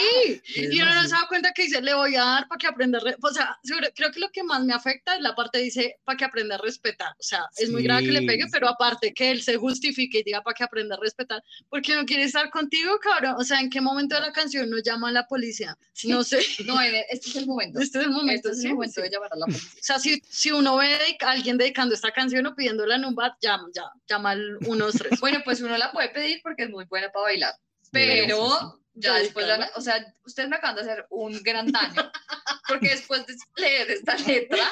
y 0.55 0.79
uno 0.81 0.93
no 0.93 1.03
se 1.03 1.09
da 1.09 1.25
cuenta 1.27 1.51
que 1.53 1.63
dice, 1.63 1.81
le 1.81 1.93
voy 1.93 2.15
a 2.15 2.23
dar 2.23 2.47
para 2.47 2.57
que 2.59 2.67
aprenda, 2.67 2.97
a 2.99 3.01
re-". 3.01 3.15
o 3.21 3.29
sea, 3.33 3.57
creo 3.95 4.11
que 4.11 4.19
lo 4.19 4.29
que 4.29 4.43
más 4.43 4.63
me 4.63 4.73
afecta 4.73 5.15
es 5.15 5.21
la 5.21 5.33
parte 5.35 5.59
dice, 5.59 5.95
para 6.03 6.17
que 6.17 6.25
aprenda 6.25 6.55
a 6.55 6.57
respetar, 6.59 7.11
o 7.19 7.23
sea, 7.23 7.45
es 7.57 7.69
muy 7.69 7.83
grave 7.83 8.05
que 8.05 8.11
le 8.11 8.19
Sí, 8.21 8.25
pegue, 8.27 8.43
sí. 8.43 8.49
pero 8.51 8.67
aparte 8.69 9.13
que 9.13 9.31
él 9.31 9.41
se 9.41 9.57
justifique 9.57 10.19
y 10.19 10.23
diga 10.23 10.41
para 10.41 10.53
que 10.53 10.63
aprenda 10.63 10.95
a 10.95 10.99
respetar, 10.99 11.43
porque 11.69 11.95
no 11.95 12.05
quiere 12.05 12.23
estar 12.23 12.49
contigo, 12.51 12.99
cabrón, 12.99 13.35
o 13.37 13.43
sea, 13.43 13.59
¿en 13.59 13.69
qué 13.69 13.81
momento 13.81 14.15
de 14.15 14.21
la 14.21 14.31
canción 14.31 14.69
nos 14.69 14.83
llama 14.83 15.09
a 15.09 15.11
la 15.11 15.27
policía? 15.27 15.75
No 16.05 16.23
sé, 16.23 16.39
No, 16.65 16.79
en- 16.81 16.95
este 17.09 17.29
es 17.29 17.35
el 17.37 17.45
momento. 17.47 17.79
este 17.79 17.99
es 17.99 18.05
el 18.05 18.11
momento, 18.11 18.49
Este 18.49 18.49
es 18.51 18.61
sí, 18.61 18.67
el 18.67 18.73
momento 18.75 18.95
sí. 18.95 19.01
de 19.01 19.09
llamar 19.09 19.29
a 19.33 19.35
la 19.37 19.45
policía. 19.45 19.69
O 19.73 19.83
sea, 19.83 19.99
si, 19.99 20.21
si 20.29 20.51
uno 20.51 20.77
ve 20.77 21.17
a 21.21 21.29
alguien 21.31 21.50
dedicando 21.57 21.93
esta 21.95 22.11
canción 22.11 22.45
o 22.47 22.55
pidiéndola 22.55 22.95
en 22.95 23.05
un 23.05 23.15
bar, 23.15 23.33
llama, 23.41 23.67
ya, 23.73 23.83
llama 24.07 24.31
al 24.31 24.57
123. 24.61 25.19
Bueno, 25.19 25.39
pues 25.43 25.61
uno 25.61 25.77
la 25.77 25.91
puede 25.91 26.09
pedir 26.09 26.39
porque 26.43 26.63
es 26.63 26.69
muy 26.69 26.85
buena 26.85 27.09
para 27.11 27.23
bailar. 27.23 27.53
Sí, 27.81 27.89
Pero 27.91 28.37
sí, 28.59 28.65
ya 28.93 29.15
después, 29.15 29.47
la- 29.47 29.69
o 29.75 29.81
sea, 29.81 30.05
ustedes 30.25 30.49
me 30.49 30.55
acaban 30.57 30.75
de 30.75 30.81
hacer 30.81 31.05
un 31.09 31.41
gran 31.43 31.71
daño. 31.71 32.11
Porque 32.67 32.89
después 32.89 33.25
de 33.25 33.35
leer 33.57 33.91
esta 33.91 34.15
letra, 34.27 34.65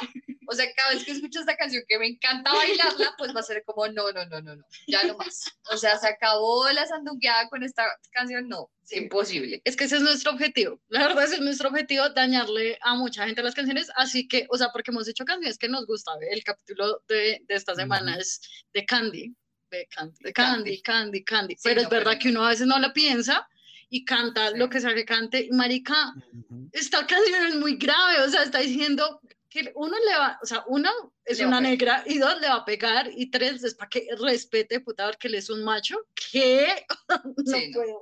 o 0.51 0.53
sea, 0.53 0.65
cada 0.75 0.93
vez 0.93 1.03
que 1.03 1.11
escucho 1.11 1.39
esta 1.39 1.55
canción 1.55 1.83
que 1.87 1.99
me 1.99 2.07
encanta 2.07 2.51
bailarla, 2.53 3.13
pues 3.17 3.35
va 3.35 3.41
a 3.41 3.43
ser 3.43 3.63
como, 3.65 3.87
no, 3.87 4.11
no, 4.11 4.25
no, 4.25 4.41
no, 4.41 4.55
no, 4.55 4.65
ya 4.87 5.03
no 5.03 5.15
más. 5.17 5.43
O 5.71 5.77
sea, 5.77 5.97
se 5.99 6.07
acabó 6.07 6.69
la 6.71 6.85
sandungueada 6.87 7.47
con 7.49 7.63
esta 7.63 7.85
canción, 8.11 8.47
no, 8.49 8.69
es 8.83 8.93
imposible. 8.93 9.61
Es 9.63 9.75
que 9.75 9.83
ese 9.83 9.97
es 9.97 10.01
nuestro 10.01 10.31
objetivo. 10.31 10.79
La 10.89 11.07
verdad, 11.07 11.25
ese 11.25 11.35
es 11.35 11.41
nuestro 11.41 11.69
objetivo, 11.69 12.09
dañarle 12.09 12.77
a 12.81 12.95
mucha 12.95 13.25
gente 13.25 13.43
las 13.43 13.53
canciones. 13.53 13.89
Así 13.95 14.27
que, 14.27 14.47
o 14.49 14.57
sea, 14.57 14.69
porque 14.73 14.91
hemos 14.91 15.07
hecho 15.07 15.25
canciones 15.25 15.57
que 15.57 15.69
nos 15.69 15.85
gusta. 15.85 16.11
¿ve? 16.19 16.29
El 16.31 16.43
capítulo 16.43 17.03
de, 17.07 17.41
de 17.47 17.55
esta 17.55 17.75
semana 17.75 18.11
Ujú. 18.13 18.21
es 18.21 18.41
de 18.73 18.85
Candy. 18.85 19.35
De 19.71 19.87
Candy, 19.95 20.15
De 20.23 20.33
Candy, 20.33 20.33
Candy. 20.33 20.81
Candy, 20.81 21.23
Candy. 21.23 21.53
Sí, 21.55 21.61
pero 21.63 21.75
no, 21.75 21.81
es 21.83 21.89
verdad 21.91 22.11
pero- 22.13 22.19
que 22.21 22.29
uno 22.29 22.45
a 22.45 22.49
veces 22.49 22.65
no 22.65 22.79
la 22.79 22.91
piensa 22.91 23.47
y 23.91 24.03
canta 24.05 24.49
Sí. 24.51 24.57
lo 24.57 24.67
que 24.69 24.81
sea 24.81 24.93
que 24.95 25.05
cante. 25.05 25.45
Y 25.45 25.51
marica, 25.51 26.13
Ujú. 26.33 26.69
esta 26.73 27.05
canción 27.05 27.45
es 27.47 27.55
muy 27.55 27.75
grave. 27.77 28.21
O 28.21 28.29
sea, 28.29 28.41
está 28.43 28.59
diciendo 28.59 29.21
que 29.49 29.71
uno 29.75 29.95
le 29.97 30.17
va, 30.17 30.39
o 30.41 30.45
sea, 30.45 30.63
uno 30.67 30.89
es 31.25 31.39
Le 31.39 31.47
una 31.47 31.59
negra 31.59 32.03
y 32.05 32.17
dos 32.19 32.39
le 32.39 32.47
va 32.47 32.55
a 32.55 32.65
pegar 32.65 33.09
y 33.15 33.31
tres 33.31 33.63
es 33.63 33.73
para 33.75 33.89
que 33.89 34.07
respete, 34.21 34.79
puta, 34.79 35.05
porque 35.07 35.27
él 35.27 35.35
es 35.35 35.49
un 35.49 35.63
macho. 35.63 35.97
¿Qué? 36.31 36.67
no 37.09 37.43
Sí, 37.45 37.71
no. 37.71 37.79
puedo. 37.81 38.01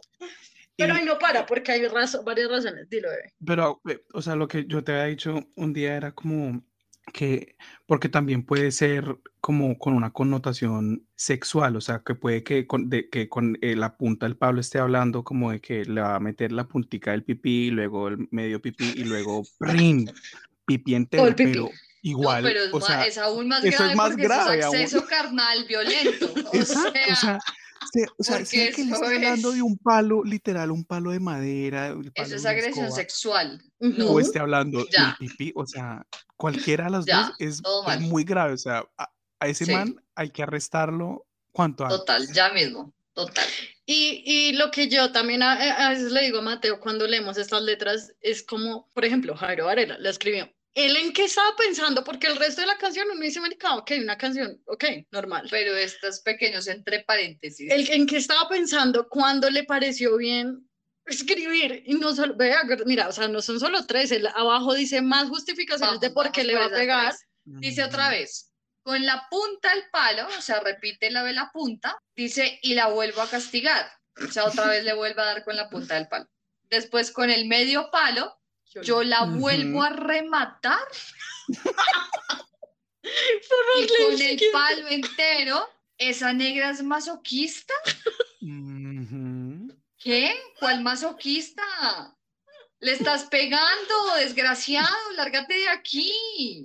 Pero 0.76 0.94
Y- 0.94 0.98
ahí 0.98 1.06
no 1.06 1.18
para, 1.18 1.46
porque 1.46 1.72
hay 1.72 1.82
razo- 1.88 2.24
varias 2.24 2.50
razones. 2.52 2.90
Dilo, 2.90 3.10
bebé. 3.10 3.34
Pero, 3.46 3.82
eh, 3.90 4.04
o 4.14 4.22
sea, 4.22 4.36
lo 4.36 4.48
que 4.48 4.66
yo 4.68 4.84
te 4.84 4.92
había 4.92 5.06
dicho 5.06 5.48
un 5.56 5.74
día 5.74 5.96
era 5.96 6.12
como 6.14 6.62
que, 7.14 7.56
porque 7.86 8.10
también 8.10 8.44
puede 8.46 8.70
ser 8.72 9.18
como 9.40 9.78
con 9.80 9.94
una 9.94 10.12
connotación 10.12 11.08
sexual, 11.16 11.78
o 11.78 11.82
sea, 11.82 12.02
que 12.06 12.16
puede 12.16 12.44
que 12.44 12.68
con, 12.68 12.90
de, 12.90 13.10
que 13.10 13.30
con 13.30 13.58
eh, 13.62 13.78
la 13.78 13.96
punta 13.96 14.26
del 14.26 14.36
Pablo 14.36 14.60
esté 14.60 14.78
hablando 14.80 15.24
como 15.24 15.52
de 15.52 15.62
que 15.62 15.86
le 15.86 16.02
va 16.02 16.16
a 16.16 16.20
meter 16.20 16.52
la 16.52 16.68
puntica 16.68 17.12
del 17.12 17.24
pipí, 17.24 17.68
y 17.68 17.72
luego 17.72 18.10
el 18.10 18.28
medio 18.32 18.62
pipí 18.62 18.92
y 18.98 19.06
luego 19.06 19.44
¡prin! 19.58 20.12
Pipí 20.68 20.94
entero, 20.94 21.26
el 21.26 21.34
pipí. 21.36 21.52
pero 21.54 21.72
igual, 22.04 22.44
no, 22.44 22.48
pero 22.50 22.64
es, 22.66 22.74
o 22.74 22.80
ma- 22.80 22.86
sea, 22.86 23.06
es 23.08 23.18
aún 23.18 23.48
más 23.48 23.64
eso 23.64 23.70
es 23.70 23.78
grave 23.80 23.96
más 23.96 24.08
porque 24.10 24.24
grave 24.24 24.60
eso 24.60 24.68
aún. 24.68 24.76
es 24.76 24.82
acceso 24.84 25.06
carnal 25.08 25.66
violento. 25.66 26.34
O 26.48 26.56
Exacto, 26.56 27.00
sea, 27.22 27.40
o 28.18 28.24
sea, 28.24 28.46
sea, 28.46 28.72
que 28.74 28.84
le 28.84 28.92
está 28.92 29.06
hablando 29.08 29.52
de 29.54 29.62
un 29.62 29.78
palo, 29.78 30.24
literal, 30.24 30.72
un 30.72 30.84
palo 30.84 31.12
de 31.12 31.20
madera, 31.22 31.90
palo 31.90 32.12
eso 32.16 32.36
es 32.36 32.46
agresión 32.46 32.86
escoba, 32.86 32.92
sexual. 32.92 33.62
No, 33.80 34.08
o 34.08 34.20
esté 34.20 34.40
hablando 34.40 34.80
del 34.80 34.88
Ya. 34.92 35.16
pipí, 35.18 35.54
o 35.56 35.66
sea, 35.66 36.06
cualquiera 36.36 36.86
de 36.86 36.90
las 36.92 37.06
Ya, 37.06 37.28
dos 37.28 37.36
es, 37.40 37.62
muy 38.02 38.24
grave, 38.26 38.54
o 38.54 38.58
sea, 38.58 38.84
a, 38.98 39.10
a 39.40 39.48
ese 39.48 39.66
Sí. 39.66 39.72
man 39.72 39.96
hay 40.16 40.32
que 40.32 40.44
arrestarlo 40.44 41.26
cuanto 41.54 41.86
antes. 41.86 42.00
total, 42.00 42.28
ya 42.34 42.50
mismo, 42.52 42.94
total. 43.14 43.46
Y, 43.86 44.22
y 44.26 44.54
lo 44.54 44.70
que 44.70 44.90
yo 44.90 45.12
también 45.14 45.42
a, 45.44 45.54
a 45.86 45.90
veces 45.92 46.12
le 46.12 46.24
digo 46.24 46.40
a 46.40 46.42
Mateo 46.42 46.80
cuando 46.82 47.08
leemos 47.08 47.38
estas 47.38 47.62
letras 47.62 48.12
es 48.20 48.44
como, 48.44 48.90
por 48.94 49.06
ejemplo, 49.06 49.34
Jairo 49.36 49.66
Varela 49.68 49.98
la 50.00 50.10
escribió. 50.10 50.52
¿Él 50.74 50.96
en 50.96 51.12
qué 51.12 51.26
estaba 51.26 51.56
pensando? 51.56 52.04
Porque 52.04 52.28
el 52.28 52.36
resto 52.36 52.62
de 52.62 52.68
la 52.68 52.78
canción 52.78 53.08
uno 53.12 53.22
dice, 53.22 53.40
marica, 53.40 53.76
ok, 53.76 53.92
una 54.00 54.18
canción, 54.18 54.62
ok, 54.66 54.86
normal. 55.12 55.48
Pero 55.50 55.76
estos 55.76 56.20
pequeños 56.20 56.68
entre 56.68 57.04
paréntesis. 57.04 57.72
¿El, 57.72 57.90
¿En 57.90 58.06
qué 58.06 58.18
estaba 58.18 58.48
pensando 58.48 59.10
cuando 59.10 59.50
le 59.50 59.64
pareció 59.64 60.18
bien 60.18 60.70
escribir? 61.06 61.82
Y 61.86 61.96
no 61.96 62.14
solo, 62.14 62.36
vea, 62.36 62.62
mira, 62.86 63.08
o 63.08 63.12
sea, 63.12 63.28
no 63.28 63.42
son 63.42 63.60
solo 63.60 63.86
tres, 63.88 64.12
el 64.12 64.28
abajo 64.28 64.76
dice 64.76 65.02
más 65.02 65.30
justificaciones 65.30 66.00
de 66.00 66.10
Vamos, 66.10 66.24
por 66.24 66.32
qué 66.32 66.44
le 66.44 66.56
va 66.56 66.66
a 66.66 66.70
pegar. 66.70 67.16
Dice 67.44 67.84
otra 67.84 68.10
vez, 68.10 68.52
con 68.84 69.06
la 69.06 69.28
punta 69.30 69.74
del 69.74 69.84
palo, 69.92 70.28
o 70.38 70.42
sea, 70.42 70.60
repite 70.60 71.10
la 71.12 71.24
de 71.24 71.34
la 71.34 71.50
punta, 71.52 71.98
dice, 72.16 72.60
y 72.62 72.74
la 72.74 72.88
vuelvo 72.88 73.22
a 73.22 73.30
castigar. 73.30 73.90
O 74.16 74.32
sea, 74.32 74.46
otra 74.46 74.68
vez 74.68 74.84
le 74.84 74.94
vuelve 74.94 75.22
a 75.22 75.26
dar 75.26 75.44
con 75.44 75.56
la 75.56 75.70
punta 75.70 75.96
del 75.96 76.08
palo. 76.08 76.28
Después 76.70 77.12
con 77.12 77.30
el 77.30 77.48
medio 77.48 77.90
palo, 77.92 78.40
yo 78.84 79.04
la 79.04 79.24
vuelvo 79.24 79.84
a 79.84 79.90
rematar 79.90 80.88
Por 83.50 83.84
y 83.84 83.88
con 83.88 84.22
el 84.22 84.42
palo 84.52 84.88
entero, 84.90 85.70
esa 85.98 86.34
negra 86.34 86.72
es 86.72 86.84
masoquista. 86.84 87.74
¿Qué? 89.98 90.36
¿Cuál 90.60 90.82
masoquista? 90.82 91.64
Le 92.80 92.92
estás 92.92 93.24
pegando, 93.26 94.16
desgraciado, 94.20 95.12
lárgate 95.16 95.54
de 95.54 95.70
aquí. 95.70 96.64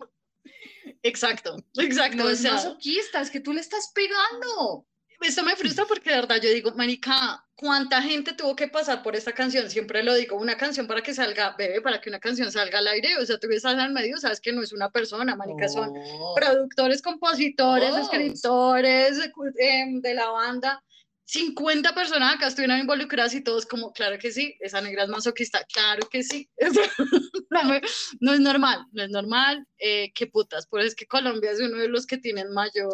Exacto, 1.03 1.57
exacto. 1.79 2.17
No 2.19 2.29
es 2.29 2.43
masoquista, 2.43 3.21
es 3.21 3.31
que 3.31 3.41
tú 3.41 3.53
le 3.53 3.61
estás 3.61 3.93
pegando. 3.95 4.87
Esto 5.25 5.43
me 5.43 5.57
frustra 5.57 5.85
porque 5.87 6.11
de 6.11 6.17
verdad 6.17 6.37
yo 6.41 6.51
digo, 6.51 6.73
marica, 6.75 7.45
¿cuánta 7.55 8.03
gente 8.03 8.33
tuvo 8.33 8.57
que 8.57 8.69
pasar 8.69 9.03
por 9.03 9.15
esta 9.17 9.33
canción? 9.33 9.71
Siempre 9.71 10.03
lo 10.03 10.15
digo, 10.15 10.37
una 10.37 10.57
canción 10.57 10.87
para 10.87 11.03
que 11.03 11.15
salga, 11.15 11.55
bebé, 11.57 11.81
para 11.81 12.01
que 12.01 12.09
una 12.11 12.19
canción 12.21 12.51
salga 12.51 12.79
al 12.79 12.89
aire, 12.89 13.17
o 13.19 13.25
sea, 13.27 13.39
tú 13.39 13.49
estás 13.51 13.77
al 13.79 13.93
medio, 13.93 14.17
sabes 14.19 14.41
que 14.41 14.53
no 14.53 14.63
es 14.63 14.73
una 14.73 14.91
persona, 14.91 15.37
marica, 15.37 15.69
son 15.69 15.93
No. 15.93 16.35
productores, 16.35 17.03
compositores, 17.03 17.91
Todos. 17.91 18.03
escritores 18.03 19.19
eh, 19.59 19.85
de 20.01 20.15
la 20.15 20.29
banda. 20.31 20.83
50 21.25 21.95
personas 21.95 22.35
acá 22.35 22.49
estuvieron 22.49 22.79
involucradas 22.79 23.35
y 23.35 23.43
todos 23.43 23.65
como, 23.67 23.93
claro 23.93 24.19
que 24.19 24.33
sí, 24.33 24.57
esa 24.61 24.81
negra 24.81 25.05
es 25.05 25.09
masoquista, 25.09 25.65
claro 25.73 26.07
que 26.11 26.23
sí. 26.23 26.51
no, 27.51 27.81
no 28.21 28.33
es 28.35 28.41
normal, 28.41 28.87
no 28.93 29.03
es 29.03 29.11
normal. 29.11 29.67
Eh, 29.79 30.13
qué 30.15 30.27
putas, 30.27 30.67
por 30.67 30.81
eso 30.81 30.89
es 30.89 30.95
que 30.95 31.07
Colombia 31.07 31.51
es 31.53 31.61
uno 31.61 31.79
de 31.79 31.89
los 31.89 32.07
que 32.07 32.19
tienen 32.19 32.53
mayor 32.53 32.93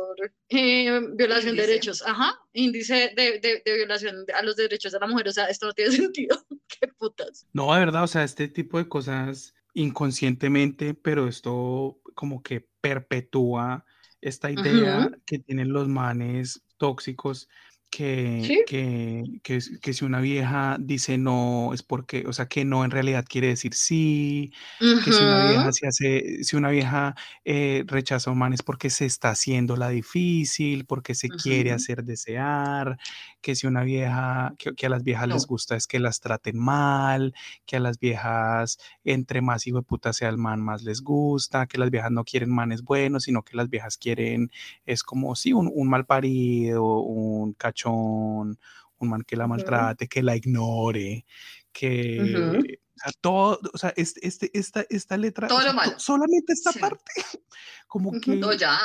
eh, 0.49 1.01
violación 1.14 1.57
de 1.57 1.62
Índice. 1.62 1.66
derechos, 1.66 2.03
ajá, 2.07 2.39
índice 2.53 3.12
de, 3.16 3.41
de- 3.41 3.62
de 3.64 3.74
violación 3.76 4.24
a 4.35 4.43
los 4.43 4.57
derechos 4.57 4.93
de 4.93 5.01
la 5.01 5.07
mujer, 5.07 5.29
o 5.29 5.33
sea, 5.33 5.47
esto 5.47 5.66
no 5.66 5.72
tiene 5.72 5.91
sentido, 5.97 6.37
qué 6.68 6.89
putas. 6.89 7.47
No, 7.53 7.72
de 7.74 7.81
verdad, 7.81 8.05
o 8.05 8.09
sea, 8.09 8.24
este 8.24 8.49
tipo 8.49 8.79
de 8.79 8.89
cosas 8.89 9.55
inconscientemente, 9.74 10.95
pero 10.95 11.29
esto 11.29 12.01
como 12.14 12.43
que 12.43 12.66
perpetúa 12.81 13.85
esta 14.20 14.51
idea 14.51 15.11
que 15.26 15.39
tienen 15.39 15.72
los 15.72 15.89
manes 15.89 16.62
tóxicos 16.79 17.49
que, 17.91 18.64
que, 18.66 19.24
que, 19.43 19.61
que 19.80 19.93
si 19.93 20.05
una 20.05 20.20
vieja 20.20 20.76
dice 20.78 21.16
no 21.16 21.72
es 21.72 21.82
porque, 21.82 22.24
o 22.26 22.32
sea, 22.32 22.47
que 22.47 22.64
no 22.64 22.84
en 22.84 22.91
realidad 22.91 23.24
quiere 23.28 23.49
decir 23.49 23.74
sí, 23.74 24.53
que 24.78 25.12
si 25.12 25.22
una 25.22 25.49
vieja 25.49 25.72
se 25.72 25.86
hace, 25.86 26.45
si 26.45 26.57
una 26.57 26.70
vieja 26.70 27.14
eh, 27.45 27.84
rechaza 27.86 28.30
a 28.30 28.32
un 28.32 28.39
man 28.39 28.53
es 28.53 28.62
porque 28.62 28.91
se 28.91 29.07
está 29.07 29.30
haciendo 29.30 29.76
la 29.76 29.89
difícil, 29.89 30.84
porque 30.84 31.14
se 31.14 31.28
quiere 31.28 31.72
hacer 31.72 32.05
desear, 32.05 32.99
que 33.41 33.55
si 33.55 33.66
una 33.66 33.82
vieja, 33.84 34.55
que, 34.59 34.86
a 34.86 34.91
las 34.91 35.03
viejas 35.03 35.28
les 35.28 35.47
gusta 35.47 35.76
es 35.76 35.86
que 35.86 35.99
las 35.99 36.20
traten 36.20 36.59
mal, 36.59 37.34
que 37.64 37.76
a 37.76 37.80
las 37.80 37.99
viejas 37.99 38.78
entre 39.05 39.41
más 39.41 39.66
hijo 39.66 39.78
de 39.78 39.82
puta 39.84 40.12
sea 40.12 40.28
el 40.28 40.39
man, 40.39 40.61
más 40.61 40.82
les 40.82 41.01
gusta, 41.01 41.66
que 41.66 41.78
las 41.78 41.91
viejas 41.91 42.11
no 42.11 42.24
quieren 42.24 42.51
manes 42.51 42.82
buenos, 42.82 43.24
sino 43.24 43.43
que 43.43 43.57
las 43.57 43.70
viejas 43.70 43.97
quieren, 43.97 44.51
es 44.84 45.03
como, 45.03 45.34
sí, 45.36 45.53
un, 45.53 45.70
un 45.72 45.89
mal 45.89 46.05
parido, 46.05 47.01
un 47.01 47.55
un 47.87 48.59
man 49.01 49.22
que 49.22 49.37
la 49.37 49.47
maltrate, 49.47 50.09
que 50.09 50.22
la 50.22 50.37
ignore, 50.37 51.24
que... 51.72 52.79
O 52.99 53.01
sea, 53.01 53.12
todo, 53.20 53.61
o 53.72 53.79
sea, 53.79 53.93
este, 53.97 54.26
este, 54.26 54.51
esta, 54.59 54.85
esta 54.91 55.16
letra, 55.16 55.47
todo 55.47 55.62
lo 55.62 55.72
malo. 55.72 55.97
solamente 56.01 56.53
esta 56.53 56.72
parte, 56.72 57.05
como 57.87 58.11
que, 58.20 58.35
no, 58.35 58.53
ya. 58.53 58.76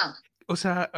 o 0.46 0.56
sea, 0.56 0.92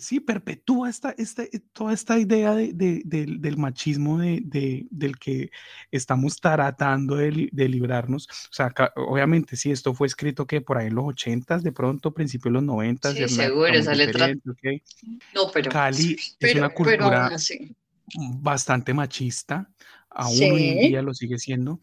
sí, 0.00 0.20
perpetúa 0.20 0.90
esta, 0.90 1.14
esta, 1.18 1.42
eh, 1.44 1.60
toda 1.72 1.92
esta 1.92 2.18
idea 2.18 2.54
de, 2.54 2.72
de, 2.72 3.02
del 3.04 3.56
machismo 3.56 4.18
de, 4.18 4.86
del 4.90 5.18
que 5.18 5.50
estamos 5.90 6.40
tratando 6.40 7.16
de, 7.16 7.50
librarnos. 7.52 8.28
O 8.50 8.52
sea, 8.52 8.72
obviamente, 8.96 9.56
sí, 9.56 9.70
esto 9.70 9.94
fue 9.94 10.06
escrito 10.06 10.46
que 10.46 10.60
por 10.60 10.78
ahí 10.78 10.88
en 10.88 10.94
los 10.94 11.04
ochentas, 11.06 11.62
de 11.62 11.72
pronto, 11.72 12.12
principios 12.12 12.52
de 12.52 12.54
los 12.54 12.62
noventas. 12.62 13.14
Sí, 13.14 13.28
seguro, 13.28 13.68
esa 13.68 13.94
letra. 13.94 14.28
No, 15.34 15.50
pero. 15.52 15.70
Cali 15.70 16.16
es 16.40 16.54
una 16.54 16.70
cultura 16.70 17.30
bastante 18.40 18.94
machista, 18.94 19.68
aún 20.10 20.52
hoy 20.52 20.68
en 20.68 20.78
día 20.88 21.02
lo 21.02 21.14
sigue 21.14 21.38
siendo. 21.38 21.80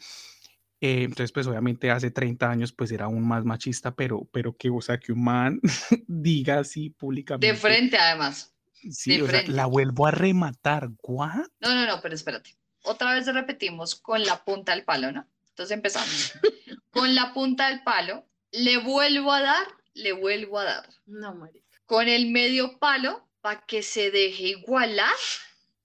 Eh, 0.84 1.04
entonces, 1.04 1.32
pues 1.32 1.48
obviamente 1.48 1.90
hace 1.92 2.12
30 2.12 2.52
años 2.52 2.74
pues 2.74 2.92
era 2.92 3.06
aún 3.06 3.26
más 3.26 3.46
machista, 3.46 3.96
pero, 3.96 4.28
pero 4.34 4.58
que, 4.58 4.70
o 4.70 4.82
sea, 4.82 5.00
que 5.00 5.14
un 5.14 5.24
man 5.24 5.62
diga 6.08 6.60
así 6.60 6.90
públicamente. 6.90 7.48
De 7.48 7.54
frente 7.54 7.98
además. 7.98 8.54
Sí, 8.92 9.22
o 9.22 9.28
sea, 9.30 9.44
la 9.48 9.66
vuelvo 9.66 10.08
a 10.08 10.12
rematar. 10.12 10.90
¿What? 11.04 11.48
No, 11.62 11.74
no, 11.74 11.86
no, 11.86 12.02
pero 12.02 12.16
espérate. 12.16 12.58
Otra 12.84 13.14
vez 13.14 13.26
repetimos 13.28 13.96
con 13.96 14.26
la 14.26 14.44
punta 14.44 14.74
del 14.76 14.84
palo, 14.84 15.14
¿no? 15.14 15.26
Entonces 15.48 15.74
empezamos. 15.74 16.34
con 16.92 17.16
la 17.16 17.34
punta 17.34 17.70
del 17.70 17.82
palo, 17.84 18.28
le 18.52 18.76
vuelvo 18.76 19.32
a 19.32 19.42
dar, 19.42 19.66
le 19.94 20.12
vuelvo 20.12 20.60
a 20.60 20.66
dar. 20.66 20.90
No, 21.06 21.34
marica. 21.34 21.80
Con 21.86 22.10
el 22.10 22.30
medio 22.30 22.78
palo, 22.78 23.26
para 23.40 23.62
que 23.66 23.84
se 23.84 24.12
deje 24.12 24.48
igualar, 24.48 25.16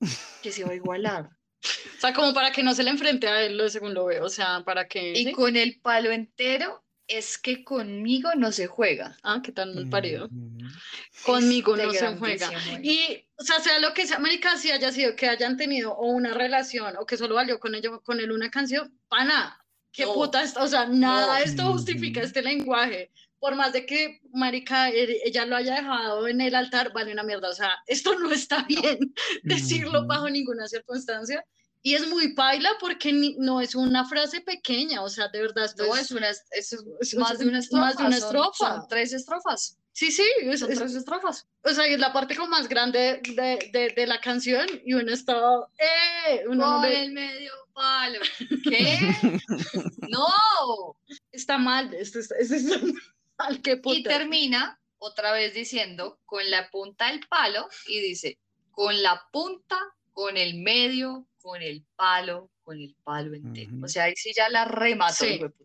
que 0.42 0.50
se 0.50 0.64
va 0.64 0.72
a 0.72 0.74
igualar. 0.74 1.37
O 1.64 2.00
sea, 2.00 2.12
como 2.12 2.32
para 2.32 2.52
que 2.52 2.62
no 2.62 2.74
se 2.74 2.84
le 2.84 2.90
enfrente 2.90 3.26
a 3.28 3.42
él, 3.42 3.56
lo 3.56 3.68
según 3.68 3.94
lo 3.94 4.06
veo, 4.06 4.24
o 4.24 4.30
sea, 4.30 4.62
para 4.64 4.86
que... 4.86 5.12
Y 5.18 5.32
con 5.32 5.56
el 5.56 5.80
palo 5.80 6.12
entero, 6.12 6.84
es 7.08 7.38
que 7.38 7.64
conmigo 7.64 8.30
no 8.36 8.52
se 8.52 8.66
juega. 8.66 9.16
Ah, 9.22 9.40
qué 9.42 9.50
tal 9.50 9.74
mal 9.74 9.88
parido. 9.88 10.28
Conmigo 11.24 11.76
no 11.76 11.90
se 11.92 12.16
juega. 12.16 12.50
Y, 12.82 13.26
o 13.36 13.42
sea, 13.42 13.60
sea 13.60 13.78
lo 13.80 13.94
que 13.94 14.06
sea, 14.06 14.18
América, 14.18 14.56
si 14.56 14.70
haya 14.70 14.92
sido 14.92 15.16
que 15.16 15.28
hayan 15.28 15.56
tenido 15.56 15.92
o 15.94 16.06
una 16.06 16.34
relación 16.34 16.96
o 16.98 17.06
que 17.06 17.16
solo 17.16 17.34
valió 17.34 17.58
con 17.58 17.74
ello, 17.74 18.02
con 18.02 18.20
él 18.20 18.30
una 18.30 18.50
canción, 18.50 18.96
pana, 19.08 19.58
qué 19.90 20.04
puta, 20.04 20.44
o 20.60 20.68
sea, 20.68 20.86
nada 20.86 21.38
de 21.38 21.44
esto 21.44 21.72
justifica 21.72 22.20
este 22.20 22.42
lenguaje. 22.42 23.10
Por 23.40 23.54
más 23.54 23.72
de 23.72 23.86
que 23.86 24.20
Marica 24.32 24.90
ella 24.90 25.46
lo 25.46 25.56
haya 25.56 25.76
dejado 25.76 26.26
en 26.26 26.40
el 26.40 26.54
altar, 26.54 26.92
vale 26.92 27.12
una 27.12 27.22
mierda. 27.22 27.50
O 27.50 27.54
sea, 27.54 27.72
esto 27.86 28.18
no 28.18 28.32
está 28.32 28.62
bien 28.68 29.14
decirlo 29.42 30.06
bajo 30.06 30.28
ninguna 30.28 30.66
circunstancia. 30.66 31.44
Y 31.80 31.94
es 31.94 32.08
muy 32.08 32.34
paila 32.34 32.70
porque 32.80 33.12
no 33.38 33.60
es 33.60 33.74
una 33.74 34.04
frase 34.04 34.40
pequeña, 34.40 35.02
o 35.02 35.08
sea, 35.08 35.28
de 35.28 35.40
verdad. 35.40 35.64
Esto 35.64 35.86
no, 35.86 35.96
es, 35.96 36.10
una, 36.10 36.28
es, 36.28 37.14
más, 37.16 37.38
de 37.38 37.46
una 37.46 37.60
estrofa, 37.60 37.84
más 37.84 37.96
de 37.96 38.04
una 38.04 38.16
estrofa. 38.16 38.76
Son, 38.76 38.88
tres 38.88 39.12
estrofas. 39.12 39.78
Sí, 39.92 40.10
sí, 40.10 40.24
son 40.56 40.68
tres 40.68 40.94
estrofas. 40.94 41.46
O 41.62 41.70
sea, 41.70 41.86
es 41.86 41.98
la 41.98 42.12
parte 42.12 42.36
como 42.36 42.48
más 42.48 42.68
grande 42.68 43.20
de, 43.34 43.70
de, 43.72 43.92
de 43.96 44.06
la 44.06 44.20
canción 44.20 44.66
y 44.84 44.94
uno 44.94 45.12
está, 45.12 45.34
¡eh! 45.78 46.44
Uno 46.48 46.80
Por 46.80 46.88
el 46.88 47.12
medio 47.12 47.52
palo. 47.78 48.18
¿Qué? 48.64 48.98
¡No! 50.08 50.96
Está 51.32 51.58
mal, 51.58 51.94
esto, 51.94 52.18
esto, 52.18 52.34
esto 52.38 52.54
está 52.56 52.78
mal, 52.78 52.94
qué 53.62 53.76
puta. 53.76 53.98
Y 53.98 54.02
termina 54.02 54.80
otra 54.98 55.32
vez 55.32 55.54
diciendo 55.54 56.18
con 56.24 56.50
la 56.50 56.70
punta 56.70 57.08
del 57.08 57.26
palo 57.28 57.68
y 57.86 58.00
dice, 58.00 58.38
con 58.70 59.02
la 59.02 59.28
punta, 59.32 59.78
con 60.12 60.36
el 60.36 60.54
medio, 60.56 61.26
con 61.40 61.62
el 61.62 61.84
palo, 61.96 62.50
con 62.62 62.80
el 62.80 62.94
palo 63.02 63.34
entero. 63.34 63.72
O 63.82 63.88
sea, 63.88 64.04
ahí 64.04 64.16
sí 64.16 64.32
ya 64.36 64.48
la 64.48 64.64
remató. 64.64 65.24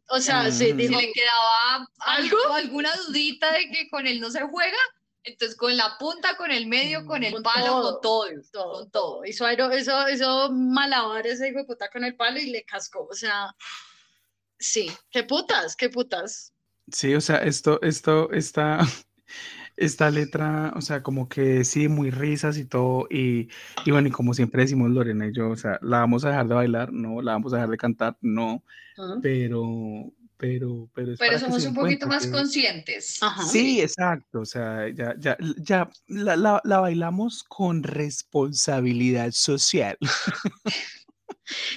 O 0.10 0.20
sea, 0.20 0.52
si 0.52 0.74
le 0.74 1.12
quedaba 1.12 1.88
algo, 1.98 2.38
alguna 2.54 2.96
dudita 3.08 3.52
de 3.52 3.70
que 3.70 3.90
con 3.90 4.08
él 4.08 4.20
no 4.22 4.32
se 4.32 4.42
juega, 4.42 4.78
entonces 5.24 5.58
con 5.58 5.76
la 5.76 5.98
punta, 5.98 6.38
con 6.38 6.52
el 6.52 6.68
medio, 6.68 7.06
con 7.06 7.24
el 7.24 7.42
palo, 7.42 7.82
con 7.82 8.02
todo, 8.02 8.40
todo, 8.52 8.74
con 8.74 8.92
todo. 8.92 9.26
Hizo, 9.26 9.48
eso, 9.48 10.08
eso 10.08 10.52
malabar 10.52 11.26
ese 11.28 11.50
hijo 11.50 11.60
de 11.60 11.66
puta 11.66 11.90
con 11.90 12.04
el 12.04 12.16
palo 12.16 12.40
y 12.40 12.52
le 12.52 12.64
cascó. 12.64 13.08
O 13.10 13.16
sea, 13.16 13.54
sí, 14.60 14.92
qué 15.12 15.24
putas, 15.24 15.76
qué 15.76 15.90
putas. 15.90 16.53
Sí, 16.92 17.16
o 17.16 17.22
sea, 17.22 17.38
esto, 17.38 17.82
esto, 17.82 18.32
está 18.32 18.80
esta 19.78 20.10
letra, 20.12 20.74
o 20.76 20.82
sea, 20.82 21.02
como 21.02 21.28
que 21.28 21.64
sí, 21.64 21.88
muy 21.88 22.12
risas 22.12 22.58
y 22.58 22.66
todo, 22.66 23.08
y, 23.10 23.50
y, 23.86 23.92
bueno, 23.92 24.08
y 24.08 24.12
como 24.12 24.34
siempre 24.34 24.64
decimos 24.64 24.92
Lorena 24.92 25.28
y 25.28 25.34
yo, 25.34 25.50
o 25.50 25.56
sea, 25.56 25.80
la 25.82 26.00
vamos 26.00 26.26
a 26.26 26.30
dejar 26.30 26.48
de 26.48 26.56
bailar, 26.56 26.94
no, 26.94 27.22
la 27.22 27.34
vamos 27.34 27.54
a 27.54 27.58
dejar 27.58 27.70
de 27.70 27.78
cantar, 27.78 28.18
no, 28.22 28.64
pero, 29.22 30.12
pero, 30.38 30.90
pero, 30.94 31.14
pero 31.18 31.40
somos 31.40 31.66
un 31.66 31.74
poquito 31.74 32.06
más 32.06 32.28
conscientes. 32.28 33.20
Sí, 33.50 33.82
exacto, 33.82 34.42
o 34.42 34.46
sea, 34.46 34.90
ya, 34.90 35.16
ya, 35.18 35.38
ya 35.58 35.90
la, 36.08 36.36
la, 36.36 36.62
la 36.64 36.80
bailamos 36.80 37.44
con 37.44 37.82
responsabilidad 37.82 39.32
social. 39.32 39.98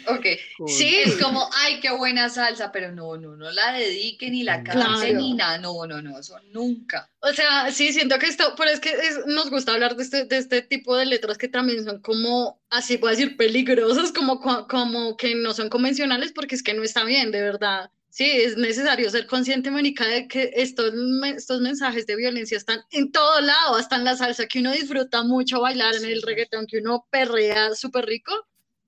Ok, 0.08 0.26
sí, 0.66 0.96
es 0.96 1.16
como, 1.16 1.48
ay, 1.52 1.80
qué 1.80 1.90
buena 1.90 2.28
salsa, 2.28 2.70
pero 2.72 2.92
no, 2.92 3.16
no, 3.16 3.36
no 3.36 3.50
la 3.50 3.72
dedique 3.72 4.30
ni 4.30 4.42
la 4.42 4.62
cante 4.62 5.14
ni 5.14 5.34
nada, 5.34 5.58
no, 5.58 5.86
no, 5.86 6.00
no, 6.02 6.18
eso 6.18 6.38
nunca. 6.52 7.10
O 7.20 7.32
sea, 7.32 7.70
sí, 7.72 7.92
siento 7.92 8.18
que 8.18 8.26
esto, 8.26 8.54
pero 8.56 8.70
es 8.70 8.80
que 8.80 8.94
nos 9.26 9.50
gusta 9.50 9.72
hablar 9.72 9.96
de 9.96 10.02
este, 10.02 10.24
de 10.24 10.38
este 10.38 10.62
tipo 10.62 10.96
de 10.96 11.06
letras 11.06 11.38
que 11.38 11.48
también 11.48 11.84
son 11.84 12.00
como, 12.00 12.60
así 12.70 12.98
puedo 12.98 13.14
decir, 13.14 13.36
peligrosas, 13.36 14.12
como, 14.12 14.40
como 14.40 15.16
que 15.16 15.34
no 15.34 15.52
son 15.54 15.68
convencionales, 15.68 16.32
porque 16.32 16.54
es 16.54 16.62
que 16.62 16.74
no 16.74 16.82
está 16.82 17.04
bien, 17.04 17.30
de 17.30 17.42
verdad. 17.42 17.90
Sí, 18.16 18.30
es 18.30 18.56
necesario 18.56 19.10
ser 19.10 19.26
consciente, 19.26 19.70
Mónica, 19.70 20.06
de 20.06 20.26
que 20.26 20.50
estos, 20.54 20.90
estos 21.36 21.60
mensajes 21.60 22.06
de 22.06 22.16
violencia 22.16 22.56
están 22.56 22.80
en 22.90 23.12
todo 23.12 23.42
lado, 23.42 23.76
hasta 23.76 23.96
en 23.96 24.04
la 24.04 24.16
salsa, 24.16 24.46
que 24.46 24.60
uno 24.60 24.72
disfruta 24.72 25.22
mucho 25.22 25.60
bailar, 25.60 25.94
en 25.96 26.06
el 26.06 26.22
reggaetón, 26.22 26.66
que 26.66 26.78
uno 26.78 27.06
perrea 27.10 27.74
súper 27.74 28.06
rico, 28.06 28.32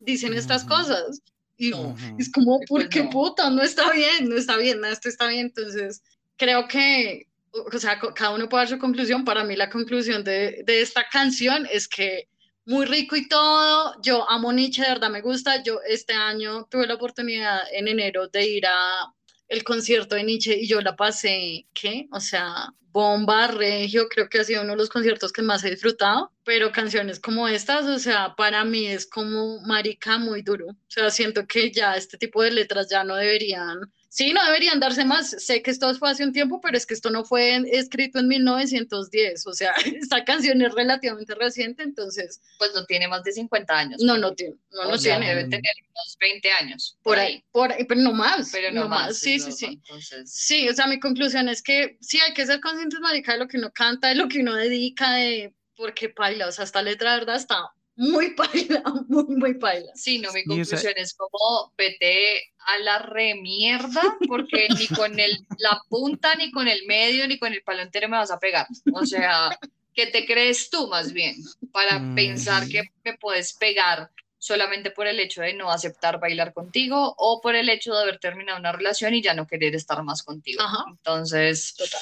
dicen 0.01 0.35
estas 0.35 0.65
cosas. 0.65 1.23
Y 1.57 1.73
es 2.19 2.31
como, 2.33 2.61
¿por 2.61 2.83
pues 2.83 2.89
qué 2.89 3.05
puta? 3.05 3.51
No 3.51 3.63
está 3.63 3.91
bien, 3.91 4.29
no 4.29 4.37
está 4.37 4.57
bien, 4.57 4.81
nada, 4.81 4.93
esto 4.93 5.09
está 5.09 5.27
bien. 5.27 5.47
Entonces, 5.47 6.03
creo 6.37 6.69
que, 6.69 7.27
o 7.51 7.79
sea, 7.79 7.99
cada 8.15 8.35
uno 8.35 8.49
puede 8.49 8.63
dar 8.63 8.69
su 8.69 8.79
conclusión. 8.79 9.25
Para 9.25 9.43
mí, 9.43 9.57
la 9.57 9.69
conclusión 9.69 10.23
de, 10.23 10.63
de 10.65 10.81
esta 10.81 11.09
canción 11.11 11.67
es 11.73 11.89
que 11.89 12.29
muy 12.65 12.85
rico 12.85 13.17
y 13.17 13.27
todo. 13.27 13.95
Yo 14.03 14.29
amo 14.31 14.53
Nietzsche, 14.53 14.83
de 14.83 14.89
verdad 14.89 15.11
me 15.11 15.23
gusta. 15.23 15.63
Yo 15.63 15.81
este 15.89 16.13
año 16.13 16.67
tuve 16.71 16.87
la 16.87 16.95
oportunidad 16.95 17.61
en 17.73 17.89
enero 17.89 18.29
de 18.29 18.47
ir 18.47 18.67
a 18.67 19.13
el 19.49 19.65
concierto 19.65 20.15
de 20.15 20.25
Nietzsche 20.25 20.59
y 20.59 20.67
yo 20.69 20.81
la 20.81 20.97
pasé, 20.97 21.67
¿qué? 21.75 22.09
O 22.13 22.21
sea, 22.21 22.73
bomba, 22.93 23.49
regio, 23.49 24.09
creo 24.09 24.29
que 24.29 24.41
ha 24.41 24.45
sido 24.45 24.63
uno 24.63 24.73
de 24.73 24.79
los 24.79 24.89
conciertos 24.89 25.33
que 25.33 25.43
más 25.43 25.65
he 25.65 25.71
disfrutado, 25.71 26.33
pero 26.45 26.73
canciones 26.73 27.21
como 27.21 27.49
estas, 27.49 27.87
o 27.87 27.99
sea, 27.99 28.35
para 28.37 28.65
mí 28.65 28.87
es 28.87 29.07
como 29.07 29.61
marica 29.63 30.19
muy 30.19 30.43
duro. 30.43 30.67
O 30.69 30.77
sea, 30.89 31.11
siento 31.11 31.47
que 31.47 31.71
ya 31.71 31.97
este 31.97 32.19
tipo 32.19 32.43
de 32.43 32.51
letras 32.51 32.89
ya 32.91 33.05
no 33.05 33.17
deberían 33.17 33.93
Sí, 34.11 34.33
no 34.33 34.43
deberían 34.45 34.81
darse 34.81 35.05
más. 35.05 35.31
Sé 35.31 35.63
que 35.63 35.71
esto 35.71 35.95
fue 35.95 36.11
hace 36.11 36.25
un 36.25 36.33
tiempo, 36.33 36.61
pero 36.61 36.77
es 36.77 36.87
que 36.87 36.95
esto 36.95 37.11
no 37.11 37.25
fue 37.25 37.63
escrito 37.73 38.19
en 38.19 38.29
1910. 38.29 39.47
O 39.47 39.53
sea, 39.53 39.73
esta 40.03 40.25
canción 40.25 40.63
es 40.63 40.73
relativamente 40.73 41.35
reciente, 41.35 41.83
entonces. 41.83 42.41
Pues 42.59 42.73
no 42.75 42.85
tiene 42.87 43.07
más 43.07 43.23
de 43.23 43.33
50 43.33 43.79
años. 43.79 44.03
No, 44.03 44.17
no 44.17 44.35
tiene. 44.35 44.57
No, 44.71 44.91
no 44.91 44.99
tiene. 44.99 45.29
Debe 45.29 45.45
tener 45.45 45.73
unos 45.91 46.17
20 46.19 46.51
años. 46.53 46.99
Por, 47.03 47.19
ahí. 47.19 47.45
Por 47.53 47.73
ahí, 47.73 47.85
pero 47.85 48.01
no 48.01 48.13
más. 48.13 48.51
Pero 48.51 48.73
no, 48.73 48.89
más. 48.89 49.19
Sí, 49.19 49.39
sí, 49.39 49.53
sí. 49.53 49.81
Sí, 50.25 50.69
o 50.69 50.73
sea, 50.73 50.87
mi 50.87 50.99
conclusión 50.99 51.49
es 51.49 51.63
que 51.63 51.99
sí 52.01 52.19
hay 52.21 52.33
que 52.33 52.47
ser 52.47 52.61
conscientes, 52.61 53.01
marica, 53.01 53.33
de 53.33 53.39
lo 53.39 53.49
que 53.49 53.59
uno 53.59 53.71
canta, 53.73 54.09
de 54.09 54.15
lo 54.15 54.29
que 54.29 54.41
uno 54.41 54.55
dedica, 54.55 55.13
de. 55.13 55.55
Porque 55.77 56.09
paila, 56.09 56.49
o 56.49 56.53
sea, 56.53 56.65
esta 56.65 56.83
letra, 56.83 57.15
verdad, 57.15 57.37
está 57.37 57.71
muy 57.99 58.31
paila, 58.35 58.83
muy, 59.09 59.25
muy 59.37 59.55
paila. 59.55 59.93
Sí, 59.95 60.19
no, 60.19 60.33
mi 60.33 60.45
conclusión 60.45 60.95
es 60.97 61.15
como 61.15 61.73
vete 61.77 62.43
a 62.67 62.79
la 62.79 62.99
remierda, 63.01 64.17
porque 64.27 64.69
ni 64.79 64.87
con 64.89 65.19
el, 65.19 65.45
la 65.59 65.81
punta, 65.89 66.35
ni 66.37 66.51
con 66.51 66.69
el 66.69 66.87
medio, 66.87 67.27
ni 67.29 67.39
con 67.39 67.53
el 67.53 67.63
palo 67.63 67.83
entero 67.83 68.09
me 68.09 68.17
vas 68.17 68.31
a 68.31 68.39
pegar. 68.39 68.67
O 68.93 69.05
sea, 69.05 69.51
¿Qué 69.95 70.07
te 70.07 70.25
crees 70.27 70.71
tú 70.71 70.87
más 70.87 71.13
bien 71.13 71.35
para 71.73 72.01
pensar 72.15 72.67
Mm. 72.67 72.71
que 72.71 72.83
me 73.05 73.19
puedes 73.19 73.53
pegar 73.55 74.11
solamente 74.39 74.93
por 74.93 75.09
el 75.09 75.19
hecho 75.19 75.41
de 75.43 75.55
no 75.55 75.73
aceptar 75.73 76.21
bailar 76.21 76.53
contigo 76.53 77.15
o 77.19 77.41
por 77.41 77.57
el 77.57 77.69
hecho 77.69 77.93
de 77.93 78.03
haber 78.03 78.21
terminado 78.21 78.61
una 78.61 78.71
relación 78.71 79.13
y 79.15 79.23
ya 79.23 79.35
no 79.35 79.49
querer 79.49 79.75
estar 79.75 80.01
más 80.05 80.23
contigo? 80.23 80.63
Ajá. 80.63 80.85
Entonces, 80.89 81.75
Total. 81.77 82.01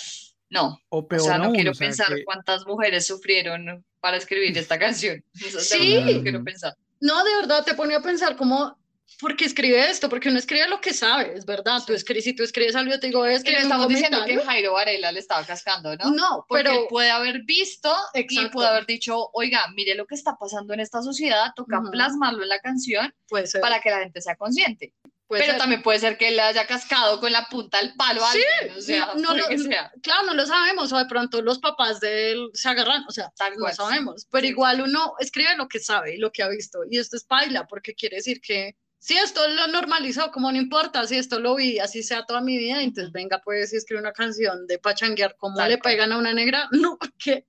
No. 0.50 0.80
O 0.88 0.98
O 0.98 1.08
peor 1.08 1.22
sea, 1.22 1.38
no 1.38 1.44
aún, 1.46 1.54
quiero 1.54 1.72
o 1.72 1.74
sea, 1.74 1.86
pensar 1.88 2.14
que- 2.14 2.24
cuántas 2.24 2.66
mujeres 2.66 3.06
sufrieron 3.06 3.84
para 4.00 4.16
escribir 4.16 4.56
esta 4.56 4.78
canción. 4.78 5.24
Eso 5.44 5.60
Sí. 5.60 5.98
no 6.14 6.22
quiero 6.22 6.44
pensar. 6.44 6.74
No, 7.00 7.24
de 7.24 7.34
verdad 7.36 7.64
te 7.64 7.74
pone 7.74 7.94
a 7.94 8.00
pensar 8.00 8.36
como, 8.36 8.78
¿por 9.20 9.36
qué 9.36 9.44
escribe 9.44 9.90
esto? 9.90 10.08
Porque 10.08 10.28
uno 10.30 10.38
escribe 10.38 10.66
lo 10.68 10.80
que 10.80 10.94
sabe, 10.94 11.34
es 11.36 11.44
verdad. 11.44 11.80
Tú 11.86 11.92
escribes, 11.92 12.24
si 12.24 12.34
tú 12.34 12.42
escribes 12.42 12.74
algo, 12.74 12.90
yo 12.92 12.98
te 13.00 13.08
digo, 13.08 13.26
es 13.26 13.42
Que 13.44 13.52
no 13.52 13.58
estamos 13.58 13.88
diciendo 13.88 14.24
que 14.24 14.38
Jairo 14.38 14.72
Varela 14.74 15.12
le 15.12 15.20
estaba 15.20 15.44
cascando, 15.44 15.94
¿no? 15.96 16.10
No, 16.10 16.44
Porque 16.48 16.62
él 16.62 16.68
pero 16.74 16.88
puede 16.88 17.10
haber 17.10 17.42
visto 17.42 17.94
y 18.14 18.20
Exacto. 18.20 18.50
puede 18.52 18.68
haber 18.68 18.86
dicho, 18.86 19.28
oiga, 19.34 19.66
mire 19.74 19.94
lo 19.94 20.06
que 20.06 20.14
está 20.14 20.36
pasando 20.38 20.72
en 20.74 20.80
esta 20.80 21.02
sociedad, 21.02 21.52
toca 21.54 21.80
Ujú. 21.80 21.90
plasmarlo 21.90 22.42
en 22.42 22.48
la 22.48 22.60
canción 22.60 23.12
puede 23.28 23.46
ser. 23.46 23.60
para 23.60 23.80
que 23.80 23.90
la 23.90 23.98
gente 23.98 24.20
sea 24.22 24.36
consciente. 24.36 24.94
Puede 25.26 25.42
Pero 25.42 25.52
ser. 25.52 25.60
también 25.60 25.82
puede 25.82 25.98
ser 25.98 26.16
que 26.18 26.28
él 26.28 26.36
le 26.36 26.42
haya 26.42 26.66
cascado 26.66 27.20
con 27.20 27.32
la 27.32 27.46
punta 27.48 27.78
del 27.78 27.94
palo 27.94 28.24
a 28.24 28.32
Sí, 28.32 28.38
alguien, 28.60 28.78
o 28.78 28.80
sea, 28.80 29.06
no- 29.16 29.34
no 29.34 29.58
sea. 29.64 29.92
Claro, 30.02 30.26
no 30.26 30.34
lo 30.34 30.46
sabemos, 30.46 30.92
o 30.92 30.98
de 30.98 31.06
pronto 31.06 31.42
los 31.42 31.58
papás 31.58 32.00
de 32.00 32.32
él 32.32 32.50
se 32.54 32.68
agarran, 32.68 33.04
o 33.08 33.10
sea, 33.10 33.30
Tal 33.36 33.54
no 33.56 33.68
sí. 33.68 33.74
sabemos, 33.74 34.26
pero 34.30 34.42
Sí. 34.42 34.48
igual 34.50 34.80
uno 34.82 35.14
escribe 35.18 35.56
lo 35.56 35.68
que 35.68 35.80
sabe 35.80 36.14
y 36.14 36.18
lo 36.18 36.30
que 36.32 36.42
ha 36.42 36.48
visto, 36.48 36.80
y 36.90 36.98
esto 36.98 37.16
es 37.16 37.24
paila, 37.24 37.66
porque 37.66 37.94
quiere 37.94 38.16
decir 38.16 38.40
que 38.40 38.76
si 38.98 39.16
esto 39.16 39.46
lo 39.48 39.66
normalizó, 39.68 40.30
como 40.32 40.50
no 40.50 40.58
importa, 40.58 41.06
si 41.06 41.16
esto 41.16 41.38
lo 41.38 41.54
vi, 41.54 41.78
así 41.78 42.02
sea 42.02 42.24
toda 42.24 42.40
mi 42.40 42.56
vida, 42.58 42.82
entonces 42.82 43.12
venga, 43.12 43.40
pues, 43.44 43.72
y 43.72 43.76
escribe 43.76 44.00
una 44.00 44.12
canción 44.12 44.66
de 44.66 44.78
pachanguear, 44.78 45.36
¿cómo 45.38 45.56
Tal 45.56 45.68
le 45.70 45.78
cual. 45.78 45.92
pegan 45.94 46.12
a 46.12 46.18
una 46.18 46.32
negra? 46.32 46.68
No, 46.88 46.98
¿qué? 47.18 47.46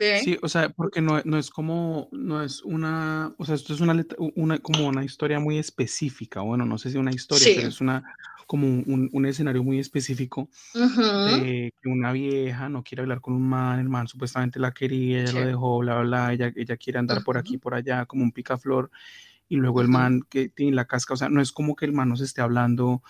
Sí, 0.00 0.38
o 0.42 0.48
sea, 0.48 0.68
porque 0.70 1.00
no, 1.00 1.20
no 1.24 1.38
es 1.38 1.50
como, 1.50 2.08
no 2.12 2.42
es 2.42 2.62
una, 2.62 3.34
o 3.38 3.44
sea, 3.44 3.54
esto 3.56 3.72
es 3.74 3.80
una, 3.80 4.04
una, 4.36 4.58
como 4.58 4.86
una 4.88 5.04
historia 5.04 5.40
muy 5.40 5.58
específica, 5.58 6.40
bueno, 6.40 6.64
no 6.64 6.78
sé 6.78 6.90
si 6.90 6.98
una 6.98 7.12
historia, 7.12 7.46
Sí. 7.46 7.54
pero 7.54 7.68
es 7.68 7.80
una, 7.80 8.04
como 8.46 8.66
un, 8.66 9.08
un- 9.12 9.26
escenario 9.26 9.62
muy 9.64 9.78
específico 9.78 10.48
Ujú. 10.74 11.02
de 11.24 11.72
que 11.82 11.88
una 11.88 12.12
vieja 12.12 12.68
no 12.68 12.82
quiere 12.84 13.02
hablar 13.02 13.20
con 13.20 13.34
un 13.34 13.48
man, 13.48 13.80
el 13.80 13.88
man 13.88 14.08
supuestamente 14.08 14.60
la 14.60 14.72
quería, 14.72 15.20
ella 15.22 15.32
Sí. 15.32 15.36
lo 15.36 15.44
dejó, 15.44 15.78
bla, 15.80 15.94
bla, 16.00 16.04
bla, 16.04 16.32
ella, 16.32 16.52
ella 16.56 16.76
quiere 16.76 16.98
andar 17.00 17.22
por 17.22 17.36
aquí, 17.38 17.58
por 17.58 17.74
allá, 17.74 18.06
como 18.06 18.22
un 18.24 18.32
picaflor, 18.32 18.90
y 19.48 19.56
luego 19.56 19.80
el 19.82 19.88
man 19.88 20.22
que 20.28 20.48
tiene 20.50 20.76
la 20.76 20.86
casca, 20.86 21.14
o 21.14 21.16
sea, 21.16 21.28
no 21.30 21.40
es 21.42 21.52
como 21.52 21.76
que 21.76 21.86
el 21.86 21.92
man 21.92 22.08
nos 22.10 22.20
esté 22.20 22.40
hablando, 22.42 22.88
o 22.88 23.02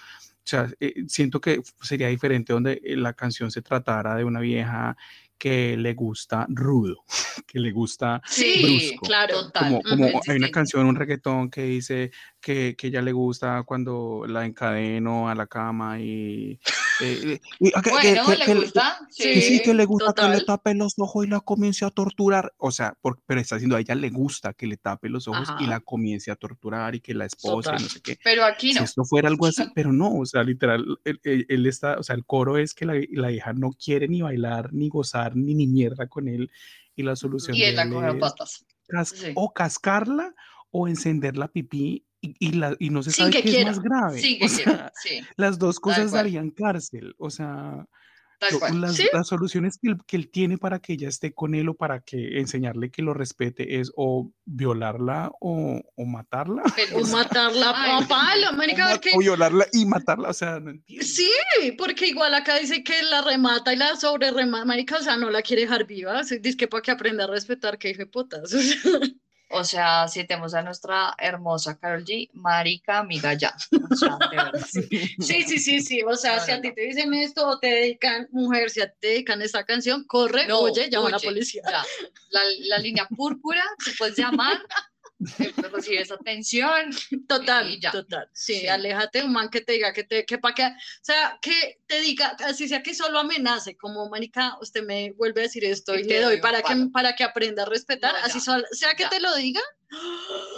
sea, 0.44 0.70
eh, 0.80 1.04
siento 1.08 1.40
que 1.40 1.62
sería 1.82 2.08
diferente 2.08 2.52
donde 2.54 2.80
eh, 2.84 2.96
la 2.96 3.12
canción 3.14 3.50
se 3.50 3.62
tratara 3.62 4.16
de 4.16 4.24
una 4.24 4.40
vieja 4.40 4.96
que 5.38 5.76
le 5.76 5.94
gusta 5.94 6.46
rudo, 6.48 7.04
que 7.46 7.60
le 7.60 7.70
gusta 7.70 8.20
Sí, 8.26 8.62
brusco. 8.90 9.06
claro. 9.06 9.34
total. 9.46 9.80
como, 9.82 9.82
como 9.82 10.20
es 10.22 10.28
hay 10.28 10.36
una 10.38 10.50
canción, 10.50 10.86
un 10.86 10.96
reggaetón 10.96 11.50
que 11.50 11.62
dice 11.62 12.10
que, 12.40 12.74
que 12.76 12.88
ella 12.88 13.02
le 13.02 13.12
gusta 13.12 13.62
cuando 13.64 14.24
la 14.26 14.44
encadeno 14.46 15.28
a 15.28 15.34
la 15.34 15.46
cama 15.46 16.00
y... 16.00 16.58
eh, 17.00 17.38
y- 17.60 17.70
que- 17.70 17.80
que- 17.82 17.90
Bueno, 17.90 18.24
que- 18.26 18.36
le 18.36 18.44
que- 18.44 18.54
gusta. 18.54 18.98
que 19.16 19.40
sí, 19.42 19.60
que 19.62 19.74
le 19.74 19.84
gusta 19.84 20.12
que 20.14 20.22
le 20.22 20.40
total. 20.40 20.46
tape 20.46 20.74
los 20.74 20.94
ojos 20.98 21.26
y 21.26 21.28
la 21.28 21.40
comience 21.40 21.84
a 21.84 21.90
torturar. 21.90 22.52
O 22.58 22.70
sea, 22.70 22.96
por- 23.00 23.20
pero 23.26 23.40
está 23.40 23.56
diciendo 23.56 23.76
a 23.76 23.80
ella 23.80 23.94
le 23.94 24.10
gusta 24.10 24.52
que 24.54 24.66
le 24.66 24.76
tape 24.76 25.08
los 25.08 25.28
ojos 25.28 25.48
y 25.60 25.64
Ajá. 25.64 25.66
la 25.70 25.80
comience 25.80 26.30
a 26.30 26.36
torturar 26.36 26.94
y 26.94 27.00
que 27.00 27.14
la 27.14 27.26
esposa 27.26 27.70
y 27.70 27.72
Total. 27.74 27.82
no 27.82 27.88
sé 27.88 28.00
qué. 28.02 28.18
Pero 28.22 28.44
aquí 28.44 28.72
Si 28.72 28.78
no. 28.78 28.84
esto 28.84 29.04
fuera 29.04 29.28
algo 29.28 29.46
así, 29.46 29.62
pero 29.74 29.92
no, 29.92 30.14
o 30.18 30.26
sea, 30.26 30.42
literal, 30.42 30.84
él, 31.04 31.20
él- 31.24 31.46
él 31.48 31.66
está, 31.66 31.98
o 31.98 32.02
sea, 32.02 32.14
el 32.16 32.24
coro 32.24 32.56
es 32.58 32.74
que 32.74 32.86
la, 32.86 32.94
la 33.12 33.30
hija 33.32 33.52
no 33.52 33.70
quiere 33.72 34.08
ni 34.08 34.22
bailar, 34.22 34.72
ni 34.72 34.88
gozar, 34.88 35.27
ni 35.36 35.54
ni 35.54 35.66
mierda 35.66 36.06
con 36.08 36.28
él, 36.28 36.50
y 36.96 37.02
la 37.02 37.16
solución 37.16 37.56
Y 37.56 37.60
de 37.60 37.68
él 37.70 37.76
la 37.76 37.82
él 37.82 37.90
coge 37.92 38.06
a 38.06 38.10
es 38.10 38.18
patas. 38.20 38.66
cas- 38.88 39.08
Sí. 39.10 39.32
o 39.34 39.52
cascarla 39.52 40.34
o 40.70 40.88
encender 40.88 41.36
la 41.36 41.48
pipí 41.48 42.04
y, 42.20 42.34
y 42.40 42.52
la, 42.52 42.74
y 42.78 42.90
no 42.90 43.02
se 43.02 43.10
Sin 43.12 43.26
sabe 43.26 43.30
que 43.36 43.42
qué 43.42 43.50
quiera. 43.50 43.70
es 43.70 43.76
más 43.76 43.84
grave. 43.84 44.20
O 44.42 44.48
sea. 44.48 44.92
Sí, 45.02 45.20
las 45.36 45.58
dos 45.58 45.78
cosas 45.80 46.10
darían 46.12 46.50
cárcel, 46.50 47.14
o 47.18 47.30
sea, 47.30 47.86
tal 48.38 48.52
lo- 48.52 48.58
cual. 48.60 48.80
las, 48.80 48.94
Sí. 48.96 49.06
las 49.12 49.26
soluciones 49.28 49.78
que 49.78 49.88
él, 49.90 49.96
que 50.06 50.16
él 50.16 50.30
tiene 50.30 50.58
para 50.58 50.78
que 50.78 50.94
ella 50.94 51.08
esté 51.08 51.32
con 51.32 51.54
él 51.54 51.68
o 51.68 51.74
para 51.74 52.00
que 52.00 52.38
enseñarle 52.38 52.90
que 52.90 53.02
lo 53.02 53.14
respete 53.14 53.80
es 53.80 53.92
o 53.96 54.32
violarla 54.44 55.30
o, 55.40 55.80
o 55.94 56.04
matarla. 56.06 56.62
Pero- 56.76 56.98
O 56.98 57.06
matarla 57.08 57.72
Ay, 57.76 58.02
a 58.04 58.08
palo, 58.08 58.46
O, 59.12 59.16
o 59.16 59.18
violarla 59.20 59.66
y 59.72 59.84
matarla, 59.86 60.30
o 60.30 60.34
sea, 60.34 60.60
no 60.60 60.70
entiendo. 60.70 61.04
Sí, 61.06 61.30
porque 61.76 62.06
igual 62.08 62.34
acá 62.34 62.58
dice 62.58 62.82
que 62.82 63.02
la 63.02 63.22
remata 63.22 63.72
y 63.72 63.76
la 63.76 63.96
sobre 63.96 64.30
remata, 64.30 64.64
marica, 64.64 64.96
o 64.98 65.02
sea, 65.02 65.16
no 65.16 65.30
la 65.30 65.42
quiere 65.42 65.62
dejar 65.62 65.86
viva, 65.86 66.22
dice 66.22 66.56
que 66.56 66.68
para 66.68 66.82
que 66.82 66.90
aprenda 66.90 67.24
a 67.24 67.28
respetar 67.28 67.78
que 67.78 67.90
hijo 67.90 67.98
de 67.98 68.06
putas. 68.06 68.52
o 68.54 68.58
sea, 68.58 69.00
O 69.50 69.64
sea, 69.64 70.06
citemos 70.08 70.52
a 70.54 70.62
nuestra 70.62 71.14
hermosa 71.18 71.78
Carol 71.78 72.04
G, 72.04 72.28
marica, 72.34 72.98
amiga, 72.98 73.32
ya. 73.34 73.54
O 73.90 73.96
sea, 73.96 74.18
verdad. 74.30 74.52
Sí, 75.20 75.42
sí, 75.42 75.58
sí, 75.58 75.80
sí, 75.80 76.02
o 76.02 76.14
sea, 76.16 76.36
No, 76.36 76.44
si 76.44 76.50
no, 76.52 76.58
a 76.58 76.60
ti 76.60 76.74
te 76.74 76.80
dicen 76.82 77.14
esto 77.14 77.46
o 77.48 77.58
te 77.58 77.68
dedican, 77.68 78.28
mujer, 78.30 78.68
si 78.70 78.80
a 78.82 78.88
ti 78.90 78.96
te 79.00 79.08
dedican 79.08 79.40
esta 79.42 79.64
canción, 79.64 80.04
corre, 80.04 80.46
No, 80.46 80.60
oye, 80.60 80.90
llama 80.90 81.08
a 81.08 81.12
la 81.12 81.18
policía. 81.18 81.62
ya. 81.66 81.82
La, 82.30 82.40
la 82.68 82.78
línea 82.78 83.06
púrpura, 83.16 83.62
tú 83.84 83.90
puedes 83.98 84.16
llamar, 84.18 84.58
recibes 85.72 86.10
atención. 86.12 86.90
Total, 87.26 87.68
y 87.70 87.80
ya. 87.80 87.90
total. 87.90 88.28
Sí, 88.32 88.60
Sí. 88.60 88.68
aléjate 88.68 89.22
un 89.24 89.32
man 89.32 89.48
que 89.50 89.60
te 89.60 89.72
diga 89.72 89.92
que 89.92 90.04
te, 90.04 90.24
que 90.24 90.38
para 90.38 90.54
que, 90.54 90.62
o 90.64 90.70
sea, 91.02 91.38
que 91.42 91.80
te 91.86 92.00
diga, 92.00 92.36
así 92.44 92.68
sea 92.68 92.82
que 92.82 92.94
solo 92.94 93.18
amenace, 93.18 93.76
como 93.76 94.08
marica, 94.08 94.56
usted 94.60 94.82
me 94.84 95.12
vuelve 95.12 95.40
a 95.40 95.44
decir 95.44 95.64
esto 95.64 95.94
Y 95.94 96.00
y, 96.00 96.02
te 96.06 96.14
le 96.14 96.20
doy 96.22 96.40
para 96.40 96.58
que, 96.58 96.68
palo. 96.74 96.90
para 96.92 97.14
que 97.16 97.24
aprenda 97.24 97.62
a 97.64 97.66
respetar, 97.66 98.12
No, 98.12 98.18
así 98.20 98.38
ya, 98.38 98.44
sol- 98.44 98.66
sea 98.72 98.94
que 98.94 99.04
ya. 99.04 99.08
te 99.10 99.20
lo 99.20 99.34
diga, 99.36 99.60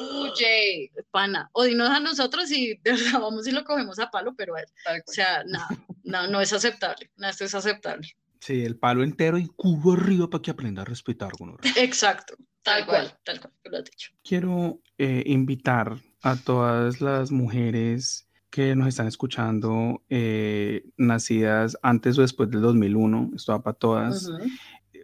Huye. 0.00 0.90
pana, 1.10 1.48
o 1.52 1.64
dinos 1.64 1.90
a 1.90 2.00
nosotros 2.00 2.50
y 2.50 2.74
de 2.82 2.92
verdad 2.92 3.20
vamos 3.20 3.46
y 3.46 3.52
lo 3.52 3.64
cogemos 3.64 3.98
a 3.98 4.10
palo, 4.10 4.34
pero 4.36 4.56
él. 4.56 4.66
Tal 4.84 5.02
O 5.06 5.12
sea, 5.12 5.42
no, 5.46 5.66
no, 6.04 6.26
no 6.28 6.40
es 6.40 6.52
aceptable, 6.52 7.10
no, 7.16 7.28
esto 7.28 7.44
es 7.44 7.54
aceptable. 7.54 8.08
Sí, 8.40 8.64
el 8.64 8.76
palo 8.78 9.02
entero 9.04 9.36
y 9.36 9.46
cubo 9.48 9.92
arriba 9.92 10.28
para 10.30 10.40
que 10.42 10.50
aprenda 10.50 10.82
a 10.82 10.84
respetar. 10.86 11.30
gonorrea. 11.38 11.72
Exacto, 11.76 12.36
tal, 12.62 12.86
cual, 12.86 13.18
tal 13.24 13.40
cual, 13.40 13.52
lo 13.64 13.78
has 13.78 13.84
dicho. 13.84 14.10
Quiero 14.22 14.80
eh, 14.98 15.22
invitar 15.26 15.98
a 16.22 16.36
todas 16.36 17.00
las 17.00 17.30
mujeres 17.30 18.28
que 18.50 18.74
nos 18.74 18.88
están 18.88 19.06
escuchando, 19.06 20.02
eh, 20.10 20.84
nacidas 20.96 21.78
antes 21.82 22.18
o 22.18 22.22
después 22.22 22.50
del 22.50 22.60
2001, 22.60 23.30
esto 23.36 23.52
va 23.52 23.62
para 23.62 23.78
todas. 23.78 24.28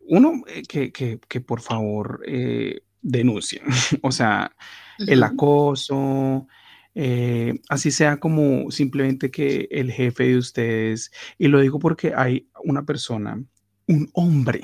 Uno, 0.09 0.43
eh, 0.49 0.63
que, 0.69 0.93
que, 0.93 1.21
que 1.29 1.41
por 1.41 1.61
favor 1.61 2.23
eh, 2.27 2.81
denuncien, 3.03 3.63
o 4.03 4.11
sea, 4.11 4.55
el 4.99 5.23
acoso, 5.23 6.47
eh, 6.95 7.61
así 7.69 7.91
sea 7.91 8.19
como 8.19 8.71
simplemente 8.71 9.31
que 9.31 9.69
el 9.71 9.93
jefe 9.93 10.29
de 10.29 10.39
ustedes, 10.39 11.13
y 11.39 11.49
lo 11.49 11.61
digo 11.61 11.79
porque 11.79 12.15
hay 12.17 12.49
una 12.65 12.85
persona, 12.85 13.45
un 13.89 14.09
hombre, 14.15 14.61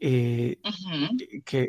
eh, 0.00 0.58
Ujú. 0.64 1.16
que 1.44 1.68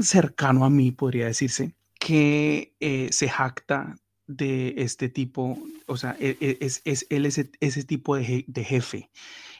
cercano 0.00 0.64
a 0.64 0.70
mí, 0.70 0.90
podría 0.92 1.26
decirse, 1.26 1.74
que 1.98 2.74
eh, 2.80 3.08
se 3.12 3.28
jacta 3.28 3.94
de 4.26 4.74
este 4.78 5.08
tipo, 5.08 5.58
o 5.86 5.96
sea, 5.96 6.16
e- 6.20 6.36
e- 6.40 6.58
es, 6.60 6.82
es- 6.84 7.06
él 7.10 7.26
es 7.26 7.38
ese, 7.38 7.50
ese 7.60 7.84
tipo 7.84 8.16
de, 8.16 8.24
je- 8.24 8.44
de 8.46 8.64
jefe 8.64 9.10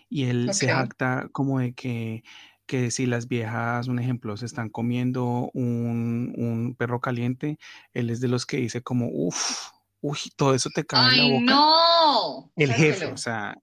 y 0.09 0.25
él 0.25 0.53
se 0.53 0.69
jacta 0.69 1.29
como 1.33 1.59
de 1.59 1.73
que, 1.75 2.23
que 2.67 2.91
si 2.91 3.07
las 3.07 3.29
viejas, 3.29 3.89
un 3.89 3.99
ejemplo, 3.99 4.37
se 4.37 4.47
están 4.47 4.69
comiendo 4.69 5.51
un, 5.55 6.35
un 6.37 6.75
perro 6.77 7.01
caliente, 7.01 7.59
él 7.95 8.11
es 8.11 8.21
de 8.21 8.29
los 8.29 8.47
que 8.47 8.59
dice 8.59 8.83
como, 8.83 9.09
uff, 9.11 9.71
uy, 10.01 10.19
todo 10.37 10.55
eso 10.55 10.71
te 10.71 10.85
cae 10.85 11.13
en 11.13 11.17
la 11.19 11.23
¡Ay, 11.25 11.33
boca. 11.33 11.55
no! 11.55 12.53
El 12.57 12.73
jefe, 12.73 13.07
o 13.07 13.17
sea, 13.17 13.59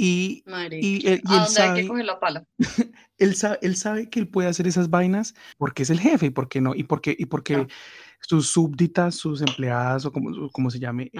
y, 0.00 0.44
y 0.70 1.06
él, 1.08 1.20
y 1.24 1.32
¿A 1.32 1.36
él 1.36 1.40
hay 1.42 1.46
sabe, 1.48 1.80
que 1.82 1.88
cogerlo 1.88 2.12
a 2.12 2.20
palo? 2.20 2.46
él 3.18 3.34
sabe, 3.34 3.58
él 3.62 3.74
sabe 3.76 4.08
que 4.08 4.20
él 4.20 4.28
puede 4.28 4.48
hacer 4.48 4.68
esas 4.68 4.88
vainas 4.90 5.34
porque 5.58 5.82
es 5.82 5.90
el 5.90 5.98
jefe 5.98 6.26
y 6.26 6.30
porque 6.30 6.60
no, 6.60 6.74
y 6.74 6.84
porque, 6.84 7.16
y 7.18 7.26
porque 7.26 7.66
sus 8.20 8.48
súbditas, 8.48 9.14
sus 9.14 9.40
empleadas 9.40 10.04
o 10.04 10.12
como, 10.12 10.50
como 10.50 10.70
se 10.70 10.78
llame, 10.78 11.04
eh, 11.04 11.10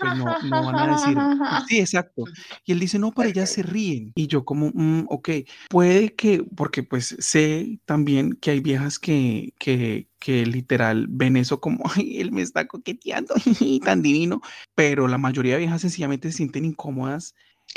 pues 0.00 0.16
no, 0.16 0.24
no 0.44 0.64
van 0.64 0.76
a 0.76 0.92
decir, 0.92 1.16
sí, 1.68 1.78
exacto. 1.80 2.24
Y 2.64 2.72
él 2.72 2.80
dice, 2.80 2.98
no, 2.98 3.12
pero 3.12 3.28
ellas 3.28 3.50
se 3.50 3.62
ríen. 3.62 4.12
Y 4.14 4.26
yo 4.26 4.44
como, 4.44 4.70
"Mm, 4.74 5.06
ok, 5.08 5.28
puede 5.68 6.14
que, 6.14 6.42
porque 6.56 6.82
pues 6.82 7.16
sé 7.18 7.80
también 7.84 8.32
que 8.40 8.50
hay 8.50 8.60
viejas 8.60 8.98
que, 8.98 9.54
que, 9.58 10.08
que 10.18 10.46
literal 10.46 11.06
ven 11.08 11.36
eso 11.36 11.60
como, 11.60 11.84
ay, 11.94 12.20
él 12.20 12.32
me 12.32 12.42
está 12.42 12.66
coqueteando, 12.66 13.34
tan 13.84 14.02
divino, 14.02 14.40
pero 14.74 15.08
la 15.08 15.18
mayoría 15.18 15.54
de 15.54 15.60
viejas 15.60 15.82
sencillamente 15.82 16.30
se 16.30 16.38
sienten 16.38 16.64
incómodas 16.64 17.34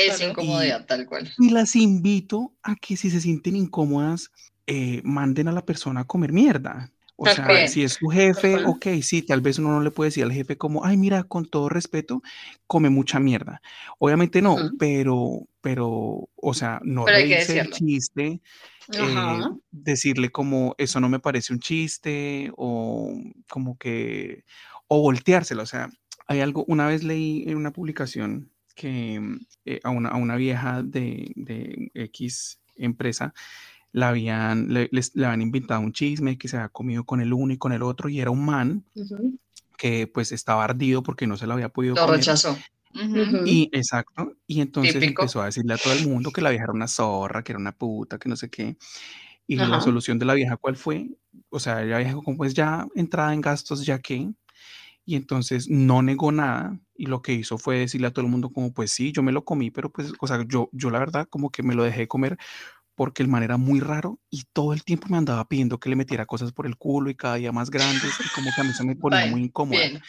Es 0.07 0.21
incomodidad, 0.21 0.85
tal 0.85 1.05
cual. 1.05 1.31
y 1.37 1.49
las 1.49 1.75
invito 1.75 2.53
a 2.63 2.75
que 2.75 2.97
si 2.97 3.09
se 3.09 3.21
sienten 3.21 3.55
incómodas, 3.55 4.31
eh, 4.67 5.01
manden 5.03 5.47
a 5.47 5.51
la 5.51 5.65
persona 5.65 6.01
a 6.01 6.05
comer 6.05 6.31
mierda. 6.33 6.91
O 7.17 7.25
Tal 7.25 7.35
sea, 7.35 7.67
si 7.67 7.83
es 7.83 7.97
tu 7.99 8.07
jefe, 8.09 8.55
ok, 8.65 8.87
sí, 9.03 9.21
tal 9.21 9.41
vez 9.41 9.59
uno 9.59 9.69
no 9.71 9.81
le 9.81 9.91
puede 9.91 10.07
decir 10.09 10.23
al 10.23 10.31
jefe 10.31 10.57
como, 10.57 10.83
ay, 10.85 10.97
mira, 10.97 11.23
con 11.23 11.45
todo 11.45 11.69
respeto, 11.69 12.21
come 12.67 12.89
mucha 12.89 13.19
mierda. 13.19 13.61
Obviamente 13.99 14.41
no, 14.41 14.55
Ujú. 14.55 14.77
pero, 14.79 15.47
pero, 15.61 16.29
o 16.35 16.53
sea, 16.55 16.79
no 16.83 17.05
reírse 17.05 17.53
decirlo. 17.53 17.75
chiste, 17.77 18.41
eh, 18.97 19.43
Ajá. 19.43 19.55
decirle 19.71 20.31
como, 20.31 20.75
eso 20.77 20.99
no 20.99 21.09
me 21.09 21.19
parece 21.19 21.53
un 21.53 21.59
chiste, 21.59 22.51
o 22.57 23.13
como 23.49 23.77
que, 23.77 24.43
o 24.87 25.01
volteárselo. 25.01 25.63
O 25.63 25.65
sea, 25.67 25.89
hay 26.27 26.39
algo, 26.41 26.65
una 26.67 26.87
vez 26.87 27.03
leí 27.03 27.43
en 27.47 27.57
una 27.57 27.71
publicación 27.71 28.51
que 28.81 29.19
mm, 29.19 29.39
eh, 29.65 29.79
a, 29.83 29.89
una, 29.91 30.09
a 30.09 30.17
una 30.17 30.35
vieja 30.35 30.83
de, 30.83 31.31
de 31.35 31.91
X 31.95 32.59
empresa 32.77 33.33
la 33.93 34.09
habían, 34.09 34.73
le, 34.73 34.89
les- 34.91 35.15
le 35.15 35.25
habían 35.25 35.41
inventado 35.43 35.81
un 35.81 35.93
chisme 35.93 36.37
que 36.37 36.47
se 36.49 36.57
había 36.57 36.69
comido 36.69 37.05
con 37.05 37.21
el 37.21 37.33
uno 37.33 37.53
y 37.53 37.57
con 37.57 37.73
el 37.73 37.83
otro, 37.83 38.09
y 38.09 38.21
era 38.21 38.31
un 38.31 38.45
man 38.45 38.85
Ujú. 38.95 39.37
que 39.77 40.07
pues 40.07 40.31
estaba 40.31 40.63
ardido 40.65 41.03
porque 41.03 41.27
no 41.27 41.37
se 41.37 41.47
lo 41.47 41.53
había 41.53 41.69
podido 41.69 41.95
Lo 41.95 42.05
comer. 42.05 42.19
rechazó. 42.19 42.57
Ujú. 42.95 43.21
Ujú. 43.21 43.37
Y 43.45 43.69
exacto, 43.73 44.33
y 44.47 44.61
entonces 44.61 45.01
Típico. 45.01 45.23
empezó 45.23 45.41
a 45.41 45.45
decirle 45.45 45.73
a 45.73 45.77
todo 45.77 45.93
el 45.93 45.99
mundo 46.01 46.31
que 46.31 46.41
la 46.41 46.49
vieja 46.49 46.65
era 46.65 46.73
una 46.73 46.87
zorra, 46.87 47.43
que 47.43 47.51
era 47.53 47.59
una 47.59 47.71
puta, 47.77 48.17
que 48.19 48.29
no 48.29 48.35
sé 48.35 48.49
qué. 48.49 48.77
Y 49.47 49.57
la 49.57 49.65
Ajá. 49.65 49.81
solución 49.81 50.19
de 50.19 50.25
la 50.25 50.33
vieja, 50.35 50.57
¿cuál 50.57 50.75
fue? 50.77 51.09
O 51.49 51.59
sea, 51.59 51.83
ella 51.83 51.97
dijo 51.99 52.23
como 52.23 52.37
pues 52.37 52.53
ya 52.53 52.87
entrada 52.95 53.33
en 53.33 53.41
gastos, 53.41 53.85
ya 53.85 53.99
que. 53.99 54.29
Y 55.05 55.15
entonces 55.15 55.67
no 55.69 56.01
negó 56.01 56.31
nada 56.31 56.79
y 56.95 57.07
lo 57.07 57.21
que 57.21 57.33
hizo 57.33 57.57
fue 57.57 57.79
decirle 57.79 58.07
a 58.07 58.11
todo 58.11 58.23
el 58.23 58.31
mundo 58.31 58.51
como 58.51 58.73
pues 58.73 58.91
sí, 58.91 59.11
yo 59.11 59.23
me 59.23 59.31
lo 59.31 59.43
comí, 59.43 59.71
pero 59.71 59.91
pues, 59.91 60.13
o 60.19 60.27
sea, 60.27 60.45
yo, 60.47 60.69
yo 60.71 60.89
la 60.91 60.99
verdad 60.99 61.27
como 61.29 61.49
que 61.49 61.63
me 61.63 61.73
lo 61.73 61.83
dejé 61.83 62.07
comer 62.07 62.37
porque 62.95 63.23
el 63.23 63.29
man 63.29 63.41
era 63.41 63.57
muy 63.57 63.79
raro 63.79 64.19
y 64.29 64.43
todo 64.53 64.73
el 64.73 64.83
tiempo 64.83 65.07
me 65.09 65.17
andaba 65.17 65.47
pidiendo 65.47 65.79
que 65.79 65.89
le 65.89 65.95
metiera 65.95 66.25
cosas 66.25 66.51
por 66.51 66.67
el 66.67 66.77
culo 66.77 67.09
y 67.09 67.15
cada 67.15 67.35
día 67.35 67.51
más 67.51 67.71
grandes 67.71 68.13
y 68.19 68.29
como 68.35 68.51
que 68.53 68.61
a 68.61 68.63
mí 68.63 68.73
se 68.73 68.83
me 68.83 68.95
ponía 68.95 69.25
muy 69.25 69.41
incómoda 69.41 69.79
Bien. 69.79 70.01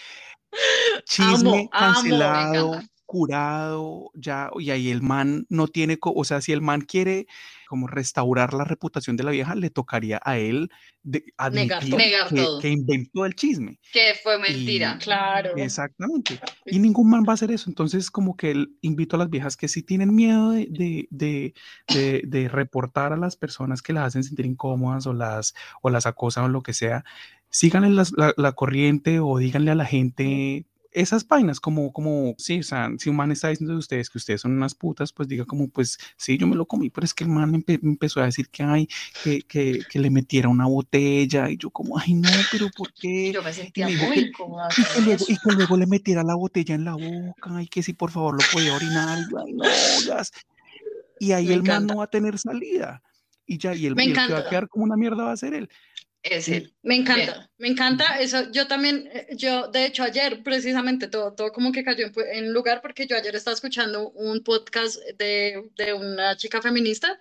chisme 1.05 1.49
Amo, 1.49 1.71
cancelado, 1.71 2.83
curado, 3.07 4.11
ya, 4.15 4.51
y 4.59 4.71
ahí 4.71 4.91
el 4.91 5.03
man 5.03 5.47
no 5.49 5.69
tiene, 5.69 5.99
o 6.01 6.25
sea, 6.25 6.41
si 6.41 6.53
el 6.53 6.63
man 6.63 6.81
quiere 6.83 7.27
como 7.73 7.87
restaurar 7.87 8.53
la 8.53 8.65
reputación 8.65 9.17
de 9.17 9.25
la 9.25 9.31
vieja, 9.31 9.55
le 9.55 9.71
tocaría 9.71 10.21
a 10.23 10.37
él 10.37 10.69
de, 11.03 11.25
admitir. 11.39 11.97
Negar 11.97 12.29
que, 12.61 12.69
inventó 12.69 13.25
el 13.25 13.35
chisme. 13.35 13.79
Que 13.95 14.13
fue 14.23 14.39
mentira. 14.39 14.99
Claro. 15.01 15.57
Exactamente. 15.57 16.39
Y 16.67 16.79
ningún 16.81 17.09
man 17.09 17.25
va 17.27 17.33
a 17.33 17.35
hacer 17.35 17.51
eso. 17.51 17.71
Entonces, 17.71 18.11
como 18.11 18.37
que 18.37 18.51
él 18.51 18.77
invito 18.83 19.17
a 19.17 19.21
las 19.21 19.31
viejas 19.31 19.57
que 19.57 19.69
si 19.69 19.83
tienen 19.83 20.15
miedo 20.15 20.51
de, 20.51 20.67
de, 20.69 21.09
de, 21.09 21.55
de- 21.89 22.23
de 22.27 22.49
reportar 22.51 23.15
a 23.15 23.17
las 23.17 23.37
personas 23.37 23.81
que 23.81 23.95
las 23.95 24.09
hacen 24.09 24.23
sentir 24.23 24.45
incómodas 24.45 25.07
o 25.07 25.15
las, 25.15 25.55
o 25.81 25.89
las 25.89 26.05
acosan 26.05 26.45
o 26.45 26.49
lo 26.49 26.61
que 26.63 26.75
sea, 26.75 27.07
síganle 27.49 27.89
la, 27.89 28.35
la 28.37 28.53
corriente 28.53 29.19
o 29.19 29.39
díganle 29.39 29.71
a 29.71 29.77
la 29.77 29.87
gente 29.87 30.67
esas 30.93 31.27
vainas, 31.27 31.59
como, 31.61 31.93
como, 31.93 32.35
sí, 32.39 32.61
o 32.61 32.63
sea, 32.63 32.91
si 32.99 33.09
un 33.11 33.17
man 33.17 33.33
está 33.33 33.49
diciendo 33.49 33.73
de 33.73 33.79
ustedes 33.79 34.11
que 34.11 34.19
ustedes 34.19 34.43
son 34.43 34.53
unas 34.53 34.75
putas, 34.75 35.13
pues 35.13 35.27
diga 35.29 35.45
como, 35.45 35.69
pues 35.69 35.99
sí, 36.17 36.37
yo 36.39 36.47
me 36.47 36.55
lo 36.57 36.67
comí, 36.67 36.91
pero 36.91 37.05
es 37.05 37.15
que 37.15 37.25
el 37.25 37.31
man 37.31 37.53
empe- 37.53 37.81
empezó 37.83 38.21
a 38.21 38.27
decir 38.27 38.49
que, 38.51 38.63
ay, 38.63 38.89
que, 39.25 39.43
que, 39.43 39.81
que 39.89 39.99
le 39.99 40.11
metiera 40.11 40.49
una 40.49 40.67
botella 40.67 41.51
y 41.51 41.57
yo 41.57 41.71
como, 41.71 41.99
ay, 41.99 42.15
no, 42.15 42.29
pero 42.51 42.69
¿por 42.77 42.93
qué? 43.01 43.33
Yo 43.33 43.43
me 43.43 43.53
sentía 43.53 43.87
dijo 43.87 44.05
muy 44.07 44.19
incómoda 44.19 44.69
Y 44.99 45.05
luego, 45.05 45.25
y 45.29 45.37
que 45.37 45.51
luego 45.57 45.77
le 45.77 45.87
metiera 45.87 46.23
la 46.23 46.35
botella 46.35 46.75
en 46.75 46.85
la 46.85 46.95
boca 46.95 47.63
y 47.63 47.67
que 47.69 47.83
si 47.83 47.93
por 47.95 48.11
favor 48.11 48.35
lo 48.35 48.45
podía 48.53 48.75
orinar. 48.75 49.19
Y, 49.19 49.31
yo, 49.31 49.39
ay, 49.39 49.53
no, 49.55 49.65
gas. 50.07 50.31
y 51.19 51.33
ahí 51.33 51.47
Me 51.47 51.55
el 51.55 51.63
man 51.63 51.71
encanta. 51.71 51.95
no 51.95 51.99
va 52.01 52.05
a 52.05 52.11
tener 52.11 52.39
salida. 52.39 53.03
Y 53.47 53.59
ya, 53.59 53.75
y 53.75 53.87
el, 53.87 53.99
y 54.01 54.11
el 54.11 54.15
que 54.27 54.33
va 54.33 54.39
a 54.41 54.49
quedar 54.49 54.69
como 54.69 54.85
una 54.85 54.97
mierda 54.97 55.25
va 55.25 55.33
a 55.33 55.37
ser 55.37 55.55
él. 55.55 55.69
Es 56.23 56.49
él. 56.49 56.73
Me 56.83 57.01
Bien. 57.01 57.03
encanta, 57.03 57.51
me 57.59 57.69
encanta 57.69 58.21
eso. 58.21 58.51
Yo 58.53 58.69
también, 58.69 59.09
eh, 59.13 59.29
yo 59.37 59.69
de 59.69 59.87
hecho 59.87 60.05
ayer 60.05 60.43
precisamente 60.45 61.09
todo, 61.09 61.35
todo 61.35 61.51
como 61.53 61.73
que 61.73 61.83
cayó 61.83 62.07
en, 62.07 62.13
en 62.33 62.53
lugar 62.53 62.81
porque 62.81 63.07
yo 63.07 63.17
ayer 63.17 63.35
estaba 63.35 63.55
escuchando 63.55 64.11
un 64.11 64.43
podcast 64.45 64.99
de, 65.19 65.71
de 65.77 65.93
una 65.95 66.37
chica 66.37 66.63
feminista 66.63 67.19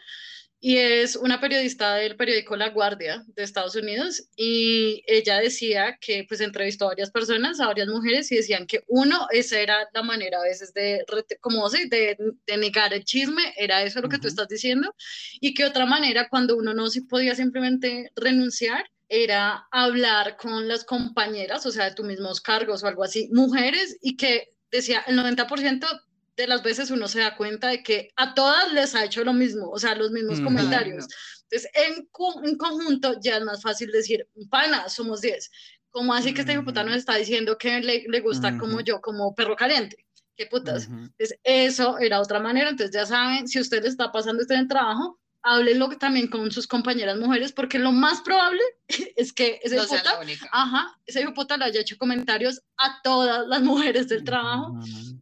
y 0.64 0.78
es 0.78 1.16
una 1.16 1.42
periodista 1.42 1.96
del 1.96 2.16
periódico 2.16 2.56
La 2.56 2.70
Guardia 2.70 3.26
de 3.28 3.42
Estados 3.42 3.76
Unidos 3.76 4.28
y 4.36 5.04
ella 5.08 5.40
decía 5.40 5.98
que 6.00 6.24
pues 6.28 6.40
entrevistó 6.40 6.86
a 6.86 6.90
varias 6.90 7.10
personas, 7.10 7.60
a 7.60 7.66
varias 7.66 7.88
mujeres 7.88 8.32
y 8.32 8.36
decían 8.36 8.68
que 8.68 8.84
uno, 8.88 9.28
esa 9.32 9.60
era 9.60 9.90
la 9.92 10.04
manera 10.04 10.38
a 10.38 10.44
veces 10.44 10.72
de, 10.76 11.04
como 11.42 11.68
se, 11.68 11.88
de, 11.88 12.16
de 12.46 12.58
negar 12.58 12.94
el 12.94 13.04
chisme, 13.04 13.42
era 13.58 13.82
eso 13.82 14.02
lo 14.02 14.08
que 14.08 14.18
tú 14.18 14.28
Ujú. 14.28 14.30
estás 14.30 14.48
diciendo 14.50 14.94
y 15.40 15.56
que 15.56 15.66
otra 15.66 15.88
manera 15.88 16.30
cuando 16.30 16.56
uno 16.56 16.76
no 16.76 16.90
se 16.90 17.02
podía 17.02 17.34
simplemente 17.34 18.12
renunciar 18.16 18.86
era 19.10 19.68
hablar 19.72 20.38
con 20.38 20.68
las 20.68 20.86
compañeras, 20.86 21.66
o 21.66 21.72
sea, 21.72 21.86
de 21.86 21.96
tus 21.96 22.06
mismos 22.06 22.40
cargos 22.40 22.84
o 22.84 22.88
algo 22.88 23.04
así, 23.04 23.30
mujeres, 23.34 23.98
y 24.02 24.16
que 24.16 24.54
decía 24.72 25.04
el 25.08 25.18
90% 25.18 25.88
de 26.38 26.48
las 26.48 26.64
veces 26.64 26.92
uno 26.92 27.08
se 27.08 27.20
da 27.20 27.36
cuenta 27.38 27.68
de 27.70 27.84
que 27.84 28.10
a 28.16 28.34
todas 28.34 28.72
les 28.74 28.96
ha 28.96 29.04
hecho 29.06 29.24
lo 29.24 29.34
mismo, 29.34 29.70
o 29.70 29.78
sea, 29.80 29.96
los 29.96 30.12
mismos 30.12 30.38
Ujú. 30.40 30.46
comentarios. 30.46 31.08
Entonces, 31.50 31.70
en, 31.74 32.08
co- 32.12 32.42
en 32.44 32.58
conjunto 32.58 33.20
ya 33.22 33.38
es 33.38 33.44
más 33.44 33.62
fácil 33.62 33.92
decir, 33.92 34.28
pana, 34.50 34.90
somos 34.90 35.22
10. 35.22 35.50
Como 35.90 36.14
así 36.14 36.34
que 36.34 36.42
este 36.42 36.54
hijo 36.54 36.62
de 36.62 36.66
puta 36.66 36.84
nos 36.84 36.96
está 36.96 37.16
diciendo 37.16 37.58
que 37.58 37.82
le, 37.82 38.06
le 38.08 38.20
gusta 38.22 38.58
como 38.58 38.76
Ujú. 38.76 38.84
yo, 38.86 39.02
como 39.02 39.36
perro 39.36 39.56
caliente? 39.56 40.06
¿Qué 40.36 40.46
putas? 40.48 40.88
Ujú. 40.88 40.96
Entonces, 41.18 41.38
eso 41.44 42.00
era 42.00 42.22
otra 42.22 42.40
manera. 42.40 42.70
Entonces, 42.70 42.96
ya 42.96 43.06
saben, 43.06 43.48
si 43.48 43.60
usted 43.60 43.84
le 43.84 43.90
está 43.90 44.12
pasando 44.12 44.42
esto 44.42 44.54
en 44.54 44.62
el 44.62 44.68
trabajo, 44.68 45.20
háblenlo 45.44 45.90
también 45.98 46.28
con 46.28 46.52
sus 46.52 46.68
compañeras 46.68 47.18
mujeres, 47.18 47.52
porque 47.52 47.80
lo 47.80 47.92
más 47.92 48.22
probable 48.22 48.62
es 49.16 49.34
que 49.34 49.60
ese 49.64 49.76
No 49.76 49.86
única. 50.22 50.50
ajá, 50.52 50.98
ese 51.06 51.28
puta 51.32 51.58
le 51.58 51.66
haya 51.66 51.82
hecho 51.82 51.98
comentarios 51.98 52.62
a 52.78 53.02
todas 53.02 53.48
las 53.48 53.62
mujeres 53.62 54.08
del 54.08 54.24
trabajo 54.24 54.80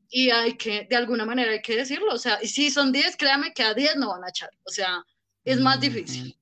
y 0.10 0.30
hay 0.32 0.58
que, 0.58 0.88
de 0.90 0.96
alguna 0.96 1.26
manera 1.26 1.52
hay 1.52 1.62
que 1.62 1.76
decirlo. 1.76 2.14
O 2.14 2.18
sea, 2.18 2.40
y 2.42 2.48
si 2.48 2.70
son 2.70 2.92
10, 2.92 3.16
créame 3.18 3.54
que 3.54 3.64
a 3.64 3.74
10 3.74 3.98
no 3.98 4.10
van 4.10 4.24
a 4.24 4.30
echar. 4.30 4.50
O 4.64 4.72
sea, 4.72 5.06
es 5.46 5.60
más 5.60 5.80
difícil. 5.80 6.36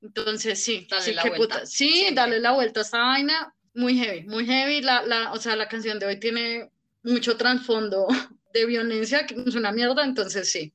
Entonces, 0.00 0.62
sí, 0.62 0.86
Dale 0.90 1.02
sí, 1.04 1.12
la 1.12 1.22
puta. 1.34 1.66
Sí, 1.66 2.08
dale 2.12 2.40
la 2.40 2.52
vuelta 2.52 2.80
a 2.80 2.82
esta 2.82 2.98
vaina. 2.98 3.54
Muy 3.74 3.96
heavy, 3.96 4.26
muy 4.26 4.46
heavy. 4.46 4.80
La, 4.82 5.02
la, 5.02 5.32
o 5.32 5.38
sea, 5.38 5.56
la 5.56 5.68
canción 5.68 5.98
de 5.98 6.06
hoy 6.06 6.18
tiene 6.18 6.70
mucho 7.02 7.36
trasfondo 7.36 8.06
de 8.52 8.66
violencia, 8.66 9.26
que 9.26 9.34
es 9.46 9.54
una 9.54 9.72
mierda. 9.72 10.04
Entonces, 10.04 10.50
sí, 10.50 10.72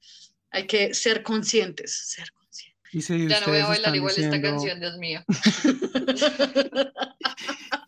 hay 0.51 0.67
que 0.67 0.93
ser 0.93 1.23
conscientes, 1.23 1.93
ser 2.13 2.31
conscientes. 2.31 2.77
Y 2.91 3.01
si 3.01 3.27
Ya 3.27 3.41
no 3.41 3.47
voy 3.47 3.59
a 3.59 3.67
bailar 3.67 3.95
igual 3.95 4.13
esta 4.17 4.41
canción, 4.41 4.79
Dios 4.79 4.97
mío. 4.97 5.23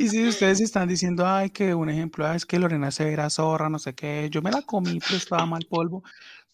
Y 0.02 0.08
si 0.08 0.26
ustedes 0.26 0.62
están 0.62 0.88
diciendo, 0.88 1.28
ay, 1.28 1.50
que 1.50 1.76
un 1.76 1.90
ejemplo, 1.90 2.26
ah, 2.26 2.34
es 2.34 2.46
que 2.46 2.58
Lorena 2.58 2.90
se 2.90 3.12
era 3.12 3.30
zorra, 3.30 3.68
no 3.68 3.80
sé 3.80 3.94
qué, 3.94 4.30
yo 4.32 4.42
me 4.42 4.50
la 4.50 4.62
comí, 4.62 4.98
pero 5.02 5.18
estaba 5.18 5.46
mal 5.46 5.68
polvo. 5.70 6.04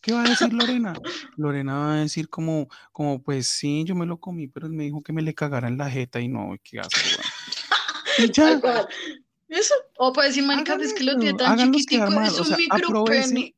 ¿Qué 0.01 0.13
va 0.13 0.23
a 0.23 0.29
decir 0.29 0.51
Lorena? 0.51 0.93
Lorena 1.37 1.75
va 1.75 1.93
a 1.93 1.97
decir 1.97 2.27
como, 2.27 2.67
como, 2.91 3.21
pues 3.21 3.45
sí, 3.45 3.83
yo 3.85 3.93
me 3.93 4.07
lo 4.07 4.17
comí, 4.17 4.47
pero 4.47 4.65
él 4.65 4.73
me 4.73 4.85
dijo 4.85 5.03
que 5.03 5.13
me 5.13 5.21
le 5.21 5.35
cagara 5.35 5.67
en 5.67 5.77
la 5.77 5.91
jeta 5.91 6.19
y 6.19 6.27
no, 6.27 6.55
qué 6.63 6.79
asco. 6.79 6.99
Y 8.17 8.31
ya. 8.31 8.59
Eso. 9.47 9.75
O 9.97 10.11
puede 10.11 10.29
decir, 10.29 10.43
marica, 10.43 10.75
es 10.81 10.93
que 10.93 11.03
lo 11.03 11.15
tiene 11.17 11.37
tan 11.37 11.71
chiquitico, 11.71 12.21
es 12.21 12.39
o 12.39 12.41
un 12.41 12.47
sea, 12.47 12.57
micropene. 12.57 13.53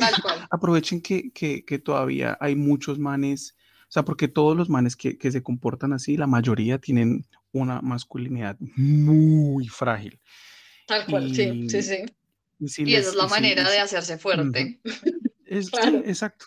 Tal 0.00 0.22
cual. 0.22 0.46
aprovechen 0.50 1.00
que, 1.00 1.30
que, 1.32 1.64
que 1.64 1.78
todavía 1.78 2.36
hay 2.40 2.56
muchos 2.56 2.98
manes, 2.98 3.56
o 3.82 3.92
sea, 3.92 4.04
porque 4.04 4.28
todos 4.28 4.56
los 4.56 4.68
manes 4.68 4.96
que, 4.96 5.16
que 5.18 5.30
se 5.30 5.42
comportan 5.42 5.92
así, 5.92 6.16
la 6.16 6.26
mayoría 6.26 6.78
tienen 6.78 7.24
una 7.52 7.80
masculinidad 7.80 8.56
muy 8.76 9.66
frágil. 9.68 10.20
Tal 10.86 11.06
cual, 11.06 11.34
sí, 11.34 11.68
sí, 11.68 11.76
Y- 11.78 11.82
sí. 11.82 11.96
Y, 12.58 12.68
si 12.68 12.82
Y 12.82 12.84
les- 12.86 13.00
esa 13.00 13.10
es 13.10 13.16
la 13.16 13.24
y 13.24 13.26
si- 13.28 13.30
manera 13.30 13.62
y 13.62 13.72
de 13.72 13.78
hacerse 13.80 14.18
fuerte. 14.18 14.80
Es, 15.46 15.66
sí, 15.66 15.72
exacto. 16.04 16.46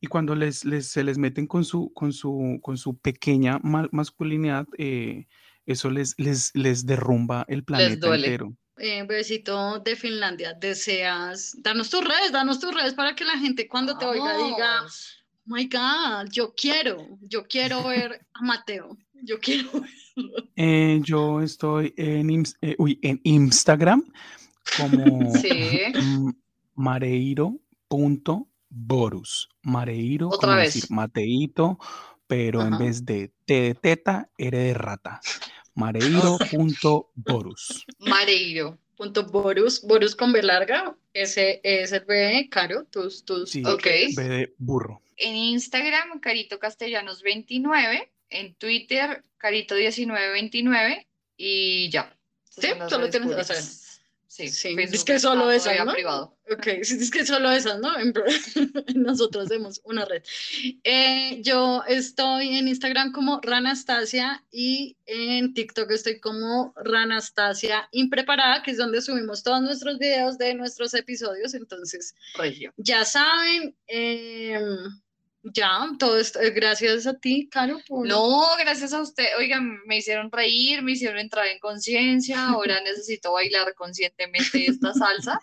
Y 0.00 0.06
cuando 0.06 0.34
les, 0.34 0.64
les- 0.64 0.88
se 0.88 1.02
les 1.04 1.18
meten 1.18 1.46
con 1.46 1.64
su, 1.64 1.92
con 1.94 2.12
su, 2.12 2.58
con 2.62 2.76
su 2.76 2.96
pequeña 2.98 3.58
ma- 3.62 3.88
masculinidad, 3.92 4.66
eh, 4.78 5.26
eso 5.66 5.90
les, 5.90 6.14
les, 6.18 6.50
les 6.54 6.84
derrumba 6.86 7.44
el 7.48 7.64
planeta 7.64 8.06
duele. 8.08 8.26
entero. 8.26 8.56
Eh, 8.78 9.04
besito 9.04 9.78
de 9.80 9.94
Finlandia, 9.94 10.52
deseas, 10.54 11.54
danos 11.62 11.90
tus 11.90 12.02
redes, 12.02 12.32
danos 12.32 12.58
tus 12.58 12.74
redes 12.74 12.94
para 12.94 13.14
que 13.14 13.24
la 13.24 13.38
gente 13.38 13.68
cuando 13.68 13.96
te 13.96 14.04
oiga 14.04 14.36
diga, 14.36 14.82
oh 14.82 14.88
my 15.44 15.68
God, 15.68 16.28
yo 16.32 16.52
quiero, 16.56 17.06
yo 17.20 17.44
quiero 17.44 17.84
ver 17.84 18.26
a 18.34 18.42
Mateo, 18.42 18.98
yo 19.22 19.38
quiero 19.38 19.70
verlo. 19.72 20.48
Eh, 20.56 21.00
yo 21.04 21.40
estoy 21.40 21.94
en, 21.96 22.42
eh, 22.62 22.74
uy, 22.78 22.98
en 23.02 23.20
Instagram 23.22 24.02
como 24.76 25.32
Sí. 25.40 25.78
mareiro.borus. 26.74 29.48
Mareiro, 29.62 30.28
Otra 30.28 30.48
como 30.48 30.56
vez. 30.56 30.74
decir 30.74 30.90
Mateito, 30.90 31.78
pero 32.26 32.62
en 32.62 32.76
vez 32.76 33.04
de 33.04 33.32
T 33.44 33.54
de 33.54 33.74
teta, 33.74 34.28
R 34.36 34.58
de 34.58 34.74
rata. 34.74 35.20
Mareiro.borus. 35.74 37.84
Mareiro. 37.98 38.78
Punto 38.96 39.24
Borus, 39.26 39.82
Borus 39.82 40.14
con 40.14 40.32
B 40.32 40.40
larga, 40.40 40.96
ese 41.12 41.60
es 41.64 41.90
el 41.90 42.04
B, 42.04 42.48
Caro, 42.48 42.84
tus, 42.84 43.24
tus, 43.24 43.50
Sí, 43.50 43.60
Ok. 43.66 43.82
B 44.14 44.22
de 44.22 44.54
burro. 44.58 45.02
En 45.16 45.34
Instagram, 45.34 46.20
Carito 46.20 46.60
Castellanos 46.60 47.22
29. 47.22 48.12
En 48.30 48.54
Twitter, 48.54 49.24
Carito1929. 49.40 51.06
y 51.36 51.90
ya. 51.90 52.16
Sí, 52.48 52.68
solo 52.88 53.10
tienes- 53.10 53.10
sea, 53.10 53.20
públicas. 53.22 53.48
Sí, 54.34 54.48
sí, 54.48 54.74
Facebook 54.74 54.94
es 54.94 55.04
que 55.04 55.20
solo 55.20 55.48
esas, 55.48 55.86
¿no? 55.86 55.92
privado. 55.92 56.36
Ok, 56.50 56.66
es 56.66 57.10
que 57.12 57.24
solo 57.24 57.52
esas, 57.52 57.78
¿no? 57.78 57.92
Nosotros 58.96 59.44
hacemos 59.44 59.80
una 59.84 60.04
red. 60.06 60.24
Eh, 60.82 61.40
yo 61.40 61.84
estoy 61.86 62.58
en 62.58 62.66
Instagram 62.66 63.12
como 63.12 63.40
Ranastasia 63.44 64.44
y 64.50 64.96
en 65.06 65.54
TikTok 65.54 65.88
estoy 65.92 66.18
como 66.18 66.74
Ranastasia 66.74 67.88
Impreparada, 67.92 68.64
que 68.64 68.72
es 68.72 68.76
donde 68.76 69.02
subimos 69.02 69.44
todos 69.44 69.62
nuestros 69.62 70.00
videos 70.00 70.36
de 70.36 70.54
nuestros 70.54 70.94
episodios. 70.94 71.54
Entonces, 71.54 72.12
Regio. 72.36 72.74
ya 72.76 73.04
saben, 73.04 73.76
em, 73.86 75.00
ya, 75.52 75.86
todo 75.98 76.18
esto, 76.18 76.40
eh, 76.40 76.50
gracias 76.50 77.06
a 77.06 77.14
ti, 77.18 77.48
Caro, 77.50 77.78
por... 77.86 78.06
No, 78.06 78.44
gracias 78.58 78.92
a 78.92 79.00
usted. 79.02 79.26
Oigan, 79.38 79.78
me 79.86 79.98
hicieron 79.98 80.30
reír, 80.32 80.82
me 80.82 80.92
hicieron 80.92 81.18
entrar 81.18 81.46
en 81.48 81.58
conciencia. 81.58 82.48
Ahora 82.48 82.80
necesito 82.84 83.32
bailar 83.32 83.74
conscientemente 83.74 84.66
esta 84.66 84.92
salsa, 84.94 85.38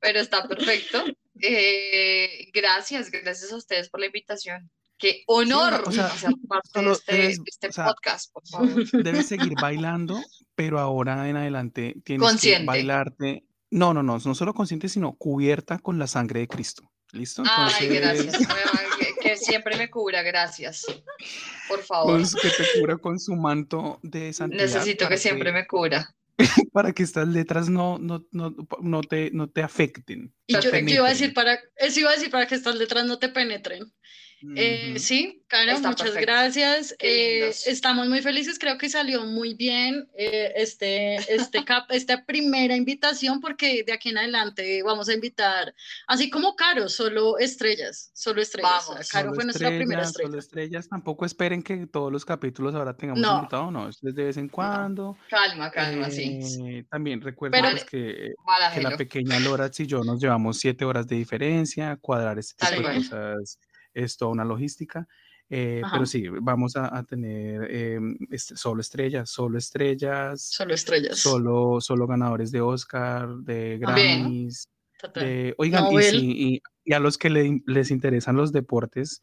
pero 0.00 0.20
está 0.20 0.46
perfecto. 0.48 1.04
Eh, 1.40 2.48
gracias, 2.52 3.10
gracias 3.10 3.52
a 3.52 3.56
ustedes 3.56 3.88
por 3.90 4.00
la 4.00 4.06
invitación. 4.06 4.70
Qué 4.98 5.24
honor 5.26 5.82
o 5.86 5.92
sea, 5.92 6.06
hacer 6.06 6.30
parte 6.48 6.80
de 6.80 6.92
este, 6.92 7.12
debes- 7.12 7.42
este 7.44 7.68
o 7.68 7.72
sea, 7.72 7.84
podcast, 7.86 8.32
por 8.32 8.48
favor. 8.48 8.90
Debes 9.04 9.26
seguir 9.26 9.52
bailando, 9.60 10.18
pero 10.54 10.78
ahora 10.80 11.28
en 11.28 11.36
adelante 11.36 11.96
tienes 12.02 12.26
Consciente. 12.26 12.60
que 12.62 12.66
bailarte. 12.66 13.44
No, 13.70 13.92
no, 13.92 14.02
no, 14.02 14.18
no 14.18 14.34
solo 14.34 14.54
consciente, 14.54 14.88
sino 14.88 15.14
cubierta 15.16 15.78
con 15.80 15.98
la 15.98 16.06
sangre 16.06 16.40
de 16.40 16.48
Cristo. 16.48 16.90
¿Listo? 17.12 17.42
Ay, 17.46 17.74
Entonces, 17.88 18.28
gracias. 18.30 18.48
Siempre 19.36 19.76
me 19.76 19.90
cubra, 19.90 20.22
gracias. 20.22 20.84
Por 21.68 21.82
favor. 21.82 22.18
pues, 22.18 22.34
que 22.34 22.48
te 22.48 22.80
cubra 22.80 22.96
con 22.96 23.18
su 23.18 23.34
manto 23.34 23.98
de 24.02 24.32
santidad. 24.32 24.62
Necesito 24.62 25.08
que 25.08 25.18
siempre 25.18 25.52
me 25.52 25.66
cubra. 25.66 26.14
Para 26.72 26.92
que 26.92 27.02
estas 27.02 27.28
letras 27.28 27.68
no, 27.68 27.98
no, 27.98 28.26
no, 28.30 28.54
no 28.82 29.00
te, 29.02 29.30
no 29.32 29.48
te 29.48 29.62
afecten. 29.62 30.34
Y 30.46 30.54
yo, 30.54 30.60
yo 30.60 30.78
iba 30.78 31.06
a 31.06 31.10
decir 31.10 31.32
para, 31.32 31.58
eso 31.76 32.00
iba 32.00 32.10
a 32.10 32.14
decir 32.14 32.30
para 32.30 32.46
que 32.46 32.54
estas 32.54 32.76
letras 32.76 33.06
no 33.06 33.18
te 33.18 33.30
penetren. 33.30 33.90
Eh, 34.54 34.98
sí, 34.98 35.42
Caro, 35.48 35.72
Está 35.72 35.88
muchas 35.88 36.10
perfecto. 36.10 36.32
gracias. 36.32 36.94
Eh, 36.98 37.52
estamos 37.66 38.08
muy 38.08 38.20
felices, 38.20 38.58
creo 38.58 38.76
que 38.78 38.88
salió 38.88 39.24
muy 39.24 39.54
bien 39.54 40.08
eh, 40.18 40.52
este, 40.56 41.14
este 41.32 41.64
cap, 41.64 41.84
esta 41.90 42.24
primera 42.24 42.74
invitación, 42.74 43.40
porque 43.40 43.82
de 43.84 43.92
aquí 43.92 44.10
en 44.10 44.18
adelante 44.18 44.82
vamos 44.82 45.08
a 45.08 45.14
invitar, 45.14 45.72
así 46.08 46.30
como 46.30 46.56
Caro, 46.56 46.88
solo 46.88 47.38
estrellas, 47.38 48.10
solo 48.12 48.42
estrellas. 48.42 48.72
O 48.72 48.84
sea, 48.84 48.94
Vamos. 48.94 49.08
Caro 49.08 49.24
Solo 49.28 49.34
fue 49.36 49.44
nuestra 49.44 49.68
primera 49.68 50.02
estrella. 50.02 50.28
Solo 50.28 50.38
estrellas. 50.38 50.88
Tampoco 50.88 51.24
esperen 51.24 51.62
que 51.62 51.86
todos 51.86 52.12
los 52.12 52.24
capítulos 52.24 52.74
ahora 52.74 52.96
tengamos 52.96 53.22
No. 53.22 53.36
invitado. 53.36 53.70
No, 53.70 53.88
es 53.88 54.00
de 54.00 54.12
vez 54.12 54.36
en 54.36 54.48
cuando. 54.48 55.16
Calma, 55.30 55.70
calma, 55.70 56.10
sí. 56.10 56.40
También 56.90 57.20
recuerden 57.20 57.62
Pero- 57.62 57.76
pues, 57.76 57.84
que, 57.84 58.34
la 58.82 58.96
pequeña 58.96 59.38
Loratz 59.40 59.80
y 59.80 59.86
yo 59.86 60.02
nos 60.02 60.20
llevamos 60.20 60.58
siete 60.58 60.84
horas 60.84 61.06
de 61.06 61.16
diferencia. 61.16 61.96
Cuadrar 62.00 62.38
este 62.38 62.68
de 62.70 62.82
cosas 62.82 63.58
es 64.04 64.16
toda 64.16 64.30
una 64.32 64.44
logística. 64.44 65.08
eh, 65.48 65.82
pero 65.92 66.06
sí, 66.06 66.26
vamos 66.28 66.76
a, 66.76 66.96
a 66.96 67.04
tener 67.04 67.68
eh, 67.70 68.00
este, 68.30 68.56
solo 68.56 68.80
estrellas, 68.80 69.30
solo 69.30 69.58
estrellas, 69.58 70.42
Solo 70.42 70.74
estrellas. 70.74 71.18
solo, 71.18 71.80
solo 71.80 72.06
ganadores 72.06 72.50
de 72.50 72.60
Oscar, 72.60 73.28
de. 73.38 73.78
Grammys. 73.78 74.68
De- 75.14 75.54
oigan, 75.58 75.84
y, 76.14 76.62
a 76.92 76.98
los 76.98 77.16
que 77.18 77.30
le- 77.30 77.62
les 77.66 77.90
interesan 77.90 78.34
los 78.36 78.50
deportes, 78.50 79.22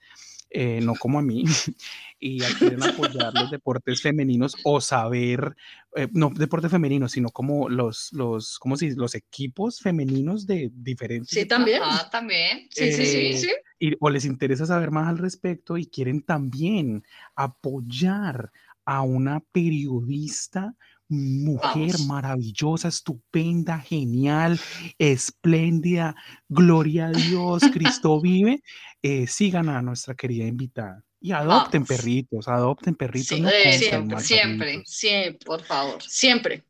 eh, 0.56 0.82
no 0.84 0.94
como 0.94 1.18
a 1.18 1.24
mí, 1.24 1.44
y 2.20 2.40
quieren 2.40 2.84
apoyar 2.84 3.34
los 3.34 3.50
deportes 3.50 4.04
femeninos 4.04 4.56
o 4.64 4.80
saber, 4.80 5.56
eh, 5.96 6.08
no 6.12 6.30
deportes 6.30 6.70
femeninos, 6.70 7.14
sino 7.14 7.30
como 7.30 7.70
los, 7.70 8.14
los, 8.14 8.60
¿cómo 8.60 8.78
se 8.78 8.86
dice? 8.86 8.98
Los 8.98 9.16
equipos 9.16 9.80
femeninos 9.80 10.46
de 10.46 10.72
diferentes 10.72 11.30
Sí, 11.30 11.48
también. 11.48 11.82
Ajá, 11.82 12.08
también. 12.12 12.68
Sí, 12.70 12.94
sí, 12.94 13.06
sí, 13.06 13.18
eh, 13.18 13.38
sí. 13.38 13.50
y, 13.80 13.94
o 14.00 14.12
les 14.12 14.26
interesa 14.26 14.68
saber 14.68 14.92
más 14.92 15.10
al 15.10 15.18
respecto 15.18 15.76
y 15.76 15.88
quieren 15.88 16.22
también 16.22 17.04
apoyar 17.36 18.52
a 18.86 19.02
una 19.02 19.40
periodista, 19.52 20.76
mujer 21.14 21.94
Vamos. 21.94 22.08
maravillosa, 22.08 22.88
estupenda, 22.90 23.80
genial, 23.80 24.60
espléndida, 24.98 26.16
gloria 26.50 27.08
a 27.08 27.12
Dios, 27.12 27.64
Cristo 27.72 28.20
vive, 28.22 28.64
eh, 29.02 29.28
sigan 29.28 29.70
a 29.70 29.82
nuestra 29.82 30.16
querida 30.16 30.46
invitada. 30.46 31.04
Y 31.22 31.32
adopten 31.32 31.84
Vamos. 31.84 31.88
perritos, 31.88 32.48
adopten 32.50 32.96
perritos. 32.96 33.38
Sí, 33.38 33.42
no 33.42 33.50
eh, 33.50 33.78
siempre, 33.78 34.20
siempre. 34.20 34.68
perritos. 34.68 34.94
Siempre, 34.94 35.46
Por 35.46 35.64
favor. 35.64 36.04
siempre. 36.04 36.64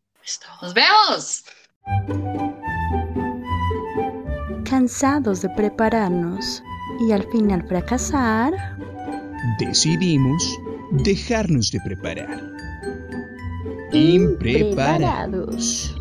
Nos 0.61 0.73
vemos. 0.73 1.43
Cansados 4.69 5.41
de 5.41 5.49
prepararnos 5.49 6.63
y 7.07 7.11
al 7.11 7.23
final 7.31 7.67
fracasar, 7.67 8.53
Decidimos 9.59 10.57
dejarnos 10.91 11.69
de 11.71 11.79
preparar 11.81 12.52
impreparados. 13.93 15.95